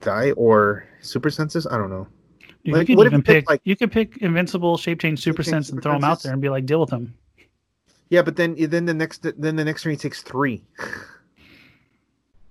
die 0.00 0.32
or 0.32 0.86
super 1.00 1.30
senses 1.30 1.66
I 1.66 1.78
don't 1.78 1.90
know. 1.90 2.06
You 2.64 2.74
Like, 2.74 2.86
can 2.86 2.96
what 2.96 3.06
even 3.06 3.18
you 3.20 3.22
pick, 3.24 3.42
pick. 3.44 3.50
like- 3.50 3.60
you 3.64 3.74
could 3.76 3.90
pick 3.90 4.18
invincible, 4.18 4.76
shape 4.76 5.00
change, 5.00 5.20
super 5.20 5.42
sense, 5.42 5.70
and 5.70 5.82
throw 5.82 5.92
them 5.92 6.04
out 6.04 6.22
there 6.22 6.32
and 6.32 6.40
be 6.40 6.48
like, 6.48 6.64
deal 6.66 6.80
with 6.80 6.90
them. 6.90 7.14
Yeah, 8.08 8.22
but 8.22 8.36
then 8.36 8.54
then 8.58 8.84
the 8.84 8.94
next 8.94 9.22
then 9.40 9.56
the 9.56 9.64
next 9.64 9.82
turn 9.82 9.92
he 9.92 9.96
takes 9.96 10.22
three. 10.22 10.62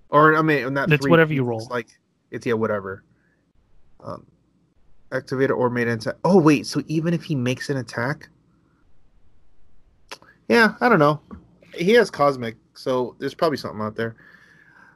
or 0.09 0.35
I 0.35 0.41
mean 0.41 0.73
not 0.73 0.91
It's 0.91 1.03
three. 1.03 1.11
whatever 1.11 1.33
you 1.33 1.43
it's 1.43 1.47
roll. 1.47 1.67
Like 1.69 1.87
it's 2.31 2.45
yeah, 2.45 2.53
whatever. 2.53 3.03
Um 4.03 4.25
activate 5.11 5.51
or 5.51 5.69
made 5.69 5.87
an 5.87 5.99
attack. 5.99 6.15
Oh 6.23 6.39
wait, 6.41 6.65
so 6.65 6.81
even 6.87 7.13
if 7.13 7.23
he 7.23 7.35
makes 7.35 7.69
an 7.69 7.77
attack? 7.77 8.27
Yeah, 10.49 10.73
I 10.81 10.89
don't 10.89 10.99
know. 10.99 11.21
He 11.75 11.91
has 11.91 12.09
cosmic, 12.11 12.57
so 12.73 13.15
there's 13.19 13.33
probably 13.35 13.57
something 13.57 13.81
out 13.81 13.95
there. 13.95 14.15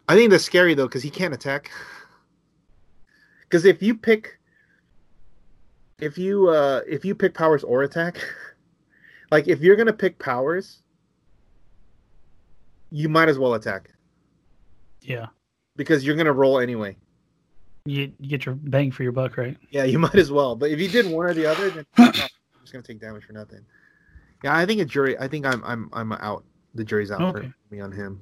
I 0.09 0.15
think 0.15 0.31
that's 0.31 0.43
scary 0.43 0.73
though, 0.73 0.87
because 0.87 1.03
he 1.03 1.09
can't 1.09 1.33
attack. 1.33 1.71
Because 3.43 3.65
if 3.65 3.81
you 3.81 3.95
pick 3.95 4.39
if 5.99 6.17
you 6.17 6.49
uh 6.49 6.81
if 6.87 7.05
you 7.05 7.15
pick 7.15 7.33
powers 7.33 7.63
or 7.63 7.83
attack 7.83 8.17
like 9.31 9.47
if 9.47 9.61
you're 9.61 9.75
gonna 9.75 9.93
pick 9.93 10.19
powers 10.19 10.81
you 12.91 13.09
might 13.09 13.27
as 13.27 13.37
well 13.37 13.55
attack. 13.55 13.89
Yeah, 15.01 15.25
because 15.75 16.05
you're 16.05 16.15
gonna 16.15 16.31
roll 16.31 16.59
anyway. 16.59 16.95
You, 17.85 18.13
you 18.19 18.29
get 18.29 18.45
your 18.45 18.55
bang 18.55 18.89
for 18.91 19.03
your 19.03 19.11
buck, 19.11 19.37
right? 19.37 19.57
yeah 19.69 19.83
you 19.83 19.99
might 20.05 20.15
as 20.15 20.31
well. 20.31 20.55
But 20.55 20.71
if 20.71 20.79
you 20.79 20.87
did 20.87 21.05
one 21.07 21.25
or 21.27 21.33
the 21.33 21.45
other 21.45 21.69
then 21.69 21.85
I'm 21.97 22.13
just 22.61 22.71
gonna 22.71 22.83
take 22.83 22.99
damage 22.99 23.23
for 23.25 23.33
nothing. 23.33 23.61
Yeah 24.43 24.55
i 24.55 24.65
think 24.65 24.81
a 24.81 24.85
jury 24.85 25.17
i 25.19 25.27
think 25.27 25.45
i'm 25.45 25.63
i'm 25.63 25.89
i'm 25.93 26.11
out. 26.13 26.43
The 26.73 26.83
jury's 26.83 27.11
out 27.11 27.21
Okay. 27.35 27.47
for 27.69 27.73
me 27.75 27.81
on 27.81 27.91
him. 27.91 28.21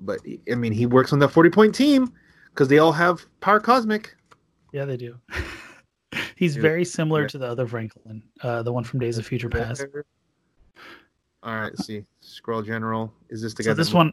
But 0.00 0.20
i 0.50 0.54
mean 0.54 0.72
he 0.72 0.86
works 0.86 1.12
on 1.12 1.18
that 1.20 1.28
40 1.28 1.50
point 1.50 1.74
team 1.74 2.12
because 2.50 2.68
they 2.68 2.78
all 2.78 2.92
have 2.92 3.24
power 3.40 3.60
cosmic. 3.60 4.16
Yeah, 4.72 4.84
they 4.84 4.96
do. 4.96 5.16
He's 6.38 6.54
Yeah. 6.56 6.62
very 6.62 6.84
similar 6.84 7.22
Yeah. 7.22 7.28
to 7.28 7.38
the 7.38 7.46
other 7.46 7.66
Franklin, 7.66 8.22
uh, 8.42 8.62
the 8.62 8.72
one 8.72 8.84
from 8.84 9.00
Days 9.00 9.18
of 9.18 9.26
Future 9.26 9.48
Past. 9.48 9.84
all 11.42 11.54
right 11.54 11.64
let's 11.64 11.86
see 11.86 12.04
Skrull 12.22 12.64
general 12.66 13.12
is 13.28 13.42
this 13.42 13.54
the 13.54 13.62
guy 13.62 13.68
So 13.68 13.70
that 13.74 13.76
this 13.76 13.92
one, 13.92 14.12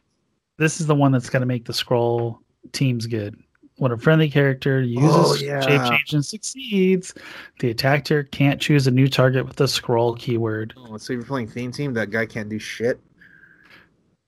this 0.57 0.79
is 0.81 0.87
the 0.87 0.95
one 0.95 1.11
that's 1.11 1.29
going 1.29 1.41
to 1.41 1.45
make 1.47 1.65
the 1.65 1.73
Skrull 1.73 2.39
teams 2.71 3.05
good. 3.07 3.35
When 3.77 3.91
a 3.91 3.97
friendly 3.97 4.29
character 4.29 4.81
uses 4.81 5.11
Oh, 5.13 5.35
yeah. 5.35 5.59
shape 5.61 5.81
change 5.91 6.13
and 6.13 6.25
succeeds, 6.25 7.13
the 7.59 7.71
attacker 7.71 8.23
can't 8.23 8.59
choose 8.61 8.87
a 8.87 8.91
new 8.91 9.07
target 9.07 9.45
with 9.45 9.57
the 9.57 9.65
Skrull 9.65 10.17
keyword. 10.17 10.73
oh, 10.77 10.97
so 10.97 11.13
you're 11.13 11.23
playing 11.23 11.47
theme 11.47 11.71
team 11.71 11.93
that 11.93 12.09
guy 12.09 12.25
can't 12.25 12.49
do 12.49 12.57
shit 12.59 12.99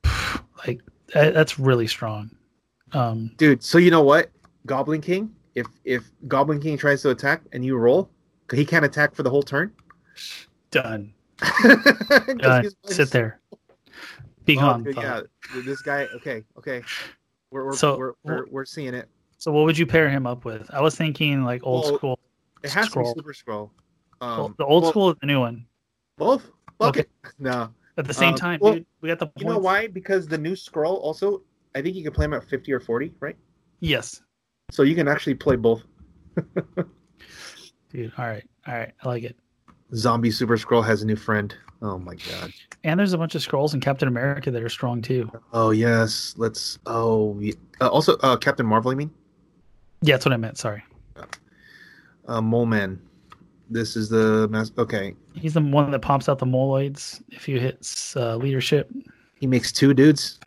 Like 0.68 0.82
That's 1.14 1.58
really 1.58 1.88
strong. 1.88 2.30
Um, 2.94 3.32
dude. 3.38 3.64
So 3.64 3.78
you 3.78 3.90
know 3.92 4.02
what, 4.04 4.30
Goblin 4.66 5.02
King. 5.02 5.34
If 5.58 5.66
if 5.86 6.12
Goblin 6.28 6.60
King 6.62 6.78
tries 6.78 7.02
to 7.02 7.10
attack 7.10 7.42
and 7.52 7.66
you 7.66 7.78
roll, 7.78 8.12
he 8.54 8.64
can't 8.64 8.86
attack 8.86 9.16
for 9.16 9.24
the 9.24 9.30
whole 9.32 9.42
turn. 9.42 9.74
done. 10.70 11.14
Done. 12.38 12.70
Sit 12.86 13.10
there. 13.10 13.40
Be 14.46 14.56
Oh, 14.58 14.62
gone. 14.62 14.84
thought. 14.94 15.04
yeah, 15.56 15.62
this 15.66 15.82
guy. 15.82 16.08
Okay, 16.16 16.44
okay. 16.60 16.84
We're 17.52 17.66
we're 17.66 17.74
So- 17.74 17.98
we're, 17.98 18.14
we're, 18.24 18.46
we're 18.52 18.66
seeing 18.66 18.94
it. 18.94 19.10
So 19.40 19.52
what 19.52 19.66
would 19.66 19.78
you 19.78 19.86
pair 19.88 20.10
him 20.10 20.28
up 20.28 20.46
with? 20.46 20.70
I 20.74 20.80
was 20.82 20.96
thinking 20.96 21.44
like 21.44 21.62
old 21.64 21.86
Well, 21.86 21.98
school. 21.98 22.20
It 22.64 22.70
has 22.72 22.90
Skrull. 22.90 23.14
to 23.16 23.22
be 23.24 23.34
Super-Skrull. 23.34 23.70
Well, 24.22 24.46
Um, 24.46 24.56
the 24.60 24.66
old 24.66 24.84
well, 24.84 24.92
school 24.92 25.10
is 25.12 25.16
the 25.22 25.28
new 25.28 25.40
one. 25.40 25.66
Both. 26.18 26.44
Fuck 26.80 26.90
Okay. 26.98 27.00
it. 27.02 27.10
No. 27.40 27.70
At 27.98 28.06
the 28.06 28.14
same 28.14 28.34
um, 28.34 28.36
time, 28.36 28.60
well, 28.62 28.74
dude, 28.76 28.86
we 29.02 29.10
got 29.10 29.18
the 29.20 29.32
You 29.38 29.46
know 29.46 29.58
why? 29.58 29.88
Because 29.88 30.28
the 30.28 30.38
new 30.38 30.54
Skrull 30.54 31.00
also, 31.02 31.42
I 31.76 31.82
think 31.82 31.96
you 31.96 32.04
can 32.04 32.14
play 32.14 32.26
him 32.26 32.34
at 32.36 32.44
fifty 32.44 32.72
or 32.72 32.80
forty, 32.80 33.12
right? 33.20 33.36
Yes, 33.80 34.22
So 34.70 34.84
you 34.84 34.96
can 34.96 35.08
actually 35.08 35.36
play 35.36 35.56
both. 35.56 35.84
dude. 37.90 38.12
All 38.18 38.26
right, 38.28 38.44
all 38.68 38.74
right. 38.74 38.92
I 39.02 39.08
like 39.08 39.24
it. 39.24 39.38
Zombie 39.96 40.30
Super-Skrull 40.32 40.86
has 40.86 41.02
a 41.02 41.06
new 41.06 41.16
friend. 41.16 41.56
Oh 41.82 41.98
my 41.98 42.16
god. 42.16 42.52
And 42.84 43.00
there's 43.00 43.14
a 43.14 43.18
bunch 43.18 43.36
of 43.36 43.42
Skrulls 43.42 43.74
in 43.74 43.80
Captain 43.80 44.08
America 44.08 44.52
that 44.52 44.62
are 44.62 44.68
strong 44.70 45.02
too. 45.02 45.32
Oh 45.54 45.70
yes. 45.72 46.34
Let's. 46.38 46.80
Oh. 46.86 47.40
ye- 47.40 47.54
Uh, 47.80 47.88
also, 47.88 48.18
uh, 48.18 48.36
Captain 48.36 48.66
Marvel. 48.66 48.92
I 48.92 48.96
mean, 48.96 49.12
Yeah, 50.02 50.16
that's 50.16 50.26
what 50.26 50.34
I 50.34 50.38
meant. 50.38 50.58
Sorry. 50.58 50.84
uh, 52.28 52.42
Mole 52.42 52.66
Man. 52.66 53.00
This 53.70 53.96
is 53.96 54.10
the 54.10 54.48
mas- 54.50 54.72
okay. 54.78 55.16
He's 55.34 55.54
the 55.54 55.62
one 55.62 55.92
that 55.92 56.00
pops 56.02 56.28
out 56.28 56.40
the 56.40 56.46
moloids 56.46 57.22
if 57.30 57.48
you 57.48 57.60
hit 57.60 57.88
uh, 58.16 58.36
leadership. 58.38 58.92
He 59.40 59.46
makes 59.48 59.72
two 59.72 59.94
dudes. 59.94 60.40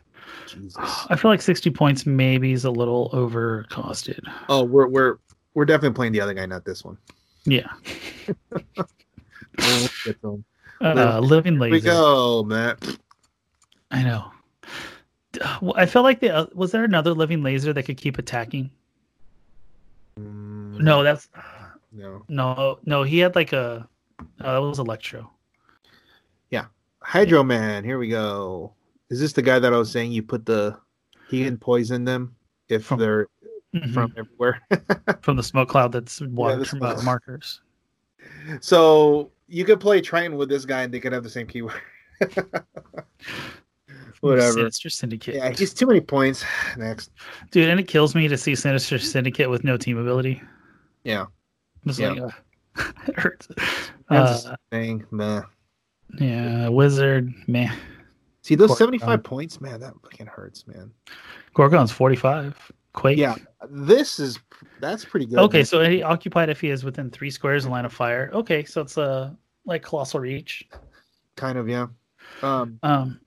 Jesus. 0.51 0.75
I 1.09 1.15
feel 1.15 1.31
like 1.31 1.41
60 1.41 1.69
points 1.71 2.05
maybe 2.05 2.51
is 2.53 2.65
a 2.65 2.71
little 2.71 3.09
over 3.13 3.65
costed. 3.71 4.19
Oh, 4.49 4.63
we're 4.63 4.87
we're 4.87 5.17
we're 5.53 5.65
definitely 5.65 5.95
playing 5.95 6.13
the 6.13 6.21
other 6.21 6.33
guy, 6.33 6.45
not 6.45 6.65
this 6.65 6.83
one. 6.83 6.97
Yeah. 7.45 7.67
We'll 8.77 9.89
get 10.05 10.21
to 10.21 10.29
him. 10.33 10.45
Uh, 10.81 11.19
living 11.19 11.59
laser. 11.59 11.73
Here 11.75 11.75
we 11.75 11.81
go, 11.81 12.43
Matt. 12.43 12.97
I 13.91 14.03
know. 14.03 14.31
I 15.75 15.85
felt 15.85 16.03
like 16.03 16.19
the 16.19 16.29
uh, 16.35 16.45
was 16.53 16.71
there 16.71 16.83
another 16.83 17.13
living 17.13 17.41
laser 17.43 17.71
that 17.73 17.83
could 17.83 17.97
keep 17.97 18.17
attacking? 18.17 18.69
Mm, 20.19 20.79
No, 20.79 21.03
that's 21.03 21.29
no. 21.91 22.23
no, 22.27 22.79
no. 22.85 23.03
He 23.03 23.19
had 23.19 23.35
like 23.35 23.53
a 23.53 23.87
uh, 24.19 24.23
that 24.53 24.57
was 24.57 24.79
Electro. 24.79 25.29
Yeah, 26.49 26.65
Hydro 27.01 27.43
Man. 27.43 27.83
Here 27.83 27.97
we 27.97 28.07
go. 28.09 28.73
Is 29.11 29.19
this 29.19 29.33
the 29.33 29.41
guy 29.43 29.59
that 29.59 29.71
I 29.73 29.77
was 29.77 29.91
saying 29.91 30.11
you 30.13 30.23
put 30.23 30.45
the 30.47 30.75
he 31.29 31.43
can 31.43 31.57
poison 31.57 32.03
them 32.05 32.35
if 32.69 32.83
From- 32.85 32.99
they're 32.99 33.27
Mhm. 33.75 33.93
from 33.93 34.13
everywhere? 34.17 34.61
from 35.21 35.35
the 35.37 35.43
smoke 35.43 35.69
cloud 35.69 35.91
that's 35.91 36.19
water 36.21 36.57
the 36.57 36.65
from, 36.65 36.81
uh, 36.81 37.01
markers. 37.03 37.61
so 38.61 39.31
you 39.47 39.63
could 39.65 39.79
play 39.79 40.01
Triton 40.01 40.35
with 40.37 40.49
this 40.49 40.65
guy 40.65 40.81
and 40.83 40.93
they 40.93 40.99
could 40.99 41.13
have 41.13 41.23
the 41.23 41.29
same 41.29 41.45
keyword. 41.47 41.79
Whatever. 44.21 44.51
Sinister 44.51 44.89
Syndicate. 44.89 45.35
Yeah, 45.35 45.49
he's 45.51 45.73
too 45.73 45.87
many 45.87 45.99
points. 46.01 46.43
Next. 46.77 47.11
Dude, 47.49 47.69
and 47.69 47.79
it 47.79 47.87
kills 47.87 48.13
me 48.13 48.27
to 48.27 48.37
see 48.37 48.53
Sinister 48.55 48.99
Syndicate 48.99 49.49
with 49.49 49.63
no 49.63 49.77
team 49.77 49.97
ability. 49.97 50.41
Yeah. 51.03 51.25
I'm 51.87 51.93
Yeah. 51.97 52.09
like, 52.11 52.21
uh, 52.77 52.83
it 53.07 53.19
hurts. 53.19 53.47
That's 54.09 54.45
Uh, 54.45 54.51
the 54.51 54.57
thing. 54.77 55.05
Meh. 55.11 55.41
yeah, 56.19 56.67
Wizard, 56.69 57.33
man. 57.47 57.75
See 58.41 58.55
those 58.55 58.69
Gorgon. 58.69 58.99
75 58.99 59.23
points, 59.23 59.61
man, 59.61 59.79
that 59.81 59.93
fucking 60.01 60.25
hurts, 60.27 60.65
man. 60.67 60.91
Gorgon's 61.53 61.91
45. 61.91 62.71
Quake. 62.93 63.17
Yeah, 63.17 63.35
this 63.69 64.19
is 64.19 64.39
that's 64.81 65.05
pretty 65.05 65.25
good. 65.25 65.39
Okay, 65.39 65.59
man. 65.59 65.65
so 65.65 65.83
he 65.89 66.03
occupied 66.03 66.49
if 66.49 66.59
he 66.59 66.69
is 66.69 66.83
within 66.83 67.09
three 67.09 67.29
squares 67.31 67.63
of 67.65 67.71
line 67.71 67.85
of 67.85 67.93
fire. 67.93 68.29
Okay, 68.33 68.65
so 68.65 68.81
it's 68.81 68.97
uh 68.97 69.31
like 69.65 69.81
colossal 69.81 70.19
reach. 70.19 70.67
kind 71.37 71.57
of 71.57 71.69
yeah. 71.69 71.87
Um, 72.41 72.79
Um, 72.83 73.19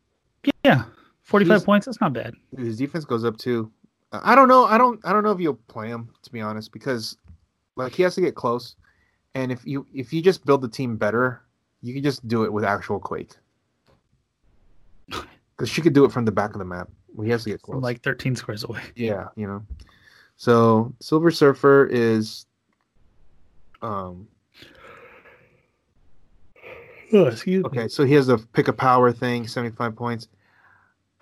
yeah, 0.65 0.85
45 1.23 1.65
points. 1.65 1.87
That's 1.87 2.01
not 2.01 2.13
bad. 2.13 2.35
his 2.59 2.77
defense 2.77 3.05
goes 3.05 3.25
up 3.25 3.39
too. 3.39 3.71
Uh, 4.13 4.21
I 4.23 4.35
don't 4.35 4.49
know. 4.49 4.67
I 4.67 4.77
don't. 4.77 5.01
I 5.05 5.13
don't 5.13 5.25
know 5.25 5.33
if 5.33 5.41
you'll 5.41 5.55
play 5.69 5.89
him 5.89 6.11
to 6.23 6.31
be 6.31 6.41
honest, 6.43 6.71
because 6.71 7.17
like 7.77 7.93
he 7.95 8.03
has 8.03 8.15
to 8.17 8.21
get 8.21 8.35
close, 8.35 8.77
and 9.35 9.51
if 9.51 9.65
you 9.65 9.87
if 9.95 10.13
you 10.13 10.21
just 10.21 10.45
build 10.45 10.61
the 10.61 10.69
team 10.69 10.97
better, 10.97 11.43
you 11.81 11.95
can 11.95 12.03
just 12.03 12.27
do 12.29 12.45
it 12.45 12.53
with 12.53 12.65
actual 12.65 12.99
Quake. 13.01 13.33
Because 15.65 15.75
she 15.75 15.81
could 15.81 15.95
do 15.95 16.05
it 16.05 16.13
from 16.13 16.27
the 16.27 16.31
back 16.33 16.53
of 16.53 16.59
the 16.59 16.65
map. 16.67 16.91
He 17.23 17.31
has 17.31 17.45
to 17.45 17.51
get 17.51 17.63
close. 17.63 17.77
From 17.77 17.81
like 17.83 18.03
13 18.03 18.37
squares 18.37 18.65
away. 18.65 18.83
yeah, 18.97 19.29
you 19.35 19.47
know. 19.47 19.65
So 20.37 20.93
Silver 21.01 21.31
Surfer 21.31 21.87
is, 21.91 22.45
um, 23.81 24.29
Oh, 27.15 27.27
excuse 27.29 27.63
me. 27.63 27.67
okay. 27.69 27.89
So 27.89 28.05
he 28.05 28.13
has 28.13 28.27
the 28.27 28.37
pick 28.53 28.69
a 28.69 28.73
power 28.75 29.11
thing, 29.13 29.47
seventy 29.47 29.75
five 29.75 29.95
points. 29.97 30.29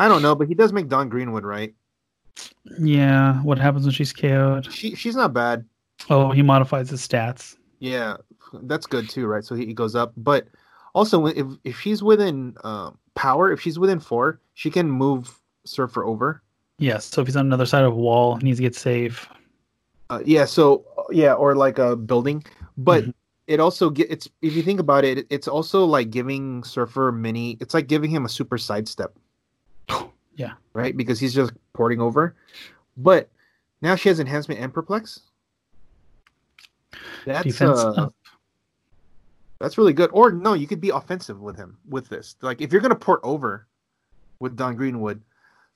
I 0.01 0.09
don't 0.09 0.23
know, 0.23 0.35
but 0.35 0.49
he 0.49 0.55
does 0.55 0.73
make 0.73 0.89
Dawn 0.89 1.09
Greenwood 1.09 1.45
right. 1.45 1.73
Yeah, 2.81 3.43
what 3.43 3.59
happens 3.59 3.85
when 3.85 3.93
she's 3.93 4.13
KO'd? 4.13 4.73
She 4.73 4.95
she's 4.97 5.15
not 5.15 5.33
bad. 5.35 5.65
Oh, 6.11 6.31
he 6.33 6.43
modifies 6.43 6.89
his 6.91 7.07
stats. 7.07 7.57
Yeah, 7.79 8.17
that's 8.63 8.87
good 8.87 9.09
too, 9.09 9.27
right? 9.27 9.45
So 9.45 9.55
he, 9.55 9.67
he 9.67 9.75
goes 9.75 9.95
up, 9.95 10.15
but 10.17 10.49
also 10.95 11.27
if 11.27 11.47
if 11.65 11.81
she's 11.81 12.03
within 12.03 12.57
um, 12.65 12.99
power, 13.15 13.53
if 13.53 13.61
she's 13.61 13.79
within 13.79 14.01
four, 14.01 14.41
she 14.55 14.71
can 14.71 14.91
move 14.91 15.39
Surfer 15.65 16.05
over. 16.05 16.43
Yes, 16.79 17.05
so 17.05 17.21
if 17.21 17.29
he's 17.29 17.37
on 17.37 17.47
another 17.47 17.67
side 17.67 17.85
of 17.85 17.93
a 17.93 17.97
wall, 17.97 18.37
he 18.37 18.45
needs 18.45 18.59
to 18.59 18.63
get 18.63 18.75
safe. 18.75 19.29
Uh, 20.11 20.21
yeah, 20.25 20.45
so 20.45 20.85
yeah, 21.11 21.33
or 21.35 21.55
like 21.55 21.79
a 21.79 21.95
building, 21.97 22.45
but 22.77 23.05
Mhm. 23.05 23.15
it 23.47 23.61
also 23.61 23.89
get 23.91 24.11
it's 24.11 24.29
if 24.43 24.55
you 24.55 24.63
think 24.63 24.81
about 24.81 25.05
it, 25.05 25.27
it's 25.31 25.47
also 25.49 25.85
like 25.85 26.11
giving 26.11 26.65
Surfer 26.65 27.13
mini. 27.13 27.57
It's 27.61 27.75
like 27.75 27.87
giving 27.87 28.11
him 28.11 28.25
a 28.25 28.29
super 28.29 28.59
sidestep. 28.59 29.15
Yeah. 30.35 30.53
Right, 30.73 30.97
because 30.97 31.21
he's 31.21 31.35
just 31.35 31.53
porting 31.75 32.01
over, 32.01 32.35
but 32.97 33.29
now 33.83 33.95
she 33.97 34.09
has 34.09 34.19
enhancement 34.19 34.61
and 34.61 34.73
perplex. 34.73 35.21
That's 37.27 37.45
Defense 37.45 37.79
uh, 37.79 37.91
up. 37.93 38.15
That's 39.63 39.79
really 39.79 39.93
good. 39.93 40.11
Or 40.13 40.33
no, 40.33 40.55
you 40.55 40.67
could 40.67 40.81
be 40.81 40.91
offensive 40.91 41.41
with 41.41 41.57
him 41.57 41.79
with 41.89 42.09
this. 42.09 42.35
Like 42.43 42.61
if 42.61 42.73
you're 42.73 42.81
gonna 42.81 42.97
port 42.97 43.21
over 43.23 43.69
with 44.41 44.57
Dawn 44.57 44.75
Greenwood, 44.75 45.23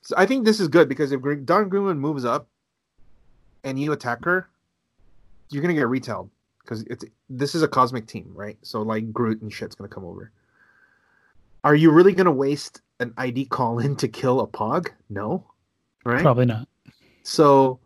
so 0.01 0.13
I 0.17 0.25
think 0.25 0.43
this 0.43 0.59
is 0.59 0.67
good 0.67 0.89
because 0.89 1.13
if 1.13 1.21
Dawn 1.45 1.69
Greenwood 1.69 1.95
moves 1.95 2.25
up 2.25 2.49
and 3.63 3.79
you 3.79 3.93
attack 3.93 4.25
her, 4.25 4.49
you're 5.49 5.61
gonna 5.61 5.73
get 5.73 5.87
retailed 5.87 6.29
because 6.61 6.81
it's 6.83 7.05
this 7.29 7.55
is 7.55 7.63
a 7.63 7.67
cosmic 7.67 8.07
team, 8.07 8.29
right? 8.35 8.57
So 8.61 8.81
like 8.81 9.13
Groot 9.13 9.41
and 9.41 9.53
shit's 9.53 9.73
gonna 9.73 9.87
come 9.87 10.03
over. 10.03 10.33
Are 11.63 11.73
you 11.75 11.89
really 11.89 12.11
gonna 12.11 12.29
waste 12.29 12.81
an 12.99 13.13
ID 13.17 13.45
call 13.45 13.79
in 13.79 13.95
to 13.95 14.09
kill 14.09 14.41
a 14.41 14.47
Pog? 14.47 14.89
No, 15.09 15.45
right? 16.03 16.21
Probably 16.21 16.45
not. 16.45 16.67
So 17.23 17.79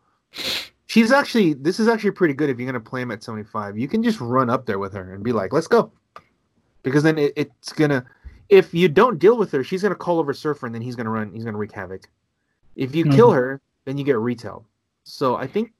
she's 0.91 1.13
actually 1.13 1.53
this 1.53 1.79
is 1.79 1.87
actually 1.87 2.11
pretty 2.11 2.33
good 2.33 2.49
if 2.49 2.59
you're 2.59 2.65
gonna 2.65 2.79
play 2.83 3.01
him 3.01 3.11
at 3.11 3.23
75. 3.23 3.77
You 3.77 3.87
can 3.87 4.03
just 4.03 4.19
run 4.19 4.49
up 4.49 4.65
there 4.65 4.77
with 4.77 4.91
her 4.93 5.13
and 5.13 5.23
be 5.23 5.31
like, 5.31 5.53
let's 5.53 5.67
go. 5.67 5.89
Because 6.83 7.01
then 7.03 7.17
it, 7.17 7.31
it's 7.37 7.71
gonna 7.71 8.03
if 8.49 8.73
you 8.73 8.89
don't 8.89 9.17
deal 9.17 9.37
with 9.37 9.53
her, 9.53 9.63
she's 9.63 9.81
gonna 9.83 9.95
call 9.95 10.19
over 10.19 10.33
Surfer 10.33 10.65
and 10.65 10.75
then 10.75 10.81
he's 10.81 10.97
gonna 10.97 11.09
run 11.09 11.31
he's 11.31 11.45
gonna 11.45 11.57
wreak 11.57 11.71
havoc. 11.71 12.09
If 12.75 12.93
you 12.93 13.05
kill 13.05 13.29
Mhm. 13.29 13.35
her, 13.35 13.61
then 13.85 13.97
you 13.97 14.03
get 14.03 14.17
retail. 14.17 14.65
So 15.05 15.35
I 15.35 15.47
think 15.47 15.71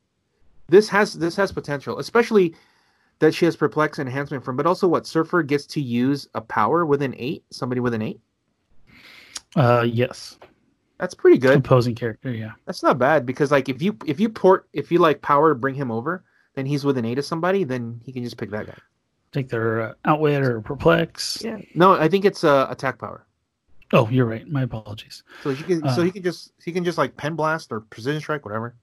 this 0.69 0.88
has 0.88 1.13
this 1.13 1.35
has 1.35 1.51
potential, 1.51 1.99
especially 1.99 2.55
that 3.19 3.33
she 3.33 3.43
has 3.43 3.57
perplex 3.57 3.99
enhancement 3.99 4.45
from, 4.45 4.55
but 4.55 4.65
also 4.65 4.88
what 4.88 5.05
Surfer 5.05 5.43
gets 5.43 5.65
to 5.67 5.81
use 5.81 6.29
a 6.35 6.41
power 6.41 6.85
with 6.85 7.01
an 7.01 7.13
eight, 7.17 7.43
somebody 7.51 7.81
with 7.81 7.93
an 7.93 8.01
eight. 8.01 8.21
Uh, 9.57 9.85
yes, 9.85 10.39
That's 11.02 11.14
pretty 11.15 11.38
good. 11.40 11.57
opposing 11.57 11.95
character. 11.95 12.32
Yeah, 12.32 12.52
That's 12.65 12.82
not 12.84 12.98
bad 12.99 13.26
because 13.26 13.52
like 13.52 13.68
if 13.68 13.82
you 13.82 13.98
if 14.06 14.19
you 14.19 14.30
port 14.30 14.69
if 14.72 14.91
you 14.91 14.99
like 14.99 15.22
power 15.22 15.49
to 15.49 15.56
bring 15.56 15.76
him 15.76 15.91
over, 15.91 16.23
then 16.53 16.65
he's 16.65 16.86
with 16.86 16.98
an 16.98 17.03
eight 17.06 17.18
of 17.19 17.26
somebody, 17.26 17.64
then 17.65 17.99
he 18.06 18.14
can 18.14 18.23
just 18.23 18.38
pick 18.38 18.52
that 18.52 18.68
guy. 18.68 18.78
take 19.34 19.49
their 19.49 19.82
uh, 19.82 19.94
outwit 20.06 20.44
or 20.44 20.61
perplex. 20.61 21.41
Yeah. 21.44 21.57
No, 21.76 21.94
I 21.94 22.07
think 22.07 22.23
it's 22.23 22.44
uh, 22.44 22.68
attack 22.69 22.99
power. 22.99 23.26
Oh, 23.94 24.07
you're 24.10 24.26
right. 24.28 24.48
My 24.48 24.61
apologies. 24.61 25.23
So 25.44 25.49
he 25.49 25.64
can 25.64 25.82
so 25.90 26.02
Uh. 26.02 26.06
he 26.06 26.11
can 26.11 26.23
just 26.23 26.53
he 26.64 26.72
can 26.72 26.84
just 26.86 26.98
like 26.98 27.18
pen 27.18 27.36
blast 27.36 27.72
or 27.72 27.82
precision 27.82 28.22
strike 28.22 28.45
whatever. 28.45 28.76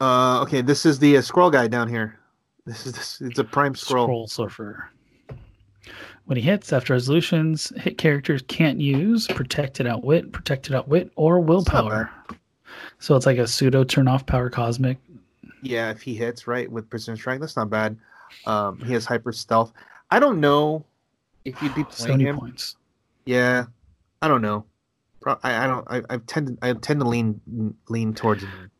Uh 0.00 0.40
okay, 0.42 0.60
this 0.60 0.84
is 0.86 0.98
the 0.98 1.16
uh, 1.16 1.20
Skrull 1.20 1.50
guy 1.52 1.66
down 1.68 1.88
here. 1.88 2.18
This 2.66 2.84
is 2.86 2.92
this 2.94 3.20
it's 3.20 3.38
a 3.38 3.44
prime 3.44 3.74
Skrull. 3.74 4.08
Skrull 4.08 4.28
surfer. 4.28 4.90
When 6.28 6.36
he 6.36 6.42
hits 6.42 6.74
after 6.74 6.92
resolutions, 6.92 7.72
hit 7.78 7.96
characters 7.96 8.42
can't 8.48 8.78
use 8.78 9.26
protected 9.28 9.86
outwit, 9.86 10.30
protected 10.30 10.74
outwit, 10.74 11.10
or 11.16 11.40
willpower. 11.40 12.10
So 12.98 13.16
it's 13.16 13.24
like 13.24 13.38
a 13.38 13.46
pseudo 13.46 13.82
turn 13.82 14.08
off 14.08 14.26
power 14.26 14.50
cosmic. 14.50 14.98
Yeah, 15.62 15.90
if 15.90 16.02
he 16.02 16.14
hits 16.14 16.46
right 16.46 16.70
with 16.70 16.90
precision 16.90 17.16
strike, 17.16 17.40
that's 17.40 17.56
not 17.56 17.70
bad. 17.70 17.96
Um 18.44 18.78
he 18.80 18.92
has 18.92 19.06
hyper 19.06 19.32
stealth. 19.32 19.72
I 20.10 20.20
don't 20.20 20.38
know 20.38 20.84
if 21.46 21.62
you'd 21.62 21.74
be 21.74 21.84
playing 21.84 22.20
him. 22.20 22.38
points. 22.38 22.76
Yeah. 23.24 23.64
I 24.20 24.28
don't 24.28 24.42
know. 24.42 24.66
I, 25.24 25.64
I 25.64 25.66
don't. 25.66 25.86
I, 25.88 26.02
I 26.10 26.18
tend. 26.26 26.58
I 26.60 26.74
tend 26.74 27.00
to 27.00 27.08
lean 27.08 27.40
lean 27.88 28.12
towards 28.12 28.42
Him. 28.42 28.70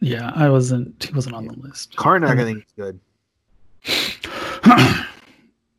Yeah, 0.00 0.30
I 0.34 0.50
wasn't. 0.50 1.04
He 1.04 1.12
wasn't 1.14 1.36
on 1.36 1.46
the 1.46 1.54
list. 1.54 1.96
Karnak. 1.96 2.38
I 2.38 2.44
think 2.44 2.64
is 2.64 2.72
good. 2.76 3.00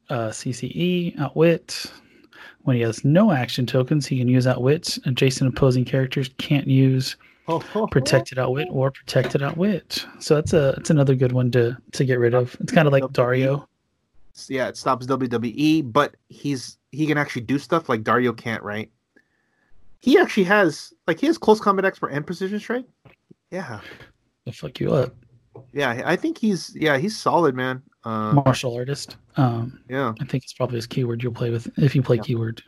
uh, 0.10 0.30
CCE, 0.30 1.20
Outwit. 1.20 1.92
When 2.64 2.76
he 2.76 2.82
has 2.84 3.04
no 3.06 3.32
action 3.32 3.66
tokens, 3.66 4.06
he 4.06 4.18
can 4.20 4.28
use 4.28 4.46
Outwit. 4.46 4.98
Adjacent 5.06 5.50
opposing 5.56 5.86
characters 5.86 6.30
can't 6.38 6.68
use 6.68 7.16
Protected 7.92 8.38
Outwit 8.38 8.68
or 8.70 8.92
Protected 8.92 9.42
Outwit. 9.42 10.06
So 10.20 10.36
that's 10.36 10.54
a 10.54 10.74
that's 10.78 10.90
another 10.90 11.16
good 11.16 11.32
one 11.32 11.52
to 11.52 11.78
to 11.94 12.06
get 12.06 12.20
rid 12.20 12.34
of. 12.34 12.56
It's 12.60 12.72
kind 12.72 12.88
of 12.88 12.92
like 12.92 13.04
WWE. 13.04 13.14
Dario. 13.14 13.68
Yeah, 14.48 14.68
it 14.68 14.78
stops 14.78 15.06
WWE, 15.08 15.92
but 15.92 16.16
he's 16.30 16.78
he 16.92 17.08
can 17.08 17.18
actually 17.18 17.42
do 17.42 17.58
stuff 17.60 17.90
like 17.90 18.04
Dario 18.04 18.34
can't, 18.34 18.64
right? 18.64 18.90
He 20.00 20.18
actually 20.18 20.44
has 20.46 20.94
like 21.08 21.20
he 21.20 21.28
has 21.28 21.38
close 21.38 21.60
combat 21.60 21.86
expert 21.86 22.10
and 22.10 22.26
precision 22.26 22.60
strike. 22.60 22.86
Yeah, 23.52 23.80
They'll 24.46 24.54
fuck 24.54 24.80
you 24.80 24.94
up. 24.94 25.14
yeah. 25.74 26.04
I 26.06 26.16
think 26.16 26.38
he's 26.38 26.76
yeah 26.76 26.98
he's 26.98 27.18
solid, 27.18 27.56
man. 27.56 27.82
Um, 28.06 28.36
Martial 28.36 28.76
artist. 28.76 29.18
Um, 29.36 29.82
yeah, 29.90 30.14
I 30.22 30.26
think 30.26 30.44
it's 30.44 30.54
probably 30.54 30.78
his 30.78 30.88
keyword 30.88 31.22
you'll 31.22 31.34
play 31.34 31.50
with 31.50 31.70
if 31.78 31.94
you 31.96 32.02
play 32.02 32.16
Yeah. 32.18 32.22
keyword. 32.24 32.64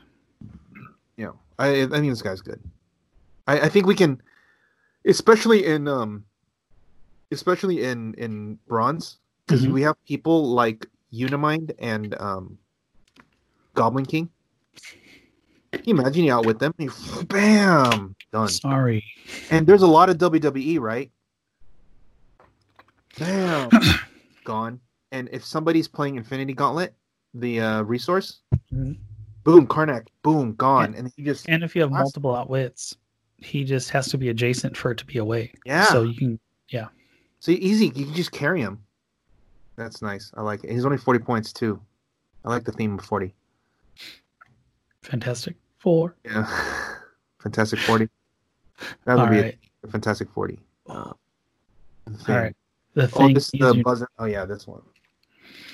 yeah. 1.18 1.32
I 1.58 1.84
I 1.84 1.88
think 1.88 2.10
this 2.12 2.22
guy's 2.22 2.42
good. 2.42 2.60
I 3.48 3.62
I 3.62 3.70
think 3.70 3.86
we 3.86 3.96
can, 3.96 4.22
especially 5.06 5.66
in 5.66 5.88
um, 5.88 6.26
especially 7.32 7.84
in 7.84 8.14
in 8.16 8.60
bronze 8.68 9.18
because 9.48 9.66
Mhm. 9.66 9.72
we 9.72 9.82
have 9.84 9.96
people 10.06 10.52
like 10.54 10.86
Unimind 11.14 11.74
and 11.80 12.16
um, 12.20 12.58
Goblin 13.74 14.06
King. 14.06 14.30
Can 15.72 15.84
you 15.86 15.94
imagine 15.98 16.26
you 16.26 16.34
out 16.34 16.46
with 16.46 16.60
them? 16.60 16.74
You- 16.78 16.92
Bam, 17.28 18.16
done. 18.34 18.50
Sorry. 18.50 19.04
And 19.50 19.66
there's 19.66 19.82
a 19.82 19.88
lot 19.88 20.10
of 20.10 20.18
WWE, 20.18 20.80
right? 20.80 21.10
Bam, 23.18 23.70
gone. 24.44 24.80
And 25.12 25.30
if 25.32 25.44
somebody's 25.44 25.88
playing 25.88 26.16
Infinity 26.16 26.54
Gauntlet, 26.54 26.94
the 27.34 27.60
uh, 27.62 27.82
resource, 27.84 28.42
Mhm. 28.74 28.98
boom, 29.44 29.68
Karnak, 29.68 30.08
boom, 30.24 30.54
gone. 30.56 30.94
And 30.96 31.12
he 31.16 31.24
just 31.24 31.48
And 31.50 31.64
if 31.64 31.76
you 31.76 31.82
have 31.82 31.92
multiple 31.92 32.36
outwits, 32.36 32.96
he 33.38 33.64
just 33.64 33.90
has 33.90 34.08
to 34.10 34.18
be 34.18 34.30
adjacent 34.30 34.78
for 34.78 34.92
it 34.92 34.98
to 35.00 35.06
be 35.06 35.18
away. 35.18 35.54
yeah. 35.66 35.86
So 35.86 36.04
you 36.04 36.16
can 36.16 36.40
yeah. 36.70 36.88
So 37.40 37.52
easy, 37.52 37.88
you 37.96 38.06
can 38.06 38.14
just 38.14 38.32
carry 38.32 38.62
him. 38.62 38.84
That's 39.76 40.02
nice. 40.02 40.32
I 40.36 40.42
like 40.42 40.64
it. 40.64 40.72
He's 40.72 40.86
only 40.86 40.98
40 40.98 41.20
points 41.20 41.52
too. 41.52 41.82
I 42.46 42.50
like 42.50 42.64
the 42.64 42.72
theme 42.72 42.98
of 42.98 43.04
40. 43.06 43.34
fantastic 45.02 45.56
four. 45.80 46.16
Yeah. 46.24 46.46
Fantastic 47.42 47.80
40. 47.80 48.08
That 49.06 49.16
would 49.16 49.20
All 49.24 49.28
be 49.28 49.42
right. 49.42 49.58
a 49.84 49.88
fantastic 49.88 50.30
40. 50.30 50.60
Uh, 50.88 51.12
the 52.06 52.12
All 52.12 52.18
thing. 52.18 52.54
Oh, 53.16 53.34
this 53.34 53.48
is 53.48 53.54
is 53.56 53.60
the 53.74 53.82
buzzer. 53.84 54.08
Oh 54.20 54.26
yeah, 54.26 54.46
this 54.46 54.68
one. 54.68 54.84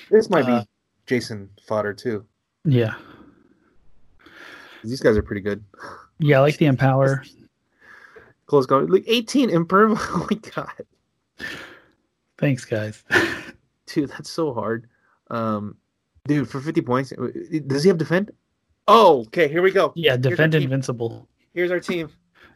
This 0.10 0.30
might 0.30 0.46
Uh, 0.46 0.62
be 0.62 0.68
Jason 1.06 1.50
fodder 1.68 1.94
too. 1.94 2.26
yeah. 2.66 2.96
These 4.84 5.02
guys 5.02 5.18
are 5.18 5.24
pretty 5.24 5.42
good. 5.42 5.64
Yeah, 6.20 6.38
I 6.38 6.42
like 6.42 6.58
the 6.58 6.66
empower. 6.68 7.24
Close 8.46 8.66
go. 8.66 8.80
Like 8.80 9.04
18 9.08 9.50
improv. 9.50 9.98
Oh 10.00 10.28
my 10.30 10.38
god. 10.56 11.48
Thanks, 12.38 12.64
guys. 12.66 13.04
Dude, 13.88 14.10
that's 14.10 14.30
so 14.30 14.54
hard. 14.54 14.88
Um 15.30 15.76
dude, 16.26 16.50
for 16.50 16.60
50 16.62 16.82
points. 16.82 17.12
Does 17.68 17.84
he 17.84 17.90
have 17.90 17.98
defend? 17.98 18.32
Oh, 18.88 19.22
okay, 19.28 19.48
here 19.50 19.62
we 19.62 19.72
go. 19.72 19.92
Yeah, 19.96 20.12
our 20.14 20.18
defend 20.18 20.56
invincible. 20.56 21.28
Here's 21.54 21.72
our 21.72 21.80
team. 21.80 22.10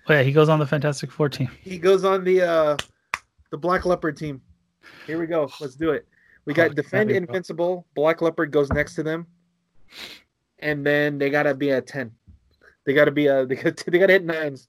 Oh, 0.08 0.14
yeah, 0.14 0.24
he 0.24 0.32
goes 0.32 0.48
on 0.50 0.60
the 0.60 0.66
Fantastic 0.68 1.12
Four 1.12 1.28
team. 1.30 1.50
He 1.62 1.78
goes 1.78 2.04
on 2.06 2.24
the 2.24 2.42
uh 2.42 2.78
the 3.50 3.58
Black 3.58 3.86
Leopard 3.86 4.16
team. 4.16 4.42
Here 5.08 5.20
we 5.20 5.26
go. 5.26 5.50
Let's 5.60 5.76
do 5.76 5.92
it. 5.92 6.08
We 6.46 6.54
got 6.54 6.72
Oh, 6.72 6.74
defend 6.74 7.10
that'd 7.10 7.24
invincible. 7.24 7.86
Black 7.96 8.22
Leopard 8.22 8.52
goes 8.52 8.70
next 8.72 8.96
to 8.96 9.04
them. 9.04 9.28
And 10.60 10.86
then 10.86 11.18
they 11.18 11.30
gotta 11.30 11.54
be 11.54 11.70
a 11.72 11.82
10. 11.82 12.12
They 12.86 12.94
gotta 12.94 13.12
be 13.12 13.28
a 13.28 13.46
they 13.48 13.56
gotta, 13.56 13.92
they 13.92 14.00
gotta 14.00 14.14
hit 14.14 14.26
nines. 14.26 14.68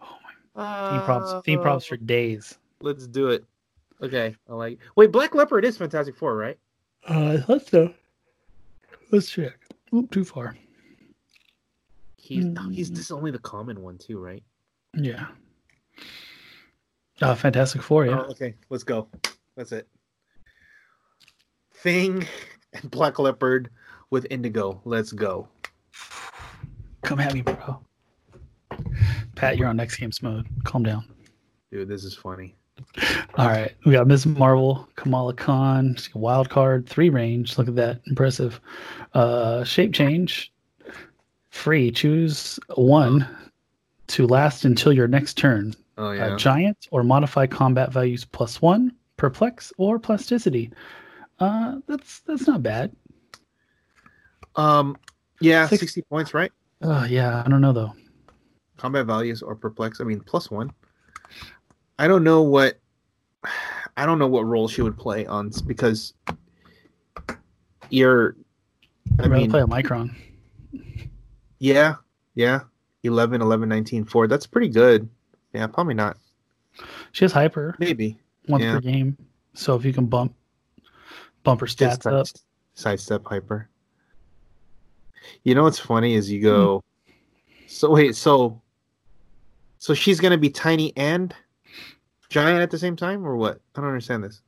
Oh 0.00 0.16
my 0.54 0.90
Theme 0.90 1.02
props. 1.02 1.44
Theme 1.46 1.60
props 1.60 1.86
for 1.86 1.96
days. 1.96 2.58
Let's 2.80 3.06
do 3.06 3.28
it. 3.28 3.44
Okay, 4.02 4.34
I 4.48 4.54
like. 4.54 4.78
Wait, 4.96 5.12
Black 5.12 5.34
Leopard 5.34 5.64
is 5.64 5.76
Fantastic 5.76 6.16
Four, 6.16 6.36
right? 6.36 6.58
Uh, 7.06 7.38
let's 7.48 7.70
go. 7.70 7.92
Let's 9.10 9.28
check. 9.30 9.58
Oop, 9.94 10.10
too 10.10 10.24
far. 10.24 10.56
He's 12.16 12.44
Mm. 12.44 12.72
he's 12.72 12.90
this 12.90 13.00
is 13.06 13.10
only 13.10 13.30
the 13.30 13.38
common 13.40 13.82
one 13.82 13.98
too, 13.98 14.18
right? 14.18 14.42
Yeah. 14.94 15.26
Uh, 17.20 17.34
Fantastic 17.34 17.82
Four. 17.82 18.06
Yeah. 18.06 18.20
Oh, 18.20 18.30
okay, 18.30 18.54
let's 18.70 18.84
go. 18.84 19.08
That's 19.56 19.72
it. 19.72 19.88
Thing 21.82 22.26
and 22.74 22.90
Black 22.90 23.18
Leopard 23.18 23.70
with 24.10 24.26
Indigo. 24.30 24.80
Let's 24.84 25.12
go. 25.12 25.48
Come 27.02 27.20
at 27.20 27.32
me, 27.32 27.42
bro. 27.42 27.80
Pat, 29.34 29.56
you're 29.56 29.68
on 29.68 29.76
next 29.76 29.96
game's 29.96 30.22
mode. 30.22 30.46
Calm 30.64 30.82
down. 30.82 31.04
Dude, 31.72 31.88
this 31.88 32.04
is 32.04 32.14
funny. 32.14 32.54
All 33.36 33.46
right, 33.46 33.74
we 33.84 33.92
got 33.92 34.06
Ms. 34.06 34.26
Marvel, 34.26 34.88
Kamala 34.96 35.34
Khan, 35.34 35.96
wild 36.14 36.48
card, 36.48 36.88
three 36.88 37.10
range. 37.10 37.56
Look 37.58 37.68
at 37.68 37.76
that, 37.76 38.00
impressive. 38.06 38.60
Uh, 39.14 39.64
shape 39.64 39.92
change, 39.92 40.52
free. 41.50 41.90
Choose 41.90 42.58
one 42.74 43.26
to 44.08 44.26
last 44.26 44.64
until 44.64 44.92
your 44.92 45.08
next 45.08 45.36
turn. 45.36 45.74
Oh 45.98 46.10
Uh, 46.10 46.36
giant 46.36 46.88
or 46.90 47.02
modify 47.02 47.46
combat 47.46 47.92
values 47.92 48.24
plus 48.24 48.60
one, 48.62 48.92
perplex 49.16 49.72
or 49.76 49.98
plasticity. 49.98 50.70
Uh, 51.40 51.76
that's 51.86 52.20
that's 52.20 52.46
not 52.46 52.62
bad. 52.62 52.94
Um, 54.56 54.96
yeah, 55.40 55.66
Six- 55.66 55.80
sixty 55.80 56.02
points, 56.02 56.34
right? 56.34 56.52
Uh, 56.82 57.06
yeah, 57.08 57.42
I 57.44 57.48
don't 57.48 57.60
know 57.60 57.72
though. 57.72 57.92
Combat 58.76 59.06
values 59.06 59.42
or 59.42 59.54
perplex. 59.54 60.00
I 60.00 60.04
mean, 60.04 60.20
plus 60.20 60.50
one. 60.50 60.70
I 61.98 62.06
don't 62.08 62.24
know 62.24 62.42
what. 62.42 62.78
I 63.96 64.06
don't 64.06 64.18
know 64.18 64.26
what 64.26 64.44
role 64.46 64.68
she 64.68 64.82
would 64.82 64.96
play 64.96 65.26
on 65.26 65.50
because 65.66 66.14
you're. 67.90 68.36
I 69.18 69.24
I'd 69.24 69.30
rather 69.30 69.40
mean, 69.42 69.50
play 69.50 69.60
a 69.60 69.66
Micron. 69.66 70.14
yeah, 71.58 71.96
yeah. 72.34 72.60
11, 73.02 73.40
11, 73.40 73.68
19, 73.68 74.04
4. 74.04 74.28
That's 74.28 74.46
pretty 74.46 74.68
good. 74.68 75.08
Yeah, 75.54 75.66
probably 75.66 75.94
not. 75.94 76.18
She 77.12 77.24
has 77.24 77.32
hyper 77.32 77.74
Maybe. 77.78 78.18
once 78.48 78.62
yeah. 78.62 78.74
per 78.74 78.80
game, 78.80 79.16
so 79.54 79.74
if 79.74 79.84
you 79.84 79.92
can 79.92 80.06
bump 80.06 80.34
bump 81.42 81.60
her 81.60 81.66
Just 81.66 81.78
stats 82.02 82.12
up. 82.12 82.26
side- 82.26 82.40
Sidestep 82.74 83.26
hyper. 83.26 83.68
You 85.44 85.54
know 85.54 85.64
what's 85.64 85.78
funny 85.78 86.14
is 86.14 86.30
you 86.30 86.40
go. 86.42 86.82
So 87.66 87.90
wait, 87.90 88.16
so. 88.16 88.60
So 89.78 89.92
she's 89.94 90.20
gonna 90.20 90.38
be 90.38 90.50
tiny 90.50 90.94
and 90.96 91.34
giant 92.28 92.60
at 92.62 92.70
the 92.70 92.78
same 92.78 92.96
time, 92.96 93.26
or 93.26 93.36
what? 93.36 93.60
I 93.74 93.80
don't 93.80 93.88
understand 93.88 94.24
this. 94.24 94.40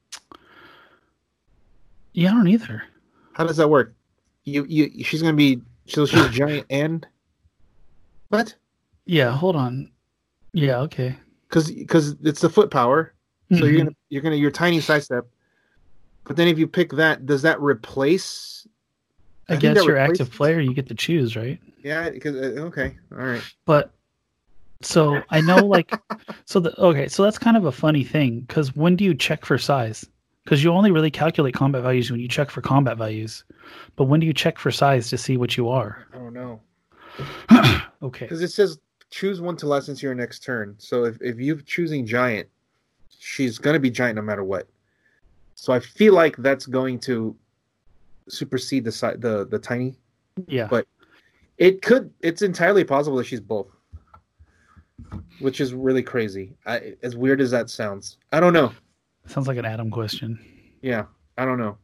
Yeah, 2.13 2.31
I 2.31 2.35
don't 2.35 2.49
either. 2.49 2.83
How 3.33 3.45
does 3.45 3.57
that 3.57 3.69
work? 3.69 3.95
You 4.45 4.65
you 4.65 5.05
she's 5.05 5.23
gonna 5.23 5.35
be 5.37 5.61
so 5.87 6.05
she's 6.07 6.29
giant 6.31 6.67
and 6.71 7.07
what? 8.29 8.55
Yeah, 9.07 9.31
hold 9.31 9.57
on. 9.57 9.91
Yeah, 10.53 10.79
okay. 10.81 11.17
Because 11.49 11.71
because 11.71 12.17
it's 12.23 12.41
the 12.41 12.51
foot 12.51 12.71
power. 12.71 13.15
So 13.51 13.57
Mhm. 13.57 13.61
you're 13.71 13.79
gonna 13.79 13.97
you're 14.11 14.23
gonna 14.23 14.37
your 14.37 14.51
tiny 14.51 14.81
sidestep. 14.81 15.27
But 16.25 16.37
then 16.37 16.49
if 16.49 16.59
you 16.59 16.67
pick 16.67 16.93
that, 16.93 17.27
does 17.27 17.43
that 17.43 17.61
replace? 17.61 18.67
I, 19.49 19.55
I 19.55 19.57
think 19.57 19.63
guess 19.63 19.77
that 19.79 19.85
you're 19.85 19.99
active 19.99 20.31
player, 20.31 20.61
you 20.61 20.73
get 20.73 20.87
to 20.89 20.95
choose, 20.95 21.37
right? 21.37 21.59
Yeah, 21.83 22.11
because 22.11 22.37
uh, 22.37 22.61
okay, 22.63 22.97
all 23.13 23.19
right. 23.19 23.43
But 23.65 23.93
so 24.83 25.23
I 25.31 25.41
know 25.41 25.67
like 25.67 25.93
so 26.45 26.61
the 26.61 26.79
okay, 26.81 27.09
so 27.09 27.23
that's 27.23 27.39
kind 27.39 27.57
of 27.57 27.65
a 27.65 27.73
funny 27.73 28.05
thing 28.05 28.41
because 28.41 28.75
when 28.77 28.97
do 28.97 29.05
you 29.05 29.15
check 29.15 29.45
for 29.45 29.59
size? 29.59 30.07
Because 30.45 30.63
you 30.63 30.73
only 30.73 30.91
really 30.91 31.11
calculate 31.11 31.55
combat 31.55 31.83
values 31.83 32.11
when 32.11 32.19
you 32.19 32.29
check 32.29 32.51
for 32.51 32.61
combat 32.61 32.99
values. 32.99 33.45
But 33.95 34.05
when 34.05 34.19
do 34.19 34.27
you 34.27 34.33
check 34.33 34.59
for 34.59 34.73
size 34.73 35.09
to 35.11 35.19
see 35.19 35.37
what 35.37 35.57
you 35.57 35.69
are? 35.69 36.07
I 36.13 36.19
don't 36.19 36.35
know 36.35 36.61
okay. 38.03 38.27
because 38.27 38.43
it 38.43 38.51
says 38.51 38.79
choose 39.11 39.41
one 39.41 39.57
to 39.57 39.67
last 39.67 39.89
into 39.89 40.07
your 40.07 40.15
next 40.15 40.43
turn. 40.43 40.75
So 40.79 41.05
if 41.05 41.21
if 41.21 41.39
you're 41.39 41.61
choosing 41.61 42.07
giant, 42.07 42.49
she's 43.19 43.59
gonna 43.59 43.81
be 43.81 43.91
giant 43.91 44.17
no 44.17 44.23
matter 44.23 44.45
what. 44.45 44.69
So 45.63 45.73
I 45.73 45.79
feel 45.79 46.13
like 46.13 46.37
that's 46.39 46.67
going 46.67 46.99
to 47.07 47.37
supersede 48.29 48.83
the 48.85 48.91
si- 48.91 49.15
the 49.19 49.47
the 49.47 49.61
tiny 49.61 49.95
Yeah. 50.49 50.67
but- 50.69 50.89
It 51.57 51.83
could. 51.83 52.11
It's 52.21 52.43
entirely 52.43 52.83
possible 52.83 53.17
that 53.19 53.27
she's 53.27 53.41
both, 53.55 53.69
which 55.39 55.61
is 55.61 55.73
really 55.73 56.03
crazy. 56.03 56.57
I, 56.67 56.95
as 57.05 57.15
weird 57.15 57.41
as 57.41 57.53
that 57.53 57.71
sounds, 57.71 58.19
I 58.33 58.41
don't 58.41 58.53
know. 58.53 58.73
Sounds 59.27 59.47
like 59.47 59.59
an 59.59 59.65
Adam 59.65 59.89
question. 59.89 60.31
Yeah, 60.83 61.05
I 61.39 61.45
don't 61.45 61.59
know. 61.59 61.77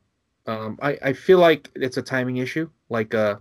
Um, 0.48 0.76
I 0.82 0.98
I 1.10 1.12
feel 1.12 1.38
like 1.38 1.70
it's 1.76 1.98
a 1.98 2.02
timing 2.02 2.38
issue. 2.38 2.68
Like 2.88 3.14
uh, 3.14 3.36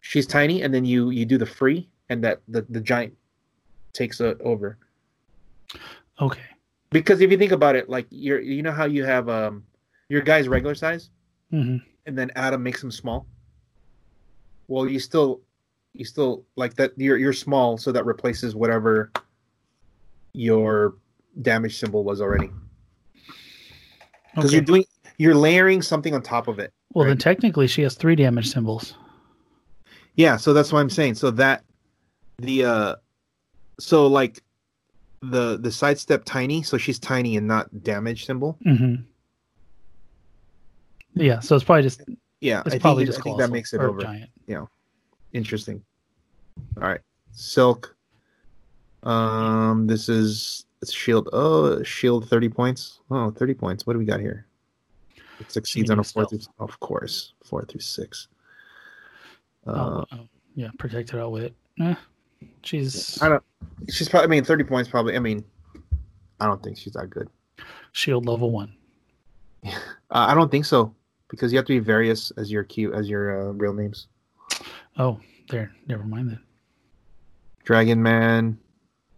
she's 0.00 0.26
tiny, 0.26 0.62
and 0.62 0.74
then 0.74 0.84
you 0.84 1.10
you 1.10 1.24
do 1.24 1.38
the 1.38 1.46
free, 1.46 1.88
and 2.08 2.24
that 2.24 2.40
the, 2.48 2.62
the 2.70 2.80
giant 2.80 3.14
takes 3.92 4.20
it 4.20 4.40
over. 4.40 4.78
Okay. 6.20 6.40
Because 6.90 7.20
if 7.20 7.30
you 7.30 7.38
think 7.38 7.52
about 7.52 7.76
it, 7.76 7.88
like 7.88 8.06
you're 8.10 8.40
you 8.40 8.62
know 8.62 8.72
how 8.72 8.84
you 8.84 9.04
have 9.04 9.28
um 9.28 9.64
your 10.08 10.22
guy's 10.22 10.48
regular 10.48 10.74
size 10.74 11.10
hmm 11.50 11.76
and 12.06 12.16
then 12.18 12.30
Adam 12.34 12.62
makes 12.62 12.82
him 12.82 12.90
small. 12.90 13.26
Well, 14.68 14.88
you 14.88 14.98
still 14.98 15.42
you 15.92 16.04
still 16.04 16.44
like 16.56 16.74
that 16.74 16.92
you're 16.96 17.16
you're 17.16 17.32
small, 17.32 17.76
so 17.78 17.92
that 17.92 18.04
replaces 18.04 18.54
whatever 18.54 19.12
your 20.32 20.94
damage 21.42 21.78
symbol 21.78 22.04
was 22.04 22.20
already. 22.20 22.50
Because 24.34 24.50
Okay. 24.50 24.56
you're 24.56 24.64
doing 24.64 24.84
you're 25.18 25.34
layering 25.34 25.82
something 25.82 26.14
on 26.14 26.22
top 26.22 26.48
of 26.48 26.58
it. 26.58 26.72
well, 26.94 27.06
then 27.06 27.18
technically 27.18 27.66
she 27.66 27.82
has 27.82 27.94
three 27.94 28.16
damage 28.16 28.50
symbols. 28.50 28.94
Yeah, 30.14 30.36
so 30.36 30.52
that's 30.52 30.72
what 30.72 30.80
I'm 30.80 30.90
saying. 30.90 31.14
So 31.14 31.30
that 31.32 31.64
the 32.38 32.64
uh 32.64 32.96
so 33.78 34.06
like 34.06 34.42
the 35.22 35.58
the 35.58 35.70
sidestep 35.70 36.24
tiny, 36.24 36.62
so 36.62 36.78
she's 36.78 36.98
tiny 36.98 37.36
and 37.36 37.46
not 37.46 37.82
damage 37.82 38.24
symbol. 38.26 38.58
hmm 38.62 38.94
Yeah, 41.14 41.40
so 41.40 41.54
it's 41.56 41.64
probably 41.64 41.82
just 41.82 42.02
Yeah, 42.40 42.62
it's 42.64 42.74
I 42.76 42.78
probably 42.78 43.04
think, 43.04 43.08
just 43.14 43.20
I 43.20 43.22
think 43.22 43.38
that 43.38 43.50
makes 43.50 43.72
it 43.74 43.80
over. 43.80 44.00
giant. 44.02 44.30
Yeah, 44.46 44.64
interesting. 45.32 45.82
All 46.76 46.88
right. 46.88 47.00
Silk. 47.32 47.94
Um 49.02 49.86
this 49.86 50.08
is 50.08 50.64
it's 50.82 50.92
shield. 50.92 51.28
Oh, 51.32 51.82
shield 51.82 52.28
30 52.28 52.48
points. 52.48 53.00
Oh, 53.10 53.30
30 53.30 53.54
points. 53.54 53.86
What 53.86 53.92
do 53.94 53.98
we 53.98 54.04
got 54.06 54.20
here? 54.20 54.46
It 55.38 55.50
succeeds 55.52 55.90
on 55.90 55.98
a 55.98 56.04
4 56.04 56.26
through 56.26 56.40
of 56.58 56.78
course, 56.80 57.34
4 57.44 57.64
through 57.66 57.80
6. 57.80 58.28
Uh, 59.66 59.70
Oh, 59.70 60.04
oh, 60.12 60.28
yeah, 60.54 60.68
protected 60.78 61.18
outwit. 61.20 61.54
Eh, 61.80 61.94
she's 62.62 63.20
I 63.22 63.28
don't 63.28 63.42
she's 63.88 64.08
probably 64.08 64.24
I 64.26 64.28
mean 64.28 64.44
30 64.44 64.64
points 64.64 64.88
probably. 64.90 65.16
I 65.16 65.18
mean 65.18 65.44
I 66.40 66.46
don't 66.46 66.62
think 66.62 66.76
she's 66.78 66.92
that 66.94 67.08
good. 67.10 67.28
shield 67.92 68.26
level 68.26 68.50
one. 68.50 68.72
Uh, 70.12 70.26
I 70.28 70.34
don't 70.34 70.50
think 70.50 70.64
so 70.64 70.92
because 71.28 71.52
you 71.52 71.56
have 71.58 71.66
to 71.66 71.72
be 71.72 71.78
various 71.78 72.32
as 72.32 72.50
your 72.50 72.64
key 72.64 72.88
as 72.92 73.08
your 73.08 73.50
uh, 73.50 73.52
real 73.52 73.72
names. 73.72 74.08
Oh, 74.98 75.20
there. 75.50 75.70
Never 75.86 76.02
mind 76.02 76.30
then. 76.30 76.40
Dragon 77.62 78.02
Man 78.02 78.58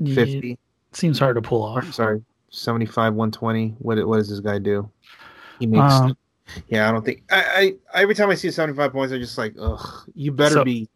It 0.01 0.15
50. 0.15 0.59
seems 0.93 1.19
hard 1.19 1.37
to 1.37 1.41
pull 1.43 1.63
off. 1.63 1.95
sorry, 1.95 2.23
75 2.51 3.15
120. 3.15 3.77
What 3.79 4.07
what 4.07 4.19
does 4.19 4.29
this 4.29 4.41
guy 4.41 4.59
do? 4.59 4.91
He 5.59 5.67
makes 5.67 5.95
Um, 5.95 6.15
Yeah, 6.69 6.89
I 6.89 6.93
don't 6.93 7.05
think 7.07 7.23
I, 7.31 7.75
I 7.95 8.01
every 8.03 8.15
time 8.15 8.29
I 8.29 8.35
see 8.35 8.51
75 8.51 8.93
points 8.93 9.15
I'm 9.15 9.21
just 9.21 9.39
like, 9.39 9.55
"Ugh, 9.59 10.11
you 10.15 10.31
better 10.31 10.57
So- 10.57 10.65
be 10.65 10.91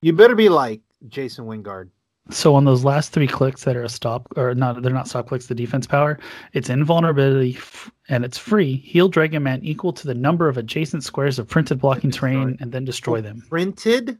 you 0.00 0.12
better 0.12 0.36
be 0.36 0.48
like 0.48 0.80
Jason 1.08 1.46
Wingard." 1.46 1.88
So 2.30 2.54
on 2.54 2.64
those 2.64 2.84
last 2.84 3.12
three 3.12 3.26
clicks 3.26 3.64
that 3.64 3.76
are 3.76 3.82
a 3.82 3.88
stop 3.88 4.26
or 4.36 4.54
not, 4.54 4.82
they're 4.82 4.92
not 4.92 5.08
stop 5.08 5.26
clicks. 5.28 5.46
The 5.46 5.54
defense 5.54 5.86
power, 5.86 6.18
it's 6.52 6.68
invulnerability 6.68 7.56
f- 7.56 7.90
and 8.08 8.24
it's 8.24 8.38
free. 8.38 8.76
Heal 8.76 9.08
Dragon 9.08 9.42
Man 9.42 9.60
equal 9.64 9.92
to 9.94 10.06
the 10.06 10.14
number 10.14 10.48
of 10.48 10.56
adjacent 10.56 11.02
squares 11.02 11.38
of 11.38 11.48
printed 11.48 11.80
blocking 11.80 12.10
terrain, 12.10 12.56
and 12.60 12.70
then 12.70 12.84
destroy 12.84 13.20
them. 13.20 13.42
Printed? 13.48 14.18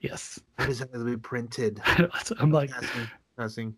Yes, 0.00 0.40
What 0.56 0.68
does 0.68 0.78
that 0.78 0.92
to 0.92 1.04
be 1.04 1.16
printed? 1.16 1.80
I'm 2.38 2.50
like, 2.52 2.70
Passing, 2.70 3.08
passing. 3.36 3.74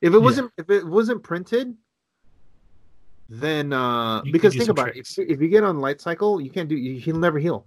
If 0.00 0.14
it 0.14 0.18
wasn't 0.18 0.52
if 0.56 0.70
it 0.70 0.86
wasn't 0.86 1.22
printed, 1.22 1.74
then 3.28 3.72
uh 3.72 4.22
You 4.24 4.32
because 4.32 4.54
think 4.54 4.68
about 4.70 4.92
tricks. 4.92 5.18
it, 5.18 5.22
if, 5.22 5.30
if 5.36 5.40
you 5.40 5.48
get 5.48 5.64
on 5.64 5.80
light 5.80 6.00
cycle, 6.00 6.40
you 6.40 6.50
can't 6.50 6.68
do 6.68 6.76
you, 6.76 7.00
he'll 7.00 7.18
never 7.18 7.38
heal. 7.38 7.66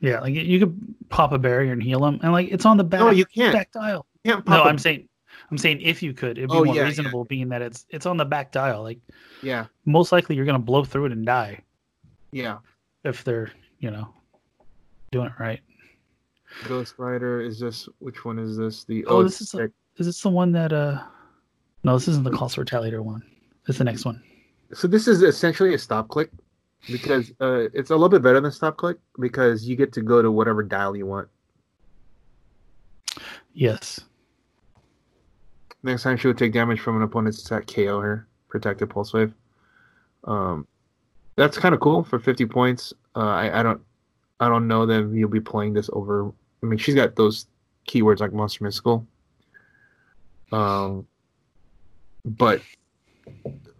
Yeah, 0.00 0.20
like 0.20 0.34
you 0.34 0.58
could 0.58 0.76
pop 1.08 1.32
a 1.32 1.38
barrier 1.38 1.72
and 1.72 1.82
heal 1.82 2.00
them, 2.00 2.18
and 2.22 2.32
like 2.32 2.48
it's 2.50 2.64
on 2.66 2.76
the 2.76 2.84
back. 2.84 3.00
No, 3.00 3.10
you 3.10 3.24
can't. 3.26 3.52
back 3.54 3.72
dial. 3.72 4.06
You 4.24 4.32
can't 4.34 4.48
No, 4.48 4.62
I'm 4.64 4.78
saying, 4.78 5.08
I'm 5.50 5.58
saying 5.58 5.80
if 5.82 6.02
you 6.02 6.12
could, 6.12 6.38
it'd 6.38 6.50
be 6.50 6.56
Oh, 6.56 6.64
more 6.64 6.74
yeah, 6.74 6.82
yeah. 6.82 6.88
reasonable, 6.88 7.24
being 7.24 7.48
that 7.50 7.62
it's 7.62 7.86
it's 7.90 8.06
on 8.06 8.16
the 8.16 8.24
back 8.24 8.52
dial. 8.52 8.82
Like 8.82 8.98
yeah, 9.42 9.66
most 9.84 10.12
likely, 10.12 10.36
you're 10.36 10.44
gonna 10.46 10.58
blow 10.58 10.84
through 10.84 11.06
it 11.06 11.12
and 11.12 11.24
die 11.26 11.60
yeah. 12.32 12.58
if 13.04 13.24
they're 13.24 13.50
you 13.78 13.90
know 13.90 14.08
doing 15.12 15.26
it 15.26 15.32
right. 15.38 15.60
Ghost 16.66 16.94
Rider 16.98 17.40
is 17.40 17.60
this 17.60 17.88
which 18.00 18.24
one 18.24 18.38
is 18.38 18.56
this? 18.56 18.84
The 18.84 19.04
Oh, 19.06 19.22
this 19.22 19.40
is 19.40 19.54
a- 19.54 19.70
Is 19.98 20.06
this 20.06 20.20
the 20.20 20.28
one 20.30 20.50
that 20.52 20.72
uh 20.72 21.02
no, 21.84 21.94
this 21.96 22.08
isn't 22.08 22.24
the 22.24 22.30
Cost 22.32 22.56
Retaliator 22.56 23.00
one. 23.02 23.22
It's 23.68 23.78
the 23.78 23.84
next 23.84 24.04
one. 24.04 24.22
so 24.72 24.86
this 24.88 25.06
is 25.08 25.22
essentially 25.22 25.74
a 25.74 25.78
stop 25.78 26.08
click 26.08 26.30
because 26.88 27.32
uh, 27.40 27.68
it's 27.74 27.90
a 27.90 27.94
little 27.94 28.08
bit 28.08 28.22
better 28.22 28.40
than 28.40 28.50
stop 28.50 28.76
click 28.76 28.98
because 29.18 29.66
you 29.66 29.76
get 29.76 29.92
to 29.92 30.02
go 30.02 30.22
to 30.22 30.30
whatever 30.30 30.62
dial 30.62 30.96
you 30.96 31.06
want. 31.06 31.28
Yes. 33.52 34.00
Next 35.82 36.02
time 36.02 36.16
she 36.16 36.26
would 36.26 36.38
take 36.38 36.52
damage 36.52 36.80
from 36.80 36.96
an 36.96 37.02
opponent's 37.02 37.44
attack, 37.44 37.66
KO 37.66 38.00
her, 38.00 38.26
protected 38.48 38.90
pulse 38.90 39.12
wave. 39.12 39.32
Um, 40.24 40.66
that's 41.36 41.58
kind 41.58 41.74
of 41.74 41.80
cool 41.80 42.04
for 42.04 42.18
50 42.18 42.46
points. 42.46 42.92
Uh, 43.16 43.20
I, 43.20 43.60
I 43.60 43.62
don't, 43.62 43.80
I 44.40 44.48
don't 44.48 44.68
know 44.68 44.86
that 44.86 45.10
you'll 45.14 45.30
be 45.30 45.40
playing 45.40 45.72
this 45.72 45.88
over. 45.92 46.32
I 46.62 46.66
mean, 46.66 46.78
she's 46.78 46.94
got 46.94 47.16
those 47.16 47.46
keywords 47.88 48.20
like 48.20 48.32
monster 48.32 48.64
mystical. 48.64 49.06
Um, 50.52 51.06
but 52.24 52.60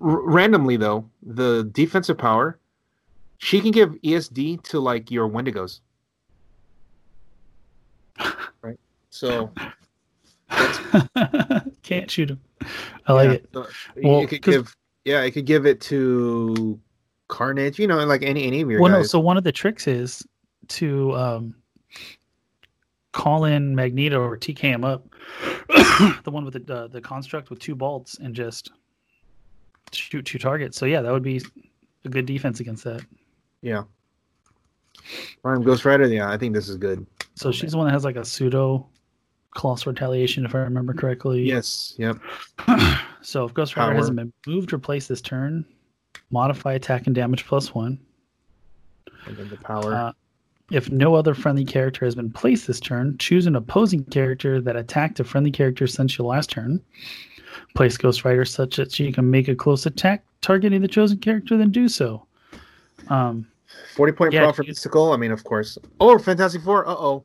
r- 0.01 0.21
randomly 0.23 0.77
though, 0.77 1.11
the 1.23 1.69
defensive 1.73 2.17
power, 2.17 2.60
she 3.43 3.61
can 3.63 3.71
give 3.71 3.91
ESD 4.05 4.63
to 4.65 4.79
like 4.81 5.11
your 5.11 5.29
Wendigos. 5.29 5.81
Right. 8.63 8.79
So 9.09 9.51
Can't 11.83 12.11
shoot 12.11 12.31
him. 12.31 12.41
I 13.07 13.13
like 13.15 13.27
Yeah, 13.29 13.33
it. 13.35 13.49
so 13.53 13.67
Well, 14.03 14.21
you 14.21 14.27
could 14.29 14.43
'cause- 14.43 14.55
give, 14.55 14.77
yeah, 15.07 15.23
it 15.23 15.31
could 15.31 15.47
give 15.47 15.65
it 15.67 15.81
to 15.83 16.79
Carnage. 17.29 17.79
You 17.79 17.87
know, 17.87 18.05
like 18.05 18.23
any 18.23 18.45
any 18.47 18.61
of 18.61 18.71
your 18.71 18.81
Well, 18.83 18.93
no. 18.93 19.03
So 19.03 19.19
one 19.19 19.37
of 19.39 19.45
the 19.45 19.53
tricks 19.53 19.87
is 19.87 20.23
to 20.69 21.15
um, 21.17 21.55
call 23.13 23.45
in 23.47 23.75
Magneto 23.75 24.21
or 24.21 24.37
TK 24.37 24.59
him 24.61 24.85
up, 24.85 25.07
the 26.25 26.31
one 26.31 26.45
with 26.45 26.67
the 26.67 26.75
uh, 26.75 26.87
the 26.89 27.01
construct 27.01 27.49
with 27.49 27.59
two 27.61 27.75
bolts, 27.75 28.19
and 28.19 28.35
just 28.35 28.71
shoot 29.93 30.23
two 30.27 30.39
targets. 30.39 30.77
So 30.77 30.85
yeah, 30.85 31.01
that 31.01 31.11
would 31.13 31.23
be 31.23 31.41
a 32.05 32.09
good 32.11 32.27
defense 32.27 32.61
against 32.61 32.85
that. 32.85 33.01
Yeah. 33.63 33.83
Prime 35.43 35.63
Ghost 35.63 35.85
Rider. 35.85 36.07
Yeah, 36.07 36.31
I 36.31 36.37
think 36.37 36.55
this 36.55 36.69
is 36.69 36.77
good. 36.77 37.07
So 37.35 37.51
she's 37.51 37.73
the 37.73 37.79
one 37.79 37.87
that 37.87 37.93
has 37.93 38.05
like 38.05 38.17
a 38.17 38.25
pseudo 38.25 38.87
colossal 39.57 39.93
retaliation, 39.93 40.45
if 40.45 40.55
I 40.55 40.59
remember 40.59 40.93
correctly. 40.93 41.43
Yes. 41.43 41.95
Yep. 41.99 42.19
So 43.23 43.45
if 43.45 43.53
Ghost 43.53 43.77
Rider 43.77 43.91
Power. 43.91 43.97
hasn't 43.97 44.17
been 44.17 44.33
moved 44.47 44.73
or 44.73 44.79
placed 44.79 45.11
this 45.11 45.21
turn, 45.21 45.67
modify 46.31 46.73
attack 46.73 47.07
and 47.07 47.15
damage 47.15 47.45
plus 47.45 47.75
one. 47.75 48.01
And 49.27 49.37
then 49.37 49.51
the 49.51 49.59
power. 49.59 49.95
Uh, 49.95 50.13
if 50.71 50.91
no 50.91 51.15
other 51.15 51.35
friendly 51.35 51.65
character 51.65 52.07
has 52.07 52.15
been 52.15 52.31
placed 52.31 52.67
this 52.67 52.81
turn, 52.81 53.19
choose 53.19 53.47
an 53.47 53.57
opposing 53.57 54.05
character 54.05 54.61
that 54.63 54.77
attacked 54.77 55.21
a 55.21 55.25
friendly 55.25 55.51
character 55.51 55.87
since 55.87 56.17
your 56.17 56.29
last 56.29 56.49
turn. 56.49 56.81
Place 57.75 57.97
Ghost 57.97 58.25
Rider 58.25 58.45
such 58.45 58.77
that 58.77 58.93
she 58.93 59.13
can 59.13 59.31
make 59.31 59.49
a 59.49 59.55
close 59.55 59.85
attack 59.85 60.25
targeting 60.41 60.81
the 60.81 60.89
chosen 60.89 61.19
character, 61.19 61.59
then 61.59 61.71
do 61.71 61.89
so. 61.89 62.27
Um, 63.09 63.47
Forty 63.95 64.13
point 64.13 64.33
yeah, 64.33 64.51
for 64.53 64.65
mystical. 64.65 65.13
I 65.13 65.17
mean, 65.17 65.31
of 65.31 65.45
course. 65.45 65.79
Oh, 66.01 66.19
Fantastic 66.19 66.63
Four. 66.63 66.89
Uh 66.89 66.95
oh. 66.95 67.25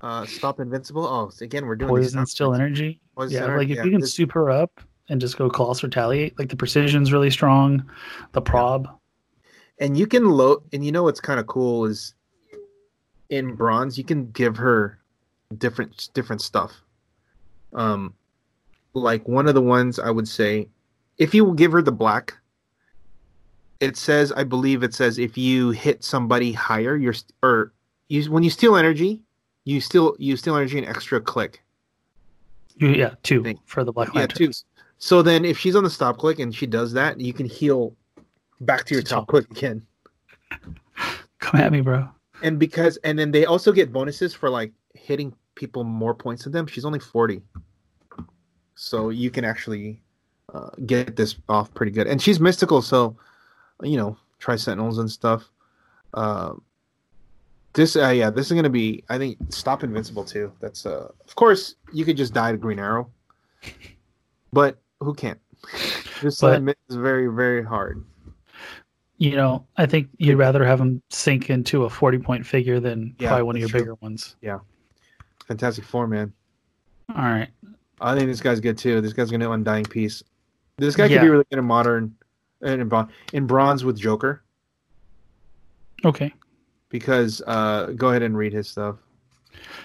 Uh, 0.00 0.26
stop 0.26 0.60
Invincible. 0.60 1.06
Oh, 1.06 1.30
so 1.30 1.44
again, 1.44 1.64
we're 1.64 1.76
doing 1.76 1.88
poison 1.88 2.26
still 2.26 2.54
energy. 2.54 3.00
Poison 3.16 3.36
yeah, 3.38 3.44
Energy, 3.44 3.58
like 3.58 3.68
if 3.70 3.76
yeah, 3.76 3.84
you 3.84 3.90
can 3.90 4.00
this- 4.00 4.12
soup 4.14 4.32
her 4.32 4.50
up 4.50 4.80
and 5.08 5.20
just 5.20 5.38
go 5.38 5.48
colossal 5.48 5.86
retaliate, 5.88 6.38
like 6.38 6.48
the 6.48 6.56
precision's 6.56 7.12
really 7.12 7.30
strong, 7.30 7.84
the 8.32 8.40
prob. 8.40 8.88
and 9.78 9.96
you 9.98 10.06
can 10.06 10.28
load 10.28 10.62
and 10.72 10.84
you 10.84 10.92
know 10.92 11.02
what's 11.02 11.20
kind 11.20 11.38
of 11.40 11.46
cool 11.46 11.84
is 11.84 12.14
in 13.30 13.54
bronze 13.54 13.98
you 13.98 14.04
can 14.04 14.30
give 14.32 14.56
her 14.56 14.98
different 15.58 16.08
different 16.14 16.40
stuff 16.40 16.72
um 17.72 18.14
like 18.92 19.26
one 19.26 19.48
of 19.48 19.54
the 19.54 19.62
ones 19.62 19.98
i 19.98 20.10
would 20.10 20.28
say 20.28 20.68
if 21.18 21.34
you 21.34 21.54
give 21.54 21.72
her 21.72 21.82
the 21.82 21.92
black 21.92 22.34
it 23.80 23.96
says 23.96 24.32
i 24.32 24.44
believe 24.44 24.82
it 24.82 24.94
says 24.94 25.18
if 25.18 25.36
you 25.36 25.70
hit 25.70 26.02
somebody 26.04 26.52
higher 26.52 26.96
you're 26.96 27.12
st- 27.12 27.32
or 27.42 27.72
you 28.08 28.30
when 28.30 28.42
you 28.42 28.50
steal 28.50 28.76
energy 28.76 29.20
you 29.64 29.80
still 29.80 30.14
you 30.18 30.36
steal 30.36 30.56
energy 30.56 30.78
an 30.78 30.84
extra 30.84 31.20
click 31.20 31.62
yeah, 32.76 33.14
two 33.22 33.54
for 33.66 33.84
the 33.84 33.92
Black 33.92 34.08
yeah 34.14 34.20
Lantern. 34.20 34.36
two 34.48 34.52
so 34.98 35.22
then 35.22 35.44
if 35.44 35.58
she's 35.58 35.76
on 35.76 35.84
the 35.84 35.90
stop 35.90 36.18
click 36.18 36.38
and 36.38 36.54
she 36.54 36.66
does 36.66 36.92
that 36.92 37.20
you 37.20 37.32
can 37.32 37.46
heal 37.46 37.94
back 38.60 38.84
to 38.86 38.94
your 38.94 39.02
To 39.02 39.08
top 39.08 39.20
top. 39.22 39.28
click 39.28 39.50
again 39.50 39.86
Come 41.38 41.60
at 41.60 41.72
me, 41.72 41.80
bro. 41.82 42.08
and 42.42 42.58
because 42.58 42.96
and 42.98 43.18
then 43.18 43.30
they 43.30 43.44
also 43.44 43.70
get 43.72 43.92
bonuses 43.92 44.34
for 44.34 44.48
like 44.50 44.72
hitting 44.94 45.34
people 45.54 45.84
more 45.84 46.14
points 46.14 46.44
than 46.44 46.52
them 46.52 46.66
she's 46.66 46.84
only 46.84 46.98
40 46.98 47.42
so 48.74 49.10
you 49.10 49.30
can 49.30 49.44
actually 49.44 50.02
uh, 50.52 50.70
get 50.86 51.16
this 51.16 51.36
off 51.48 51.72
pretty 51.74 51.92
good 51.92 52.06
and 52.06 52.20
she's 52.20 52.40
mystical 52.40 52.82
so 52.82 53.16
you 53.82 53.96
know 53.96 54.16
Tri-Sentinels 54.38 54.98
and 54.98 55.10
stuff 55.10 55.50
uh, 56.14 56.52
This, 57.72 57.96
uh, 57.96 58.08
yeah, 58.10 58.30
this 58.30 58.46
is 58.50 58.52
gonna 58.52 58.68
be. 58.70 59.02
I 59.08 59.18
think 59.18 59.38
stop 59.48 59.82
invincible 59.82 60.24
too. 60.24 60.52
That's 60.60 60.86
uh, 60.86 61.08
of 61.26 61.34
course 61.34 61.74
you 61.92 62.04
could 62.04 62.16
just 62.16 62.32
die 62.32 62.52
to 62.52 62.58
Green 62.58 62.78
Arrow, 62.78 63.10
but 64.52 64.78
who 65.00 65.14
can't? 65.14 65.40
This 66.22 66.40
But- 66.40 66.62
is 66.88 66.96
very 66.96 67.26
very 67.26 67.62
hard. 67.64 68.04
You 69.18 69.36
know, 69.36 69.66
I 69.76 69.86
think 69.86 70.08
you'd 70.18 70.38
rather 70.38 70.64
have 70.64 70.80
him 70.80 71.00
sink 71.10 71.48
into 71.50 71.84
a 71.84 71.90
40 71.90 72.18
point 72.18 72.44
figure 72.46 72.80
than 72.80 73.14
Yeah, 73.18 73.28
probably 73.28 73.42
one 73.44 73.56
of 73.56 73.60
your 73.60 73.68
true. 73.68 73.80
bigger 73.80 73.94
ones. 73.96 74.36
Yeah, 74.40 74.58
Fantastic 75.46 75.84
Four, 75.84 76.06
man. 76.08 76.32
All 77.14 77.22
right. 77.24 77.48
I 78.00 78.14
think 78.16 78.26
this 78.28 78.40
guy's 78.40 78.58
good 78.60 78.76
too. 78.78 79.00
This 79.00 79.12
guy's 79.12 79.30
gonna 79.30 79.50
undying 79.50 79.84
Peace. 79.84 80.22
This 80.78 80.96
guy 80.96 81.06
Yeah. 81.06 81.18
could 81.18 81.24
be 81.26 81.30
really 81.30 81.44
good 81.50 81.58
in 81.58 81.64
modern, 81.64 82.14
in, 82.64 82.88
bron- 82.88 83.08
in 83.32 83.46
bronze 83.46 83.84
with 83.84 83.98
Joker. 83.98 84.42
Okay. 86.04 86.32
Because 86.88 87.42
uh, 87.46 87.92
go 87.96 88.10
ahead 88.10 88.22
and 88.22 88.36
read 88.36 88.52
his 88.52 88.68
stuff. 88.68 88.96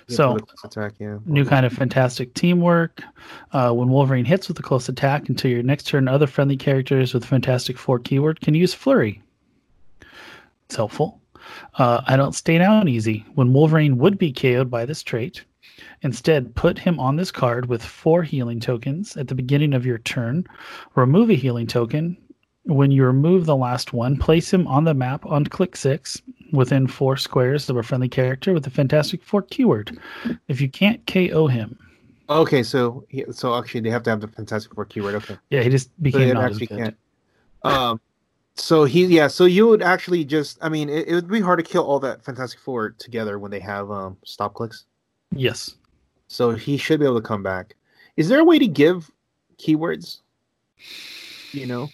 Yeah, 0.08 0.16
So- 0.16 0.34
for 0.34 0.40
the 0.40 0.46
close 0.46 0.64
attack, 0.72 0.94
yeah. 1.00 1.18
New 1.26 1.46
kind 1.46 1.66
of 1.66 1.74
fantastic 1.74 2.34
teamwork. 2.34 3.02
Uh, 3.52 3.72
when 3.72 3.90
Wolverine 3.90 4.26
hits 4.26 4.48
with 4.48 4.60
a 4.60 4.64
close 4.64 4.90
attack 4.90 5.30
until 5.30 5.52
your 5.52 5.64
next 5.64 5.88
turn, 5.88 6.08
other 6.08 6.28
friendly 6.28 6.58
characters 6.58 7.14
with 7.14 7.26
Fantastic 7.26 7.78
Four 7.78 8.00
keyword 8.00 8.42
can 8.42 8.54
use 8.54 8.74
Flurry. 8.74 9.22
It's 10.66 10.76
helpful. 10.76 11.20
Uh, 11.76 12.02
I 12.06 12.16
don't 12.16 12.36
stay 12.36 12.58
down 12.58 12.88
easy. 12.88 13.26
When 13.36 13.54
Wolverine 13.54 13.98
would 13.98 14.18
be 14.18 14.32
KO'd 14.32 14.70
by 14.70 14.86
this 14.86 15.02
trait, 15.02 15.44
instead 16.04 16.54
put 16.54 16.78
him 16.78 17.00
on 17.00 17.16
this 17.16 17.32
card 17.32 17.68
with 17.68 17.84
four 17.84 18.22
healing 18.24 18.60
tokens 18.60 19.18
at 19.18 19.28
the 19.28 19.36
beginning 19.36 19.74
of 19.74 19.86
your 19.86 19.98
turn. 20.00 20.46
Remove 20.96 21.30
a 21.32 21.36
healing 21.36 21.66
token. 21.66 22.18
When 22.64 22.92
you 22.92 23.04
remove 23.06 23.46
the 23.46 23.56
last 23.56 23.94
one, 23.94 24.18
place 24.18 24.54
him 24.54 24.68
on 24.68 24.84
the 24.84 24.94
map 24.94 25.26
on 25.26 25.46
click 25.46 25.76
six 25.76 26.22
within 26.52 26.88
four 26.88 27.18
squares 27.18 27.70
of 27.70 27.78
a 27.78 27.84
friendly 27.84 28.10
character 28.10 28.54
with 28.54 28.64
the 28.64 28.70
Fantastic 28.70 29.24
Four 29.24 29.44
keyword. 29.44 29.98
If 30.48 30.62
you 30.62 30.70
can't 30.70 31.06
KO 31.08 31.48
him, 31.48 31.78
Okay, 32.30 32.62
so 32.62 33.06
he, 33.10 33.26
so 33.32 33.56
actually 33.56 33.82
they 33.82 33.90
have 33.90 34.04
to 34.04 34.10
have 34.12 34.22
the 34.22 34.28
Fantastic 34.28 34.74
Four 34.76 34.86
keyword. 34.86 35.16
Okay. 35.16 35.38
yeah, 35.50 35.64
he 35.64 35.70
just 35.70 35.90
became 36.02 36.30
it 36.30 36.34
not 36.36 36.44
actually 36.44 36.68
can't. 36.68 36.96
Um, 37.64 38.00
so 38.56 38.84
he, 38.84 39.06
yeah, 39.06 39.28
so 39.28 39.46
you 39.46 39.68
would 39.68 39.82
actually 39.82 40.24
just, 40.24 40.60
I 40.62 40.70
mean, 40.70 40.90
it, 40.90 41.08
it 41.08 41.16
would 41.16 41.28
be 41.28 41.40
hard 41.40 41.58
to 41.58 41.64
kill 41.64 41.84
all 41.84 42.00
that 42.02 42.24
Fantastic 42.24 42.60
Four 42.60 42.92
together 42.92 43.40
when 43.40 43.50
they 43.50 43.60
have 43.60 43.90
um 43.90 44.18
stop 44.24 44.54
clicks. 44.54 44.86
Yes. 45.32 45.76
So 46.28 46.52
he 46.52 46.78
should 46.78 47.00
be 47.00 47.06
able 47.08 47.20
to 47.20 47.28
come 47.28 47.42
back. 47.42 47.76
Is 48.16 48.30
there 48.30 48.40
a 48.40 48.44
way 48.44 48.60
to 48.60 48.68
give 48.68 49.10
keywords? 49.58 50.20
You 51.52 51.66
know, 51.66 51.90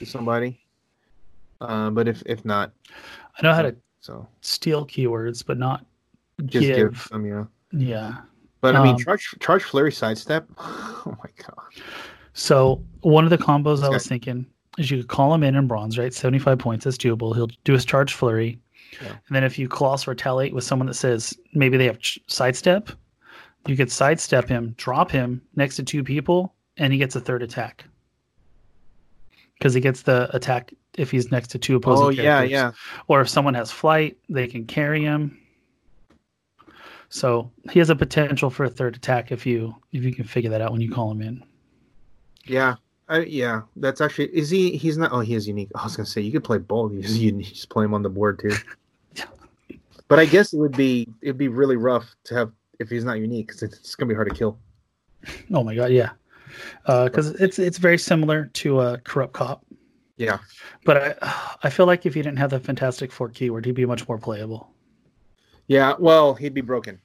to 0.00 0.06
somebody. 0.06 0.60
Uh, 1.60 1.90
but 1.90 2.08
if 2.08 2.22
if 2.26 2.44
not, 2.44 2.72
I 3.38 3.42
know 3.42 3.54
how 3.54 3.62
to 3.62 3.76
so 4.00 4.26
steal 4.40 4.86
keywords, 4.86 5.44
but 5.46 5.58
not 5.58 5.84
just 6.46 6.66
give, 6.66 6.76
give. 6.76 7.08
them, 7.10 7.26
yeah. 7.26 7.44
Yeah. 7.72 8.14
But 8.62 8.74
I 8.76 8.82
mean, 8.82 8.94
Um, 8.94 8.98
charge 9.00 9.34
charge 9.40 9.62
flurry 9.62 9.92
sidestep. 9.92 10.48
Oh 11.06 11.16
my 11.24 11.30
god. 11.46 11.56
So 12.34 12.82
one 13.00 13.24
of 13.24 13.30
the 13.30 13.38
combos 13.38 13.82
I 13.82 13.88
was 13.88 14.06
thinking 14.06 14.44
is 14.76 14.90
you 14.90 14.98
could 14.98 15.08
call 15.08 15.32
him 15.32 15.42
in 15.42 15.54
in 15.56 15.66
bronze, 15.66 15.98
right? 15.98 16.12
75 16.12 16.58
points. 16.58 16.84
That's 16.84 16.98
doable. 16.98 17.34
He'll 17.34 17.48
do 17.64 17.72
his 17.72 17.86
charge 17.86 18.12
flurry. 18.12 18.58
Yeah. 19.00 19.08
And 19.08 19.34
then 19.36 19.44
if 19.44 19.58
you 19.58 19.66
colossal 19.66 20.10
retaliate 20.10 20.52
with 20.52 20.62
someone 20.64 20.86
that 20.88 20.94
says 20.94 21.34
maybe 21.54 21.78
they 21.78 21.86
have 21.86 21.98
ch- 22.00 22.18
sidestep, 22.26 22.90
you 23.66 23.76
could 23.78 23.90
sidestep 23.90 24.46
him, 24.48 24.74
drop 24.76 25.10
him 25.10 25.40
next 25.56 25.76
to 25.76 25.82
two 25.82 26.04
people, 26.04 26.54
and 26.76 26.92
he 26.92 26.98
gets 26.98 27.16
a 27.16 27.20
third 27.20 27.42
attack. 27.42 27.84
Because 29.60 29.74
he 29.74 29.80
gets 29.80 30.02
the 30.02 30.34
attack 30.34 30.72
if 30.96 31.10
he's 31.10 31.30
next 31.30 31.48
to 31.48 31.58
two 31.58 31.76
opposing 31.76 32.06
Oh 32.06 32.08
yeah, 32.08 32.22
characters. 32.22 32.50
yeah. 32.50 32.72
Or 33.08 33.20
if 33.20 33.28
someone 33.28 33.52
has 33.52 33.70
flight, 33.70 34.16
they 34.30 34.46
can 34.46 34.64
carry 34.64 35.02
him. 35.02 35.38
So 37.10 37.50
he 37.70 37.78
has 37.78 37.90
a 37.90 37.94
potential 37.94 38.48
for 38.48 38.64
a 38.64 38.70
third 38.70 38.96
attack 38.96 39.30
if 39.32 39.44
you 39.44 39.76
if 39.92 40.02
you 40.02 40.14
can 40.14 40.24
figure 40.24 40.48
that 40.50 40.62
out 40.62 40.72
when 40.72 40.80
you 40.80 40.90
call 40.90 41.10
him 41.10 41.20
in. 41.20 41.44
Yeah, 42.46 42.76
I, 43.08 43.18
yeah. 43.20 43.62
That's 43.76 44.00
actually 44.00 44.28
is 44.34 44.48
he? 44.48 44.76
He's 44.78 44.96
not. 44.96 45.12
Oh, 45.12 45.20
he 45.20 45.34
is 45.34 45.46
unique. 45.46 45.68
I 45.74 45.84
was 45.84 45.94
gonna 45.94 46.06
say 46.06 46.22
you 46.22 46.32
could 46.32 46.44
play 46.44 46.58
both. 46.58 46.92
You 46.92 47.02
just, 47.02 47.16
you 47.16 47.32
just 47.32 47.68
play 47.68 47.84
him 47.84 47.92
on 47.92 48.02
the 48.02 48.08
board 48.08 48.38
too. 48.38 48.54
Yeah. 49.14 49.24
But 50.08 50.18
I 50.18 50.24
guess 50.24 50.52
it 50.52 50.58
would 50.58 50.76
be 50.76 51.06
it'd 51.22 51.38
be 51.38 51.48
really 51.48 51.76
rough 51.76 52.16
to 52.24 52.34
have 52.34 52.50
if 52.80 52.88
he's 52.88 53.04
not 53.04 53.18
unique 53.20 53.46
because 53.48 53.62
it's, 53.62 53.78
it's 53.78 53.94
gonna 53.94 54.08
be 54.08 54.14
hard 54.14 54.28
to 54.28 54.34
kill. 54.34 54.58
Oh 55.52 55.62
my 55.62 55.74
god, 55.74 55.90
yeah. 55.92 56.10
Uh, 56.86 57.04
because 57.04 57.30
it's 57.40 57.58
it's 57.58 57.78
very 57.78 57.98
similar 57.98 58.46
to 58.54 58.80
a 58.80 58.98
corrupt 58.98 59.32
cop, 59.32 59.64
Yeah. 60.16 60.38
but 60.84 60.96
I 61.22 61.56
I 61.64 61.70
feel 61.70 61.86
like 61.86 62.06
if 62.06 62.14
he 62.14 62.22
didn't 62.22 62.38
have 62.38 62.50
the 62.50 62.60
Fantastic 62.60 63.12
Four 63.12 63.28
keyword, 63.28 63.64
he'd 63.66 63.74
be 63.74 63.86
much 63.86 64.06
more 64.08 64.18
playable. 64.18 64.72
Yeah. 65.66 65.94
Well, 65.98 66.34
he'd 66.34 66.54
be 66.54 66.60
broken. 66.62 67.00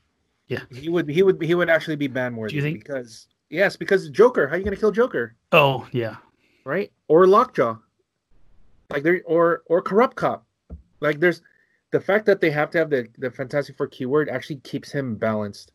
Yeah. 0.47 0.61
He 0.71 0.89
would. 0.89 1.09
He 1.09 1.23
would. 1.23 1.41
He 1.41 1.55
would 1.55 1.69
actually 1.69 1.95
be 1.95 2.07
ban 2.07 2.35
worthy. 2.35 2.51
Do 2.51 2.55
you 2.57 2.61
think- 2.61 2.83
Because 2.83 3.27
yes, 3.49 3.75
because 3.75 4.09
Joker. 4.09 4.47
How 4.47 4.53
are 4.55 4.57
you 4.57 4.63
gonna 4.63 4.75
kill 4.75 4.91
Joker? 4.91 5.35
Oh 5.51 5.87
yeah, 5.91 6.15
Right? 6.65 6.91
Or 7.07 7.25
Lockjaw. 7.27 7.77
Like 8.91 9.03
there, 9.03 9.21
or 9.25 9.63
or 9.67 9.81
corrupt 9.81 10.15
cop. 10.15 10.45
Like 10.99 11.19
there's 11.19 11.41
the 11.91 11.99
fact 11.99 12.25
that 12.27 12.41
they 12.41 12.51
have 12.51 12.69
to 12.71 12.77
have 12.77 12.89
the 12.89 13.07
the 13.17 13.31
Fantastic 13.31 13.75
Four 13.77 13.87
keyword 13.87 14.29
actually 14.29 14.57
keeps 14.57 14.91
him 14.91 15.15
balanced. 15.15 15.71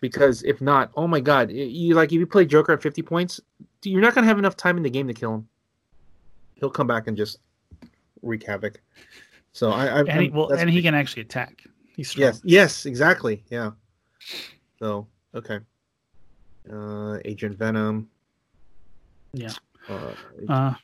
Because 0.00 0.42
if 0.42 0.60
not, 0.60 0.90
oh 0.94 1.06
my 1.06 1.20
god, 1.20 1.50
you 1.50 1.94
like 1.94 2.10
if 2.12 2.18
you 2.18 2.26
play 2.26 2.44
Joker 2.44 2.72
at 2.72 2.82
fifty 2.82 3.02
points, 3.02 3.40
you're 3.82 4.00
not 4.02 4.14
gonna 4.14 4.26
have 4.26 4.38
enough 4.38 4.56
time 4.56 4.76
in 4.76 4.82
the 4.82 4.90
game 4.90 5.08
to 5.08 5.14
kill 5.14 5.34
him. 5.34 5.48
He'll 6.54 6.70
come 6.70 6.86
back 6.86 7.06
and 7.06 7.16
just 7.16 7.38
wreak 8.22 8.44
havoc. 8.46 8.80
So 9.52 9.70
I, 9.70 9.86
I 9.86 10.00
and 10.00 10.22
he, 10.22 10.28
well, 10.30 10.50
and 10.52 10.68
he 10.68 10.82
can 10.82 10.94
actually 10.94 11.22
attack. 11.22 11.64
He's 11.96 12.10
strong. 12.10 12.22
Yes, 12.26 12.40
yes, 12.44 12.86
exactly. 12.86 13.42
Yeah. 13.50 13.70
So 14.78 15.06
okay. 15.34 15.60
Uh, 16.70 17.18
Agent 17.24 17.56
Venom. 17.56 18.08
Yeah. 19.32 19.52
Uh, 19.88 20.12
Uh, 20.48 20.74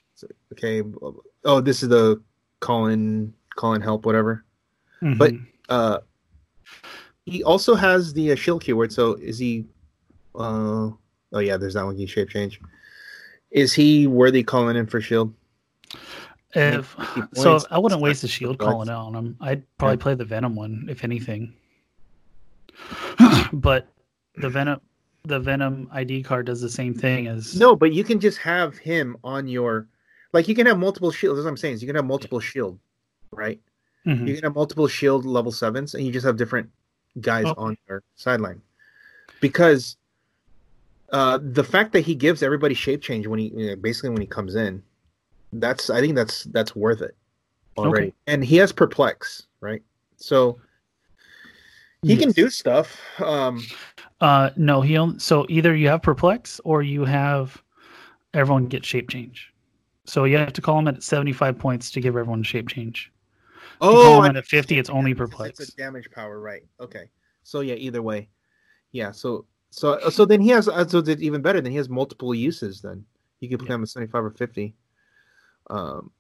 okay. 0.53 0.83
Oh, 1.45 1.61
this 1.61 1.83
is 1.83 1.89
the 1.91 2.23
Colin 2.61 3.35
Colin 3.57 3.83
help 3.83 4.07
whatever. 4.07 4.45
But- 5.01 5.33
mhm. 5.35 5.47
Uh, 5.69 5.99
he 7.27 7.43
also 7.45 7.75
has 7.75 8.13
the 8.13 8.33
uh, 8.33 8.35
shield 8.37 8.63
keyword. 8.63 8.93
So 8.93 9.15
is 9.15 9.39
he? 9.39 9.67
Uh, 10.35 10.91
oh 11.33 11.39
yeah, 11.39 11.57
there's 11.57 11.75
that 11.75 11.85
one. 11.85 11.97
He 11.97 12.07
shape 12.07 12.31
change. 12.31 12.61
Is 13.51 13.73
he 13.73 14.07
worthy 14.07 14.43
calling 14.43 14.77
in 14.77 14.87
for 14.87 15.01
shield? 15.01 15.33
if 16.55 16.95
so, 17.35 17.61
I 17.71 17.79
wouldn't 17.79 18.03
waste 18.03 18.25
a 18.25 18.29
shield 18.29 18.59
calling 18.59 18.91
out 18.91 19.07
on 19.07 19.15
him. 19.15 19.37
I'd 19.41 19.63
probably 19.79 19.97
Yeah. 19.97 20.03
play 20.03 20.15
the 20.15 20.25
Venom 20.25 20.55
one 20.55 20.87
if 20.91 21.05
anything. 21.05 21.55
but 23.53 23.89
the 24.37 24.49
Venom 24.49 24.81
the 25.25 25.39
Venom 25.39 25.89
ID 25.93 26.23
card 26.25 26.47
does 26.47 26.61
the 26.61 26.69
same 26.69 26.93
thing 26.95 27.29
as 27.29 27.59
No, 27.59 27.77
but 27.77 27.93
you 27.93 28.03
can 28.03 28.19
just 28.19 28.39
have 28.39 28.77
him 28.77 29.17
on 29.23 29.47
your, 29.47 29.87
like 30.33 30.49
you 30.49 30.55
can 30.55 30.67
have 30.67 30.79
multiple 30.81 31.13
shields. 31.13 31.39
That's 31.39 31.45
what 31.45 31.51
I'm 31.51 31.57
saying. 31.57 31.75
Is 31.75 31.83
you 31.83 31.87
can 31.87 31.95
have 31.95 32.05
multiple 32.05 32.41
shield, 32.41 32.79
right? 33.31 33.61
Mhm. 34.05 34.27
You 34.27 34.35
can 34.35 34.43
have 34.43 34.55
multiple 34.57 34.89
shield 34.89 35.25
level 35.25 35.53
sevens, 35.53 35.95
and 35.95 36.05
you 36.05 36.11
just 36.13 36.27
have 36.27 36.37
different 36.37 36.69
guys 37.21 37.47
Okay. 37.47 37.55
on 37.61 37.77
your 37.89 38.03
sideline. 38.15 38.63
Because 39.41 39.97
uh, 41.13 41.39
the 41.43 41.65
fact 41.65 41.93
that 41.93 42.01
he 42.01 42.15
gives 42.15 42.43
everybody 42.43 42.75
shape 42.75 43.03
change 43.03 43.27
when 43.27 43.39
he 43.39 43.49
you 43.49 43.67
know, 43.71 43.77
basically 43.77 44.11
when 44.11 44.21
he 44.21 44.27
comes 44.27 44.55
in, 44.55 44.83
that's 45.53 45.91
I 45.91 46.01
think 46.01 46.15
that's 46.15 46.45
that's 46.45 46.75
worth 46.75 47.03
it 47.03 47.17
already. 47.77 48.07
Okay. 48.07 48.15
And 48.27 48.45
he 48.45 48.57
has 48.57 48.73
perplex, 48.73 49.47
right? 49.61 49.83
So 50.17 50.59
he 52.03 52.17
can 52.17 52.33
do 52.33 52.49
stuff. 52.51 52.99
Um, 53.21 53.63
Uh, 54.21 54.51
no, 54.57 54.81
he 54.81 54.97
only, 54.97 55.19
so 55.19 55.47
either 55.49 55.75
you 55.77 55.89
have 55.89 56.03
perplex 56.03 56.61
or 56.65 56.83
you 56.83 57.05
have 57.05 57.63
everyone 58.35 58.67
get 58.67 58.85
shape 58.85 59.09
change. 59.11 59.53
So 60.05 60.25
you 60.25 60.37
have 60.39 60.53
to 60.55 60.61
call 60.61 60.79
him 60.79 60.89
at 60.89 61.03
75 61.03 61.59
points 61.59 61.91
to 61.93 62.01
give 62.01 62.17
everyone 62.17 62.43
shape 62.43 62.69
change. 62.69 63.13
Oh, 63.81 64.23
at 64.25 64.45
50, 64.45 64.79
it's 64.79 64.91
only 64.91 65.15
perplex. 65.15 65.61
It's 65.61 65.73
a 65.73 65.77
damage 65.77 66.11
power, 66.11 66.41
right? 66.41 66.63
Okay. 66.81 67.09
So 67.43 67.61
yeah, 67.61 67.75
either 67.75 68.03
way, 68.03 68.29
yeah. 68.93 69.11
So 69.11 69.47
so 69.71 69.99
so 70.11 70.25
then 70.25 70.41
he 70.41 70.49
has 70.51 70.69
uh, 70.69 70.87
so 70.87 70.99
it's 70.99 71.23
even 71.23 71.43
better. 71.43 71.61
Then 71.61 71.73
he 71.73 71.79
has 71.79 71.89
multiple 71.89 72.35
uses. 72.35 72.81
Then 72.81 73.05
you 73.41 73.49
can 73.49 73.59
play 73.59 73.69
Yeah. 73.69 73.75
him 73.77 73.83
at 73.83 73.89
seventy 73.89 74.11
five 74.11 74.25
or 74.25 74.31
fifty. 74.31 74.75
Um, 75.71 76.11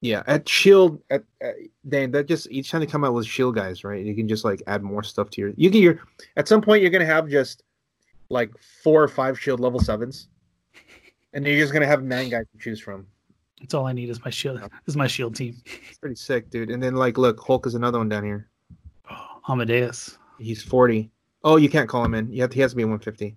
yeah. 0.00 0.22
At 0.26 0.48
shield, 0.48 1.02
at, 1.10 1.24
at 1.42 1.56
Dan, 1.88 2.10
that 2.12 2.26
just 2.26 2.50
each 2.50 2.70
time 2.70 2.80
they 2.80 2.86
come 2.86 3.04
out 3.04 3.12
with 3.12 3.26
shield 3.26 3.54
guys, 3.54 3.84
right? 3.84 4.02
You 4.04 4.14
can 4.14 4.28
just 4.28 4.44
like 4.44 4.62
add 4.66 4.82
more 4.82 5.02
stuff 5.02 5.28
to 5.30 5.40
your. 5.42 5.52
You 5.56 5.70
can 5.70 5.82
your 5.82 6.00
at 6.36 6.48
some 6.48 6.62
point 6.62 6.80
you're 6.80 6.90
gonna 6.90 7.04
have 7.04 7.28
just 7.28 7.64
like 8.30 8.50
four 8.82 9.02
or 9.02 9.08
five 9.08 9.38
shield 9.38 9.60
level 9.60 9.80
sevens, 9.80 10.28
and 11.34 11.44
you're 11.46 11.58
just 11.58 11.72
gonna 11.72 11.86
have 11.86 12.02
nine 12.02 12.30
guys 12.30 12.46
to 12.52 12.58
choose 12.58 12.80
from. 12.80 13.06
That's 13.60 13.74
all 13.74 13.86
I 13.86 13.92
need 13.92 14.08
is 14.08 14.24
my 14.24 14.30
shield. 14.30 14.60
Is 14.86 14.96
my 14.96 15.06
shield 15.06 15.36
team. 15.36 15.56
It's 15.88 15.98
pretty 15.98 16.16
sick, 16.16 16.50
dude. 16.50 16.70
And 16.70 16.82
then 16.82 16.94
like, 16.94 17.18
look, 17.18 17.40
Hulk 17.40 17.66
is 17.66 17.74
another 17.74 17.98
one 17.98 18.08
down 18.08 18.24
here. 18.24 18.48
Amadeus. 19.48 20.18
He's 20.38 20.62
40. 20.62 21.10
Oh, 21.44 21.56
you 21.56 21.68
can't 21.68 21.88
call 21.88 22.04
him 22.04 22.14
in. 22.14 22.30
You 22.32 22.42
have, 22.42 22.52
he 22.52 22.60
has 22.60 22.72
to 22.72 22.76
be 22.76 22.84
150. 22.84 23.36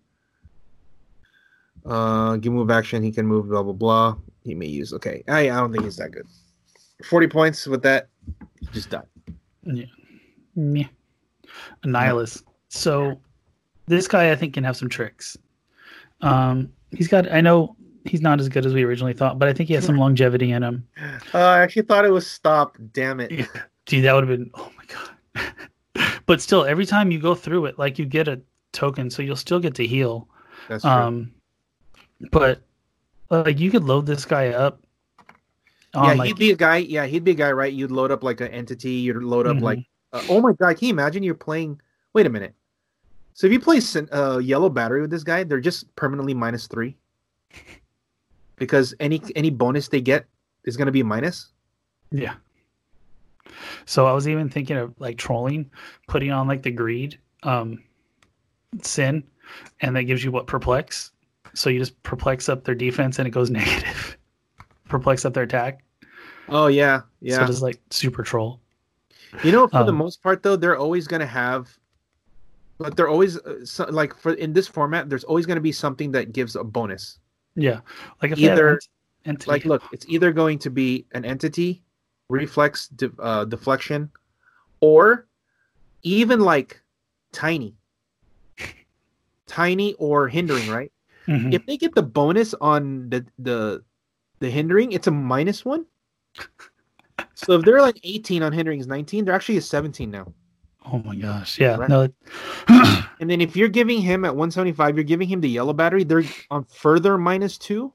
Uh, 1.85 2.37
give 2.37 2.53
move 2.53 2.71
action. 2.71 3.03
He 3.03 3.11
can 3.11 3.27
move. 3.27 3.49
Blah 3.49 3.63
blah 3.63 3.73
blah. 3.73 4.15
He 4.43 4.55
may 4.55 4.67
use. 4.67 4.93
Okay, 4.93 5.23
I, 5.27 5.49
I 5.49 5.55
don't 5.55 5.71
think 5.71 5.83
he's 5.83 5.97
that 5.97 6.11
good. 6.11 6.25
40 7.09 7.27
points 7.27 7.67
with 7.67 7.81
that. 7.83 8.07
Just 8.71 8.89
died. 8.89 9.07
Yeah. 9.63 9.85
Meh. 10.55 10.85
Annihilus. 11.85 12.43
So 12.69 13.19
this 13.87 14.07
guy 14.07 14.31
I 14.31 14.35
think 14.35 14.53
can 14.53 14.63
have 14.63 14.77
some 14.77 14.87
tricks. 14.87 15.37
Um, 16.21 16.71
he's 16.91 17.09
got. 17.09 17.29
I 17.31 17.41
know 17.41 17.75
he's 18.05 18.21
not 18.21 18.39
as 18.39 18.49
good 18.49 18.65
as 18.65 18.73
we 18.73 18.83
originally 18.83 19.13
thought, 19.13 19.39
but 19.39 19.47
I 19.47 19.53
think 19.53 19.69
he 19.69 19.75
has 19.75 19.85
some 19.85 19.97
longevity 19.97 20.51
in 20.51 20.63
him. 20.63 20.87
Uh, 21.33 21.39
I 21.39 21.61
actually 21.61 21.83
thought 21.83 22.05
it 22.05 22.11
was 22.11 22.29
stop. 22.29 22.77
Damn 22.91 23.19
it. 23.19 23.31
Yeah. 23.31 23.45
Dude, 23.85 24.05
that 24.05 24.13
would 24.13 24.27
have 24.27 24.37
been. 24.37 24.51
Oh 24.53 24.71
my 24.77 25.43
god. 25.95 26.13
but 26.25 26.41
still, 26.41 26.65
every 26.65 26.85
time 26.85 27.11
you 27.11 27.19
go 27.19 27.35
through 27.35 27.65
it, 27.65 27.77
like 27.77 27.99
you 27.99 28.05
get 28.05 28.27
a 28.27 28.41
token, 28.71 29.09
so 29.09 29.21
you'll 29.21 29.35
still 29.35 29.59
get 29.59 29.75
to 29.75 29.85
heal. 29.85 30.27
That's 30.69 30.83
true. 30.83 30.91
Um, 30.91 31.33
but 32.31 32.61
like 33.29 33.59
you 33.59 33.71
could 33.71 33.83
load 33.83 34.05
this 34.05 34.25
guy 34.25 34.49
up. 34.49 34.79
On, 35.95 36.05
yeah, 36.05 36.13
like, 36.13 36.27
he'd 36.27 36.37
be 36.37 36.51
a 36.51 36.55
guy. 36.55 36.77
Yeah, 36.77 37.05
he'd 37.05 37.23
be 37.23 37.31
a 37.31 37.35
guy, 37.35 37.51
right? 37.51 37.71
You'd 37.71 37.91
load 37.91 38.11
up 38.11 38.23
like 38.23 38.41
an 38.41 38.47
entity. 38.47 38.91
You'd 38.91 39.21
load 39.21 39.47
up 39.47 39.57
Mhm. 39.57 39.61
like. 39.61 39.79
Uh, 40.11 40.23
oh 40.29 40.41
my 40.41 40.53
god! 40.53 40.77
Can 40.77 40.87
you 40.87 40.93
imagine 40.93 41.23
you're 41.23 41.35
playing? 41.35 41.79
Wait 42.13 42.25
a 42.25 42.29
minute. 42.29 42.53
So 43.33 43.47
if 43.47 43.53
you 43.53 43.59
play 43.59 43.79
a 43.79 44.33
uh, 44.33 44.37
yellow 44.37 44.69
battery 44.69 45.01
with 45.01 45.09
this 45.09 45.23
guy, 45.23 45.43
they're 45.43 45.59
just 45.59 45.93
permanently 45.95 46.33
minus 46.33 46.67
three. 46.67 46.95
Because 48.63 48.93
any 48.99 49.21
any 49.35 49.49
bonus 49.49 49.87
they 49.87 50.01
get 50.01 50.25
is 50.65 50.77
going 50.77 50.85
to 50.87 50.91
be 50.91 51.01
a 51.01 51.05
minus. 51.05 51.49
Yeah. 52.11 52.35
So 53.85 54.05
I 54.05 54.13
was 54.13 54.27
even 54.27 54.49
thinking 54.49 54.77
of 54.77 54.93
like 54.99 55.17
trolling, 55.17 55.69
putting 56.07 56.31
on 56.31 56.47
like 56.47 56.63
the 56.63 56.71
greed, 56.71 57.19
um, 57.43 57.83
sin, 58.81 59.23
and 59.81 59.95
that 59.95 60.03
gives 60.03 60.23
you 60.23 60.31
what 60.31 60.47
perplex. 60.47 61.11
So 61.53 61.69
you 61.69 61.79
just 61.79 62.01
perplex 62.03 62.49
up 62.49 62.63
their 62.63 62.75
defense 62.75 63.19
and 63.19 63.27
it 63.27 63.31
goes 63.31 63.49
negative. 63.49 64.17
perplex 64.87 65.25
up 65.25 65.33
their 65.33 65.43
attack. 65.43 65.83
Oh 66.49 66.67
yeah, 66.67 67.01
yeah. 67.21 67.37
So 67.37 67.45
just 67.45 67.61
like 67.61 67.79
super 67.89 68.23
troll. 68.23 68.59
you 69.43 69.51
know, 69.51 69.67
for 69.67 69.83
the 69.83 69.91
um, 69.91 69.97
most 69.97 70.21
part 70.21 70.43
though, 70.43 70.55
they're 70.55 70.77
always 70.77 71.07
going 71.07 71.21
to 71.21 71.25
have. 71.25 71.77
But 72.79 72.97
they're 72.97 73.07
always 73.07 73.37
uh, 73.37 73.65
so, 73.65 73.85
like 73.85 74.15
for 74.15 74.33
in 74.33 74.53
this 74.53 74.67
format, 74.67 75.09
there's 75.09 75.23
always 75.23 75.45
going 75.45 75.55
to 75.55 75.61
be 75.61 75.71
something 75.71 76.11
that 76.11 76.33
gives 76.33 76.55
a 76.55 76.63
bonus. 76.63 77.19
Yeah. 77.55 77.81
Like 78.21 78.31
if 78.31 78.39
Either- 78.39 78.79
entity. 79.25 79.49
like 79.51 79.65
look 79.65 79.83
it's 79.93 80.05
either 80.09 80.31
going 80.33 80.59
to 80.59 80.69
be 80.69 81.05
an 81.13 81.23
entity 81.23 81.81
reflex 82.29 82.87
de- 82.89 83.11
uh, 83.19 83.45
deflection 83.45 84.09
or 84.81 85.27
even 86.03 86.39
like 86.41 86.81
tiny 87.31 87.73
tiny 89.47 89.93
or 89.95 90.27
hindering 90.27 90.69
right 90.69 90.91
Mhm. 91.27 91.53
if 91.53 91.65
they 91.65 91.77
get 91.77 91.95
the 91.95 92.01
bonus 92.03 92.53
on 92.59 93.09
the 93.09 93.25
the 93.39 93.83
the 94.39 94.49
hindering 94.49 94.91
it's 94.91 95.07
a 95.07 95.11
minus 95.11 95.63
one 95.63 95.85
so 97.33 97.53
if 97.53 97.63
they're 97.63 97.81
like 97.81 97.99
18 98.03 98.43
on 98.43 98.51
hindering 98.51 98.79
is 98.81 98.87
19 98.87 99.23
they're 99.25 99.33
actually 99.35 99.57
a 99.57 99.61
17 99.61 100.11
now 100.11 100.33
oh 100.85 100.99
my 100.99 101.15
gosh. 101.15 101.59
Yeah. 101.59 101.75
Right. 101.75 101.89
No. 101.89 102.07
and 103.19 103.29
then 103.29 103.41
if 103.41 103.55
you're 103.55 103.69
giving 103.69 104.01
him 104.01 104.25
at 104.25 104.35
175 104.35 104.95
you're 104.95 105.03
giving 105.03 105.27
him 105.27 105.41
the 105.41 105.49
yellow 105.49 105.73
battery 105.73 106.03
they're 106.03 106.23
on 106.51 106.63
further 106.65 107.17
minus 107.17 107.57
two 107.57 107.93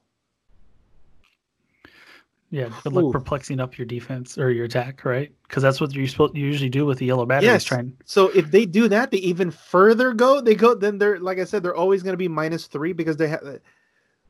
yeah. 2.51 2.69
Good 2.83 2.93
luck 2.93 3.05
Ooh. 3.05 3.11
perplexing 3.11 3.59
up 3.59 3.77
your 3.77 3.85
defense 3.85 4.37
or 4.37 4.51
your 4.51 4.65
attack, 4.65 5.05
right? 5.05 5.31
Because 5.43 5.61
that's 5.61 5.79
what 5.79 5.93
you're 5.93 6.07
supposed 6.07 6.35
you 6.35 6.45
usually 6.45 6.69
do 6.69 6.85
with 6.85 6.97
the 6.97 7.05
yellow 7.05 7.25
batteries. 7.25 7.45
Yes. 7.45 7.63
Trying. 7.63 7.95
So 8.05 8.29
if 8.29 8.49
they 8.49 8.65
do 8.65 8.87
that, 8.87 9.11
they 9.11 9.17
even 9.17 9.51
further 9.51 10.13
go. 10.13 10.41
They 10.41 10.55
go. 10.55 10.73
Then 10.73 10.97
they're 10.97 11.19
like 11.19 11.37
I 11.37 11.43
said, 11.43 11.61
they're 11.61 11.75
always 11.75 12.01
going 12.01 12.13
to 12.13 12.17
be 12.17 12.27
minus 12.27 12.65
three 12.65 12.93
because 12.93 13.17
they 13.17 13.27
have, 13.27 13.59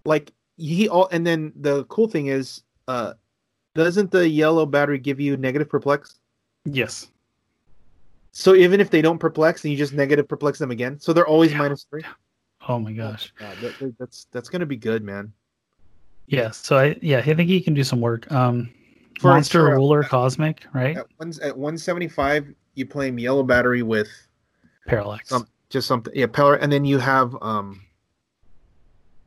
like 0.05 0.33
he 0.57 0.89
all. 0.89 1.07
And 1.11 1.25
then 1.25 1.53
the 1.55 1.85
cool 1.85 2.07
thing 2.07 2.27
is, 2.27 2.63
uh, 2.87 3.13
doesn't 3.73 4.11
the 4.11 4.27
yellow 4.27 4.65
battery 4.65 4.99
give 4.99 5.19
you 5.19 5.37
negative 5.37 5.69
perplex? 5.69 6.19
Yes. 6.65 7.09
So 8.31 8.55
even 8.55 8.79
if 8.79 8.89
they 8.89 9.01
don't 9.01 9.17
perplex, 9.17 9.63
and 9.63 9.71
you 9.71 9.77
just 9.77 9.93
negative 9.93 10.27
perplex 10.27 10.59
them 10.59 10.71
again. 10.71 10.99
So 10.99 11.13
they're 11.13 11.27
always 11.27 11.51
Yeah. 11.51 11.57
minus 11.59 11.85
three. 11.89 12.03
Oh 12.67 12.77
my 12.79 12.91
gosh. 12.93 13.33
Yeah, 13.41 13.53
that- 13.61 13.79
that- 13.79 13.97
that's 13.97 14.27
that's 14.31 14.49
going 14.49 14.59
to 14.59 14.65
be 14.65 14.75
good, 14.77 15.03
man. 15.03 15.31
Yeah. 16.27 16.51
So 16.51 16.77
I 16.77 16.97
yeah 17.01 17.17
I 17.19 17.21
think 17.33 17.49
he 17.49 17.59
can 17.61 17.73
do 17.73 17.83
some 17.83 18.01
work. 18.01 18.31
Um, 18.31 18.69
For- 19.19 19.29
monster 19.29 19.61
for, 19.61 19.71
uh, 19.71 19.75
ruler 19.75 20.03
cosmic 20.03 20.65
right 20.73 20.95
At 20.97 21.07
one 21.17 21.33
at 21.41 21.57
one 21.57 21.77
seventy 21.77 22.07
five, 22.07 22.45
you 22.75 22.85
play 22.85 23.07
him 23.07 23.17
yellow 23.19 23.43
battery 23.43 23.81
with 23.81 24.07
parallax. 24.87 25.29
some 25.29 25.47
just 25.69 25.87
something 25.87 26.13
yeah 26.15 26.27
pillar, 26.27 26.55
and 26.55 26.71
then 26.71 26.85
you 26.85 26.99
have 26.99 27.35
um, 27.41 27.81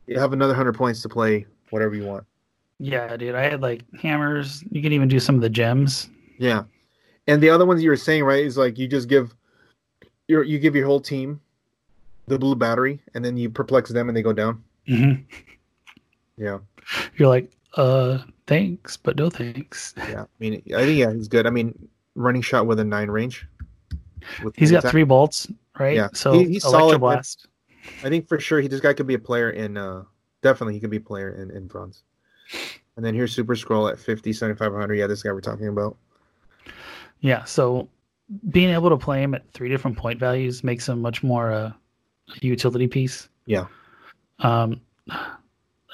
you 0.07 0.17
have 0.19 0.33
another 0.33 0.53
hundred 0.53 0.73
points 0.75 1.01
to 1.01 1.09
play 1.09 1.45
whatever 1.69 1.95
you 1.95 2.05
want. 2.05 2.25
Yeah, 2.79 3.15
dude. 3.17 3.35
I 3.35 3.41
had 3.43 3.61
like 3.61 3.83
hammers. 3.99 4.63
You 4.71 4.81
can 4.81 4.91
even 4.93 5.07
do 5.07 5.19
some 5.19 5.35
of 5.35 5.41
the 5.41 5.49
gems. 5.49 6.09
Yeah, 6.37 6.63
and 7.27 7.41
the 7.41 7.49
other 7.49 7.65
ones 7.65 7.83
you 7.83 7.89
were 7.89 7.95
saying 7.97 8.23
right 8.23 8.43
is 8.43 8.57
like 8.57 8.77
you 8.77 8.87
just 8.87 9.07
give 9.07 9.33
your 10.27 10.43
you 10.43 10.59
give 10.59 10.75
your 10.75 10.85
whole 10.85 10.99
team 11.01 11.39
the 12.27 12.39
blue 12.39 12.55
battery, 12.55 13.01
and 13.13 13.23
then 13.23 13.35
you 13.37 13.49
perplex 13.49 13.89
them, 13.89 14.07
and 14.07 14.15
they 14.17 14.21
go 14.21 14.31
down. 14.33 14.63
hmm 14.87 15.13
Yeah, 16.37 16.59
You're 17.17 17.27
like, 17.27 17.51
uh, 17.75 18.19
thanks, 18.47 18.95
but 18.97 19.17
no 19.17 19.29
thanks. 19.29 19.93
yeah. 20.09 20.21
I 20.23 20.25
mean, 20.39 20.61
I 20.75 20.85
think 20.85 20.97
yeah, 20.97 21.11
he's 21.11 21.27
good. 21.27 21.45
I 21.45 21.49
mean, 21.49 21.89
running 22.15 22.41
shot 22.41 22.65
with 22.65 22.79
a 22.79 22.83
nine 22.83 23.09
range. 23.09 23.45
He's 24.55 24.71
got 24.71 24.79
attack. 24.79 24.91
three 24.91 25.03
bolts, 25.03 25.47
right? 25.77 25.95
Yeah. 25.95 26.07
So 26.13 26.39
He- 26.39 26.45
he's 26.53 26.63
solid, 26.63 26.99
electroblast. 27.01 27.45
I 28.05 28.09
think 28.09 28.29
for 28.29 28.39
sure 28.39 28.61
he 28.61 28.69
this 28.69 28.79
guy 28.79 28.93
could 28.93 29.07
be 29.07 29.15
a 29.15 29.19
player 29.19 29.49
in 29.49 29.75
uh 29.75 30.03
definitely 30.41 30.73
he 30.75 30.79
could 30.79 30.89
be 30.89 30.97
a 30.97 31.01
player 31.01 31.31
in 31.41 31.51
in 31.51 31.67
bronze. 31.67 32.03
And 32.95 33.03
then 33.05 33.13
here's 33.15 33.33
Super-Skrull 33.33 33.91
at 33.91 33.97
50, 33.99 34.31
75, 34.31 34.71
100. 34.71 34.93
Yeah, 34.93 35.07
this 35.07 35.23
guy 35.23 35.31
we're 35.33 35.41
talking 35.41 35.67
about. 35.67 35.97
Yeah. 37.23 37.43
So 37.45 37.89
being 38.49 38.69
able 38.69 38.89
to 38.89 38.97
play 38.97 39.23
him 39.23 39.33
at 39.33 39.49
three 39.53 39.69
different 39.69 39.97
point 39.97 40.19
values 40.19 40.63
makes 40.63 40.87
him 40.87 41.01
much 41.01 41.23
more 41.23 41.51
uh, 41.51 41.71
a 42.29 42.45
utility 42.45 42.85
piece. 42.87 43.29
Yeah. 43.45 43.65
Um, 44.39 44.81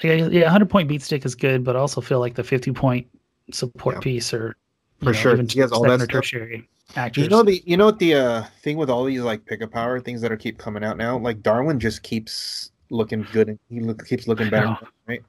yeah, 0.03 0.27
yeah, 0.27 0.43
100 0.43 0.69
point 0.69 0.89
beat 0.89 1.01
stick 1.01 1.23
is 1.25 1.35
good, 1.35 1.63
but 1.63 1.75
I 1.75 1.79
also 1.79 2.01
feel 2.01 2.19
like 2.19 2.33
the 2.35 2.43
50 2.43 2.71
point 2.71 3.07
support 3.51 3.95
Yeah. 3.97 3.99
piece 4.01 4.33
or 4.33 4.55
For 5.03 5.13
sure. 5.13 5.35
He 5.37 5.59
has 5.59 5.71
all 5.71 5.83
that 5.83 5.99
stuff. 5.99 6.09
tertiary 6.09 6.67
actors. 6.95 7.23
You 7.23 7.29
know 7.29 7.43
the 7.43 7.61
you 7.65 7.77
know 7.77 7.85
what 7.85 7.99
the 7.99 8.15
uh 8.15 8.43
thing 8.63 8.77
with 8.77 8.89
all 8.89 9.03
these 9.05 9.21
like 9.21 9.45
pickup 9.45 9.71
power 9.71 9.99
things 9.99 10.21
that 10.21 10.31
are 10.31 10.37
keep 10.37 10.57
coming 10.57 10.83
out 10.83 10.97
now? 10.97 11.17
Like 11.17 11.43
Darwin 11.43 11.79
just 11.79 12.01
keeps 12.01 12.71
looking 12.89 13.25
good 13.31 13.49
and 13.49 13.59
he 13.69 13.81
look, 13.81 14.03
keeps 14.07 14.27
looking 14.27 14.49
better, 14.49 14.75
right? 15.07 15.21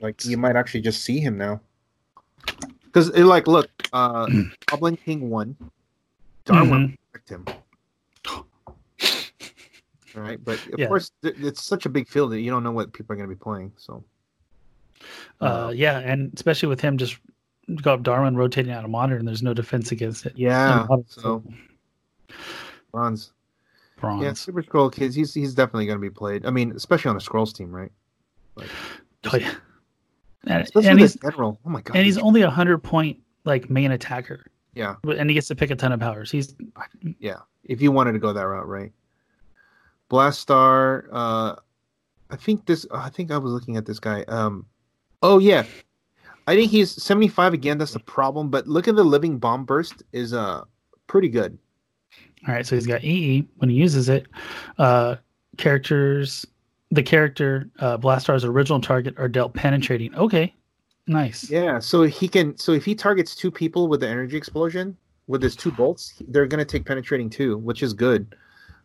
Like 0.00 0.22
you 0.26 0.36
might 0.36 0.54
actually 0.56 0.82
just 0.82 1.02
see 1.02 1.18
him 1.18 1.38
now. 1.38 1.60
Because 2.94 3.10
like 3.16 3.48
look, 3.48 3.68
uh 3.92 4.28
Goblin 4.70 4.96
King 4.96 5.28
won. 5.28 5.56
Darwin 6.44 6.88
Mhm. 6.90 6.96
picked 7.12 7.28
him. 7.28 7.44
Right, 10.14 10.38
but 10.44 10.58
of 10.72 10.78
Yeah. 10.78 10.86
course 10.86 11.10
th- 11.22 11.34
it's 11.40 11.64
such 11.64 11.86
a 11.86 11.88
big 11.88 12.06
field 12.06 12.30
that 12.30 12.40
you 12.40 12.50
don't 12.52 12.62
know 12.62 12.70
what 12.70 12.92
people 12.92 13.12
are 13.12 13.16
going 13.16 13.28
to 13.28 13.34
be 13.34 13.38
playing. 13.38 13.72
So 13.76 14.04
Uh, 15.40 15.72
yeah, 15.74 15.98
and 15.98 16.32
especially 16.34 16.68
with 16.68 16.80
him 16.80 16.96
just 16.98 17.18
got 17.82 18.04
Darwin 18.04 18.36
rotating 18.36 18.70
out 18.70 18.84
of 18.84 18.90
modern, 18.90 19.24
there's 19.24 19.42
no 19.42 19.52
defense 19.54 19.90
against 19.90 20.24
it. 20.24 20.34
yeah, 20.36 20.86
so 21.08 21.42
bronze. 22.92 23.32
bronze. 23.96 24.22
Yeah, 24.22 24.32
Super-Skrull 24.34 24.92
kids. 24.92 25.16
He's 25.16 25.34
he's 25.34 25.52
definitely 25.54 25.86
going 25.86 25.98
to 25.98 26.00
be 26.02 26.10
played. 26.10 26.46
I 26.46 26.50
mean, 26.50 26.70
especially 26.76 27.08
on 27.08 27.16
the 27.16 27.22
Skrulls 27.22 27.52
team, 27.52 27.74
right? 27.74 27.90
Like, 28.54 28.68
Oh, 29.32 29.36
yeah. 29.36 29.54
And, 30.46 30.62
especially 30.62 30.90
and 30.90 31.00
he's 31.00 31.14
general. 31.16 31.58
Oh 31.64 31.68
my 31.70 31.80
god. 31.80 31.96
and 31.96 32.04
he's 32.04 32.18
only 32.18 32.42
a 32.42 32.50
hundred 32.50 32.78
point 32.78 33.18
like 33.44 33.68
main 33.70 33.90
attacker, 33.92 34.46
yeah, 34.74 34.96
but- 35.02 35.16
and 35.18 35.28
he 35.30 35.34
gets 35.34 35.48
to 35.48 35.54
pick 35.54 35.70
a 35.70 35.76
ton 35.76 35.92
of 35.92 36.00
powers. 36.00 36.30
He's 36.30 36.54
yeah. 37.18 37.38
If 37.64 37.80
you 37.80 37.90
wanted 37.92 38.12
to 38.12 38.18
go 38.18 38.32
that 38.32 38.46
route, 38.46 38.68
right? 38.68 38.92
Blastar. 40.10 41.06
Uh, 41.12 41.56
I 42.30 42.36
think 42.36 42.66
this. 42.66 42.86
I 42.92 43.08
think 43.08 43.30
I 43.30 43.38
was 43.38 43.52
looking 43.52 43.76
at 43.76 43.86
this 43.86 43.98
guy. 43.98 44.22
Um, 44.24 44.66
oh 45.22 45.38
yeah, 45.38 45.64
I 46.46 46.54
think 46.54 46.70
he's 46.70 46.90
seventy 47.02 47.28
five 47.28 47.52
again. 47.54 47.78
That's 47.78 47.92
the 47.92 48.00
problem. 48.00 48.50
But 48.50 48.66
look 48.66 48.88
at 48.88 48.96
the 48.96 49.04
Living 49.04 49.38
Bomb 49.38 49.64
Burst 49.64 50.02
is 50.12 50.32
uh 50.32 50.64
pretty 51.06 51.28
good. 51.28 51.56
all 52.46 52.54
right. 52.54 52.66
So 52.66 52.74
he's 52.76 52.86
got 52.86 53.02
EE 53.04 53.46
when 53.56 53.70
he 53.70 53.76
uses 53.76 54.08
it. 54.08 54.26
Uh, 54.78 55.16
characters, 55.56 56.46
the 56.94 57.02
character 57.02 57.68
uh, 57.80 57.98
Blastar's 57.98 58.44
original 58.44 58.80
target 58.80 59.14
are 59.18 59.28
dealt 59.28 59.52
penetrating. 59.54 60.14
Okay, 60.14 60.54
nice. 61.06 61.50
Yeah, 61.50 61.78
so 61.80 62.02
he 62.02 62.28
can. 62.28 62.56
So 62.56 62.72
if 62.72 62.84
he 62.84 62.94
targets 62.94 63.34
two 63.34 63.50
people 63.50 63.88
with 63.88 64.00
the 64.00 64.08
energy 64.08 64.36
explosion 64.36 64.96
with 65.26 65.42
his 65.42 65.56
two 65.56 65.72
bolts, 65.72 66.14
they're 66.28 66.46
gonna 66.46 66.64
take 66.64 66.84
penetrating 66.84 67.28
too, 67.28 67.58
which 67.58 67.82
is 67.82 67.92
good. 67.92 68.34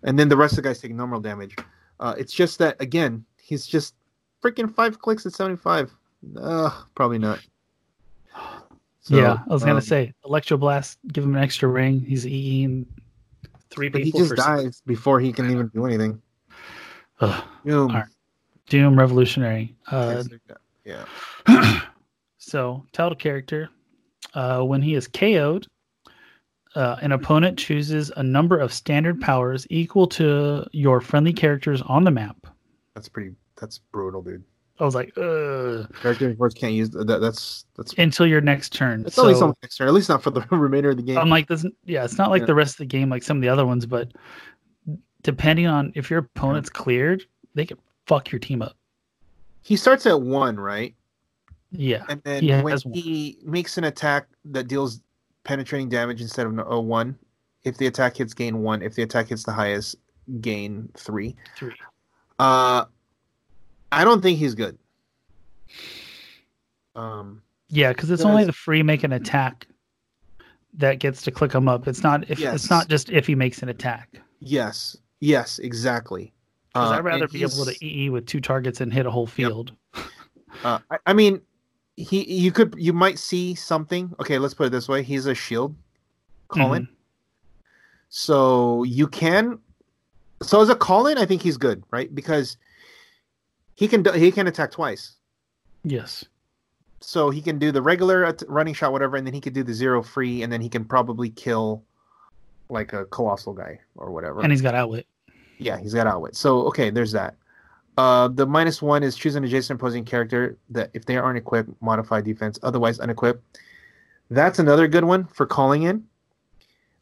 And 0.04 0.18
then 0.18 0.30
the 0.30 0.38
rest 0.38 0.54
of 0.54 0.58
the 0.58 0.70
guys 0.70 0.80
take 0.80 0.94
normal 0.94 1.20
damage. 1.20 1.56
Uh, 2.00 2.16
it's 2.18 2.34
just 2.34 2.58
that 2.60 2.82
again, 2.82 3.24
he's 3.38 3.68
just 3.68 3.96
freaking 4.44 4.74
five 4.74 5.00
clicks 5.00 5.26
at 5.26 5.34
seventy 5.34 5.58
five. 5.58 5.92
Uh, 6.36 6.70
probably 6.96 7.20
not. 7.20 7.40
So, 9.02 9.18
yeah, 9.18 9.40
I 9.48 9.54
was 9.54 9.64
gonna 9.64 9.76
um, 9.76 9.82
say 9.82 10.14
Electroblast. 10.26 10.98
Give 11.08 11.24
him 11.24 11.36
an 11.36 11.44
extra 11.44 11.70
ring. 11.70 12.02
He's 12.02 12.26
and 12.26 12.86
three 13.70 13.90
but 13.90 14.02
he 14.02 14.12
just 14.12 14.36
dies 14.36 14.82
before 14.86 15.20
he 15.20 15.32
can 15.32 15.52
even 15.52 15.68
do 15.68 15.86
anything. 15.86 16.22
Ugh. 17.20 17.44
Boom. 17.66 17.92
Alright. 17.92 18.06
Doom 18.68 18.98
Revolutionary. 18.98 19.76
Uh, 19.92 20.24
yeah. 20.86 21.06
so 22.38 22.86
title 22.92 23.16
character 23.16 23.70
uh, 24.34 24.62
when 24.62 24.82
he 24.82 24.94
is 24.96 25.08
KO'd, 25.08 25.68
uh, 26.76 26.98
an 27.02 27.12
opponent 27.12 27.58
chooses 27.58 28.12
a 28.16 28.24
number 28.24 28.58
of 28.60 28.72
standard 28.72 29.20
powers 29.20 29.66
equal 29.70 30.08
to 30.08 30.66
your 30.72 31.02
friendly 31.02 31.34
characters 31.34 31.82
on 31.82 32.04
the 32.04 32.12
map. 32.12 32.38
That's 32.94 33.10
pretty. 33.10 33.32
That's 33.60 33.80
brutal, 33.92 34.22
dude. 34.22 34.44
I 34.80 34.86
was 34.86 34.96
like, 34.96 35.10
Ugh. 35.18 35.94
Character 36.02 36.28
rewards 36.28 36.54
can't 36.54 36.74
use 36.74 36.90
that. 36.92 37.20
That's 37.20 37.66
that's. 37.76 37.94
until 37.98 38.26
your 38.28 38.40
next 38.40 38.72
turn. 38.72 39.04
It's 39.06 39.16
so, 39.16 39.24
only 39.24 39.36
some 39.36 39.54
next 39.62 39.76
turn. 39.76 39.88
At 39.88 39.94
least 39.94 40.08
not 40.10 40.24
for 40.24 40.30
the 40.30 40.42
remainder 40.52 40.92
of 40.92 40.98
the 40.98 41.04
game. 41.04 41.18
I'm 41.18 41.30
like, 41.30 41.48
this, 41.48 41.66
yeah, 41.86 42.06
it's 42.06 42.18
not 42.18 42.30
like 42.30 42.42
Yeah. 42.42 42.48
the 42.48 42.56
rest 42.56 42.76
of 42.76 42.78
the 42.78 42.86
game 42.86 43.10
like 43.10 43.24
some 43.24 43.38
of 43.38 43.42
the 43.42 43.50
other 43.50 43.66
ones, 43.66 43.86
but 43.86 44.12
depending 45.24 45.68
on 45.68 45.92
if 45.96 46.10
your 46.10 46.20
opponent's 46.20 46.70
cleared, 46.70 47.24
they 47.56 47.66
can 47.66 47.78
fuck 48.08 48.32
your 48.32 48.40
team 48.40 48.62
up. 48.62 48.76
he 49.62 49.76
starts 49.76 50.06
at 50.06 50.20
one, 50.22 50.60
right? 50.60 50.96
Yeah. 51.72 52.04
And 52.10 52.22
then 52.24 52.42
He 52.44 52.50
when 52.52 52.72
has 52.72 52.86
one. 52.86 52.94
he 52.94 53.38
makes 53.44 53.78
an 53.78 53.84
attack 53.84 54.28
that 54.46 54.68
deals 54.68 55.02
penetrating 55.44 55.90
damage 55.90 56.22
instead 56.22 56.48
of 56.48 56.58
a 56.58 56.80
one, 56.82 57.18
if 57.64 57.78
the 57.78 57.86
attack 57.88 58.18
hits, 58.18 58.34
gain 58.34 58.62
one. 58.64 58.82
If 58.82 58.96
the 58.96 59.04
attack 59.04 59.28
hits 59.28 59.44
the 59.44 59.52
highest, 59.52 59.96
gain 60.42 60.90
three. 60.96 61.36
Three. 61.58 61.74
Uh, 62.40 62.86
I 63.92 64.04
don't 64.04 64.22
think 64.22 64.40
he's 64.40 64.56
good. 64.56 64.78
Um, 66.96 67.42
Yeah, 67.70 67.90
because 67.94 68.10
it's 68.12 68.24
only 68.24 68.46
the 68.46 68.54
free 68.54 68.82
make 68.84 69.04
an 69.04 69.12
attack 69.14 69.68
that 70.74 71.00
gets 71.00 71.22
to 71.24 71.32
click 71.32 71.54
him 71.54 71.68
up. 71.68 71.88
It's 71.88 72.04
not 72.04 72.30
if 72.30 72.40
Yes. 72.40 72.56
it's 72.56 72.70
not 72.70 72.88
just 72.90 73.10
if 73.12 73.28
he 73.28 73.36
makes 73.36 73.62
an 73.62 73.70
attack. 73.70 74.22
yes, 74.40 74.96
yes, 75.20 75.60
exactly. 75.60 76.34
Uh, 76.76 76.90
I'd 76.90 77.04
rather 77.04 77.28
be 77.28 77.42
able 77.42 77.66
to 77.66 77.86
EE 77.86 78.10
with 78.10 78.26
two 78.26 78.40
targets 78.40 78.80
and 78.82 78.94
hit 78.94 79.06
a 79.06 79.12
whole 79.12 79.28
field. 79.28 79.74
Uh, 80.64 80.80
I, 80.92 80.98
I 81.08 81.14
mean, 81.14 81.42
he 81.98 82.24
you 82.32 82.52
could 82.52 82.76
you 82.78 82.94
might 82.94 83.20
see 83.20 83.56
something. 83.56 84.14
Okay, 84.20 84.38
let's 84.38 84.54
put 84.54 84.68
it 84.68 84.70
this 84.72 84.88
way: 84.88 85.04
he's 85.04 85.26
a 85.26 85.34
shield, 85.36 85.76
Colin. 86.48 86.84
Mhm. 86.84 86.90
So 88.10 88.84
you 88.84 89.08
can. 89.08 89.60
So 90.42 90.62
as 90.62 90.70
a 90.70 90.76
Colin, 90.76 91.18
I 91.18 91.26
think 91.26 91.42
he's 91.42 91.58
good, 91.58 91.84
right? 91.92 92.14
Because 92.14 92.58
he 93.76 93.88
can 93.88 94.04
do- 94.04 94.12
he 94.12 94.32
can 94.32 94.48
attack 94.48 94.72
twice. 94.72 95.16
Yes. 95.84 96.26
So 97.02 97.30
he 97.30 97.42
can 97.42 97.60
do 97.60 97.72
the 97.72 97.82
regular 97.82 98.36
running 98.48 98.74
shot, 98.74 98.92
whatever, 98.92 99.16
and 99.18 99.26
then 99.26 99.34
he 99.34 99.42
could 99.42 99.54
do 99.54 99.64
the 99.64 99.74
zero 99.74 100.02
free, 100.04 100.44
and 100.44 100.52
then 100.52 100.62
he 100.62 100.70
can 100.70 100.84
probably 100.86 101.30
kill 101.30 101.84
like 102.70 102.94
a 102.94 103.06
colossal 103.06 103.54
guy 103.54 103.80
or 103.96 104.12
whatever. 104.12 104.42
And 104.42 104.52
he's 104.52 104.62
got 104.62 104.76
outwit. 104.76 105.08
Yeah, 105.58 105.78
he's 105.80 105.94
got 105.94 106.08
outwit. 106.08 106.36
So 106.36 106.62
okay, 106.68 106.90
there's 106.90 107.12
that. 107.12 107.36
Uh, 107.98 108.30
the 108.30 108.46
minus 108.46 108.82
one 108.82 109.04
is 109.04 109.16
choose 109.16 109.36
an 109.36 109.44
adjacent 109.44 109.80
opposing 109.80 110.06
character 110.06 110.58
that 110.70 110.90
if 110.94 111.06
they 111.06 111.18
aren't 111.18 111.38
equipped, 111.38 111.70
modify 111.82 112.22
defense. 112.22 112.58
Otherwise, 112.64 113.00
unequipped. 113.00 113.44
That's 114.30 114.60
another 114.60 114.88
good 114.88 115.04
one 115.04 115.26
for 115.26 115.46
calling 115.46 115.84
in. 115.84 116.06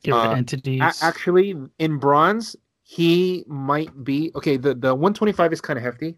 Rid 0.05 0.13
Uh, 0.13 0.31
entities. 0.31 0.81
A- 0.81 1.05
actually, 1.05 1.55
in 1.79 1.97
bronze, 1.97 2.55
he 2.83 3.43
might 3.47 4.03
be 4.03 4.31
okay. 4.35 4.57
The 4.57 4.73
the 4.73 4.95
125 4.95 5.53
is 5.53 5.61
kind 5.61 5.77
of 5.77 5.83
hefty. 5.83 6.15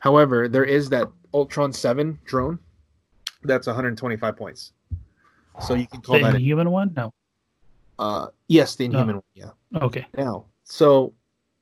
However, 0.00 0.48
there 0.48 0.64
is 0.64 0.88
that 0.90 1.08
Ultron 1.34 1.72
Seven 1.72 2.18
drone. 2.24 2.58
That's 3.44 3.66
125 3.66 4.36
points. 4.36 4.72
So 5.60 5.74
you 5.74 5.86
can 5.86 6.00
call 6.00 6.14
that 6.14 6.20
the 6.24 6.30
that. 6.32 6.36
inhuman 6.36 6.70
one? 6.70 6.92
No. 6.96 7.12
Uh, 7.98 8.28
yes, 8.46 8.76
the 8.76 8.84
Inhuman 8.84 9.16
one. 9.16 9.24
Yeah. 9.34 9.50
Okay. 9.82 10.06
Now, 10.16 10.46
so 10.64 11.12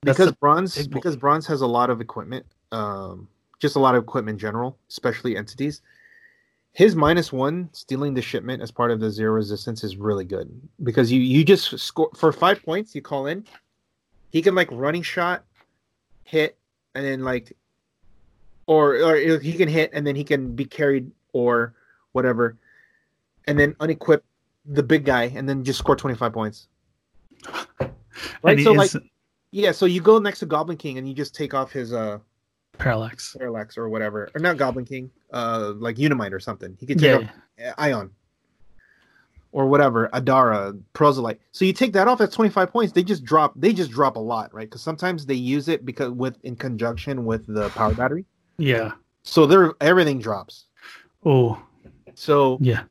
because 0.03 0.33
bronze 0.33 0.87
because 0.89 1.17
bronze 1.17 1.47
has 1.47 1.61
a 1.61 1.67
lot 1.67 1.91
of 1.91 2.01
equipment 2.01 2.47
um 2.73 3.29
just 3.59 3.77
a 3.77 3.79
lot 3.79 3.95
of 3.95 4.03
equipment 4.03 4.37
in 4.37 4.39
general 4.39 4.79
especially 4.89 5.37
entities 5.37 5.83
his 6.73 6.95
minus 6.95 7.33
one 7.33 7.69
stealing 7.73 8.15
the 8.15 8.23
shipment 8.23 8.63
as 8.63 8.71
part 8.71 8.91
of 8.91 9.01
the 9.01 9.11
zero 9.11 9.33
resistance 9.33 9.83
is 9.83 9.97
really 9.97 10.25
good 10.25 10.49
because 10.83 11.11
you 11.11 11.21
you 11.21 11.45
just 11.45 11.79
score 11.79 12.11
for 12.15 12.33
five 12.33 12.63
points 12.63 12.95
you 12.95 13.03
call 13.03 13.27
in 13.27 13.45
he 14.31 14.43
can 14.43 14.55
like 14.55 14.69
running 14.71 15.03
shot 15.03 15.45
hit 16.25 16.57
and 16.95 17.05
then 17.05 17.23
like 17.23 17.57
or 18.67 18.97
or 18.97 19.39
he 19.39 19.55
can 19.55 19.69
hit 19.69 19.91
and 19.93 20.07
then 20.07 20.17
he 20.17 20.25
can 20.25 20.55
be 20.55 20.65
carried 20.65 21.11
or 21.33 21.75
whatever 22.13 22.57
and 23.47 23.59
then 23.59 23.75
unequip 23.75 24.23
the 24.69 24.83
big 24.83 25.05
guy 25.05 25.25
and 25.35 25.49
then 25.49 25.63
just 25.65 25.79
score 25.79 25.95
25 25.97 26.33
points 26.33 26.69
right 28.43 28.61
so 28.61 28.73
like 28.73 28.91
yeah, 29.53 29.73
so 29.73 29.87
you 29.87 30.01
go 30.03 30.19
next 30.19 30.41
to 30.41 30.47
Goblin 30.47 30.77
King 30.77 30.99
and 30.99 31.09
you 31.09 31.15
just 31.15 31.35
take 31.35 31.55
off 31.55 31.71
his 31.73 31.93
uh 31.93 32.19
parallax. 32.79 33.35
Parallax 33.39 33.79
or 33.79 33.89
whatever, 33.89 34.29
or 34.35 34.41
not 34.41 34.57
Goblin 34.59 34.85
King, 34.85 35.11
uh, 35.33 35.73
like 35.77 35.97
Unimind 35.97 36.33
or 36.33 36.41
something. 36.41 36.77
He 36.79 36.85
can 36.87 36.99
take 36.99 37.27
Yeah. 37.59 37.71
off 37.71 37.75
Ion 37.79 38.11
or 39.53 39.67
whatever, 39.67 40.11
Adara, 40.13 40.79
Proselyte. 40.93 41.39
So 41.53 41.65
you 41.65 41.73
take 41.73 41.93
that 41.95 42.07
off. 42.09 42.19
That's 42.19 42.35
twenty 42.35 42.51
five 42.51 42.71
points. 42.71 42.93
They 42.93 43.03
just 43.05 43.25
drop. 43.25 43.53
They 43.57 43.73
just 43.73 43.91
drop 43.91 44.17
a 44.17 44.21
lot, 44.21 44.53
right? 44.53 44.69
Because 44.69 44.83
sometimes 44.83 45.25
they 45.25 45.35
use 45.35 45.69
it 45.69 45.87
because 45.87 46.11
with 46.11 46.37
in 46.43 46.57
conjunction 46.57 47.25
with 47.25 47.47
the 47.47 47.71
power 47.71 47.95
battery. 47.95 48.27
Yeah. 48.59 48.93
So 49.23 49.47
they're 49.47 49.73
everything 49.81 50.19
drops. 50.19 50.67
Oh, 51.25 51.63
So 52.15 52.59
yeah. 52.61 52.83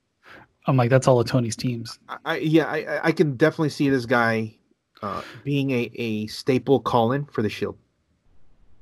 I'm 0.68 0.78
like, 0.78 0.90
that's 0.90 1.08
all 1.08 1.20
of 1.20 1.28
Tony's 1.28 1.56
teams. 1.56 2.00
I, 2.26 2.38
yeah, 2.38 2.66
I, 2.66 3.08
I- 3.08 3.12
can 3.12 3.36
definitely 3.36 3.70
see 3.70 3.90
this 3.90 4.06
guy 4.06 4.56
uh, 5.02 5.22
being 5.44 5.72
a, 5.72 5.92
a 5.96 6.28
staple 6.28 6.80
call 6.80 7.12
in 7.12 7.26
for 7.26 7.42
the 7.42 7.50
shield. 7.50 7.78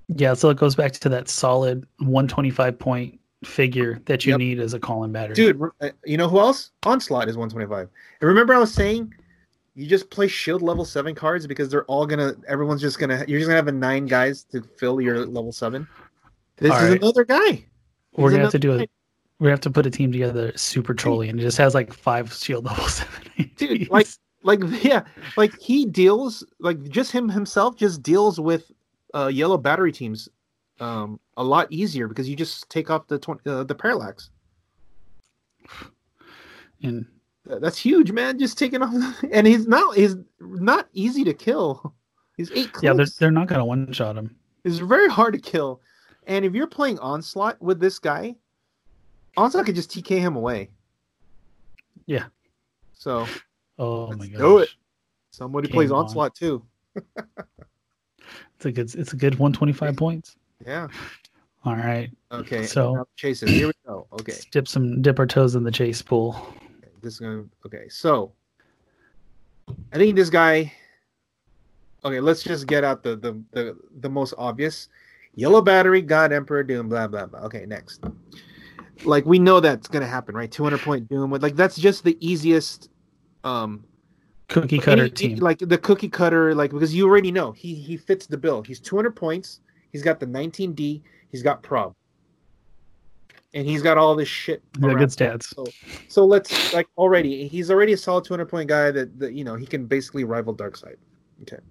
Yeah, 0.09 0.33
so 0.33 0.49
it 0.49 0.57
goes 0.57 0.75
back 0.75 0.91
to 0.93 1.09
that 1.09 1.27
solid 1.29 1.85
125 1.99 2.77
point 2.79 3.19
figure 3.43 3.99
that 4.05 4.25
you 4.25 4.31
Yep. 4.31 4.39
need 4.39 4.59
as 4.59 4.73
a 4.73 4.79
call-in 4.79 5.11
battery. 5.11 5.35
Dude, 5.35 5.61
uh, 5.81 5.89
you 6.05 6.17
know 6.17 6.29
who 6.29 6.39
else? 6.39 6.71
Onslaught 6.85 7.27
is 7.27 7.35
125. 7.37 7.89
And 8.21 8.27
remember 8.27 8.53
I 8.53 8.59
was 8.59 8.73
saying 8.73 9.13
you 9.75 9.87
just 9.87 10.09
play 10.09 10.27
shield 10.27 10.61
level 10.61 10.85
7 10.85 11.13
cards 11.15 11.47
because 11.47 11.67
they're 11.69 11.85
all 11.85 12.05
going 12.05 12.19
to 12.19 12.37
everyone's 12.47 12.79
just 12.81 12.99
going 12.99 13.09
to 13.09 13.17
you're 13.29 13.39
just 13.39 13.49
going 13.49 13.53
to 13.53 13.55
have 13.55 13.67
a 13.67 13.71
9 13.71 14.05
guys 14.05 14.43
to 14.51 14.61
fill 14.77 15.01
your 15.01 15.25
level 15.25 15.51
7. 15.51 15.85
This 16.57 16.71
All 16.71 16.77
is 16.77 16.89
right. 16.91 17.01
another 17.01 17.25
guy. 17.25 17.65
we're 18.15 18.29
gonna 18.29 18.43
have 18.43 18.51
to 18.51 18.59
do 18.59 18.79
a 18.79 18.87
we 19.43 19.49
have 19.49 19.59
to 19.59 19.69
put 19.69 19.85
a 19.85 19.89
team 19.89 20.09
together 20.09 20.53
super 20.55 20.93
trolly 20.93 21.27
and 21.27 21.37
it 21.37 21.43
just 21.43 21.57
has 21.57 21.73
like 21.75 21.91
five 21.93 22.33
shield 22.33 22.63
level 22.63 22.87
seven. 22.87 23.51
Dude, 23.57 23.89
like- 23.89 24.07
like 24.45 24.59
yeah, 24.83 25.03
like 25.37 25.57
he 25.59 25.85
deals 25.85 26.45
like 26.59 26.81
just 26.89 27.11
him 27.11 27.29
himself 27.29 27.77
just 27.77 28.03
deals 28.03 28.39
with 28.39 28.71
uh 29.13 29.27
yellow 29.27 29.57
battery 29.57 29.91
teams 29.91 30.27
um 30.81 31.17
a 31.37 31.43
lot 31.43 31.71
easier 31.71 32.07
because 32.09 32.27
you 32.27 32.35
just 32.35 32.69
take 32.69 32.89
off 32.89 33.07
the 33.07 33.17
20, 33.17 33.49
uh, 33.49 33.63
the 33.63 33.75
parallax. 33.75 34.29
and 36.81 37.05
That's 37.45 37.77
huge, 37.77 38.11
man. 38.11 38.37
Just 38.37 38.57
taking 38.57 38.81
off 38.81 38.93
and 39.31 39.47
he's 39.47 39.67
not 39.67 39.95
he's 39.95 40.15
not 40.39 40.87
easy 40.93 41.23
to 41.23 41.33
kill. 41.33 41.93
He's 42.35 42.51
8 42.51 42.69
yeah, 42.81 42.93
they're, 42.93 43.05
they're 43.19 43.31
not 43.31 43.47
gonna 43.47 43.65
one 43.65 43.91
shot 43.93 44.17
him. 44.17 44.35
It's 44.63 44.77
very 44.77 45.09
hard 45.09 45.33
to 45.35 45.39
kill. 45.39 45.81
And 46.27 46.43
if 46.45 46.53
you're 46.53 46.67
playing 46.67 46.99
Onslaught 46.99 47.61
with 47.61 47.79
this 47.79 47.99
guy, 47.99 48.35
Onslaught 49.37 49.65
could 49.65 49.75
just 49.75 49.89
TK 49.91 50.19
him 50.19 50.35
away. 50.35 50.69
Yeah. 52.05 52.25
So 52.93 53.27
Oh 53.79 54.05
Let's 54.05 54.19
my 54.19 54.27
gosh. 54.27 54.37
do 54.37 54.57
it. 54.59 54.69
somebody 55.31 55.67
Game 55.67 55.73
plays 55.73 55.91
on. 55.91 56.05
Onslaught 56.05 56.35
too. 56.35 56.63
It's 56.95 58.65
a 58.65 58.71
good 58.71 58.95
it's 58.95 59.13
a 59.13 59.17
good 59.17 59.33
125 59.39 59.95
points. 59.97 60.35
Yeah. 60.65 60.87
All 61.65 61.75
right. 61.75 62.11
Okay. 62.31 62.65
So- 62.65 62.93
now 62.95 63.05
chases. 63.15 63.49
Here 63.49 63.67
we 63.67 63.73
go. 63.85 64.07
Okay. 64.13 64.33
Let's 64.33 64.45
dip 64.45 64.67
some 64.67 65.01
dip 65.01 65.19
our 65.19 65.25
toes 65.27 65.55
in 65.55 65.63
the 65.63 65.71
chase 65.71 66.01
pool. 66.01 66.53
This 67.01 67.15
is 67.15 67.19
gonna. 67.19 67.43
Okay. 67.65 67.89
So, 67.89 68.31
I 69.91 69.97
think 69.97 70.15
this 70.15 70.29
guy. 70.29 70.71
Okay. 72.05 72.19
Let's 72.19 72.43
just 72.43 72.67
get 72.67 72.83
out 72.83 73.03
the 73.03 73.15
the 73.15 73.41
the, 73.51 73.77
the 73.99 74.09
most 74.09 74.33
obvious. 74.37 74.89
Yellow 75.35 75.61
battery, 75.61 76.01
God 76.01 76.31
Emperor, 76.31 76.63
Doom, 76.63 76.87
blah 76.89 77.07
blah 77.07 77.25
blah. 77.25 77.39
Okay. 77.41 77.65
Next. 77.65 78.03
Like 79.05 79.25
we 79.25 79.39
know 79.39 79.59
that's 79.59 79.87
gonna 79.87 80.07
happen, 80.07 80.35
right? 80.35 80.51
200 80.51 80.79
point 80.81 81.09
Doom. 81.09 81.31
Like 81.31 81.55
that's 81.55 81.75
just 81.75 82.03
the 82.03 82.17
easiest. 82.25 82.89
Um, 83.43 83.83
Cookie 84.49 84.77
cutter 84.77 85.03
any- 85.03 85.11
team. 85.11 85.37
like 85.39 85.59
the 85.59 85.77
cookie 85.77 86.09
cutter, 86.09 86.53
like 86.53 86.71
because 86.71 86.93
you 86.93 87.07
already 87.07 87.31
know 87.31 87.51
he 87.51 87.73
he 87.73 87.97
fits 87.97 88.27
the 88.27 88.37
bill. 88.37 88.61
He's 88.61 88.79
200 88.79 89.15
points. 89.15 89.61
He's 89.91 90.03
got 90.03 90.19
the 90.19 90.25
19D. 90.27 91.01
He's 91.31 91.41
got 91.41 91.63
prob, 91.63 91.95
and 93.53 93.67
he's 93.67 93.81
got 93.81 93.97
all 93.97 94.15
this 94.15 94.27
shit. 94.27 94.61
Yeah, 94.79 94.93
good 94.93 95.09
stats. 95.09 95.53
So, 95.53 95.65
so 96.07 96.25
let's 96.25 96.73
like 96.73 96.87
already 96.97 97.47
he's 97.47 97.71
already 97.71 97.93
a 97.93 97.97
solid 97.97 98.25
200 98.25 98.45
point 98.45 98.69
guy 98.69 98.91
that, 98.91 99.17
that 99.19 99.33
you 99.33 99.43
know 99.43 99.55
he 99.55 99.65
can 99.65 99.85
basically 99.87 100.23
rival 100.23 100.53
Darkseid. 100.55 100.95
Okay. 101.41 101.61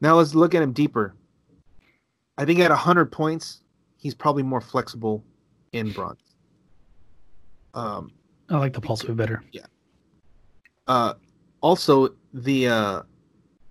Now 0.00 0.16
let's 0.16 0.34
look 0.34 0.54
at 0.54 0.62
him 0.62 0.72
deeper. 0.72 1.14
I 2.38 2.44
think 2.44 2.60
at 2.60 2.70
100 2.70 3.06
points, 3.12 3.62
he's 3.96 4.14
probably 4.14 4.42
more 4.42 4.60
flexible 4.60 5.24
in 5.72 5.90
bronze. 5.92 6.20
Um, 7.74 8.12
I 8.50 8.58
like 8.58 8.72
the 8.74 8.80
pulse 8.80 9.04
way 9.04 9.14
better. 9.14 9.42
Yeah. 9.52 9.62
Uh 10.86 11.14
also 11.60 12.10
the 12.34 12.68
uh 12.68 13.02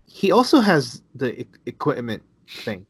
he 0.06 0.32
also 0.32 0.60
has 0.60 1.04
the 1.16 1.42
e- 1.42 1.48
equipment 1.66 2.24
thing 2.48 2.86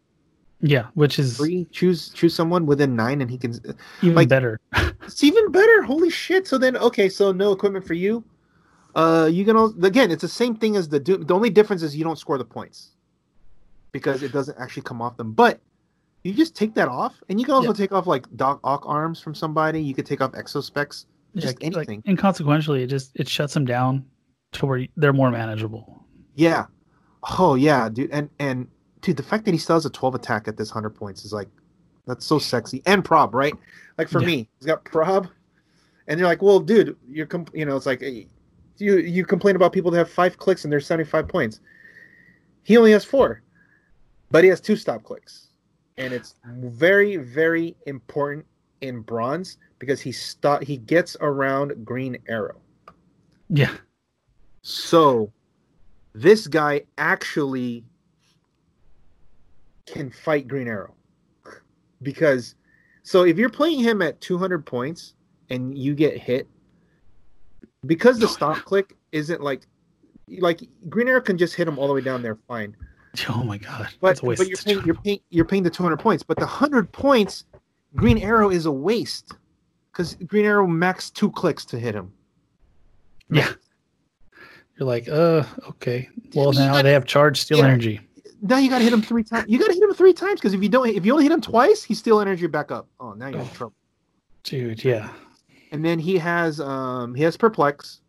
Yeah, 0.62 0.88
which 0.94 1.18
is 1.20 1.38
free 1.38 1.66
choose 1.72 2.10
choose 2.10 2.34
someone 2.36 2.66
within 2.66 2.96
nine 2.96 3.22
and 3.22 3.30
he 3.30 3.38
can 3.38 3.54
even 4.02 4.16
like- 4.16 4.30
better. 4.30 4.60
it's 5.04 5.24
even 5.24 5.52
better 5.52 5.82
holy 5.84 6.10
shit 6.10 6.48
so 6.48 6.58
then 6.58 6.78
okay 6.78 7.10
so 7.10 7.32
no 7.32 7.52
equipment 7.52 7.86
for 7.86 7.94
you 7.96 8.24
Uh, 8.94 9.30
you 9.32 9.46
can 9.46 9.56
also, 9.56 9.74
again, 9.88 10.12
it's 10.12 10.22
the 10.22 10.28
same 10.28 10.54
thing 10.54 10.76
as 10.76 10.90
the 10.90 11.00
Doom. 11.00 11.24
The 11.24 11.34
only 11.34 11.50
difference 11.50 11.82
is 11.82 11.96
you 11.96 12.04
don't 12.04 12.20
score 12.20 12.38
the 12.38 12.44
points 12.44 12.92
because 13.94 14.20
it 14.22 14.34
doesn't 14.34 14.58
actually 14.60 14.84
come 14.84 15.02
off 15.02 15.16
them. 15.16 15.32
But 15.32 15.62
you 16.23 16.34
just 16.34 16.56
take 16.56 16.73
that 16.76 16.88
off, 16.88 17.22
and 17.30 17.39
you 17.39 17.45
can 17.45 17.56
also 17.56 17.69
Yeah. 17.69 17.73
take 17.73 17.91
off 17.91 18.07
like 18.07 18.26
Doc 18.35 18.60
Ock 18.64 18.84
arms 18.85 19.19
from 19.19 19.34
somebody. 19.35 19.81
You 19.81 19.93
could 19.93 20.06
take 20.06 20.22
off 20.22 20.34
exospecs, 20.35 21.06
just 21.35 21.48
like, 21.48 21.64
anything. 21.64 22.03
inconsequentially, 22.07 22.84
it 22.84 22.88
just 22.88 23.11
it 23.15 23.27
shuts 23.27 23.53
them 23.53 23.65
down 23.65 24.06
to 24.53 24.65
where 24.65 24.85
they're 24.98 25.14
more 25.14 25.31
manageable. 25.31 26.06
Yeah. 26.35 26.65
Oh 27.39 27.56
yeah, 27.56 27.89
dude. 27.89 28.11
And 28.11 28.30
and 28.39 28.68
dude, 29.02 29.18
the 29.18 29.23
fact 29.23 29.45
that 29.45 29.52
he 29.52 29.57
still 29.57 29.76
has 29.76 29.85
a 29.85 29.89
12 29.89 30.15
attack 30.15 30.48
at 30.48 30.57
this 30.57 30.69
100 30.69 30.91
points 30.91 31.26
is 31.26 31.34
like 31.34 31.48
that's 32.06 32.26
so 32.26 32.39
sexy. 32.39 32.81
And 32.85 33.03
prob, 33.06 33.34
right? 33.34 33.53
Like 33.98 34.07
for 34.10 34.19
Yeah. 34.22 34.27
me, 34.27 34.49
he's 34.60 34.65
got 34.68 34.84
prob. 34.85 35.27
And 36.07 36.19
you're 36.19 36.27
like, 36.27 36.41
"Well, 36.41 36.60
dude, 36.60 36.98
you're 37.07 37.27
com- 37.27 37.45
you 37.53 37.64
know, 37.65 37.76
it's 37.77 37.85
like 37.85 38.02
eh, 38.03 38.23
you 38.77 38.98
you 38.98 39.23
complain 39.26 39.56
about 39.56 39.72
people 39.72 39.91
that 39.91 39.98
have 39.99 40.10
5 40.10 40.38
clicks 40.38 40.64
and 40.64 40.72
they're 40.73 40.80
75 40.80 41.27
points. 41.27 41.60
He 42.64 42.76
only 42.77 42.91
has 42.91 43.06
4. 43.06 43.41
But 44.31 44.43
he 44.43 44.49
has 44.49 44.60
two 44.61 44.76
stop 44.76 45.03
clicks. 45.03 45.48
And 45.97 46.13
it's 46.13 46.35
very 46.45 47.18
very 47.18 47.76
important 47.85 48.45
in 48.81 49.01
bronze 49.01 49.57
because 49.80 50.01
he 50.01 50.11
stop 50.11 50.63
he 50.63 50.77
gets 50.77 51.15
around 51.22 51.85
green 51.85 52.18
arrow. 52.27 52.59
Yeah, 53.49 53.76
So 54.61 55.31
this 56.13 56.47
guy 56.47 56.81
actually 56.97 57.84
can 59.85 60.09
fight 60.09 60.47
Green 60.47 60.68
Arrow. 60.68 60.95
Because 62.01 62.55
so 63.03 63.23
if 63.23 63.38
you're 63.38 63.49
playing 63.49 63.80
him 63.80 64.01
at 64.01 64.19
200 64.22 64.65
points 64.65 65.15
and 65.49 65.77
you 65.77 65.93
get 65.93 66.18
hit 66.18 66.47
because 67.85 68.19
the 68.19 68.27
stop 68.27 68.57
click 68.57 68.95
isn't 69.11 69.41
like 69.41 69.68
like 70.39 70.61
Green 70.89 71.07
Arrow 71.07 71.22
can 71.22 71.38
just 71.38 71.55
hit 71.55 71.68
him 71.68 71.77
all 71.77 71.88
the 71.88 71.93
way 71.93 72.01
down 72.01 72.22
there 72.22 72.38
fine. 72.47 72.76
Oh 73.30 73.44
my 73.44 73.58
god, 73.58 73.90
But 74.00 74.08
that's 74.10 74.22
a 74.22 74.26
waste. 74.26 74.40
but 74.40 74.48
you're 74.48 74.58
paying 74.58 74.82
you're 74.86 74.96
paying 74.96 75.20
you're 75.30 75.46
paying 75.46 75.64
the 75.64 75.70
200 75.70 75.98
points, 75.98 76.24
but 76.24 76.38
the 76.38 76.46
100 76.46 76.92
points 76.92 77.46
Green 77.96 78.18
Arrow 78.18 78.50
is 78.50 78.66
a 78.66 78.72
waste 78.72 79.34
cuz 79.92 80.16
Green 80.28 80.46
Arrow 80.46 80.66
max 80.68 81.10
2 81.10 81.30
clicks 81.32 81.66
to 81.66 81.80
hit 81.80 81.94
him. 81.96 82.14
yeah, 83.30 83.52
you're 84.78 84.88
like, 84.88 85.08
uh, 85.10 85.44
okay. 85.70 86.10
Well, 86.34 86.54
now 86.54 86.74
got- 86.74 86.84
they 86.84 86.94
have 86.94 87.06
charged 87.06 87.42
steel 87.44 87.58
Yeah. 87.60 87.66
energy. 87.66 88.00
Now 88.42 88.58
you 88.58 88.70
gotta 88.70 88.84
hit 88.84 88.94
him 88.94 89.02
three 89.04 89.24
times. 89.24 89.46
You 89.50 89.60
gotta 89.60 89.74
hit 89.74 89.84
him 89.84 89.94
three 89.94 90.14
times 90.14 90.40
because 90.40 90.54
if 90.54 90.64
you 90.64 90.70
don't, 90.70 90.88
if 90.90 91.06
you 91.06 91.12
only 91.12 91.24
hit 91.26 91.32
him 91.32 91.42
twice, 91.42 91.84
he's 91.84 92.00
still 92.00 92.20
energy 92.22 92.48
back 92.48 92.72
up. 92.72 92.88
Oh, 93.00 93.14
now 93.14 93.28
you're 93.28 93.40
in 93.42 93.46
Oh. 93.46 93.54
trouble. 93.54 93.76
Dude, 94.44 94.84
yeah, 94.84 95.10
And 95.72 95.86
then 95.86 96.00
he 96.00 96.18
has 96.18 96.60
um 96.60 97.14
he 97.14 97.22
has 97.24 97.38
perplex, 97.38 98.02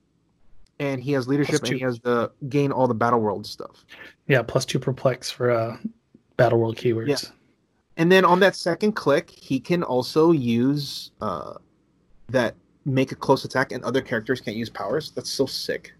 and 0.79 1.03
he 1.03 1.12
has 1.12 1.29
leadership, 1.29 1.62
and 1.62 1.74
he 1.74 1.81
has 1.81 2.01
the 2.01 2.33
gain 2.49 2.73
all 2.73 2.89
the 2.89 2.95
battle 2.95 3.20
world 3.20 3.47
stuff. 3.47 3.85
Yeah. 4.32 4.42
Plus 4.42 4.64
two 4.64 4.78
perplex 4.78 5.30
for 5.30 5.50
uh, 5.50 5.76
battle 6.38 6.59
world 6.59 6.76
keywords. 6.76 7.09
Yeah. 7.09 7.28
And 7.98 8.10
then 8.10 8.24
on 8.24 8.40
that 8.40 8.56
second 8.56 8.92
click, 8.92 9.28
he 9.28 9.60
can 9.60 9.82
also 9.82 10.32
use 10.32 11.10
uh 11.20 11.54
that 12.30 12.54
make 12.86 13.12
a 13.12 13.14
close 13.14 13.44
attack, 13.44 13.72
and 13.72 13.84
other 13.84 14.00
characters 14.00 14.40
can't 14.40 14.56
use 14.56 14.70
powers. 14.70 15.10
That's 15.10 15.28
so 15.28 15.44
sick. 15.44 15.92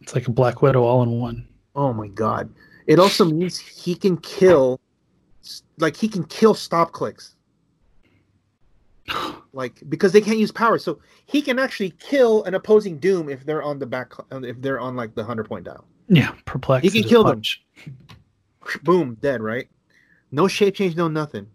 It's 0.00 0.14
like 0.14 0.26
a 0.26 0.30
Black 0.30 0.62
Widow 0.62 0.82
all 0.82 1.02
in 1.02 1.10
one. 1.20 1.46
Oh 1.76 1.92
my 1.92 2.08
god! 2.08 2.48
It 2.86 2.98
also 2.98 3.26
means 3.26 3.58
he 3.58 3.94
can 3.94 4.16
kill, 4.16 4.80
like 5.78 5.96
he 5.96 6.08
can 6.08 6.24
kill 6.24 6.54
stop 6.54 6.92
clicks. 6.92 7.36
like 9.52 9.82
because 9.90 10.12
they 10.12 10.22
can't 10.22 10.38
use 10.38 10.50
power 10.50 10.78
so 10.78 10.98
he 11.26 11.42
can 11.42 11.58
actually 11.58 11.90
kill 12.00 12.42
an 12.44 12.54
opposing 12.54 12.98
doom 12.98 13.28
if 13.28 13.44
they're 13.44 13.62
on 13.62 13.78
the 13.78 13.84
back 13.84 14.14
if 14.30 14.58
they're 14.62 14.80
on 14.80 14.96
like 14.96 15.14
the 15.14 15.20
100 15.20 15.44
point 15.44 15.66
dial 15.66 15.84
Yeah, 16.08 16.32
perplex. 16.44 16.82
He 16.84 16.90
can 17.00 17.08
kill 17.08 17.24
them. 17.24 17.42
boom 18.82 19.14
dead 19.20 19.42
right 19.42 19.68
no 20.32 20.48
shape 20.48 20.74
change 20.74 20.96
no 20.96 21.06
nothing 21.06 21.46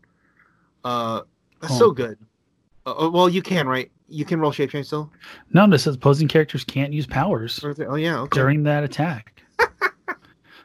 uh 0.84 1.22
that's 1.60 1.74
Oh. 1.74 1.78
so 1.80 1.92
good 1.92 2.20
uh, 2.86 2.92
uh, 3.06 3.10
well 3.10 3.28
you 3.28 3.42
can 3.42 3.68
right 3.68 3.90
you 4.08 4.26
can 4.26 4.40
roll 4.40 4.52
shape 4.52 4.70
change 4.70 4.86
still 4.86 5.12
No, 5.52 5.68
this 5.68 5.84
says 5.86 5.96
opposing 5.96 6.28
characters 6.28 6.64
can't 6.64 6.94
use 6.94 7.08
powers 7.08 7.64
Or 7.64 7.72
is 7.72 7.80
it- 7.80 7.88
oh 7.90 7.96
yeah 7.96 8.20
okay 8.20 8.40
during 8.40 8.62
that 8.64 8.84
attack. 8.84 9.42
as 9.60 9.68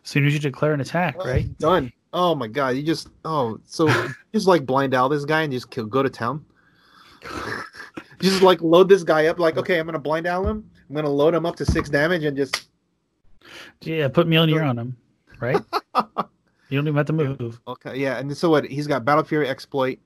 soon 0.03 0.27
as 0.27 0.35
you 0.35 0.39
declare 0.39 0.75
an 0.75 0.83
attack, 0.83 1.17
Oh, 1.19 1.25
right? 1.27 1.57
done 1.59 1.91
oh 2.13 2.35
my 2.35 2.47
god 2.47 2.77
you 2.77 2.83
just 2.83 3.09
oh 3.25 3.59
so 3.65 3.89
just 4.35 4.47
like 4.47 4.67
blind 4.67 4.93
out 4.93 5.09
this 5.09 5.25
guy 5.25 5.43
and 5.45 5.53
just 5.53 5.71
kill, 5.71 5.87
go 5.87 6.03
to 6.03 6.11
town 6.11 6.45
just 8.21 8.43
like 8.43 8.61
load 8.61 8.89
this 8.89 9.03
guy 9.03 9.27
up 9.27 9.39
like 9.39 9.57
okay 9.57 9.79
i'm 9.79 9.87
gonna 9.87 9.99
blind 9.99 10.27
out 10.27 10.45
him 10.45 10.69
i'm 10.91 10.95
gonna 10.95 11.09
load 11.09 11.35
him 11.35 11.47
up 11.47 11.57
to 11.57 11.65
six 11.65 11.89
damage 11.89 12.25
and 12.25 12.37
just 12.37 12.69
Yeah, 13.81 14.09
put 14.09 14.27
Mjolnir 14.27 14.67
on 14.67 14.79
him, 14.79 14.97
right? 15.41 15.61
you 16.69 16.79
don't 16.79 16.89
even 16.89 16.97
have 16.97 17.07
to 17.07 17.13
move. 17.13 17.61
Okay, 17.67 17.99
yeah, 17.99 18.19
and 18.19 18.37
so 18.37 18.51
what? 18.51 18.65
He's 18.65 18.87
got 18.87 19.05
Battle 19.05 19.25
Fury 19.25 19.49
exploit, 19.49 19.99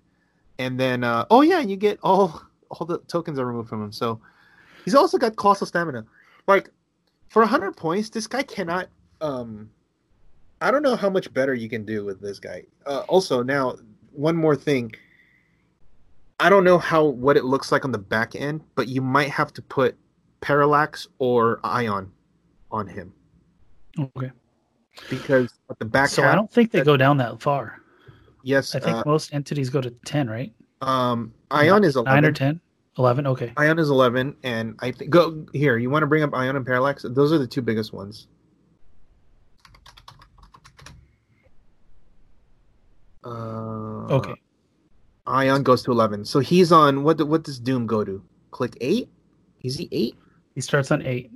and 0.58 0.78
then 0.78 1.04
uh, 1.04 1.26
oh 1.30 1.42
yeah, 1.42 1.60
you 1.60 1.76
get 1.76 1.98
all 2.02 2.42
all 2.70 2.86
the 2.86 2.98
tokens 3.08 3.38
are 3.38 3.46
removed 3.46 3.68
from 3.68 3.82
him. 3.82 3.92
So 3.92 4.20
he's 4.84 4.94
also 4.94 5.18
got 5.18 5.36
colossal 5.36 5.66
stamina. 5.66 6.04
Like 6.46 6.70
for 7.28 7.44
hundred 7.46 7.76
points, 7.76 8.10
this 8.10 8.26
guy 8.26 8.42
cannot. 8.42 8.88
Um, 9.20 9.70
I 10.60 10.70
don't 10.70 10.82
know 10.82 10.96
how 10.96 11.10
much 11.10 11.32
better 11.32 11.54
you 11.54 11.68
can 11.68 11.84
do 11.84 12.04
with 12.04 12.20
this 12.20 12.38
guy. 12.38 12.64
Uh, 12.86 13.00
also, 13.08 13.42
now 13.42 13.76
one 14.12 14.36
more 14.36 14.56
thing. 14.56 14.92
I 16.40 16.50
don't 16.50 16.64
know 16.64 16.78
how 16.78 17.04
what 17.04 17.36
it 17.36 17.44
looks 17.44 17.72
like 17.72 17.84
on 17.84 17.92
the 17.92 17.98
back 17.98 18.34
end, 18.34 18.62
but 18.74 18.88
you 18.88 19.02
might 19.02 19.30
have 19.30 19.52
to 19.54 19.62
put 19.62 19.96
parallax 20.40 21.08
or 21.18 21.60
ion 21.64 22.12
on 22.70 22.86
him 22.86 23.12
Okay. 23.98 24.30
because 25.10 25.52
at 25.70 25.78
the 25.78 25.84
back 25.84 26.08
So 26.10 26.22
half, 26.22 26.32
I 26.32 26.34
don't 26.34 26.50
think 26.52 26.70
they 26.70 26.82
go 26.82 26.96
down 26.96 27.16
that 27.18 27.40
far. 27.42 27.80
yes, 28.42 28.74
I 28.74 28.80
think 28.80 28.96
uh, 28.98 29.02
most 29.06 29.32
entities 29.34 29.70
go 29.70 29.80
to 29.80 29.90
10, 29.90 30.28
right? 30.30 30.52
um, 30.82 31.32
ion 31.50 31.82
is 31.84 31.96
9 31.96 32.06
or 32.06 32.10
eleven. 32.12 32.34
10? 32.34 32.60
11? 32.98 33.26
Okay. 33.28 33.52
Ion 33.56 33.78
is 33.78 33.90
11, 33.90 34.36
and 34.42 34.74
I 34.80 34.90
think 34.92 35.10
go 35.10 35.46
here. 35.52 35.78
You 35.78 35.88
want 35.90 36.02
to 36.02 36.06
bring 36.08 36.24
up 36.24 36.34
Ion 36.34 36.56
and 36.56 36.66
Parallax? 36.66 37.04
Those 37.08 37.32
are 37.32 37.38
the 37.38 37.46
two 37.46 37.62
biggest 37.62 37.92
ones. 37.92 38.26
Uh, 43.24 44.06
Okay. 44.10 44.34
Ion 45.26 45.62
goes 45.62 45.82
to 45.82 45.90
11, 45.92 46.24
so 46.24 46.40
he's 46.40 46.72
on 46.72 47.02
what? 47.04 47.20
What 47.28 47.44
does 47.44 47.58
Doom 47.58 47.86
go 47.86 48.02
to? 48.02 48.22
Click 48.50 48.76
eight. 48.80 49.10
Is 49.62 49.76
he 49.76 49.86
eight? 49.92 50.14
He 50.54 50.62
starts 50.62 50.90
on 50.90 51.02
8. 51.04 51.30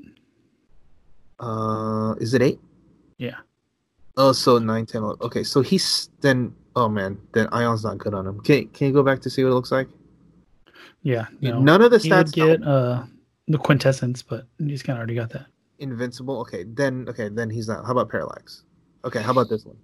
Uh, 1.42 2.14
is 2.20 2.34
it 2.34 2.42
eight? 2.42 2.60
Yeah. 3.18 3.36
Oh, 4.16 4.32
so 4.32 4.58
9, 4.58 4.86
10, 4.86 5.02
11. 5.02 5.18
Okay, 5.22 5.42
so 5.42 5.60
he's 5.60 6.08
then. 6.20 6.54
Oh 6.74 6.88
man, 6.88 7.18
then 7.34 7.48
Ion's 7.52 7.84
not 7.84 7.98
good 7.98 8.14
on 8.14 8.26
him. 8.26 8.40
Can 8.40 8.68
Can 8.68 8.86
you 8.86 8.92
go 8.94 9.02
back 9.02 9.20
to 9.22 9.30
see 9.30 9.42
what 9.44 9.50
it 9.50 9.54
looks 9.54 9.72
like? 9.72 9.88
Yeah. 11.02 11.26
No. 11.40 11.58
None 11.60 11.82
of 11.82 11.90
the 11.90 11.98
stats 11.98 12.32
get 12.32 12.62
uh, 12.62 13.02
the 13.48 13.58
quintessence, 13.58 14.22
but 14.22 14.46
he's 14.58 14.82
kind 14.82 14.96
of 14.96 15.00
already 15.00 15.14
got 15.14 15.30
that. 15.30 15.46
invincible. 15.80 16.40
Okay, 16.40 16.64
then 16.66 17.06
okay, 17.08 17.28
then 17.28 17.50
he's 17.50 17.68
not. 17.68 17.84
How 17.84 17.92
about 17.92 18.08
Parallax? 18.08 18.64
Okay, 19.04 19.20
how 19.20 19.32
about 19.32 19.48
this 19.50 19.66
one? 19.66 19.76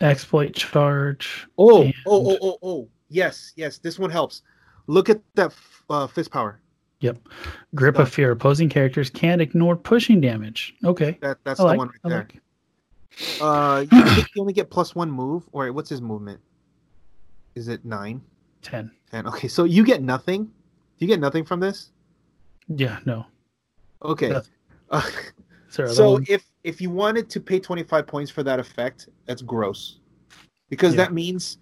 Exploit 0.00 0.54
charge. 0.54 1.46
Oh, 1.56 1.82
And- 1.82 1.94
oh, 2.06 2.30
oh, 2.32 2.38
oh, 2.42 2.58
oh. 2.62 2.88
Yes, 3.08 3.52
yes. 3.56 3.78
This 3.78 3.98
one 3.98 4.10
helps. 4.10 4.42
Look 4.86 5.08
at 5.08 5.20
that 5.36 5.46
f- 5.52 5.84
uh, 5.88 6.06
fist 6.08 6.30
power. 6.30 6.60
Yep. 7.04 7.18
Grip 7.74 7.96
Done. 7.96 8.02
of 8.02 8.10
fear. 8.12 8.30
Opposing 8.30 8.70
characters 8.70 9.10
can't 9.10 9.42
ignore 9.42 9.76
pushing 9.76 10.22
damage. 10.22 10.74
Okay. 10.86 11.18
That 11.20 11.36
that's 11.44 11.60
I 11.60 11.64
the 11.64 11.66
like. 11.66 11.78
one 11.78 11.88
right 11.88 11.98
I 12.04 12.08
there. 12.08 12.28
like. 12.30 13.40
Uh, 13.42 13.84
you, 13.92 14.24
you 14.34 14.40
only 14.40 14.54
get 14.54 14.70
plus 14.70 14.94
one 14.94 15.10
move. 15.10 15.44
Or 15.52 15.70
what's 15.72 15.90
his 15.90 16.00
movement? 16.00 16.40
Is 17.54 17.68
it 17.68 17.84
nine? 17.84 18.22
10. 18.62 18.90
Ten. 19.10 19.26
Okay, 19.26 19.48
so 19.48 19.64
you 19.64 19.84
get 19.84 20.02
nothing. 20.02 20.44
Do 20.44 20.50
you 21.00 21.06
get 21.06 21.20
nothing 21.20 21.44
from 21.44 21.60
this? 21.60 21.90
Yeah. 22.68 22.98
No. 23.04 23.26
Okay. 24.02 24.32
Uh, 24.32 24.40
a 24.90 25.02
so 25.68 26.20
if 26.26 26.46
if 26.62 26.80
you 26.80 26.88
wanted 26.88 27.28
to 27.30 27.40
pay 27.40 27.60
twenty 27.60 27.82
five 27.82 28.06
points 28.06 28.30
for 28.30 28.42
that 28.42 28.58
effect, 28.58 29.08
that's 29.26 29.42
gross, 29.42 29.98
because 30.70 30.94
Yeah. 30.94 31.04
that 31.04 31.12
means 31.12 31.58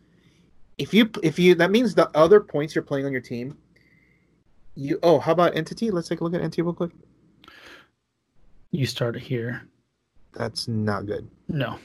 if 0.79 0.95
you 0.95 1.11
if 1.25 1.39
you 1.41 1.57
that 1.57 1.73
means 1.73 1.95
the 1.97 2.09
other 2.17 2.39
points 2.41 2.75
you're 2.77 2.85
playing 2.85 3.07
on 3.07 3.13
your 3.13 3.21
team. 3.21 3.57
You 4.75 4.99
oh 5.03 5.19
how 5.19 5.33
about 5.33 5.57
entity? 5.57 5.91
Let's 5.91 6.09
take 6.09 6.21
a 6.21 6.25
look 6.25 6.35
at 6.35 6.41
entity 6.41 6.63
real 6.63 6.73
quick. 6.75 6.93
you 8.71 8.87
start 8.87 9.17
here. 9.19 9.63
That's 10.35 10.67
not 10.69 11.07
good. 11.07 11.29
No. 11.49 11.79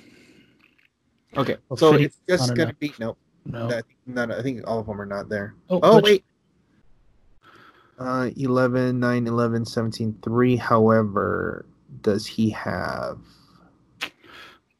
Okay, 1.35 1.57
Well, 1.69 1.77
so 1.77 1.93
it's 1.93 2.19
just 2.27 2.49
gonna 2.49 2.63
enough. 2.63 2.79
be 2.79 2.93
no. 2.99 3.17
No. 3.45 3.67
I 3.67 3.71
think 3.73 3.85
not. 4.05 4.31
I 4.31 4.41
think 4.41 4.65
all 4.65 4.79
of 4.79 4.87
them 4.87 4.99
are 5.01 5.05
not 5.05 5.27
there. 5.29 5.53
oh, 5.69 5.79
Oh 5.83 5.99
wait. 6.01 6.23
Uh, 7.99 8.29
11, 8.37 8.99
9, 8.99 9.25
11, 9.27 9.65
17, 9.65 10.19
3. 10.21 10.55
However, 10.55 11.65
does 12.03 12.27
he 12.27 12.49
have? 12.51 13.17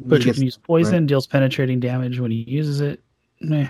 But 0.06 0.24
you 0.24 0.34
can 0.34 0.44
use 0.44 0.56
poison, 0.58 1.08
deals 1.08 1.26
penetrating 1.26 1.80
damage 1.80 2.20
when 2.20 2.30
he 2.30 2.38
uses 2.48 2.80
it. 2.80 3.02
Meh. 3.42 3.70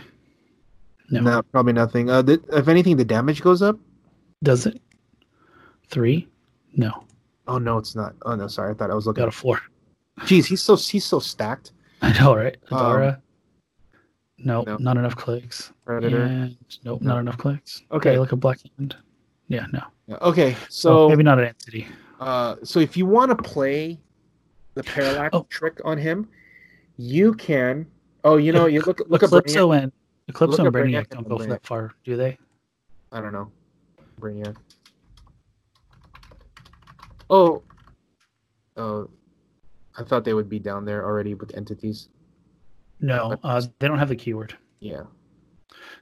No. 1.09 1.21
No, 1.21 1.41
probably 1.43 1.71
nothing. 1.71 2.09
Uh, 2.09 2.21
th- 2.21 2.41
if 2.51 2.67
anything, 2.67 2.97
the 2.97 3.05
damage 3.05 3.41
goes 3.41 3.61
up. 3.61 3.79
Does 4.43 4.65
it? 4.65 4.81
Three? 5.89 6.27
No. 6.75 7.03
Oh 7.47 7.57
no, 7.57 7.77
it's 7.77 7.95
not. 7.95 8.15
Oh 8.23 8.35
no, 8.35 8.47
sorry. 8.47 8.71
I 8.71 8.73
thought 8.73 8.91
I 8.91 8.95
was 8.95 9.07
looking. 9.07 9.21
Got 9.21 9.29
a 9.29 9.31
four. 9.31 9.59
Jeez, 10.21 10.45
he's 10.45 10.61
so 10.61 10.75
he's 10.75 11.05
so 11.05 11.19
stacked. 11.19 11.71
I 12.01 12.11
know, 12.19 12.35
right? 12.35 12.57
Um, 12.71 12.77
Adara. 12.79 13.21
nope, 14.37 14.67
no. 14.67 14.77
not 14.77 14.97
enough 14.97 15.15
clicks. 15.15 15.71
Predator. 15.85 16.23
And 16.23 16.57
nope, 16.83 17.01
No. 17.01 17.13
not 17.13 17.19
enough 17.19 17.37
clicks. 17.37 17.83
Okay. 17.91 18.17
look 18.19 18.33
at 18.33 18.39
Black 18.39 18.59
Hand. 18.77 18.95
Yeah, 19.47 19.65
no. 19.71 19.81
Yeah, 20.07 20.17
Okay, 20.21 20.53
So 20.69 21.07
so 21.07 21.09
maybe 21.09 21.23
not 21.23 21.39
an 21.39 21.45
entity. 21.45 21.87
uh, 22.19 22.57
so 22.63 22.79
if 22.79 22.95
you 22.97 23.05
want 23.05 23.29
to 23.31 23.35
play 23.41 23.99
the 24.75 24.83
parallax 24.83 25.29
Oh. 25.33 25.45
trick 25.49 25.79
on 25.85 25.97
him, 25.97 26.27
you 26.97 27.33
can. 27.33 27.87
Oh, 28.23 28.35
you 28.37 28.51
know, 28.51 28.65
you 28.65 28.81
look 28.81 29.01
look 29.07 29.23
at 29.23 29.29
Brainiac. 29.29 29.43
Eclipso 29.45 29.81
and 29.81 29.91
Eclipso 30.29 30.65
and 30.65 30.75
Brainiac 30.75 31.07
Brainiac 31.07 31.09
don't 31.09 31.27
go 31.29 31.37
that 31.37 31.65
far, 31.65 31.93
do 32.03 32.17
they? 32.17 32.37
I 33.11 33.21
don't 33.21 33.31
know. 33.31 33.49
Brainiac. 34.19 34.55
Oh. 37.29 37.63
Oh. 38.75 39.09
I 39.97 40.03
thought 40.03 40.23
they 40.23 40.33
would 40.33 40.49
be 40.49 40.59
down 40.59 40.85
there 40.85 41.03
already 41.03 41.33
with 41.33 41.55
entities. 41.55 42.09
No, 42.99 43.37
uh, 43.43 43.61
they 43.79 43.87
don't 43.87 43.99
have 43.99 44.09
the 44.09 44.15
keyword. 44.15 44.55
Yeah. 44.79 45.03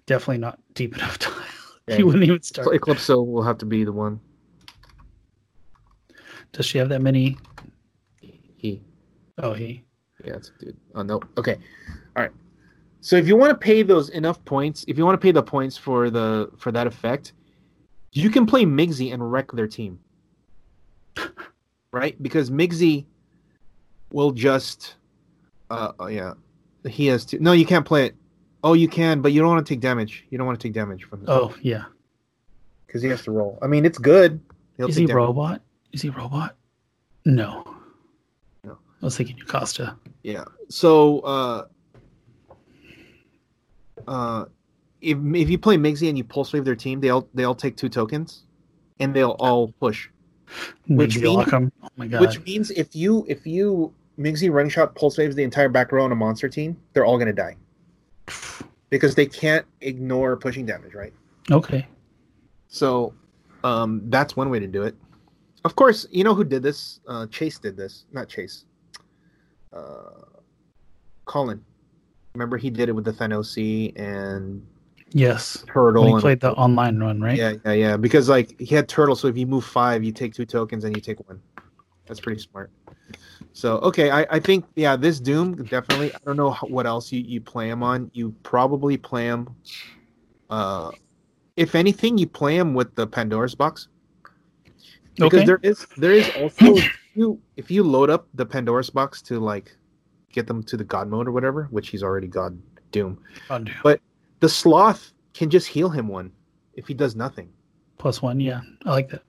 Definitely 0.06 0.40
not 0.40 0.60
deep 0.74 0.96
enough. 0.96 1.18
Okay. 1.22 1.42
You 2.00 2.08
wouldn't 2.08 2.24
even 2.24 2.42
So 2.42 2.64
start. 2.64 2.82
Eclipso 2.82 3.24
will 3.24 3.44
have 3.44 3.60
to 3.60 3.66
be 3.68 3.84
the 3.84 3.92
one. 3.92 4.20
Does 6.52 6.66
she 6.66 6.80
have 6.80 6.90
that 6.90 7.04
many? 7.04 7.38
He. 8.22 8.82
Oh, 9.38 9.54
he. 9.54 9.84
Yeah, 10.24 10.34
it's 10.34 10.52
a 10.60 10.66
dude. 10.66 10.78
Oh 10.96 11.04
no. 11.04 11.22
Okay. 11.38 11.58
All 12.16 12.24
right. 12.24 12.32
So 13.02 13.18
if 13.18 13.28
you 13.28 13.36
want 13.36 13.52
to 13.52 13.56
pay 13.56 13.84
those 13.84 14.10
enough 14.10 14.44
points, 14.46 14.84
if 14.88 14.98
you 14.98 15.06
want 15.06 15.20
to 15.20 15.24
pay 15.24 15.32
the 15.32 15.44
points 15.44 15.78
for 15.78 16.10
the 16.10 16.50
for 16.58 16.72
that 16.72 16.88
effect, 16.88 17.34
you 18.22 18.30
can 18.30 18.46
play 18.46 18.66
Migsy 18.66 19.14
and 19.14 19.32
wreck 19.32 19.52
their 19.52 19.68
team. 19.68 20.00
Right? 21.92 22.22
Because 22.22 22.50
Migsy 22.50 23.06
will 24.12 24.32
just 24.32 24.96
uh 25.70 25.92
oh, 26.00 26.08
yeah. 26.08 26.34
He 26.88 27.08
has 27.08 27.26
to 27.26 27.40
No, 27.40 27.52
you 27.54 27.66
can't 27.66 27.86
play 27.86 28.06
it. 28.08 28.16
Oh, 28.64 28.74
you 28.74 28.88
can, 28.88 29.22
but 29.22 29.32
you 29.32 29.42
don't 29.42 29.50
want 29.50 29.66
to 29.66 29.74
take 29.74 29.80
damage. 29.80 30.26
You 30.30 30.38
don't 30.38 30.48
want 30.48 30.60
to 30.60 30.68
take 30.68 30.74
damage 30.74 31.04
from 31.04 31.22
this. 31.22 31.30
Oh, 31.30 31.54
yeah. 31.62 31.86
Because 32.86 33.02
he 33.02 33.10
has 33.10 33.22
to 33.24 33.32
roll. 33.32 33.60
I 33.62 33.68
mean, 33.68 33.86
it's 33.86 33.98
good. 33.98 34.42
He'll 34.78 34.88
Is 34.90 34.96
he 34.96 35.06
damage. 35.06 35.16
robot? 35.16 35.62
Is 35.94 36.02
he 36.02 36.10
robot? 36.10 36.56
No. 37.26 37.64
No. 38.64 38.78
I 39.02 39.06
was 39.06 39.16
thinking 39.18 39.38
Costa. 39.48 39.96
Yeah. 40.24 40.44
So 40.70 41.20
uh 41.22 41.66
uh 44.08 44.46
if 45.06 45.18
if 45.36 45.50
you 45.50 45.58
play 45.58 45.78
Migsy 45.78 46.10
and 46.10 46.18
you 46.18 46.24
pulse 46.24 46.52
wave 46.54 46.66
their 46.66 46.76
team, 46.76 47.00
they'll 47.00 47.28
they'll 47.34 47.56
take 47.56 47.78
two 47.78 47.90
tokens 47.90 48.44
and 49.00 49.14
they'll 49.14 49.38
all 49.40 49.72
push. 49.80 50.10
Which 50.88 51.16
Maybe 51.16 51.28
mean- 51.28 51.36
lock 51.38 51.52
him. 51.52 51.72
Oh 51.84 51.88
my 51.96 52.08
god. 52.08 52.22
Which 52.22 52.44
means 52.46 52.72
if 52.72 52.96
you 52.96 53.26
if 53.28 53.46
you 53.46 53.94
Migsy 54.20 54.52
running 54.52 54.70
shot 54.70 54.96
pulse 54.96 55.18
waves 55.18 55.36
the 55.36 55.44
entire 55.44 55.70
back 55.70 55.92
row 55.92 56.04
on 56.06 56.12
a 56.12 56.16
monster 56.16 56.48
team, 56.50 56.78
they're 56.94 57.06
all 57.06 57.18
gonna 57.18 57.34
die. 57.34 57.56
Because 58.90 59.16
they 59.16 59.26
can't 59.26 59.66
ignore 59.82 60.38
pushing 60.38 60.66
damage, 60.66 60.94
right? 60.94 61.14
Okay. 61.52 61.88
So 62.68 63.14
um 63.64 64.02
that's 64.10 64.36
one 64.36 64.50
way 64.50 64.60
to 64.60 64.68
do 64.68 64.84
it. 64.84 64.96
Of 65.66 65.76
course, 65.76 66.08
you 66.12 66.24
know 66.24 66.34
who 66.36 66.44
did 66.44 66.64
this? 66.64 67.00
Uh 67.08 67.28
Chase 67.28 67.60
did 67.60 67.76
this. 67.78 68.06
Not 68.12 68.30
Chase. 68.30 68.66
Uh 69.74 70.24
Colin. 71.26 71.64
Remember 72.36 72.58
he 72.58 72.70
did 72.70 72.90
it 72.90 72.92
with 72.92 73.06
the 73.06 73.12
Fenoc 73.14 73.94
and 73.96 74.66
Yes. 75.12 75.64
Turtle. 75.68 76.04
When 76.04 76.16
he 76.16 76.22
played 76.22 76.40
the 76.40 76.52
online 76.54 77.00
run, 77.00 77.22
right? 77.22 77.38
Yeah, 77.38 77.54
yeah, 77.66 77.72
yeah. 77.72 77.98
Because 77.98 78.28
like 78.30 78.60
he 78.60 78.76
had 78.76 78.90
Turtle, 78.90 79.16
so 79.16 79.28
if 79.28 79.38
you 79.38 79.46
move 79.46 79.64
five, 79.64 80.04
you 80.04 80.12
take 80.12 80.34
two 80.34 80.46
tokens 80.46 80.84
and 80.84 80.96
you 80.96 81.02
take 81.02 81.26
one. 81.28 81.42
That's 82.08 82.20
pretty 82.20 82.42
smart. 82.42 82.72
So 83.54 83.78
okay, 83.80 84.12
I, 84.12 84.26
I 84.30 84.40
think 84.40 84.66
yeah, 84.76 84.96
this 84.96 85.20
Doom 85.20 85.64
definitely. 85.66 86.14
I 86.14 86.18
don't 86.26 86.38
know 86.38 86.52
what 86.64 86.86
else 86.86 87.12
you, 87.12 87.22
you 87.22 87.40
play 87.40 87.70
him 87.70 87.84
on. 87.84 88.12
You 88.14 88.36
probably 88.44 88.98
play 88.98 89.26
him. 89.26 89.50
Uh, 90.50 90.92
if 91.56 91.76
anything, 91.76 92.18
you 92.18 92.28
play 92.28 92.58
him 92.58 92.74
with 92.74 92.94
the 92.96 93.08
Pandora's 93.08 93.56
box. 93.56 93.88
Because 95.16 95.40
Okay. 95.40 95.46
there 95.46 95.60
is 95.64 95.88
there 95.98 96.12
is 96.12 96.30
also 96.30 96.76
if 96.76 96.92
you 97.14 97.42
if 97.56 97.72
you 97.72 97.84
load 97.84 98.10
up 98.10 98.28
the 98.34 98.46
Pandora's 98.46 98.90
box 98.90 99.22
to 99.24 99.40
like 99.40 99.76
get 100.32 100.46
them 100.48 100.62
to 100.64 100.76
the 100.76 100.84
God 100.84 101.08
mode 101.08 101.28
or 101.28 101.32
whatever, 101.32 101.68
which 101.72 101.88
he's 101.90 102.04
already 102.04 102.28
God 102.28 102.62
Doom. 102.92 103.18
Undo. 103.50 103.72
But 103.82 104.02
the 104.40 104.50
sloth 104.50 105.14
can 105.34 105.50
just 105.50 105.68
heal 105.68 105.90
him 105.90 106.08
one 106.08 106.32
if 106.74 106.88
he 106.88 106.94
does 106.94 107.16
nothing. 107.16 107.50
Plus 107.98 108.22
one. 108.22 108.40
Yeah. 108.40 108.62
I 108.86 108.92
like 108.92 109.10
that. 109.10 109.24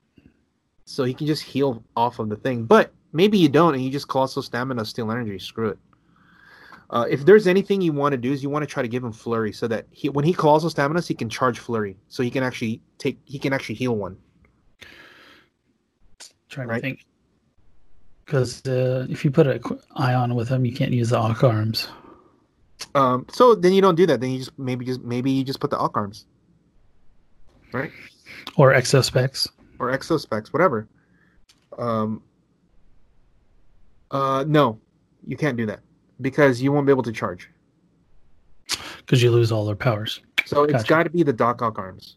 So 0.85 1.03
he 1.03 1.13
can 1.13 1.27
just 1.27 1.43
heal 1.43 1.83
off 1.95 2.19
of 2.19 2.29
the 2.29 2.35
thing. 2.35 2.63
But 2.65 2.93
maybe 3.11 3.37
you 3.37 3.49
don't 3.49 3.73
and 3.73 3.83
you 3.83 3.89
just 3.89 4.07
colossal 4.07 4.41
stamina, 4.41 4.85
steal 4.85 5.11
energy, 5.11 5.39
screw 5.39 5.69
it. 5.69 5.79
Uh, 6.89 7.05
if 7.09 7.25
there's 7.25 7.47
anything 7.47 7.81
you 7.81 7.91
want 7.91 8.13
to 8.13 8.17
do 8.17 8.31
is 8.31 8.41
you 8.41 8.49
want 8.49 8.63
to 8.63 8.67
try 8.67 8.81
to 8.81 8.87
give 8.87 9.03
him 9.03 9.11
flurry 9.11 9.51
so 9.51 9.67
that 9.67 9.85
he 9.91 10.07
when 10.07 10.23
he 10.23 10.31
colossal 10.33 10.69
stamina 10.69 11.01
he 11.01 11.13
can 11.13 11.27
charge 11.27 11.59
flurry 11.59 11.97
so 12.07 12.23
he 12.23 12.31
can 12.31 12.43
actually 12.43 12.81
take 12.97 13.19
he 13.25 13.37
can 13.37 13.51
actually 13.51 13.75
heal 13.75 13.93
one 13.97 14.15
Trying 16.47 16.69
Right. 16.69 16.75
to 16.75 16.81
think. 16.81 17.05
Because 18.25 18.65
uh, 18.65 19.05
if 19.09 19.25
you 19.25 19.31
put 19.31 19.47
an 19.47 19.61
ion 19.95 20.35
with 20.35 20.47
him, 20.49 20.65
you 20.65 20.73
can't 20.73 20.91
use 20.93 21.09
the 21.09 21.17
Ock 21.17 21.43
arms. 21.43 21.89
Um 22.95 23.25
so 23.29 23.55
then 23.55 23.73
you 23.73 23.81
don't 23.81 23.95
do 23.95 24.05
that. 24.05 24.21
Then 24.21 24.31
you 24.31 24.39
just 24.39 24.57
maybe 24.57 24.85
just 24.85 25.01
maybe 25.01 25.31
you 25.31 25.43
just 25.43 25.59
put 25.59 25.69
the 25.69 25.77
Ock 25.77 25.97
arms. 25.97 26.25
Right? 27.71 27.91
Or 28.55 28.73
exospecs. 28.73 29.47
or 29.79 29.91
exospecs 29.91 30.53
whatever. 30.53 30.87
Um 31.77 32.21
uh 34.11 34.45
no. 34.47 34.79
You 35.25 35.37
can't 35.37 35.57
do 35.57 35.65
that. 35.65 35.81
Because 36.21 36.61
you 36.61 36.71
won't 36.71 36.85
be 36.85 36.91
able 36.91 37.03
to 37.03 37.11
charge. 37.11 37.49
Because 38.97 39.21
you 39.21 39.31
lose 39.31 39.51
all 39.51 39.65
their 39.65 39.75
powers. 39.75 40.21
So 40.45 40.63
it's 40.63 40.83
got 40.83 41.03
to 41.03 41.09
be 41.09 41.23
the 41.23 41.33
Doc 41.33 41.61
Ock 41.61 41.77
arms, 41.77 42.15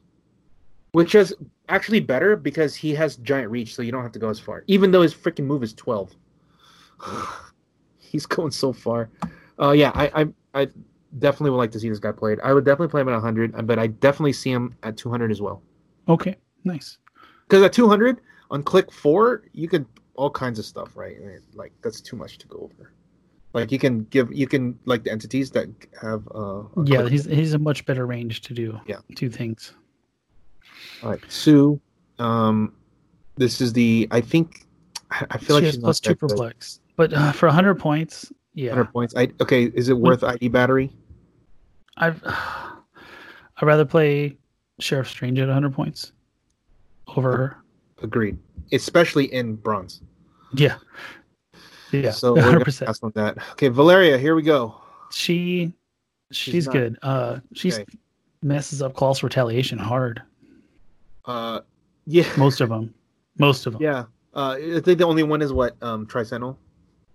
which 0.92 1.16
is 1.16 1.34
actually 1.68 1.98
better 2.00 2.36
because 2.36 2.76
he 2.76 2.94
has 2.94 3.16
giant 3.16 3.50
reach, 3.50 3.74
so 3.74 3.82
you 3.82 3.90
don't 3.90 4.02
have 4.04 4.12
to 4.12 4.20
go 4.20 4.28
as 4.28 4.38
far. 4.38 4.62
Even 4.68 4.92
though 4.92 5.02
his 5.02 5.12
freaking 5.12 5.44
move 5.46 5.64
is 5.64 5.74
twelve, 5.74 6.14
he's 7.98 8.24
going 8.24 8.52
so 8.52 8.72
far. 8.72 9.10
Uh, 9.60 9.72
yeah, 9.72 9.90
I, 9.94 10.22
I 10.22 10.28
I 10.54 10.68
definitely 11.18 11.50
would 11.50 11.56
like 11.58 11.70
to 11.72 11.80
see 11.80 11.88
this 11.88 11.98
guy 11.98 12.12
played. 12.12 12.38
I 12.42 12.52
would 12.52 12.64
definitely 12.64 12.88
play 12.88 13.00
him 13.00 13.08
at 13.08 13.20
hundred, 13.20 13.66
but 13.66 13.78
I 13.78 13.88
definitely 13.88 14.32
see 14.32 14.50
him 14.50 14.74
at 14.82 14.96
two 14.96 15.10
hundred 15.10 15.30
as 15.30 15.40
well. 15.40 15.62
Okay. 16.08 16.36
Nice. 16.64 16.98
Because 17.48 17.62
at 17.62 17.72
two 17.72 17.88
hundred 17.88 18.20
on 18.50 18.62
click 18.62 18.92
four, 18.92 19.42
you 19.52 19.68
could 19.68 19.86
all 20.14 20.30
kinds 20.30 20.58
of 20.58 20.64
stuff, 20.64 20.96
right? 20.96 21.16
I 21.16 21.26
mean, 21.26 21.40
like 21.54 21.72
that's 21.82 22.00
too 22.00 22.16
much 22.16 22.38
to 22.38 22.46
go 22.46 22.58
over. 22.72 22.92
Like 23.52 23.72
you 23.72 23.78
can 23.78 24.04
give 24.04 24.32
you 24.32 24.46
can 24.46 24.78
like 24.84 25.02
the 25.04 25.10
entities 25.10 25.50
that 25.52 25.68
have 26.00 26.26
uh 26.34 26.62
Yeah, 26.84 27.08
he's 27.08 27.24
he's 27.24 27.54
a 27.54 27.58
much 27.58 27.84
better 27.86 28.06
range 28.06 28.42
to 28.42 28.54
do 28.54 28.78
Yeah. 28.86 28.98
two 29.16 29.30
things. 29.30 29.74
All 31.02 31.10
right, 31.10 31.20
Sue. 31.28 31.80
Um, 32.18 32.74
this 33.36 33.60
is 33.60 33.72
the. 33.72 34.06
I 34.10 34.20
think. 34.20 34.66
I 35.10 35.38
feel 35.38 35.58
she 35.58 35.64
like 35.64 35.64
she's 35.64 35.78
plus 35.78 36.00
two 36.00 36.14
perplex. 36.14 36.80
But 36.96 37.12
uh, 37.12 37.32
for 37.32 37.46
100 37.46 37.76
points, 37.76 38.30
yeah. 38.60 38.70
100 38.70 38.92
points. 38.92 39.14
I 39.16 39.28
okay. 39.40 39.64
Is 39.64 39.88
it 39.88 39.96
worth 39.98 40.22
ID 40.24 40.48
battery? 40.48 40.90
I've 41.96 42.22
I'd 42.24 43.62
rather 43.62 43.84
play 43.84 44.36
Sheriff 44.78 45.08
Strange 45.08 45.38
at 45.38 45.46
100 45.48 45.72
points 45.74 46.12
over 47.16 47.36
her. 47.36 47.56
Agreed. 48.02 48.38
Especially 48.72 49.32
in 49.32 49.56
bronze. 49.56 50.00
Yeah. 50.54 50.76
Yeah. 51.92 52.10
So 52.12 52.34
we're 52.34 52.42
gonna 52.42 52.64
100%. 52.64 52.86
pass 52.86 53.02
on 53.02 53.12
that. 53.16 53.38
Okay, 53.52 53.68
Valeria. 53.68 54.16
Here 54.18 54.34
we 54.34 54.42
go. 54.42 54.80
She 55.12 55.72
she's, 56.30 56.66
not- 56.66 56.72
good. 56.72 56.98
Uh 57.02 57.40
she's 57.52 57.78
Okay. 57.78 57.84
messes 58.42 58.80
up 58.82 58.94
Klaw's 58.94 59.22
retaliation 59.22 59.78
hard. 59.78 60.22
Uh, 61.26 61.60
yeah, 62.06 62.24
Most 62.38 62.60
of 62.60 62.68
them. 62.70 62.94
Most 63.38 63.66
of 63.66 63.74
them. 63.74 63.82
yeah. 63.82 64.04
Uh, 64.34 64.56
I 64.76 64.80
think 64.80 64.98
the 64.98 65.04
only 65.06 65.22
one 65.24 65.42
is 65.42 65.52
what 65.52 65.76
um 65.82 66.06
Tri-Sentinel. 66.06 66.58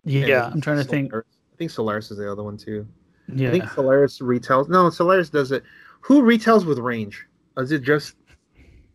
Yeah, 0.03 0.49
I'm 0.53 0.61
trying 0.61 0.77
to 0.77 0.84
think. 0.84 1.09
Solaris. 1.11 1.27
I 1.56 1.57
think 1.57 1.72
Solaris 1.72 2.11
is 2.11 2.18
the 2.18 2.30
other 2.30 2.44
one 2.44 2.57
too. 2.57 2.86
Yeah. 3.34 3.48
I 3.48 3.52
think 3.52 3.69
Solaris 3.69 4.19
retails. 4.19 4.68
No, 4.68 4.90
Solaris 4.90 5.30
does 5.30 5.53
it. 5.53 5.64
Who 6.02 6.22
retails 6.22 6.65
with 6.65 6.80
range? 6.80 7.26
Is 7.57 7.72
it 7.72 7.82
just 7.82 8.15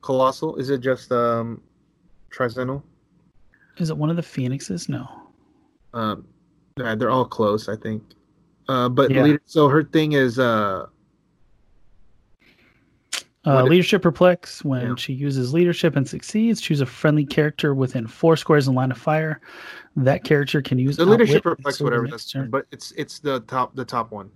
Colossal? 0.02 0.56
Is 0.56 0.68
it 0.68 0.82
just 0.82 1.10
um 1.10 1.62
Tri-Sentinel? 2.28 2.84
Is 3.78 3.88
it 3.88 3.96
one 3.96 4.10
of 4.10 4.16
the 4.16 4.22
Phoenixes? 4.22 4.90
No. 4.90 5.08
Um, 5.94 6.26
yeah, 6.76 6.94
they're 6.94 7.08
all 7.10 7.24
close, 7.24 7.66
I 7.66 7.76
think. 7.76 8.02
Uh, 8.68 8.90
but 8.90 9.10
Yeah. 9.10 9.22
leader, 9.24 9.42
so 9.46 9.68
her 9.68 9.82
thing 9.82 10.12
is 10.12 10.38
uh, 10.38 10.84
Uh, 13.46 13.62
leadership 13.64 14.02
perplex. 14.02 14.62
When 14.64 14.86
Yeah. 14.88 14.94
she 14.96 15.12
uses 15.14 15.54
leadership 15.54 15.96
and 15.96 16.06
succeeds, 16.06 16.60
choose 16.60 16.80
a 16.82 16.86
friendly 16.86 17.24
character 17.24 17.74
within 17.74 18.06
four 18.06 18.36
squares 18.36 18.68
in 18.68 18.74
line 18.74 18.90
of 18.90 18.98
fire. 18.98 19.40
That 19.96 20.24
character 20.24 20.60
can 20.60 20.78
use 20.78 20.96
the 20.96 21.06
leadership 21.06 21.42
perplex, 21.42 21.80
whatever. 21.80 22.06
That's 22.06 22.30
turn. 22.30 22.50
but 22.50 22.66
it's 22.70 22.92
it's 22.92 23.18
the 23.18 23.40
top 23.40 23.74
the 23.74 23.84
top 23.84 24.12
one. 24.12 24.30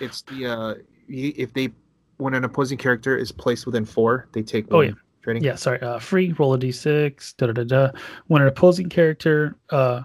It's 0.00 0.22
the 0.22 0.46
uh, 0.46 0.74
if 1.08 1.52
they 1.54 1.70
when 2.16 2.34
an 2.34 2.44
opposing 2.44 2.78
character 2.78 3.16
is 3.16 3.30
placed 3.30 3.64
within 3.66 3.84
four, 3.84 4.26
they 4.32 4.42
take 4.42 4.66
Oh, 4.72 4.80
yeah. 4.80 4.90
trading. 5.22 5.42
Yeah, 5.44 5.54
sorry. 5.54 5.80
Uh, 5.80 5.98
free 6.00 6.32
roll 6.38 6.54
a 6.54 6.58
d6. 6.58 7.36
Da 7.36 7.46
da 7.46 7.52
da 7.52 7.64
da. 7.64 7.90
When 8.26 8.42
an 8.42 8.48
opposing 8.48 8.88
character 8.88 9.54
uh, 9.70 10.02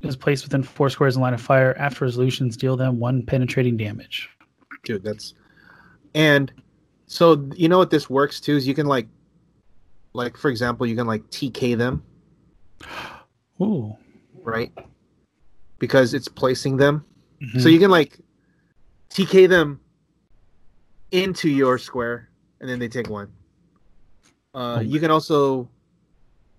is 0.00 0.16
placed 0.16 0.44
within 0.44 0.62
four 0.62 0.88
squares 0.90 1.16
in 1.16 1.22
line 1.22 1.34
of 1.34 1.40
fire, 1.40 1.74
after 1.78 2.04
resolutions, 2.06 2.56
deal 2.56 2.76
them 2.78 2.98
one 2.98 3.22
penetrating 3.24 3.76
damage. 3.76 4.30
dude 4.84 5.02
that's 5.04 5.34
and 6.14 6.50
so 7.12 7.46
you 7.54 7.68
know 7.68 7.76
what 7.76 7.90
this 7.90 8.08
works 8.08 8.40
too 8.40 8.56
is 8.56 8.66
you 8.66 8.72
can 8.74 8.86
like 8.86 9.06
like 10.14 10.34
for 10.34 10.48
example 10.50 10.86
you 10.86 10.96
can 10.96 11.06
like 11.06 11.22
tk 11.28 11.76
them. 11.76 12.02
Ooh. 13.60 13.94
right? 14.42 14.72
Because 15.78 16.14
it's 16.14 16.26
placing 16.26 16.78
them. 16.78 17.04
Mhm. 17.42 17.60
so 17.60 17.68
you 17.68 17.78
can 17.78 17.90
like 17.90 18.18
tk 19.10 19.46
them 19.46 19.78
into 21.10 21.50
your 21.50 21.76
square 21.76 22.30
and 22.62 22.70
then 22.70 22.78
they 22.78 22.88
take 22.88 23.10
one. 23.10 23.30
Uh 24.54 24.76
Oh. 24.78 24.80
you 24.80 24.98
can 24.98 25.10
also 25.10 25.68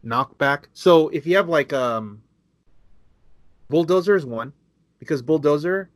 knock 0.04 0.38
back. 0.38 0.70
So 0.74 1.10
if 1.10 1.26
you 1.26 1.36
have 1.36 1.50
like 1.50 1.74
um 1.74 2.22
bulldozer 3.70 4.16
is 4.16 4.24
one 4.24 4.54
because 5.00 5.24
bulldozer 5.24 5.90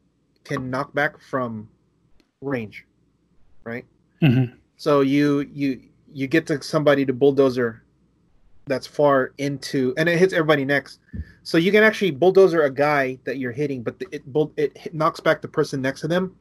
can 0.46 0.72
knock 0.72 0.96
back 0.96 1.22
from 1.22 1.70
range. 2.42 2.86
Right 3.64 3.86
Mhm. 4.22 4.54
so 4.78 5.02
you 5.02 5.48
you 5.54 5.80
you 6.14 6.28
get 6.28 6.48
to 6.48 6.62
somebody 6.62 7.06
to 7.06 7.14
bulldozer 7.14 7.84
that's 8.66 8.88
far 8.88 9.32
into 9.38 9.94
and 9.98 10.10
it 10.10 10.18
hits 10.18 10.34
everybody 10.34 10.66
next 10.66 11.00
so 11.44 11.58
you 11.58 11.72
can 11.72 11.84
actually 11.84 12.12
bulldozer 12.12 12.64
a 12.64 12.70
guy 12.70 13.18
that 13.24 13.38
you're 13.38 13.52
hitting 13.52 13.82
but 13.84 13.98
the, 14.00 14.06
it 14.12 14.26
bull, 14.34 14.52
it 14.58 14.94
knocks 14.94 15.20
back 15.20 15.42
the 15.42 15.48
person 15.48 15.82
next 15.82 16.02
to 16.02 16.08
them 16.08 16.36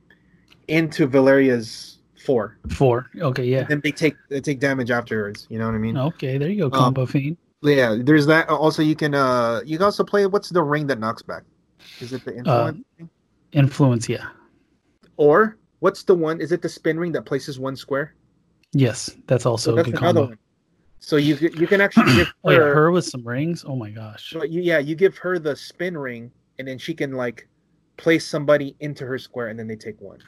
into 0.69 1.07
valeria's 1.07 1.99
four 2.25 2.59
Four. 2.71 3.09
Okay, 3.21 3.45
yeah. 3.45 3.67
and 3.71 3.81
they 3.83 3.93
take 3.93 4.17
they 4.29 4.41
take 4.41 4.59
damage 4.59 4.91
afterwards 4.91 5.47
you 5.51 5.59
know 5.59 5.67
what 5.67 5.75
i 5.75 5.79
mean 5.79 5.97
Okay, 5.97 6.39
there 6.39 6.49
you 6.51 6.65
Um, 6.65 6.71
go, 6.71 6.79
combo 6.79 7.07
fiend. 7.07 7.37
yeah 7.63 7.97
there's 8.03 8.27
that 8.27 8.49
also 8.49 8.83
you 8.83 8.97
can 8.97 9.15
uh 9.15 9.61
you 9.65 9.77
can 9.79 9.85
also 9.85 10.03
play 10.03 10.27
what's 10.27 10.49
the 10.51 10.63
ring 10.63 10.87
that 10.89 10.99
knocks 10.99 11.23
back 11.23 11.45
is 12.01 12.13
it 12.13 12.25
the 12.25 12.33
Uh, 12.33 12.73
influence 12.73 12.85
ring? 12.99 13.11
Influence, 13.53 14.09
yeah. 14.09 14.27
or 15.17 15.57
what's 15.87 16.03
the 16.03 16.15
one 16.29 16.41
is 16.41 16.51
it 16.51 16.61
the 16.63 16.69
spin 16.69 16.99
ring 16.99 17.13
that 17.13 17.25
places 17.25 17.61
one 17.61 17.77
square 17.77 18.15
Yes, 18.73 18.99
that's 19.29 19.47
also 19.47 19.73
a 19.73 19.77
that's 19.77 19.89
another 19.91 20.03
combo. 20.03 20.27
one 20.35 20.39
so 20.99 21.15
you 21.17 21.37
you 21.63 21.67
can 21.69 21.81
actually 21.81 22.13
give 22.19 22.29
Oh, 22.45 22.51
yeah, 22.51 22.59
her, 22.59 22.75
her 22.75 22.91
with 22.91 23.05
some 23.05 23.23
rings. 23.25 23.65
Oh 23.71 23.77
my 23.77 23.91
gosh. 23.91 24.31
So 24.33 24.43
you, 24.43 24.61
yeah, 24.63 24.79
you 24.89 24.95
give 24.97 25.17
her 25.19 25.39
the 25.39 25.55
spin 25.55 25.97
ring, 25.97 26.33
and 26.59 26.67
then 26.67 26.79
she 26.79 26.93
can 26.95 27.13
like 27.13 27.47
place 27.97 28.27
somebody 28.27 28.75
into 28.81 29.07
her 29.07 29.19
square, 29.19 29.49
and 29.49 29.59
then 29.59 29.69
they 29.69 29.77
take 29.77 30.01
one. 30.01 30.19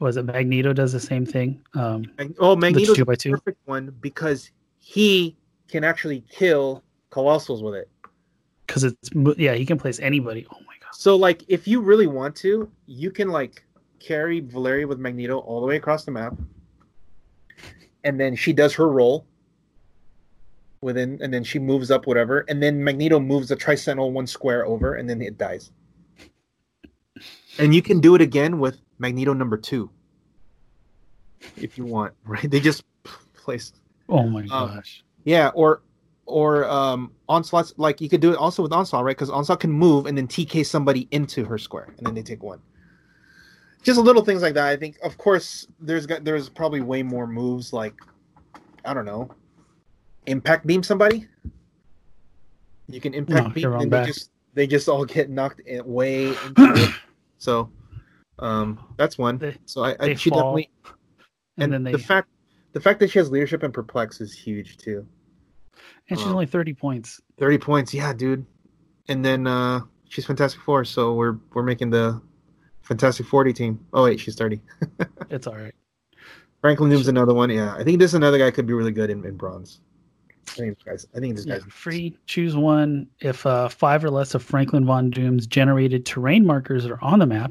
Was 0.00 0.16
it 0.16 0.24
Magneto 0.24 0.72
does 0.72 0.92
the 0.92 1.00
same 1.00 1.24
thing? 1.24 1.62
Um, 1.74 2.04
Oh, 2.38 2.56
Magneto's 2.56 2.96
two 2.96 3.02
the 3.02 3.04
by 3.04 3.14
two. 3.14 3.30
perfect 3.30 3.60
one 3.66 3.94
because 4.00 4.50
he 4.78 5.36
can 5.68 5.84
actually 5.84 6.24
kill 6.30 6.82
colossals 7.10 7.62
with 7.62 7.74
it. 7.74 7.88
because 8.66 8.82
it's 8.84 9.10
yeah, 9.38 9.54
he 9.54 9.64
can 9.64 9.78
place 9.78 10.00
anybody. 10.00 10.46
Oh 10.50 10.58
my 10.66 10.74
god. 10.82 10.92
So 10.92 11.14
like, 11.14 11.44
if 11.48 11.68
you 11.68 11.80
really 11.80 12.08
want 12.08 12.34
to, 12.36 12.68
you 12.86 13.10
can 13.10 13.28
like 13.28 13.65
carry 14.06 14.40
Valeria 14.40 14.86
with 14.86 14.98
Magneto 14.98 15.38
all 15.38 15.60
the 15.60 15.66
way 15.66 15.76
across 15.76 16.04
the 16.04 16.10
map, 16.12 16.34
and 18.04 18.20
then 18.20 18.36
she 18.36 18.52
does 18.52 18.74
her 18.74 18.88
roll. 18.88 19.26
Within, 20.82 21.18
and 21.22 21.32
then 21.32 21.42
she 21.42 21.58
moves 21.58 21.90
up, 21.90 22.06
whatever, 22.06 22.44
and 22.48 22.62
then 22.62 22.84
Magneto 22.84 23.18
moves 23.18 23.48
the 23.48 23.56
Tri-Sentinel 23.56 24.12
one 24.12 24.26
square 24.26 24.64
over, 24.66 24.94
and 24.94 25.08
then 25.08 25.20
it 25.22 25.36
dies. 25.38 25.72
And 27.58 27.74
you 27.74 27.82
can 27.82 27.98
do 27.98 28.14
it 28.14 28.20
again 28.20 28.60
with 28.60 28.78
Magneto 28.98 29.32
number 29.32 29.56
two, 29.56 29.90
if 31.56 31.76
you 31.78 31.84
want. 31.86 32.12
Right? 32.24 32.48
They 32.48 32.60
just 32.60 32.84
place 33.34 33.72
Oh 34.08 34.28
my 34.28 34.40
Um, 34.42 34.68
gosh. 34.68 35.02
yeah, 35.24 35.48
or 35.54 35.82
or 36.26 36.64
um 36.68 37.12
onslaught's 37.28 37.72
like 37.78 38.00
you 38.00 38.08
could 38.08 38.20
do 38.20 38.30
it 38.32 38.36
also 38.36 38.62
with 38.62 38.72
onslaught, 38.72 39.02
right? 39.02 39.16
Because 39.16 39.30
onslaught 39.30 39.60
can 39.60 39.72
move 39.72 40.06
and 40.06 40.16
then 40.16 40.28
TK 40.28 40.64
somebody 40.66 41.08
into 41.10 41.44
her 41.46 41.58
square, 41.58 41.88
and 41.98 42.06
then 42.06 42.14
they 42.14 42.22
take 42.22 42.42
one. 42.42 42.60
Just 43.86 44.00
little 44.00 44.24
things 44.24 44.42
like 44.42 44.54
that. 44.54 44.66
I 44.66 44.76
think, 44.76 44.98
of 45.04 45.16
course, 45.16 45.64
there's 45.78 46.06
got 46.06 46.24
there's 46.24 46.48
probably 46.48 46.80
way 46.80 47.04
more 47.04 47.28
moves 47.28 47.72
like 47.72 47.94
I 48.84 48.92
don't 48.92 49.04
know, 49.04 49.30
impact 50.26 50.66
beam 50.66 50.82
somebody. 50.82 51.28
You 52.88 53.00
can 53.00 53.14
impact 53.14 53.48
No, 53.48 53.54
beam, 53.54 53.62
you're 53.62 53.76
and 53.76 53.92
they 53.92 54.04
just 54.04 54.30
they 54.54 54.66
just 54.66 54.88
all 54.88 55.04
get 55.04 55.30
knocked 55.30 55.60
in, 55.60 55.86
way 55.86 56.30
into 56.46 56.72
it. 56.74 56.90
So, 57.38 57.70
um, 58.40 58.80
that's 58.96 59.18
one. 59.18 59.38
They- 59.38 59.56
so 59.66 59.84
I, 59.84 59.94
I 60.00 60.14
she 60.14 60.30
fall, 60.30 60.40
definitely 60.56 60.70
and, 61.58 61.64
and 61.64 61.72
then 61.72 61.84
they 61.84 61.92
the 61.92 61.98
fact 61.98 62.28
the 62.72 62.80
fact 62.80 62.98
that 62.98 63.10
she 63.10 63.20
has 63.20 63.30
leadership 63.30 63.62
and 63.62 63.72
perplex 63.72 64.20
is 64.20 64.34
huge 64.34 64.78
too. 64.78 65.06
and 66.10 66.18
she's 66.18 66.26
uh, 66.26 66.32
only 66.32 66.46
thirty 66.46 66.74
points. 66.74 67.20
30 67.38 67.58
points 67.58 67.94
yeah 67.94 68.12
dude 68.12 68.44
and 69.06 69.24
then 69.24 69.46
uh 69.46 69.78
she's 70.08 70.26
fantastic 70.26 70.60
four 70.62 70.84
so 70.84 71.14
we're 71.14 71.36
we're 71.52 71.62
making 71.62 71.90
the 71.90 72.20
fantastic 72.86 73.26
40 73.26 73.52
team 73.52 73.86
oh 73.92 74.04
wait 74.04 74.20
she's 74.20 74.34
30 74.36 74.60
It's 75.30 75.46
all 75.46 75.54
right. 75.56 75.74
franklin 76.60 76.90
Doom's 76.90 77.08
another 77.08 77.34
one 77.34 77.50
yeah 77.50 77.74
i 77.74 77.84
think 77.84 77.98
this 77.98 78.14
another 78.14 78.38
guy 78.38 78.50
could 78.50 78.66
be 78.66 78.72
really 78.72 78.92
good 78.92 79.10
in, 79.10 79.24
in 79.24 79.36
bronze 79.36 79.80
i 80.48 80.52
think 80.52 80.76
this 80.78 80.84
guy's 80.84 81.06
i 81.16 81.20
think 81.20 81.36
this 81.36 81.46
Yeah, 81.46 81.58
free. 81.68 82.16
Choose 82.26 82.56
one. 82.56 83.08
If 83.20 83.44
uh, 83.44 83.68
five 83.68 84.04
or 84.04 84.10
less 84.10 84.34
of 84.34 84.42
Franklin 84.42 84.84
Von 84.86 85.10
Doom's 85.10 85.46
generated 85.46 86.06
terrain 86.06 86.46
markers 86.46 86.86
are 86.86 86.98
on 87.02 87.18
the 87.18 87.26
map, 87.26 87.50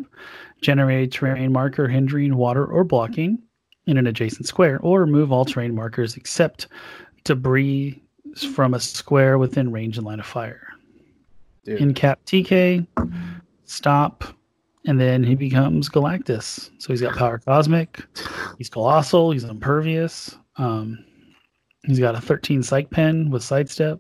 generate 0.61 1.11
terrain 1.11 1.51
marker 1.51 1.87
hindering 1.89 2.37
water 2.37 2.65
or 2.65 2.83
blocking 2.85 3.37
in 3.85 3.97
an 3.97 4.07
adjacent 4.07 4.47
square, 4.47 4.79
or 4.81 5.01
remove 5.01 5.31
all 5.31 5.43
terrain 5.45 5.75
markers 5.75 6.15
except 6.15 6.67
debris 7.25 8.01
from 8.53 8.73
a 8.73 8.79
square 8.79 9.37
within 9.37 9.71
range 9.71 9.97
and 9.97 10.05
line 10.07 10.19
of 10.21 10.25
fire. 10.25 10.65
dude. 11.65 11.81
In 11.81 11.93
cap 11.93 12.19
TK, 12.25 12.87
stop, 13.65 14.23
and 14.87 14.99
then 14.99 15.23
he 15.23 15.35
becomes 15.35 15.89
Galactus. 15.89 16.69
So 16.79 16.93
he's 16.93 17.01
got 17.01 17.15
power 17.15 17.39
cosmic. 17.39 18.03
He's 18.57 18.69
colossal. 18.69 19.31
He's 19.31 19.43
impervious. 19.43 20.37
Um, 20.57 21.03
he's 21.83 21.99
got 21.99 22.15
a 22.15 22.21
13 22.21 22.63
psych 22.63 22.89
pen 22.89 23.29
with 23.29 23.43
sidestep. 23.43 23.99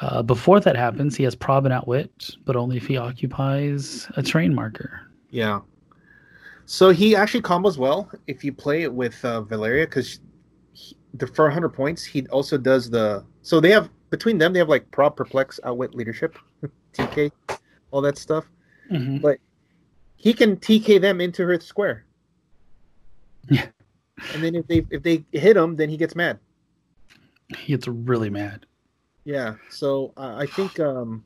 Uh, 0.00 0.22
before 0.22 0.60
that 0.60 0.76
happens, 0.76 1.16
he 1.16 1.24
has 1.24 1.34
prob 1.34 1.64
and 1.64 1.74
outwit, 1.74 2.30
but 2.44 2.54
only 2.56 2.76
if 2.76 2.86
he 2.86 2.96
occupies 2.96 4.06
a 4.16 4.22
train 4.22 4.54
marker. 4.54 5.00
yeah 5.30 5.60
so 6.66 6.90
he 6.90 7.16
actually 7.16 7.42
combos 7.42 7.76
well 7.76 8.08
if 8.28 8.44
you 8.44 8.52
play 8.52 8.82
it 8.82 8.92
with 8.92 9.24
uh, 9.24 9.40
valeria 9.42 9.86
because 9.86 10.20
the 11.14 11.26
for 11.26 11.46
100 11.46 11.68
points 11.70 12.04
he 12.04 12.26
also 12.28 12.56
does 12.56 12.90
the 12.90 13.24
so 13.42 13.60
they 13.60 13.70
have 13.70 13.88
between 14.10 14.38
them 14.38 14.52
they 14.52 14.58
have 14.60 14.68
like 14.68 14.88
prob 14.92 15.16
perplex 15.16 15.58
outwit 15.64 15.94
leadership 15.94 16.38
tk 16.94 17.30
all 17.90 18.00
that 18.00 18.16
stuff 18.18 18.44
Mhm. 18.90 19.38
he 20.16 20.32
can 20.34 20.56
TK 20.56 21.00
them 21.00 21.20
into 21.20 21.44
her 21.46 21.58
square. 21.60 22.04
Yeah. 23.48 23.66
And 24.34 24.42
then 24.44 24.54
if 24.54 24.66
they 24.66 24.86
if 24.90 25.02
they 25.02 25.24
hit 25.32 25.56
him, 25.56 25.76
then 25.76 25.88
he 25.88 25.96
gets 25.96 26.14
mad. 26.14 26.38
He 27.56 27.72
gets 27.72 27.88
really 27.88 28.30
mad. 28.30 28.66
Yeah. 29.24 29.54
So 29.70 30.12
uh, 30.16 30.34
I 30.36 30.46
think 30.46 30.78
um 30.80 31.24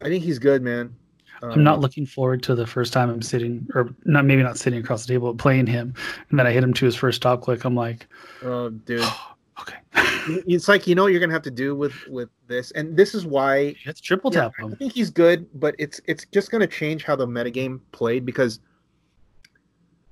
I 0.00 0.06
think 0.08 0.24
he's 0.24 0.38
good, 0.38 0.62
man. 0.62 0.94
I'm 1.42 1.64
not 1.64 1.78
Uh, 1.78 1.80
looking 1.80 2.06
forward 2.06 2.42
to 2.44 2.54
the 2.54 2.66
first 2.66 2.92
time 2.92 3.10
I'm 3.10 3.22
sitting, 3.22 3.66
or 3.74 3.94
not 4.04 4.24
maybe 4.24 4.42
not 4.42 4.58
sitting 4.58 4.78
across 4.80 5.04
the 5.06 5.12
table, 5.12 5.32
but 5.32 5.42
playing 5.42 5.66
him, 5.66 5.92
and 6.30 6.38
then 6.38 6.46
I 6.46 6.52
hit 6.52 6.62
him 6.62 6.72
to 6.74 6.84
his 6.84 6.94
first 6.94 7.16
stop 7.16 7.42
click. 7.42 7.64
I'm 7.64 7.74
like, 7.74 8.06
Oh, 8.42 8.70
dude. 8.70 9.02
okay, 9.60 9.76
It's 10.46 10.68
like 10.68 10.86
you 10.86 10.94
know 10.94 11.02
what 11.04 11.12
you're 11.12 11.20
gonna 11.20 11.32
have 11.32 11.42
to 11.42 11.50
do 11.50 11.74
with 11.74 11.94
with 12.08 12.28
this, 12.46 12.70
and 12.72 12.96
this 12.96 13.14
is 13.14 13.26
why 13.26 13.74
let's 13.86 14.00
triple 14.00 14.32
Yeah, 14.32 14.50
tap 14.56 14.72
I 14.72 14.74
think 14.76 14.92
he's 14.92 15.10
good, 15.10 15.46
but 15.60 15.74
it's 15.78 16.00
it's 16.06 16.24
just 16.32 16.50
gonna 16.50 16.66
change 16.66 17.04
how 17.04 17.16
the 17.16 17.26
metagame 17.26 17.80
played 17.92 18.24
because 18.24 18.60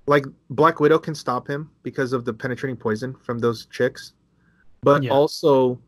like 0.06 0.24
Black 0.50 0.80
Widow 0.80 0.98
can 0.98 1.14
stop 1.14 1.46
him 1.48 1.70
because 1.82 2.12
of 2.12 2.24
the 2.24 2.32
penetrating 2.32 2.76
poison 2.76 3.14
from 3.22 3.38
those 3.38 3.66
chicks. 3.66 4.14
But 4.82 5.02
Yeah. 5.02 5.10
also 5.12 5.80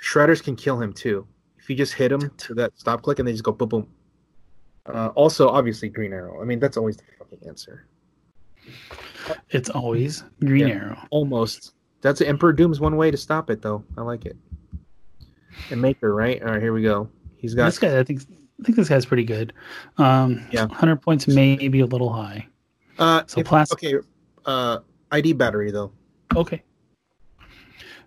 Shredders 0.00 0.42
can 0.42 0.54
kill 0.54 0.80
him 0.80 0.92
too. 0.92 1.26
If 1.58 1.68
you 1.68 1.74
just 1.74 1.94
hit 1.94 2.12
him 2.12 2.30
to 2.38 2.54
that 2.54 2.78
stop 2.78 3.02
click 3.02 3.18
and 3.18 3.26
they 3.26 3.32
just 3.32 3.42
go 3.44 3.52
boom 3.52 3.68
boom. 3.68 3.88
Uh, 4.86 5.08
also 5.16 5.48
obviously 5.48 5.88
Green 5.88 6.12
Arrow. 6.12 6.40
I 6.40 6.44
mean 6.44 6.60
that's 6.60 6.76
always 6.76 6.96
the 6.96 7.02
fucking 7.18 7.40
answer. 7.46 7.86
It's 9.50 9.70
always 9.70 10.22
Green 10.40 10.68
Yeah. 10.68 10.74
Arrow. 10.74 10.98
Almost. 11.10 11.74
That's 12.00 12.20
Emperor 12.20 12.52
Doom's 12.52 12.80
one 12.80 12.96
way 12.96 13.10
to 13.10 13.16
stop 13.16 13.50
it 13.50 13.62
though. 13.62 13.84
I 13.96 14.02
like 14.02 14.24
it. 14.26 14.36
And 15.70 15.80
Maker, 15.82 16.14
right? 16.14 16.40
All 16.42 16.48
right, 16.52 16.62
here 16.62 16.72
we 16.72 16.82
go. 16.82 17.08
He's 17.36 17.54
got 17.54 17.66
This 17.66 17.78
guy, 17.78 17.98
I 17.98 18.04
think, 18.04 18.22
I 18.60 18.64
think 18.64 18.76
this 18.76 18.88
guy's 18.88 19.04
pretty 19.06 19.24
good. 19.24 19.52
Um, 19.96 20.46
Yeah. 20.52 20.66
100 20.66 20.96
points 21.02 21.26
may 21.28 21.56
be 21.68 21.80
a 21.80 21.86
little 21.86 22.12
high. 22.12 22.46
uh 22.98 23.22
So 23.26 23.40
if- 23.40 23.46
plastic. 23.46 23.78
okay, 23.84 24.06
uh 24.46 24.78
ID 25.10 25.32
battery 25.34 25.70
though. 25.70 25.92
Okay. 26.36 26.62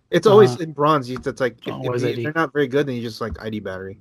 It's 0.10 0.28
always 0.28 0.56
Uh, 0.60 0.64
in 0.64 0.72
bronze. 0.74 1.10
It's 1.10 1.40
like 1.42 1.58
if, 1.66 2.04
if 2.04 2.16
they're 2.24 2.34
not 2.36 2.52
very 2.54 2.68
good, 2.68 2.86
then 2.88 2.96
you 2.96 3.02
just 3.02 3.22
like 3.22 3.42
ID 3.42 3.60
battery. 3.62 3.98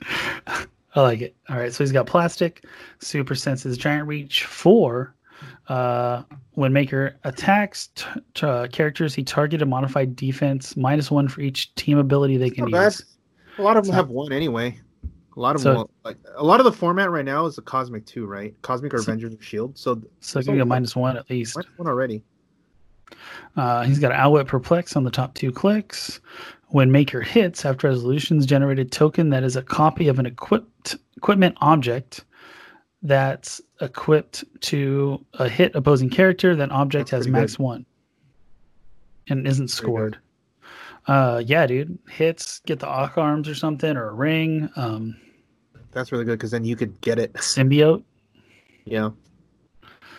I 0.94 1.02
like 1.02 1.20
it. 1.20 1.36
All 1.48 1.56
right, 1.56 1.72
so 1.72 1.84
he's 1.84 1.92
got 1.92 2.06
plastic, 2.06 2.64
super 2.98 3.34
senses, 3.34 3.76
giant 3.76 4.08
reach, 4.08 4.44
four, 4.44 5.14
Uh, 5.68 6.22
when 6.52 6.72
Maker 6.72 7.16
attacks 7.24 7.88
t- 7.94 8.04
t- 8.34 8.46
uh, 8.46 8.66
characters, 8.68 9.14
he 9.14 9.22
target 9.22 9.60
a 9.62 9.66
modified 9.66 10.16
defense 10.16 10.76
minus 10.76 11.10
one 11.10 11.28
for 11.28 11.40
each 11.42 11.74
team 11.74 11.98
ability 11.98 12.36
they 12.36 12.50
can 12.50 12.68
use. 12.68 13.04
A 13.58 13.62
lot 13.62 13.76
of 13.76 13.84
them 13.84 13.92
So- 13.92 13.96
have 13.96 14.08
one 14.08 14.32
anyway. 14.32 14.78
A 15.36 15.40
lot 15.40 15.54
of 15.54 15.60
So- 15.62 15.74
them, 15.74 15.86
like 16.04 16.16
a 16.36 16.42
lot 16.44 16.58
of 16.58 16.64
the 16.64 16.72
format 16.72 17.10
right 17.10 17.24
now 17.24 17.46
is 17.46 17.54
the 17.56 17.62
Cosmic 17.62 18.04
Two, 18.06 18.26
right? 18.26 18.54
Cosmic 18.62 18.92
or 18.94 18.98
So- 18.98 19.12
Avengers 19.12 19.34
of 19.34 19.44
Shield. 19.44 19.76
So 19.78 20.00
So 20.20 20.40
give 20.42 20.54
you 20.56 20.62
a 20.62 20.66
minus 20.66 20.96
one 20.96 21.16
at 21.16 21.28
least. 21.30 21.56
one 21.76 21.86
already? 21.86 22.24
Uh, 23.56 23.84
he's 23.84 23.98
got 23.98 24.12
Outwit 24.12 24.46
Perplex 24.46 24.96
on 24.96 25.04
the 25.04 25.10
top 25.10 25.34
two 25.34 25.50
clicks. 25.52 26.20
When 26.68 26.92
Maker 26.92 27.22
hits, 27.22 27.64
after 27.64 27.88
resolutions 27.88 28.44
generated 28.46 28.92
token 28.92 29.30
that 29.30 29.42
is 29.42 29.56
a 29.56 29.62
copy 29.62 30.08
of 30.08 30.18
an 30.18 30.26
equipped 30.26 30.96
equipment 31.16 31.56
object 31.60 32.24
that's 33.02 33.60
equipped 33.80 34.44
to 34.62 35.24
a 35.34 35.48
hit 35.48 35.74
opposing 35.74 36.10
character, 36.10 36.54
that 36.56 36.70
object 36.70 37.10
That's 37.10 37.26
has 37.26 37.28
max 37.32 37.58
one 37.58 37.84
and 39.28 39.46
isn't 39.46 39.68
scored. 39.68 40.18
Uh, 41.06 41.42
yeah, 41.46 41.66
dude. 41.66 41.98
Hits, 42.08 42.60
get 42.66 42.80
the 42.80 42.86
Ock 42.86 43.16
Arms 43.18 43.48
or 43.48 43.54
something, 43.54 43.96
or 43.96 44.08
a 44.10 44.12
ring, 44.14 44.68
um, 44.76 45.16
That's 45.92 46.12
really 46.12 46.24
good 46.24 46.38
because 46.38 46.50
then 46.50 46.64
you 46.64 46.76
could 46.76 47.00
get 47.00 47.18
it. 47.18 47.32
symbiote, 47.34 48.02
Yeah. 48.84 49.10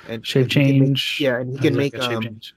And 0.07 0.25
shape 0.25 0.43
and 0.43 0.51
can 0.51 0.61
make- 0.61 0.79
change. 0.81 1.17
yeah, 1.21 1.39
and 1.39 1.51
he 1.53 1.59
can 1.59 1.75
make 1.75 1.93
a 1.93 2.01
shape 2.01 2.17
um, 2.17 2.23
change. 2.23 2.55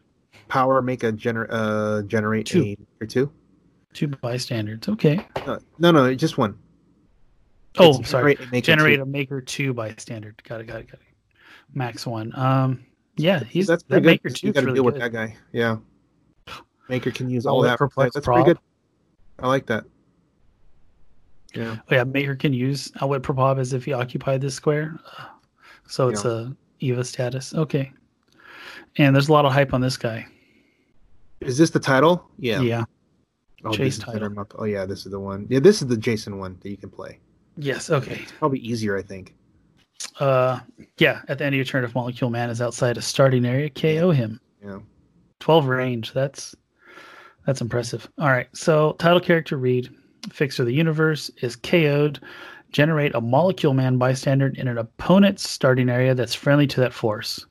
power 0.49 0.81
make 0.81 1.03
a 1.03 1.13
gener 1.13 1.47
uh 1.51 2.01
generate 2.03 2.47
Two. 2.47 2.63
a 2.63 2.77
or 3.03 3.07
two. 3.07 3.31
Two 3.93 4.09
bystanders. 4.09 4.89
Okay. 4.89 5.27
No, 5.47 5.59
no, 5.79 5.91
no, 5.91 6.15
just 6.15 6.39
one. 6.39 6.59
Oh, 7.79 8.01
It's 8.01 8.11
sorry. 8.11 8.35
generate 8.35 8.41
and 8.41 8.53
make 8.53 8.65
a 8.65 8.67
generate 8.67 8.97
two. 8.97 9.03
a 9.03 9.07
maker 9.07 9.41
two 9.41 9.73
by 9.75 9.95
standard. 9.97 10.43
Got 10.45 10.61
it, 10.61 10.67
got 10.67 10.81
it, 10.81 10.87
got 10.89 11.01
it. 11.01 11.07
Max 11.75 12.07
one. 12.07 12.33
Um, 12.39 12.85
yeah, 13.17 13.43
he's 13.45 13.67
That's 13.67 13.83
that 13.85 13.89
pretty 13.89 14.07
maker 14.07 14.29
good. 14.29 14.37
two 14.37 14.47
You 14.49 14.53
got 14.53 14.61
to 14.61 14.67
really 14.67 14.77
deal 14.77 14.85
with 14.85 14.99
that 14.99 15.13
guy. 15.13 15.37
Yeah. 15.53 15.77
Maker 16.89 17.11
can 17.11 17.31
use 17.31 17.47
All 17.47 17.57
all 17.57 17.63
that 17.63 17.71
that. 17.71 17.79
perplex 17.79 18.15
That's 18.15 18.25
prop. 18.27 18.45
pretty 18.45 18.51
good. 18.55 18.59
I 19.39 19.49
like 19.49 19.67
that. 19.67 19.85
Yeah. 21.55 21.77
Oh, 21.91 21.95
yeah, 21.95 22.05
maker 22.05 22.35
can 22.35 22.53
use 22.53 22.91
outwit 23.01 23.23
propob 23.23 23.59
as 23.59 23.73
if 23.73 23.85
he 23.85 23.93
occupied 23.93 24.41
this 24.41 24.55
square, 24.55 24.99
Uh, 25.19 25.27
so 25.87 26.09
it's 26.09 26.25
a 26.25 26.55
Eva 26.81 27.05
status. 27.05 27.55
Okay, 27.55 27.93
and 28.97 29.15
there's 29.15 29.29
a 29.29 29.33
lot 29.33 29.45
of 29.45 29.53
hype 29.53 29.75
on 29.75 29.81
this 29.83 29.97
guy. 29.99 30.27
Is 31.41 31.59
this 31.59 31.69
the 31.71 31.81
title? 31.81 32.27
Yeah. 32.39 32.61
yeah. 32.63 32.85
Oh, 33.65 33.73
Chase 33.73 33.97
this 33.97 34.05
title. 34.05 34.29
better. 34.31 34.47
Oh 34.59 34.65
yeah, 34.65 34.87
this 34.87 35.05
is 35.05 35.13
the 35.13 35.21
one. 35.21 35.47
Yeah, 35.51 35.61
this 35.61 35.83
is 35.83 35.89
the 35.89 35.97
Jason 35.97 36.39
one 36.39 36.57
that 36.63 36.71
you 36.71 36.77
can 36.79 36.89
play. 36.91 37.19
Yes. 37.57 37.91
Okay. 37.91 38.21
It's 38.23 38.33
probably 38.33 38.59
easier, 38.61 38.97
I 38.97 39.03
think. 39.03 39.35
Uh, 40.19 40.61
yeah. 40.99 41.21
At 41.29 41.39
the 41.39 41.45
end 41.45 41.55
of 41.55 41.57
your 41.57 41.65
turn, 41.65 41.85
if 41.85 41.95
Molecule 41.95 42.31
Man 42.31 42.51
is 42.51 42.61
outside 42.61 42.97
a 42.97 43.03
starting 43.03 43.45
area, 43.45 43.71
KO 43.71 44.11
him. 44.11 44.41
Yeah. 44.65 44.79
Twelve 45.41 45.67
range. 45.67 46.13
That's 46.13 46.55
that's 47.47 47.61
impressive. 47.61 48.09
All 48.19 48.29
right. 48.29 48.49
So 48.55 48.93
title 48.99 49.21
character 49.21 49.57
read 49.57 49.89
Fixer 50.31 50.63
of 50.63 50.67
the 50.67 50.75
Universe 50.75 51.31
is 51.43 51.57
KO'd. 51.57 52.21
Generate 52.71 53.15
a 53.15 53.21
Molecule 53.21 53.75
Man 53.75 53.99
bystander 53.99 54.53
in 54.55 54.67
an 54.67 54.79
opponent's 54.79 55.49
starting 55.49 55.91
area 55.91 56.15
that's 56.15 56.35
friendly 56.35 56.67
to 56.69 56.81
that 56.81 56.93
force. 56.95 57.45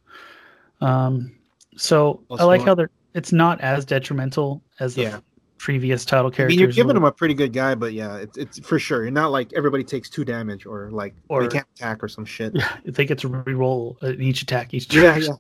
Um, 0.80 1.32
so 1.78 2.24
I 2.30 2.34
Also- 2.34 2.48
like 2.48 2.62
how 2.64 2.76
they're. 2.76 2.90
It's 3.14 3.34
not 3.34 3.60
as 3.60 3.84
detrimental 3.84 4.64
as 4.80 4.96
the 4.96 5.02
Yeah. 5.04 5.20
Previous 5.62 6.04
title 6.04 6.32
characters. 6.32 6.54
I 6.54 6.58
mean, 6.58 6.60
you're 6.60 6.72
giving 6.72 6.98
him 6.98 7.04
a 7.04 7.12
pretty 7.12 7.36
good 7.36 7.54
guy, 7.54 7.76
but 7.76 7.94
yeah, 7.94 8.18
it's, 8.18 8.36
it's 8.36 8.60
for 8.60 8.80
sure. 8.80 9.04
You're 9.04 9.12
not 9.12 9.32
like 9.32 9.54
everybody 9.54 9.84
takes 9.84 10.10
two 10.10 10.26
damage 10.26 10.66
or 10.66 10.90
like 10.90 11.14
or 11.30 11.42
Or- 11.42 11.48
they 11.48 11.54
can't 11.54 11.68
attack 11.76 12.04
or 12.04 12.08
some 12.08 12.26
shit. 12.26 12.54
Yeah, 12.62 12.70
they 12.86 13.06
get 13.06 13.20
to 13.20 13.30
reroll 13.30 13.96
uh, 14.02 14.14
each 14.20 14.42
attack 14.42 14.74
each 14.74 14.90
turn. 14.90 15.22
Yeah, 15.22 15.36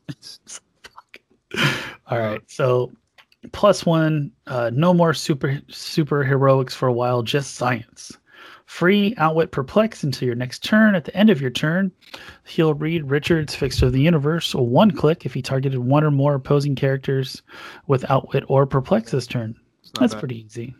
yeah. 1.53 1.69
All 2.07 2.19
right. 2.19 2.41
So 2.47 2.91
plus 3.51 3.85
one, 3.85 4.31
uh, 4.47 4.69
no 4.73 4.93
more 4.93 5.13
super 5.13 5.59
super 5.69 6.23
heroics 6.23 6.75
for 6.75 6.87
a 6.87 6.93
while, 6.93 7.23
just 7.23 7.55
science. 7.55 8.15
Free 8.67 9.13
outwit 9.17 9.51
perplex 9.51 10.03
until 10.03 10.27
your 10.27 10.35
next 10.35 10.63
turn. 10.63 10.95
At 10.95 11.05
the 11.05 11.15
end 11.17 11.29
of 11.29 11.41
your 11.41 11.49
turn, 11.49 11.91
he'll 12.45 12.73
read 12.75 13.09
Richard's 13.09 13.53
Fixer 13.55 13.87
of 13.87 13.91
the 13.91 13.99
Universe 14.01 14.53
one 14.55 14.91
click 14.91 15.25
if 15.25 15.33
he 15.33 15.41
targeted 15.41 15.79
one 15.79 16.03
or 16.03 16.11
more 16.11 16.35
opposing 16.35 16.75
characters 16.75 17.41
with 17.87 18.09
outwit 18.09 18.43
or 18.47 18.65
perplex 18.65 19.11
this 19.11 19.27
turn. 19.27 19.55
It's 19.91 19.99
not 19.99 20.01
That's 20.01 20.13
bad. 20.13 20.19
pretty 20.19 20.41
easy. 20.45 20.75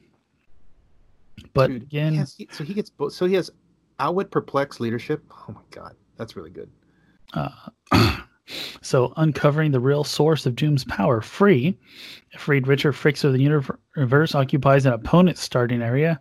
But 1.54 1.68
Dude, 1.68 1.82
again, 1.84 2.14
he 2.14 2.20
has- 2.20 2.36
he- 2.36 2.48
so 2.52 2.64
he 2.64 2.74
gets 2.74 2.90
both. 2.90 3.12
So 3.14 3.26
he 3.26 3.34
has 3.36 3.52
outwit, 4.00 4.32
perplex, 4.32 4.80
leadership. 4.80 5.24
Oh 5.32 5.46
my 5.54 5.62
god, 5.72 5.96
that's 6.16 6.36
really 6.38 6.50
good. 6.50 6.70
Uh, 7.34 7.50
so 8.82 9.14
uncovering 9.18 9.72
the 9.72 9.80
real 9.80 10.04
source 10.06 10.46
of 10.46 10.56
Doom's 10.56 10.86
power 10.86 11.22
free. 11.22 11.78
If 12.32 12.48
Reed 12.48 12.68
Richard 12.68 12.94
Fixer 12.94 13.28
of 13.28 13.34
the 13.34 13.42
universe 13.42 14.34
occupies 14.36 14.86
an 14.86 14.94
opponent's 14.94 15.42
starting 15.42 15.82
area, 15.82 16.20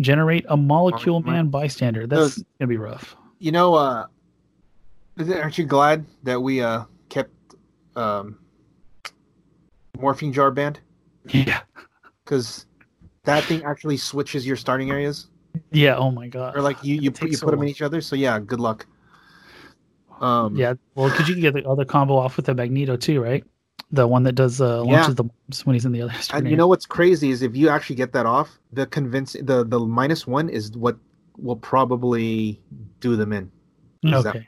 generate 0.00 0.44
a 0.48 0.56
molecule 0.56 1.20
Molecule 1.20 1.20
man 1.22 1.48
bystander. 1.48 2.06
That's 2.06 2.36
Those- 2.36 2.44
gonna 2.60 2.68
be 2.68 2.76
rough. 2.76 3.16
You 3.40 3.52
know, 3.52 3.74
uh, 3.74 4.06
aren't 5.18 5.58
you 5.58 5.64
glad 5.64 6.04
that 6.22 6.40
we 6.40 6.60
uh 6.60 6.84
kept 7.08 7.32
um 7.96 8.38
morphine 9.98 10.32
jar 10.32 10.50
banned 10.52 10.78
Yeah. 11.26 11.60
Because 12.28 12.66
that 13.24 13.44
thing 13.44 13.64
actually 13.64 13.96
switches 13.96 14.46
your 14.46 14.56
starting 14.56 14.90
areas, 14.90 15.28
Yeah. 15.72 15.96
Oh 15.96 16.10
my 16.10 16.28
god. 16.28 16.56
or 16.56 16.60
like 16.60 16.84
you 16.84 16.96
you 16.96 17.08
It 17.08 17.18
put 17.18 17.30
you 17.30 17.36
so 17.36 17.46
put 17.46 17.52
them 17.52 17.62
in 17.62 17.68
each 17.68 17.82
other. 17.82 18.00
So 18.00 18.16
yeah, 18.16 18.38
good 18.38 18.60
luck. 18.60 18.86
Um, 20.20 20.56
Yeah. 20.56 20.74
Well, 20.94 21.08
because 21.08 21.28
you 21.28 21.34
can 21.34 21.42
get 21.42 21.54
the 21.54 21.66
other 21.66 21.84
combo 21.84 22.16
off 22.16 22.36
with 22.36 22.46
the 22.46 22.54
Magneto 22.54 22.96
too, 22.96 23.22
right? 23.22 23.44
The 23.90 24.06
one 24.06 24.24
that 24.24 24.34
does 24.34 24.60
uh, 24.60 24.82
Yeah. 24.84 24.92
launches 24.92 25.14
the 25.14 25.24
bombs 25.24 25.64
when 25.64 25.74
he's 25.74 25.86
in 25.86 25.92
the 25.92 26.02
other. 26.02 26.12
And 26.34 26.50
you 26.50 26.56
know 26.56 26.66
what's 26.66 26.84
crazy 26.86 27.30
is 27.30 27.40
if 27.42 27.56
you 27.56 27.68
actually 27.70 27.96
get 27.96 28.12
that 28.12 28.26
off, 28.26 28.58
the 28.72 28.86
convincing 28.86 29.46
the 29.46 29.64
the 29.64 29.80
minus 29.80 30.26
one 30.26 30.48
is 30.50 30.72
what 30.72 30.96
will 31.38 31.56
probably 31.56 32.60
do 33.00 33.16
them 33.16 33.32
in. 33.32 33.50
Okay. 34.04 34.47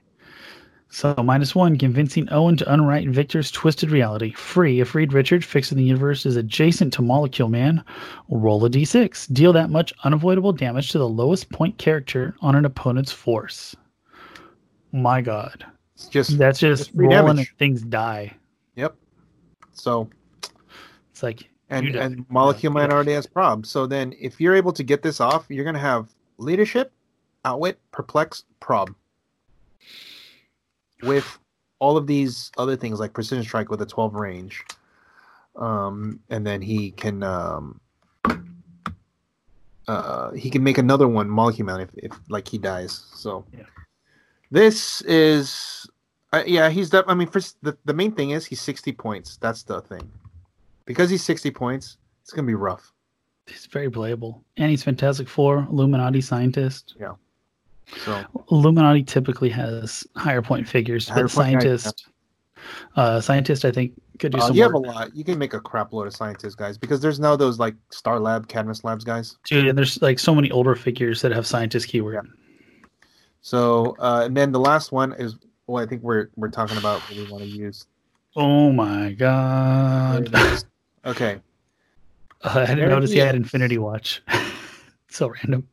So 0.92 1.14
minus 1.24 1.54
one, 1.54 1.78
convincing 1.78 2.28
Owen 2.32 2.56
to 2.56 2.72
unwrite 2.72 3.08
Victor's 3.08 3.50
twisted 3.52 3.90
reality. 3.92 4.32
Free 4.32 4.80
if 4.80 4.92
Reed 4.94 5.12
Richard, 5.12 5.44
fixing 5.44 5.78
the 5.78 5.84
universe, 5.84 6.26
is 6.26 6.34
adjacent 6.36 6.92
to 6.94 7.02
Molecule 7.02 7.48
Man, 7.48 7.84
roll 8.28 8.64
a 8.64 8.70
d6. 8.70 9.32
Deal 9.32 9.52
that 9.52 9.70
much 9.70 9.92
unavoidable 10.02 10.52
damage 10.52 10.90
to 10.90 10.98
the 10.98 11.08
lowest 11.08 11.48
point 11.50 11.78
character 11.78 12.34
on 12.40 12.56
an 12.56 12.64
opponent's 12.64 13.12
force. 13.12 13.76
My 14.90 15.20
God, 15.20 15.64
It's 15.94 16.08
just 16.08 16.36
that's 16.38 16.58
just 16.58 16.86
Just 16.86 16.96
rolling 16.96 17.10
damage. 17.10 17.38
and 17.50 17.58
things 17.58 17.82
die. 17.82 18.34
yep. 18.74 18.96
So 19.72 20.08
It's 21.12 21.22
like 21.22 21.48
and 21.68 21.94
and 21.94 22.28
Molecule. 22.30 22.72
Man 22.72 22.90
already 22.92 23.12
has 23.12 23.28
prob. 23.28 23.64
So 23.64 23.86
then, 23.86 24.12
if 24.20 24.40
you're 24.40 24.56
able 24.56 24.72
to 24.72 24.82
get 24.82 25.02
this 25.02 25.20
off, 25.20 25.46
you're 25.48 25.64
gonna 25.64 25.78
have 25.78 26.08
leadership, 26.38 26.90
outwit, 27.44 27.78
perplex, 27.92 28.42
prob, 28.58 28.90
with 31.02 31.38
all 31.78 31.96
of 31.96 32.06
these 32.06 32.50
other 32.58 32.76
things 32.76 33.00
like 33.00 33.12
precision 33.12 33.42
strike 33.44 33.70
with 33.70 33.80
a 33.82 33.86
12 33.86 34.14
range, 34.14 34.62
um, 35.56 36.20
and 36.28 36.46
then 36.46 36.60
he 36.62 36.90
can 36.90 37.22
um, 37.22 37.80
uh, 39.88 40.30
he 40.32 40.50
can 40.50 40.62
make 40.62 40.78
another 40.78 41.08
one 41.08 41.28
Molecule 41.28 41.66
Man 41.66 41.80
if, 41.80 41.88
if 41.96 42.12
like 42.28 42.46
he 42.48 42.58
dies. 42.58 43.04
So 43.14 43.44
Yeah. 43.56 43.64
this 44.50 45.00
is. 45.02 45.86
Uh, 46.32 46.44
yeah, 46.46 46.68
he's 46.70 46.90
that. 46.90 47.04
I 47.08 47.14
mean, 47.14 47.26
first 47.26 47.56
the, 47.62 47.76
the 47.84 47.92
main 47.94 48.12
thing 48.12 48.30
is 48.30 48.46
he's 48.46 48.60
60 48.60 48.92
points. 48.92 49.36
That's 49.38 49.64
the 49.64 49.80
thing 49.80 50.08
because 50.84 51.10
he's 51.10 51.24
60 51.24 51.50
points, 51.50 51.98
it's 52.22 52.32
gonna 52.32 52.46
be 52.46 52.54
rough. 52.54 52.92
he's 53.48 53.66
very 53.66 53.90
playable, 53.90 54.44
and 54.56 54.70
he's 54.70 54.84
Fantastic 54.84 55.28
Four, 55.28 55.66
Illuminati 55.70 56.20
scientist. 56.20 56.94
So 58.04 58.24
Illuminati 58.50 59.02
typically 59.02 59.48
has 59.50 60.06
higher 60.16 60.42
point 60.42 60.68
figures, 60.68 61.08
Higher 61.08 61.24
but 61.24 61.32
point 61.32 61.62
scientist, 61.62 62.08
uh, 62.96 63.20
scientist, 63.20 63.64
I 63.64 63.70
think 63.70 63.92
could 64.20 64.32
do 64.32 64.38
uh, 64.38 64.46
some 64.46 64.56
you 64.56 64.62
have 64.62 64.74
a 64.74 64.78
lot. 64.78 65.16
You 65.16 65.24
can 65.24 65.38
make 65.38 65.54
a 65.54 65.60
crap 65.60 65.92
load 65.92 66.06
of 66.06 66.14
scientists 66.14 66.54
guys 66.54 66.78
because 66.78 67.00
there's 67.00 67.18
now 67.18 67.34
those 67.34 67.58
like 67.58 67.74
Star 67.90 68.20
Lab, 68.20 68.46
Cadmus 68.46 68.84
Labs 68.84 69.02
guys. 69.02 69.36
Dude, 69.44 69.66
and 69.66 69.76
there's 69.76 70.00
like 70.02 70.18
so 70.18 70.34
many 70.34 70.50
older 70.50 70.76
figures 70.76 71.22
that 71.22 71.32
have 71.32 71.46
scientist 71.46 71.88
keyword. 71.88 72.28
So 73.40 73.96
uh, 73.98 74.22
and 74.26 74.36
then 74.36 74.52
the 74.52 74.60
last 74.60 74.92
one 74.92 75.14
is 75.14 75.36
what 75.66 75.82
I 75.82 75.86
think 75.86 76.02
we're 76.02 76.28
we're 76.36 76.50
talking 76.50 76.76
about. 76.76 77.00
What 77.00 77.16
we 77.16 77.30
want 77.30 77.42
to 77.44 77.50
use. 77.50 77.86
Oh 78.36 78.70
my 78.70 79.12
god! 79.12 80.32
okay, 81.04 81.40
I 82.42 82.60
didn't 82.60 82.78
There 82.78 82.88
notice 82.88 83.10
he 83.10 83.18
had. 83.18 83.34
Infinity 83.34 83.78
Watch. 83.78 84.22
so 85.08 85.28
random. 85.28 85.66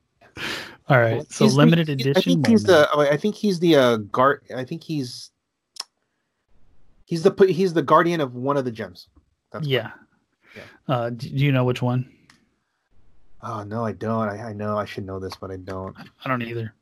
All 0.89 0.97
right, 0.99 1.17
Well, 1.17 1.25
so 1.29 1.45
limited 1.45 1.89
edition. 1.89 2.13
I 2.15 2.21
think 2.21 2.47
he's 2.47 2.63
the. 2.63 2.87
I 2.95 3.17
think 3.17 3.35
he's 3.35 3.59
the 3.59 3.75
uh, 3.75 3.97
guard. 3.97 4.41
I 4.55 4.63
think 4.63 4.83
he's. 4.83 5.31
He's 7.05 7.23
the 7.23 7.33
he's 7.49 7.73
the 7.73 7.81
guardian 7.81 8.21
of 8.21 8.35
one 8.35 8.57
of 8.57 8.65
the 8.65 8.71
gems. 8.71 9.07
That's 9.51 9.67
yeah. 9.67 9.91
Yeah. 10.55 10.63
Uh, 10.87 11.09
do 11.09 11.27
you 11.29 11.51
know 11.51 11.63
which 11.65 11.81
one? 11.81 12.09
Oh 13.43 13.63
no, 13.63 13.85
I 13.85 13.91
don't. 13.91 14.29
I, 14.29 14.49
I 14.49 14.53
know 14.53 14.77
I 14.77 14.85
should 14.85 15.05
know 15.05 15.19
this, 15.19 15.35
but 15.35 15.51
I 15.51 15.57
don't. 15.57 15.95
I 16.23 16.27
don't 16.29 16.41
either. 16.41 16.73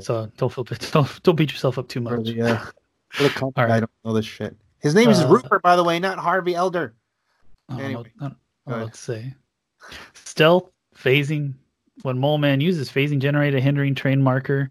So 0.00 0.30
don't 0.36 0.52
feel 0.52 0.64
don't, 0.92 1.22
don't 1.22 1.34
beat 1.36 1.50
yourself 1.50 1.78
up 1.78 1.88
too 1.88 2.00
much. 2.00 2.28
yeah. 2.28 2.64
For 3.08 3.24
the 3.24 3.28
company, 3.34 3.62
All 3.64 3.68
right. 3.68 3.76
I 3.76 3.80
don't 3.80 3.90
know 4.04 4.12
this 4.12 4.24
shit. 4.26 4.54
His 4.80 4.94
name 4.94 5.08
is 5.08 5.20
Uh, 5.20 5.28
Rupert, 5.28 5.62
by 5.62 5.74
the 5.76 5.82
way, 5.82 5.98
not 5.98 6.18
Harvey 6.18 6.54
Elder. 6.54 6.94
I 7.68 7.72
don't 7.72 7.78
know, 7.78 7.84
Anyway, 7.84 8.12
know 8.20 8.28
go 8.68 8.74
ahead. 8.74 8.82
what 8.84 8.94
to 8.94 9.00
say. 9.00 9.34
Stealth, 10.14 10.70
phasing. 10.96 11.54
When 12.02 12.18
Mole 12.18 12.38
Man 12.38 12.60
uses 12.60 12.90
phasing, 12.90 13.18
generate 13.20 13.54
a 13.54 13.60
hindering 13.60 13.94
train 13.94 14.22
marker 14.22 14.70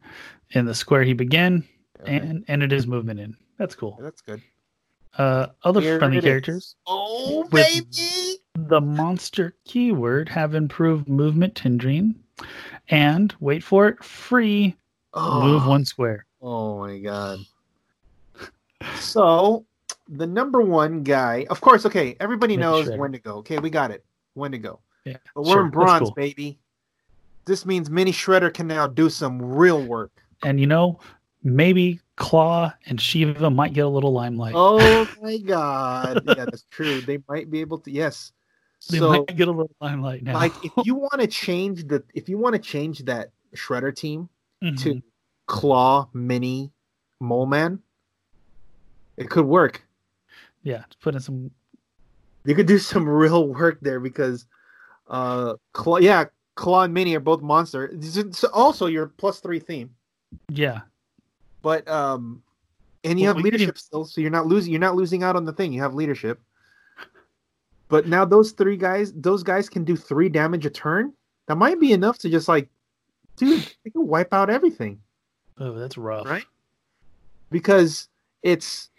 in 0.51 0.65
the 0.65 0.75
square 0.75 1.03
he 1.03 1.13
began 1.13 1.63
Okay, 2.01 2.17
and 2.17 2.45
ended 2.47 2.71
his 2.71 2.85
movement 2.87 3.19
in. 3.19 3.35
That's 3.57 3.73
cool. 3.75 3.97
that's 4.01 4.21
good. 4.21 4.41
Uh, 5.17 5.47
other 5.63 5.79
Here 5.81 5.97
friendly 5.97 6.21
characters. 6.21 6.75
Oh 6.85 7.45
baby! 7.45 8.39
The 8.55 8.81
monster 8.81 9.55
keyword 9.65 10.27
have 10.29 10.55
improved 10.55 11.07
movement 11.07 11.57
hindering, 11.57 12.15
and 12.89 13.33
wait 13.39 13.63
for 13.63 13.87
it, 13.87 14.03
free 14.03 14.75
Oh, 15.13 15.41
move 15.41 15.65
one 15.65 15.85
square. 15.85 16.25
Oh 16.41 16.77
my 16.79 16.99
god. 16.99 17.39
So 18.99 19.65
the 20.09 20.27
number 20.27 20.61
one 20.61 21.03
guy, 21.03 21.45
of 21.49 21.61
course, 21.61 21.85
okay, 21.85 22.15
everybody 22.19 22.57
knows 22.57 22.87
shredder. 22.87 22.97
when 22.97 23.11
to 23.13 23.19
go. 23.19 23.35
Okay, 23.37 23.57
we 23.59 23.69
got 23.69 23.91
it. 23.91 24.03
When 24.33 24.51
to 24.51 24.57
go. 24.57 24.79
Yeah, 25.05 25.17
But 25.33 25.43
we're 25.43 25.53
sure, 25.53 25.65
in 25.65 25.71
bronze, 25.71 26.01
cool. 26.01 26.11
baby. 26.11 26.59
This 27.45 27.65
means 27.65 27.89
Mini 27.89 28.11
Shredder 28.11 28.53
can 28.53 28.67
now 28.67 28.87
do 28.87 29.09
some 29.09 29.41
real 29.41 29.81
work. 29.83 30.11
And 30.43 30.59
you 30.59 30.67
know, 30.67 30.99
maybe 31.43 31.99
Klaw 32.17 32.71
and 32.87 32.99
Shiva 32.99 33.49
might 33.49 33.73
get 33.73 33.85
a 33.85 33.89
little 33.89 34.11
limelight. 34.13 34.53
Oh 34.55 35.07
my 35.21 35.37
god. 35.37 36.23
Yeah, 36.25 36.45
that's 36.45 36.65
true. 36.71 37.01
They 37.01 37.19
might 37.29 37.49
be 37.51 37.61
able 37.61 37.79
to 37.79 37.91
yes. 37.91 38.31
they 38.89 38.97
So 38.99 39.09
might 39.09 39.35
get 39.35 39.47
a 39.47 39.51
little 39.51 39.71
limelight 39.79 40.23
now. 40.23 40.33
like 40.33 40.53
if 40.63 40.71
you 40.85 40.95
want 41.05 41.21
to 41.21 41.27
change 41.27 41.87
the 41.87 42.03
if 42.13 42.27
you 42.29 42.37
want 42.37 42.53
to 42.55 42.59
change 42.61 43.05
that 43.05 43.31
Shredder 43.55 43.95
team 43.95 44.29
Mhm. 44.63 44.77
to 44.83 45.01
Klaw 45.47 46.07
Mini 46.13 46.71
Mole 47.19 47.45
Man, 47.45 47.79
it 49.17 49.29
could 49.29 49.45
work. 49.45 49.81
yeah, 50.63 50.83
put 51.01 51.13
in 51.13 51.19
some. 51.21 51.51
You 52.45 52.55
could 52.55 52.65
do 52.67 52.77
some 52.79 53.07
real 53.23 53.47
work 53.47 53.79
there 53.81 53.99
because 53.99 54.45
uh 55.07 55.55
Klaw 55.73 55.97
yeah, 55.97 56.25
Klaw 56.55 56.83
and 56.83 56.93
Mini 56.93 57.15
are 57.15 57.19
both 57.19 57.41
monster. 57.41 57.89
This 57.93 58.17
is 58.17 58.43
also 58.45 58.87
your 58.87 59.07
plus 59.07 59.39
three 59.39 59.59
theme. 59.59 59.93
Yeah, 60.49 60.81
But 61.61 61.87
um 61.87 62.41
and 63.03 63.19
you 63.19 63.25
Well, 63.25 63.35
have 63.35 63.43
we 63.43 63.49
could 63.51 63.59
leadership 63.59 63.77
still, 63.77 64.05
so 64.05 64.19
you're 64.21 64.31
not 64.31 64.47
losing 64.47 64.71
you're 64.71 64.79
not 64.79 64.95
losing 64.95 65.23
out 65.23 65.35
on 65.35 65.45
the 65.45 65.53
thing. 65.53 65.71
You 65.73 65.81
have 65.81 65.93
leadership. 65.93 66.39
But 67.87 68.07
now 68.07 68.25
those 68.25 68.51
three 68.51 68.77
guys, 68.77 69.13
those 69.13 69.43
guys 69.43 69.69
can 69.69 69.83
do 69.83 69.95
three 69.95 70.27
damage 70.27 70.65
a 70.65 70.69
turn. 70.71 71.13
That 71.47 71.55
might 71.55 71.79
be 71.79 71.93
enough 71.93 72.17
to 72.19 72.29
just 72.29 72.47
like, 72.47 72.67
dude, 73.37 73.63
they 73.83 73.91
can 73.91 74.07
wipe 74.07 74.33
out 74.33 74.49
everything. 74.49 74.99
oh, 75.59 75.73
that's 75.73 75.97
rough. 75.97 76.25
Right? 76.25 76.45
Because 77.51 78.07
it's 78.41 78.89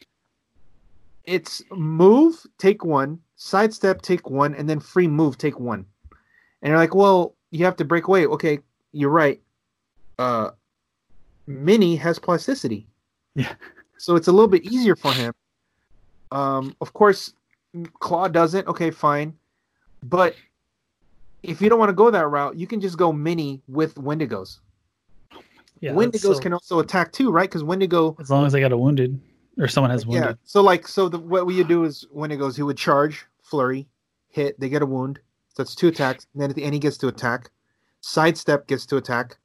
it's 1.24 1.62
move, 1.72 2.46
take 2.58 2.84
one, 2.84 3.18
sidestep, 3.34 4.02
take 4.02 4.30
one, 4.30 4.54
and 4.54 4.68
then 4.68 4.78
free 4.78 5.08
move, 5.08 5.36
take 5.36 5.58
one. 5.58 5.84
And 6.62 6.70
you're 6.70 6.78
like, 6.78 6.94
well, 6.94 7.34
you 7.50 7.64
have 7.64 7.76
to 7.76 7.84
break 7.84 8.06
away. 8.06 8.26
Okay, 8.26 8.60
you're 8.92 9.10
right. 9.10 9.40
Uh 10.18 10.50
Mini 11.46 11.96
has 11.96 12.18
plasticity. 12.18 12.88
Yeah. 13.34 13.52
So 13.98 14.14
it's 14.14 14.28
a 14.28 14.30
little 14.30 14.46
bit 14.46 14.62
easier 14.64 14.94
for 14.94 15.10
him. 15.10 15.32
Um, 16.30 16.76
of 16.82 16.92
course, 16.92 17.32
Klaw 18.00 18.28
doesn't. 18.28 18.66
Okay, 18.66 18.90
fine. 18.90 19.34
But 20.02 20.34
if 21.42 21.60
you 21.60 21.68
don't 21.68 21.78
want 21.78 21.88
to 21.88 21.94
go 21.94 22.10
that 22.10 22.26
route, 22.28 22.56
you 22.56 22.66
can 22.66 22.80
just 22.80 22.98
go 22.98 23.12
Mini 23.12 23.62
with 23.68 23.94
Wendigos. 23.94 24.58
Yeah, 25.80 25.92
Wendigos 25.92 26.20
so- 26.20 26.40
can 26.40 26.52
also 26.52 26.78
attack 26.80 27.12
too, 27.12 27.30
right? 27.30 27.48
Because 27.48 27.64
Wendigo 27.64 28.16
as 28.20 28.30
long 28.30 28.46
as 28.46 28.52
they 28.52 28.60
got 28.60 28.72
a 28.72 28.76
wounded 28.76 29.20
or 29.58 29.68
someone 29.68 29.90
has 29.90 30.06
wounded. 30.06 30.24
yeah. 30.30 30.34
So 30.44 30.62
like 30.62 30.86
so 30.86 31.08
the 31.08 31.18
what 31.18 31.46
we 31.46 31.56
would 31.56 31.68
do 31.68 31.84
is 31.84 32.06
goes, 32.14 32.56
he 32.56 32.62
would 32.62 32.76
charge, 32.76 33.24
flurry, 33.42 33.86
hit, 34.28 34.58
they 34.58 34.68
get 34.68 34.82
a 34.82 34.86
wound. 34.86 35.20
So 35.56 35.62
that's 35.62 35.74
two 35.74 35.88
attacks. 35.88 36.26
And 36.34 36.42
then 36.42 36.50
at 36.50 36.56
the 36.56 36.64
end 36.64 36.74
he 36.74 36.80
gets 36.80 36.98
to 36.98 37.08
attack. 37.08 37.50
Sidestep 38.02 38.66
gets 38.66 38.84
to 38.86 38.98
attack. 38.98 39.38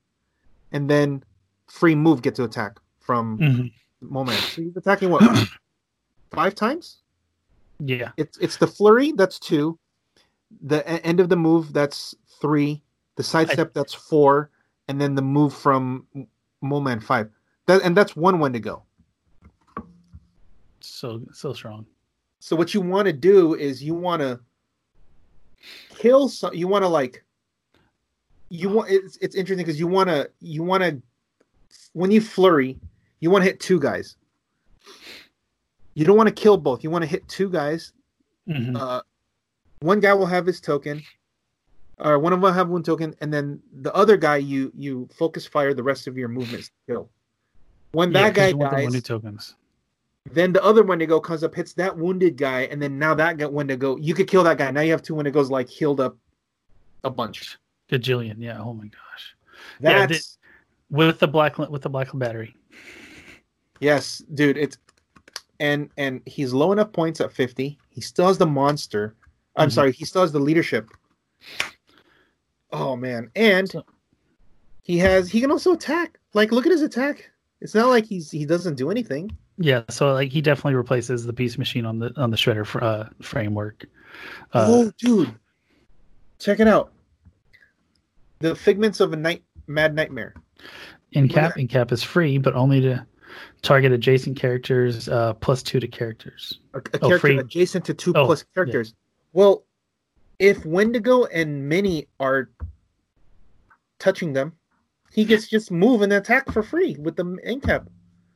And 0.74 0.90
then 0.90 1.24
free 1.68 1.96
move 1.96 2.22
gets 2.22 2.36
to 2.38 2.44
attack 2.44 2.80
from 3.00 3.40
Mhm. 3.40 3.72
moment. 4.02 4.38
So 4.44 4.62
he's 4.62 4.76
attacking 4.76 5.10
what 5.10 5.24
five 6.32 6.54
times? 6.54 6.98
Yeah, 7.80 8.12
It's 8.18 8.38
it's 8.40 8.58
the 8.58 8.68
flurry, 8.68 9.12
that's 9.14 9.40
two. 9.40 9.80
The 10.62 10.80
e- 10.82 11.02
end 11.04 11.20
of 11.22 11.30
the 11.30 11.38
move, 11.38 11.72
that's 11.74 12.14
three. 12.42 12.84
The 13.16 13.24
sidestep, 13.24 13.74
that's 13.74 13.94
four. 13.94 14.52
And 14.90 15.00
then 15.00 15.16
the 15.16 15.22
move 15.22 15.54
from 15.54 16.06
Moment 16.62 17.02
five. 17.04 17.30
That 17.68 17.82
and 17.84 17.96
that's 17.98 18.16
one 18.16 18.38
one 18.40 18.52
to 18.54 18.60
go. 18.60 18.84
so 20.82 21.22
so 21.32 21.54
strong. 21.54 21.86
So 22.40 22.56
what 22.56 22.74
you 22.74 22.82
want 22.82 23.06
to 23.08 23.14
do 23.14 23.56
is 23.56 23.82
you 23.84 23.94
want 23.96 24.22
to 24.22 24.40
kill 25.90 26.28
some. 26.30 26.54
You 26.54 26.68
want 26.68 26.84
to 26.84 26.88
like. 26.88 27.24
You 28.50 28.70
want 28.70 28.90
it's 28.90 29.18
it's 29.18 29.36
interesting 29.36 29.66
because 29.66 29.80
you 29.80 29.88
want 29.88 30.10
to 30.10 30.30
you 30.42 30.64
want 30.64 30.84
to 30.84 31.02
when 31.94 32.12
you 32.12 32.22
flurry, 32.22 32.80
you 33.20 33.30
want 33.30 33.44
to 33.44 33.50
hit 33.50 33.60
two 33.60 33.80
guys. 33.80 34.18
You 35.94 36.06
don't 36.06 36.18
want 36.18 36.28
to 36.28 36.34
kill 36.36 36.58
both. 36.58 36.84
You 36.84 36.90
want 36.90 37.04
to 37.04 37.08
hit 37.08 37.28
two 37.28 37.50
guys. 37.50 37.94
Mhm. 38.48 38.76
Uh, 38.78 39.02
one 39.82 40.00
guy 40.00 40.14
will 40.14 40.26
have 40.26 40.46
his 40.46 40.62
token, 40.62 41.02
or 41.98 42.20
one 42.20 42.34
of 42.34 42.38
them 42.38 42.44
will 42.44 42.54
have 42.54 42.70
one 42.70 42.84
token, 42.84 43.16
and 43.22 43.34
then 43.34 43.62
the 43.72 43.94
other 43.94 44.18
guy 44.18 44.38
you 44.38 44.72
you 44.76 45.08
focus 45.14 45.46
fire 45.46 45.74
the 45.74 45.84
rest 45.84 46.08
of 46.08 46.18
your 46.18 46.28
movements 46.28 46.68
to 46.68 46.74
kill. 46.94 47.10
When 47.92 48.12
Yeah, 48.12 48.30
guy 48.32 48.52
dies, 48.52 49.02
tokens. 49.02 49.56
Then 50.30 50.54
the 50.54 50.64
other 50.64 50.84
Wendigo 50.84 51.20
comes 51.20 51.44
up, 51.44 51.56
hits 51.56 51.74
that 51.74 51.98
wounded 51.98 52.38
guy, 52.38 52.62
and 52.64 52.82
then 52.82 53.00
now 53.00 53.14
that 53.16 53.38
guy 53.38 53.46
Wendigo, 53.46 53.98
you 53.98 54.14
could 54.14 54.28
kill 54.28 54.44
that 54.44 54.58
guy. 54.58 54.70
Now 54.72 54.82
you 54.82 54.92
have 54.92 55.02
two 55.02 55.16
Wendigos 55.16 55.50
like 55.50 55.68
healed 55.70 56.00
up 56.00 56.16
a 57.04 57.10
bunch. 57.10 57.58
Gajillion. 57.92 58.36
Yeah. 58.38 58.62
Oh 58.62 58.74
my 58.74 58.86
gosh. 58.88 59.36
Yeah, 59.80 60.06
That's 60.06 60.38
With 60.90 61.20
the 61.20 61.28
black 61.28 61.58
with 61.58 61.82
the 61.82 61.90
black 61.90 62.10
battery. 62.14 62.56
yes, 63.80 64.24
dude. 64.34 64.58
It's 64.58 64.78
and 65.60 65.90
and 65.98 66.22
he's 66.26 66.54
low 66.54 66.72
enough 66.72 66.92
points 66.94 67.20
at 67.22 67.32
fifty. 67.32 67.78
He 67.90 68.02
still 68.02 68.28
has 68.28 68.38
the 68.38 68.46
monster. 68.46 69.16
I'm 69.56 69.70
Mhm. 69.70 69.74
sorry, 69.74 69.92
he 69.92 70.06
still 70.06 70.22
has 70.22 70.32
the 70.32 70.40
leadership. 70.40 70.90
Oh 72.72 72.96
man, 72.96 73.30
and 73.36 73.72
he 74.84 74.98
has 75.00 75.30
he 75.30 75.42
can 75.42 75.52
also 75.52 75.74
attack. 75.74 76.20
Like, 76.34 76.52
look 76.52 76.66
at 76.66 76.72
his 76.72 76.82
attack. 76.82 77.30
It's 77.60 77.76
not 77.76 77.90
like 77.90 78.06
he's 78.06 78.32
he 78.32 78.46
doesn't 78.46 78.76
do 78.76 78.90
anything. 78.90 79.30
Yeah. 79.62 79.84
So 79.90 80.14
like 80.14 80.32
he 80.32 80.42
definitely 80.42 80.76
replaces 80.76 81.26
the 81.26 81.34
piece 81.34 81.58
machine 81.58 81.86
on 81.86 82.00
the 82.00 82.12
on 82.18 82.32
the 82.32 82.38
shredder 82.38 82.66
fr- 82.66 82.84
uh, 82.84 83.10
framework. 83.22 83.86
Uh, 84.54 84.66
oh, 84.68 84.92
dude, 84.98 85.34
check 86.40 86.60
it 86.60 86.68
out. 86.68 86.92
The 88.40 88.56
figments 88.56 89.00
of 89.00 89.14
a 89.14 89.16
night 89.16 89.44
mad 89.68 89.96
nightmare. 89.96 90.34
in 91.14 91.28
cap 91.30 91.58
in 91.58 91.68
cap 91.68 91.92
is 91.92 92.02
free, 92.04 92.38
but 92.38 92.56
only 92.56 92.82
to 92.82 93.06
target 93.62 93.92
adjacent 93.92 94.38
characters. 94.38 95.08
Uh, 95.08 95.34
plus 95.36 95.62
two 95.64 95.80
to 95.80 95.88
characters. 95.88 96.60
a, 96.74 96.80
a 96.80 96.82
Oh, 96.82 97.08
character 97.08 97.18
free. 97.20 97.38
adjacent 97.38 97.86
to 97.86 97.94
two 97.94 98.14
Oh, 98.16 98.26
plus 98.26 98.44
characters. 98.56 98.94
Well, 99.34 99.64
if 100.40 100.66
Wendigo 100.66 101.26
and 101.26 101.70
Minnie 101.70 102.08
are 102.20 102.50
touching 104.00 104.34
them, 104.34 104.54
he 105.14 105.24
gets 105.26 105.48
just 105.48 105.72
move 105.72 106.02
and 106.02 106.12
attack 106.14 106.52
for 106.52 106.64
free 106.64 106.96
with 107.00 107.16
the 107.16 107.38
end 107.44 107.64
cap, 107.64 107.88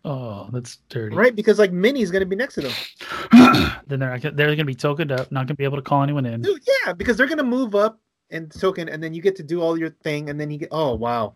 Oh, 0.08 0.48
that's 0.54 0.78
dirty. 0.90 1.16
right? 1.16 1.36
Because 1.36 1.58
like 1.58 1.72
Minnie's 1.72 2.12
gonna 2.12 2.28
be 2.28 2.36
next 2.36 2.54
to 2.56 2.62
them. 2.62 2.72
then 3.88 4.00
they're 4.00 4.12
not, 4.12 4.22
gonna- 4.22 4.36
they're 4.36 4.48
going 4.48 4.60
to 4.60 4.66
be 4.66 4.76
tokened 4.76 5.12
up, 5.12 5.32
not 5.32 5.40
going 5.40 5.48
to 5.48 5.56
be 5.56 5.64
able 5.64 5.78
to 5.78 5.82
call 5.82 6.04
anyone 6.04 6.28
in. 6.28 6.44
Dude, 6.44 6.62
yeah, 6.86 6.94
because 6.94 7.18
they're 7.18 7.26
gonna 7.28 7.44
move 7.44 7.74
up 7.74 8.00
and 8.30 8.52
token, 8.52 8.88
and 8.88 9.02
then 9.02 9.16
you 9.16 9.22
get 9.22 9.36
to 9.38 9.44
do 9.44 9.62
all 9.62 9.78
your 9.78 9.90
thing, 9.90 10.30
and 10.30 10.40
then 10.40 10.52
you 10.52 10.60
get. 10.60 10.70
Oh 10.72 10.94
wow. 10.94 11.34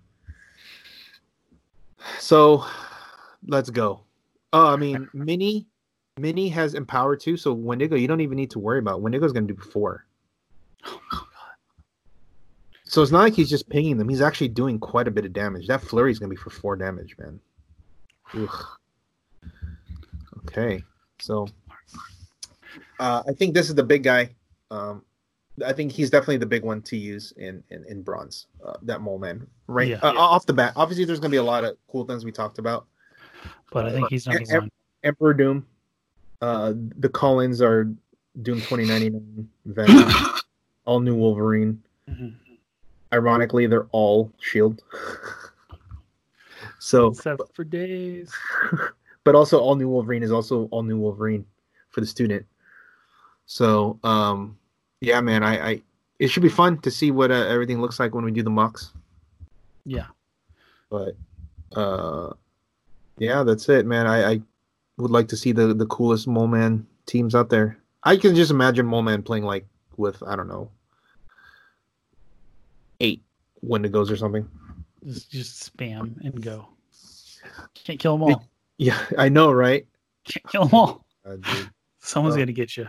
So, 2.20 2.64
let's 3.48 3.70
go. 3.72 4.02
Oh, 4.54 4.72
I 4.72 4.76
mean, 4.76 5.10
Minnie, 5.14 5.66
Minnie 6.20 6.50
has 6.50 6.76
empower 6.76 7.16
too. 7.16 7.38
So 7.38 7.54
Wendigo, 7.54 7.96
you 7.96 8.08
don't 8.08 8.22
even 8.22 8.38
need 8.38 8.52
to 8.52 8.60
worry 8.60 8.80
about. 8.80 9.02
Wendigo's 9.02 9.34
gonna 9.34 9.48
do 9.48 9.56
four. 9.56 10.06
Oh 10.86 11.00
so 12.84 13.04
it's 13.04 13.12
not 13.12 13.20
like 13.20 13.34
he's 13.34 13.50
just 13.50 13.70
pinging 13.70 13.98
them. 13.98 14.10
He's 14.10 14.22
actually 14.22 14.48
doing 14.48 14.80
quite 14.80 15.08
a 15.08 15.12
bit 15.12 15.24
of 15.26 15.32
damage. 15.34 15.68
That 15.68 15.82
flurry 15.82 16.12
is 16.12 16.20
gonna 16.20 16.30
be 16.32 16.36
for 16.36 16.50
four 16.50 16.76
damage, 16.76 17.16
man. 17.20 17.40
Ugh. 18.36 18.66
Okay, 20.48 20.84
so 21.20 21.48
uh, 23.00 23.24
I 23.28 23.34
think 23.34 23.54
this 23.54 23.70
is 23.70 23.76
the 23.76 23.84
big 23.84 24.04
guy. 24.04 24.36
Um, 24.72 25.04
I 25.66 25.74
think 25.74 25.92
he's 25.92 26.10
definitely 26.10 26.38
the 26.38 26.46
big 26.46 26.64
one 26.64 26.82
to 26.84 26.98
use 26.98 27.34
in 27.38 27.64
in, 27.70 27.84
in 27.86 28.02
bronze. 28.02 28.48
Uh, 28.66 28.74
that 28.84 29.02
mole 29.02 29.20
man, 29.20 29.46
right 29.68 29.88
Yeah. 29.90 30.00
uh, 30.02 30.14
off 30.18 30.46
the 30.46 30.54
bat. 30.54 30.74
Obviously, 30.76 31.06
there's 31.06 31.20
gonna 31.20 31.32
be 31.32 31.38
a 31.38 31.44
lot 31.44 31.64
of 31.64 31.78
cool 31.92 32.06
things 32.06 32.24
we 32.26 32.32
talked 32.32 32.60
about. 32.60 32.86
But 33.72 33.86
I 33.86 33.92
think 33.92 34.10
he's 34.10 34.26
number 34.28 34.44
Em- 34.52 34.72
Emperor 35.04 35.34
Doom. 35.34 35.66
Uh, 36.42 36.74
the 36.98 37.10
Collins 37.10 37.62
are 37.62 37.84
Doom 38.42 38.60
2099, 38.62 39.50
Venom, 39.66 40.12
all 40.86 41.00
new 41.00 41.16
Wolverine. 41.16 41.82
Mhm. 42.10 42.36
Ironically, 43.14 43.68
they're 43.68 43.88
all 43.92 44.32
Shield. 44.40 44.82
so, 46.80 47.08
Except 47.08 47.42
for 47.54 47.64
days. 47.64 48.34
but 49.24 49.36
also 49.36 49.60
all 49.60 49.76
new 49.76 49.88
Wolverine 49.88 50.24
is 50.24 50.32
also 50.32 50.68
all 50.72 50.82
new 50.82 50.98
Wolverine 50.98 51.46
for 51.90 52.02
the 52.02 52.08
student. 52.08 52.46
So 53.46 54.00
um, 54.04 54.58
yeah, 55.02 55.22
man, 55.22 55.44
I, 55.44 55.70
I 55.70 55.82
it 56.20 56.28
should 56.30 56.44
be 56.44 56.50
fun 56.50 56.80
to 56.80 56.92
see 56.92 57.12
what 57.12 57.32
uh, 57.32 57.46
everything 57.48 57.82
looks 57.82 58.00
like 58.00 58.14
when 58.14 58.26
we 58.26 58.32
do 58.32 58.44
the 58.44 58.50
MOCs. 58.50 58.92
Yeah, 59.86 60.08
but 60.90 61.16
uh, 61.76 62.34
yeah, 63.18 63.44
that's 63.44 63.68
it, 63.70 63.86
man. 63.86 64.08
I, 64.08 64.32
I 64.32 64.42
would 64.98 65.12
like 65.12 65.28
to 65.30 65.38
see 65.38 65.52
the 65.52 65.74
the 65.74 65.86
coolest 65.86 66.28
Mole 66.28 66.48
Man 66.48 66.88
teams 67.06 67.36
out 67.36 67.50
there. 67.50 67.78
I 68.04 68.18
can 68.18 68.36
just 68.36 68.52
imagine 68.52 68.86
Mole 68.86 69.02
Man 69.02 69.24
playing 69.24 69.44
like 69.44 69.66
with 69.98 70.22
I 70.26 70.36
don't 70.36 70.48
know 70.48 70.70
eight 73.00 73.22
Wendigos 73.66 74.12
or 74.12 74.16
something. 74.16 74.48
Just, 75.06 75.32
just 75.32 75.78
spam 75.78 76.20
and 76.24 76.42
go. 76.42 76.68
Can't 77.74 78.00
kill 78.00 78.18
them 78.18 78.24
all. 78.24 78.44
Yeah, 78.78 79.00
I 79.18 79.30
know, 79.30 79.52
right? 79.52 79.86
Can't 80.26 80.48
kill 80.48 80.66
them 80.66 80.74
all. 80.74 81.06
Dude. 81.26 81.70
Someone's 82.00 82.36
gonna 82.36 82.52
get 82.52 82.76
you. 82.78 82.88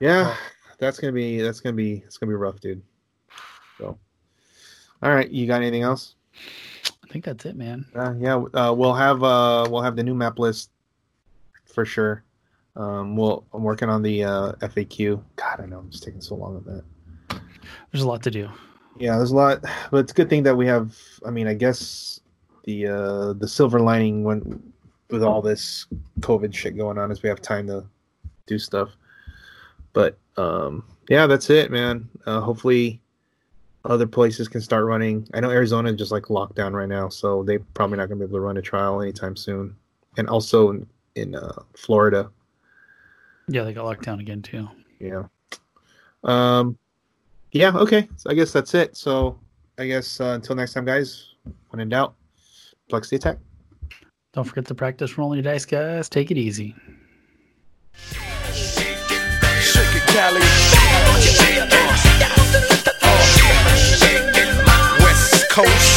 Yeah, 0.00 0.34
that's 0.78 0.98
gonna 0.98 1.12
be 1.12 1.40
that's 1.40 1.60
gonna 1.60 1.76
be 1.76 2.02
it's 2.04 2.18
gonna 2.18 2.30
be 2.30 2.36
rough, 2.36 2.60
dude. 2.60 2.82
So, 3.78 3.96
all 5.02 5.14
right, 5.14 5.30
you 5.30 5.46
got 5.46 5.60
anything 5.60 5.82
else? 5.82 6.16
I 7.04 7.12
think 7.12 7.24
that's 7.24 7.44
it, 7.46 7.54
man. 7.54 7.86
Uh, 7.94 8.14
yeah, 8.18 8.34
uh, 8.34 8.72
we'll 8.72 8.94
have 8.94 9.22
uh, 9.22 9.68
we'll 9.70 9.82
have 9.82 9.94
the 9.94 10.02
new 10.02 10.14
map 10.14 10.38
list 10.38 10.70
for 11.66 11.84
sure. 11.84 12.24
Um, 12.76 13.16
we'll 13.16 13.46
I'm 13.52 13.62
working 13.62 13.88
on 13.88 14.02
the 14.02 14.24
uh, 14.24 14.52
FAQ. 14.54 15.22
God, 15.36 15.60
I 15.60 15.66
know 15.66 15.78
I'm 15.78 15.90
just 15.90 16.02
taking 16.02 16.20
so 16.20 16.34
long 16.34 16.56
on 16.56 16.64
that. 16.64 17.40
There's 17.92 18.02
a 18.02 18.08
lot 18.08 18.22
to 18.24 18.30
do. 18.30 18.48
Yeah, 18.98 19.16
there's 19.16 19.32
a 19.32 19.36
lot, 19.36 19.60
but 19.90 19.98
it's 19.98 20.12
a 20.12 20.14
good 20.14 20.30
thing 20.30 20.42
that 20.44 20.56
we 20.56 20.66
have. 20.66 20.96
I 21.26 21.30
mean, 21.30 21.46
I 21.48 21.54
guess 21.54 22.20
the 22.64 22.86
uh, 22.86 23.32
the 23.34 23.48
silver 23.48 23.80
lining 23.80 24.24
when 24.24 24.72
with 25.10 25.22
all 25.22 25.42
this 25.42 25.86
COVID 26.20 26.54
shit 26.54 26.76
going 26.76 26.98
on 26.98 27.10
is 27.10 27.22
we 27.22 27.28
have 27.28 27.42
time 27.42 27.66
to 27.66 27.84
do 28.46 28.58
stuff. 28.58 28.90
But 29.92 30.16
um, 30.36 30.84
yeah, 31.08 31.26
that's 31.26 31.50
it, 31.50 31.70
man. 31.70 32.08
Uh, 32.26 32.40
hopefully, 32.40 33.00
other 33.84 34.06
places 34.06 34.48
can 34.48 34.60
start 34.60 34.84
running. 34.84 35.28
I 35.34 35.40
know 35.40 35.50
Arizona 35.50 35.90
is 35.90 35.96
just 35.96 36.12
like 36.12 36.30
locked 36.30 36.54
down 36.54 36.72
right 36.72 36.88
now, 36.88 37.08
so 37.08 37.42
they 37.42 37.58
probably 37.58 37.98
not 37.98 38.08
gonna 38.08 38.20
be 38.20 38.24
able 38.24 38.38
to 38.38 38.40
run 38.40 38.56
a 38.56 38.62
trial 38.62 39.00
anytime 39.02 39.36
soon. 39.36 39.76
And 40.16 40.28
also 40.28 40.70
in, 40.70 40.86
in 41.16 41.34
uh, 41.34 41.62
Florida, 41.76 42.30
Yeah, 43.48 43.64
they 43.64 43.72
got 43.72 43.84
locked 43.84 44.04
down 44.04 44.20
again 44.20 44.42
too. 44.42 44.68
yeah. 45.00 45.24
Um, 46.22 46.78
yeah, 47.54 47.72
okay. 47.74 48.08
So 48.16 48.30
I 48.30 48.34
guess 48.34 48.52
that's 48.52 48.74
it. 48.74 48.96
So 48.96 49.38
I 49.78 49.86
guess 49.86 50.20
uh, 50.20 50.32
until 50.34 50.56
next 50.56 50.74
time, 50.74 50.84
guys, 50.84 51.34
when 51.70 51.80
in 51.80 51.88
doubt, 51.88 52.14
flex 52.90 53.08
the 53.08 53.16
attack. 53.16 53.38
Don't 54.32 54.44
forget 54.44 54.66
to 54.66 54.74
practice 54.74 55.16
rolling 55.16 55.42
your 55.42 55.52
dice, 55.52 55.64
guys. 55.64 56.08
Take 56.08 56.32
it 56.32 56.36
easy. 56.36 56.74
Shake 58.52 58.90
it, 59.94 60.02
Cali. 60.08 60.40
Shake 61.20 61.62
it. 61.62 61.74
West 65.00 65.48
Coast. 65.48 65.93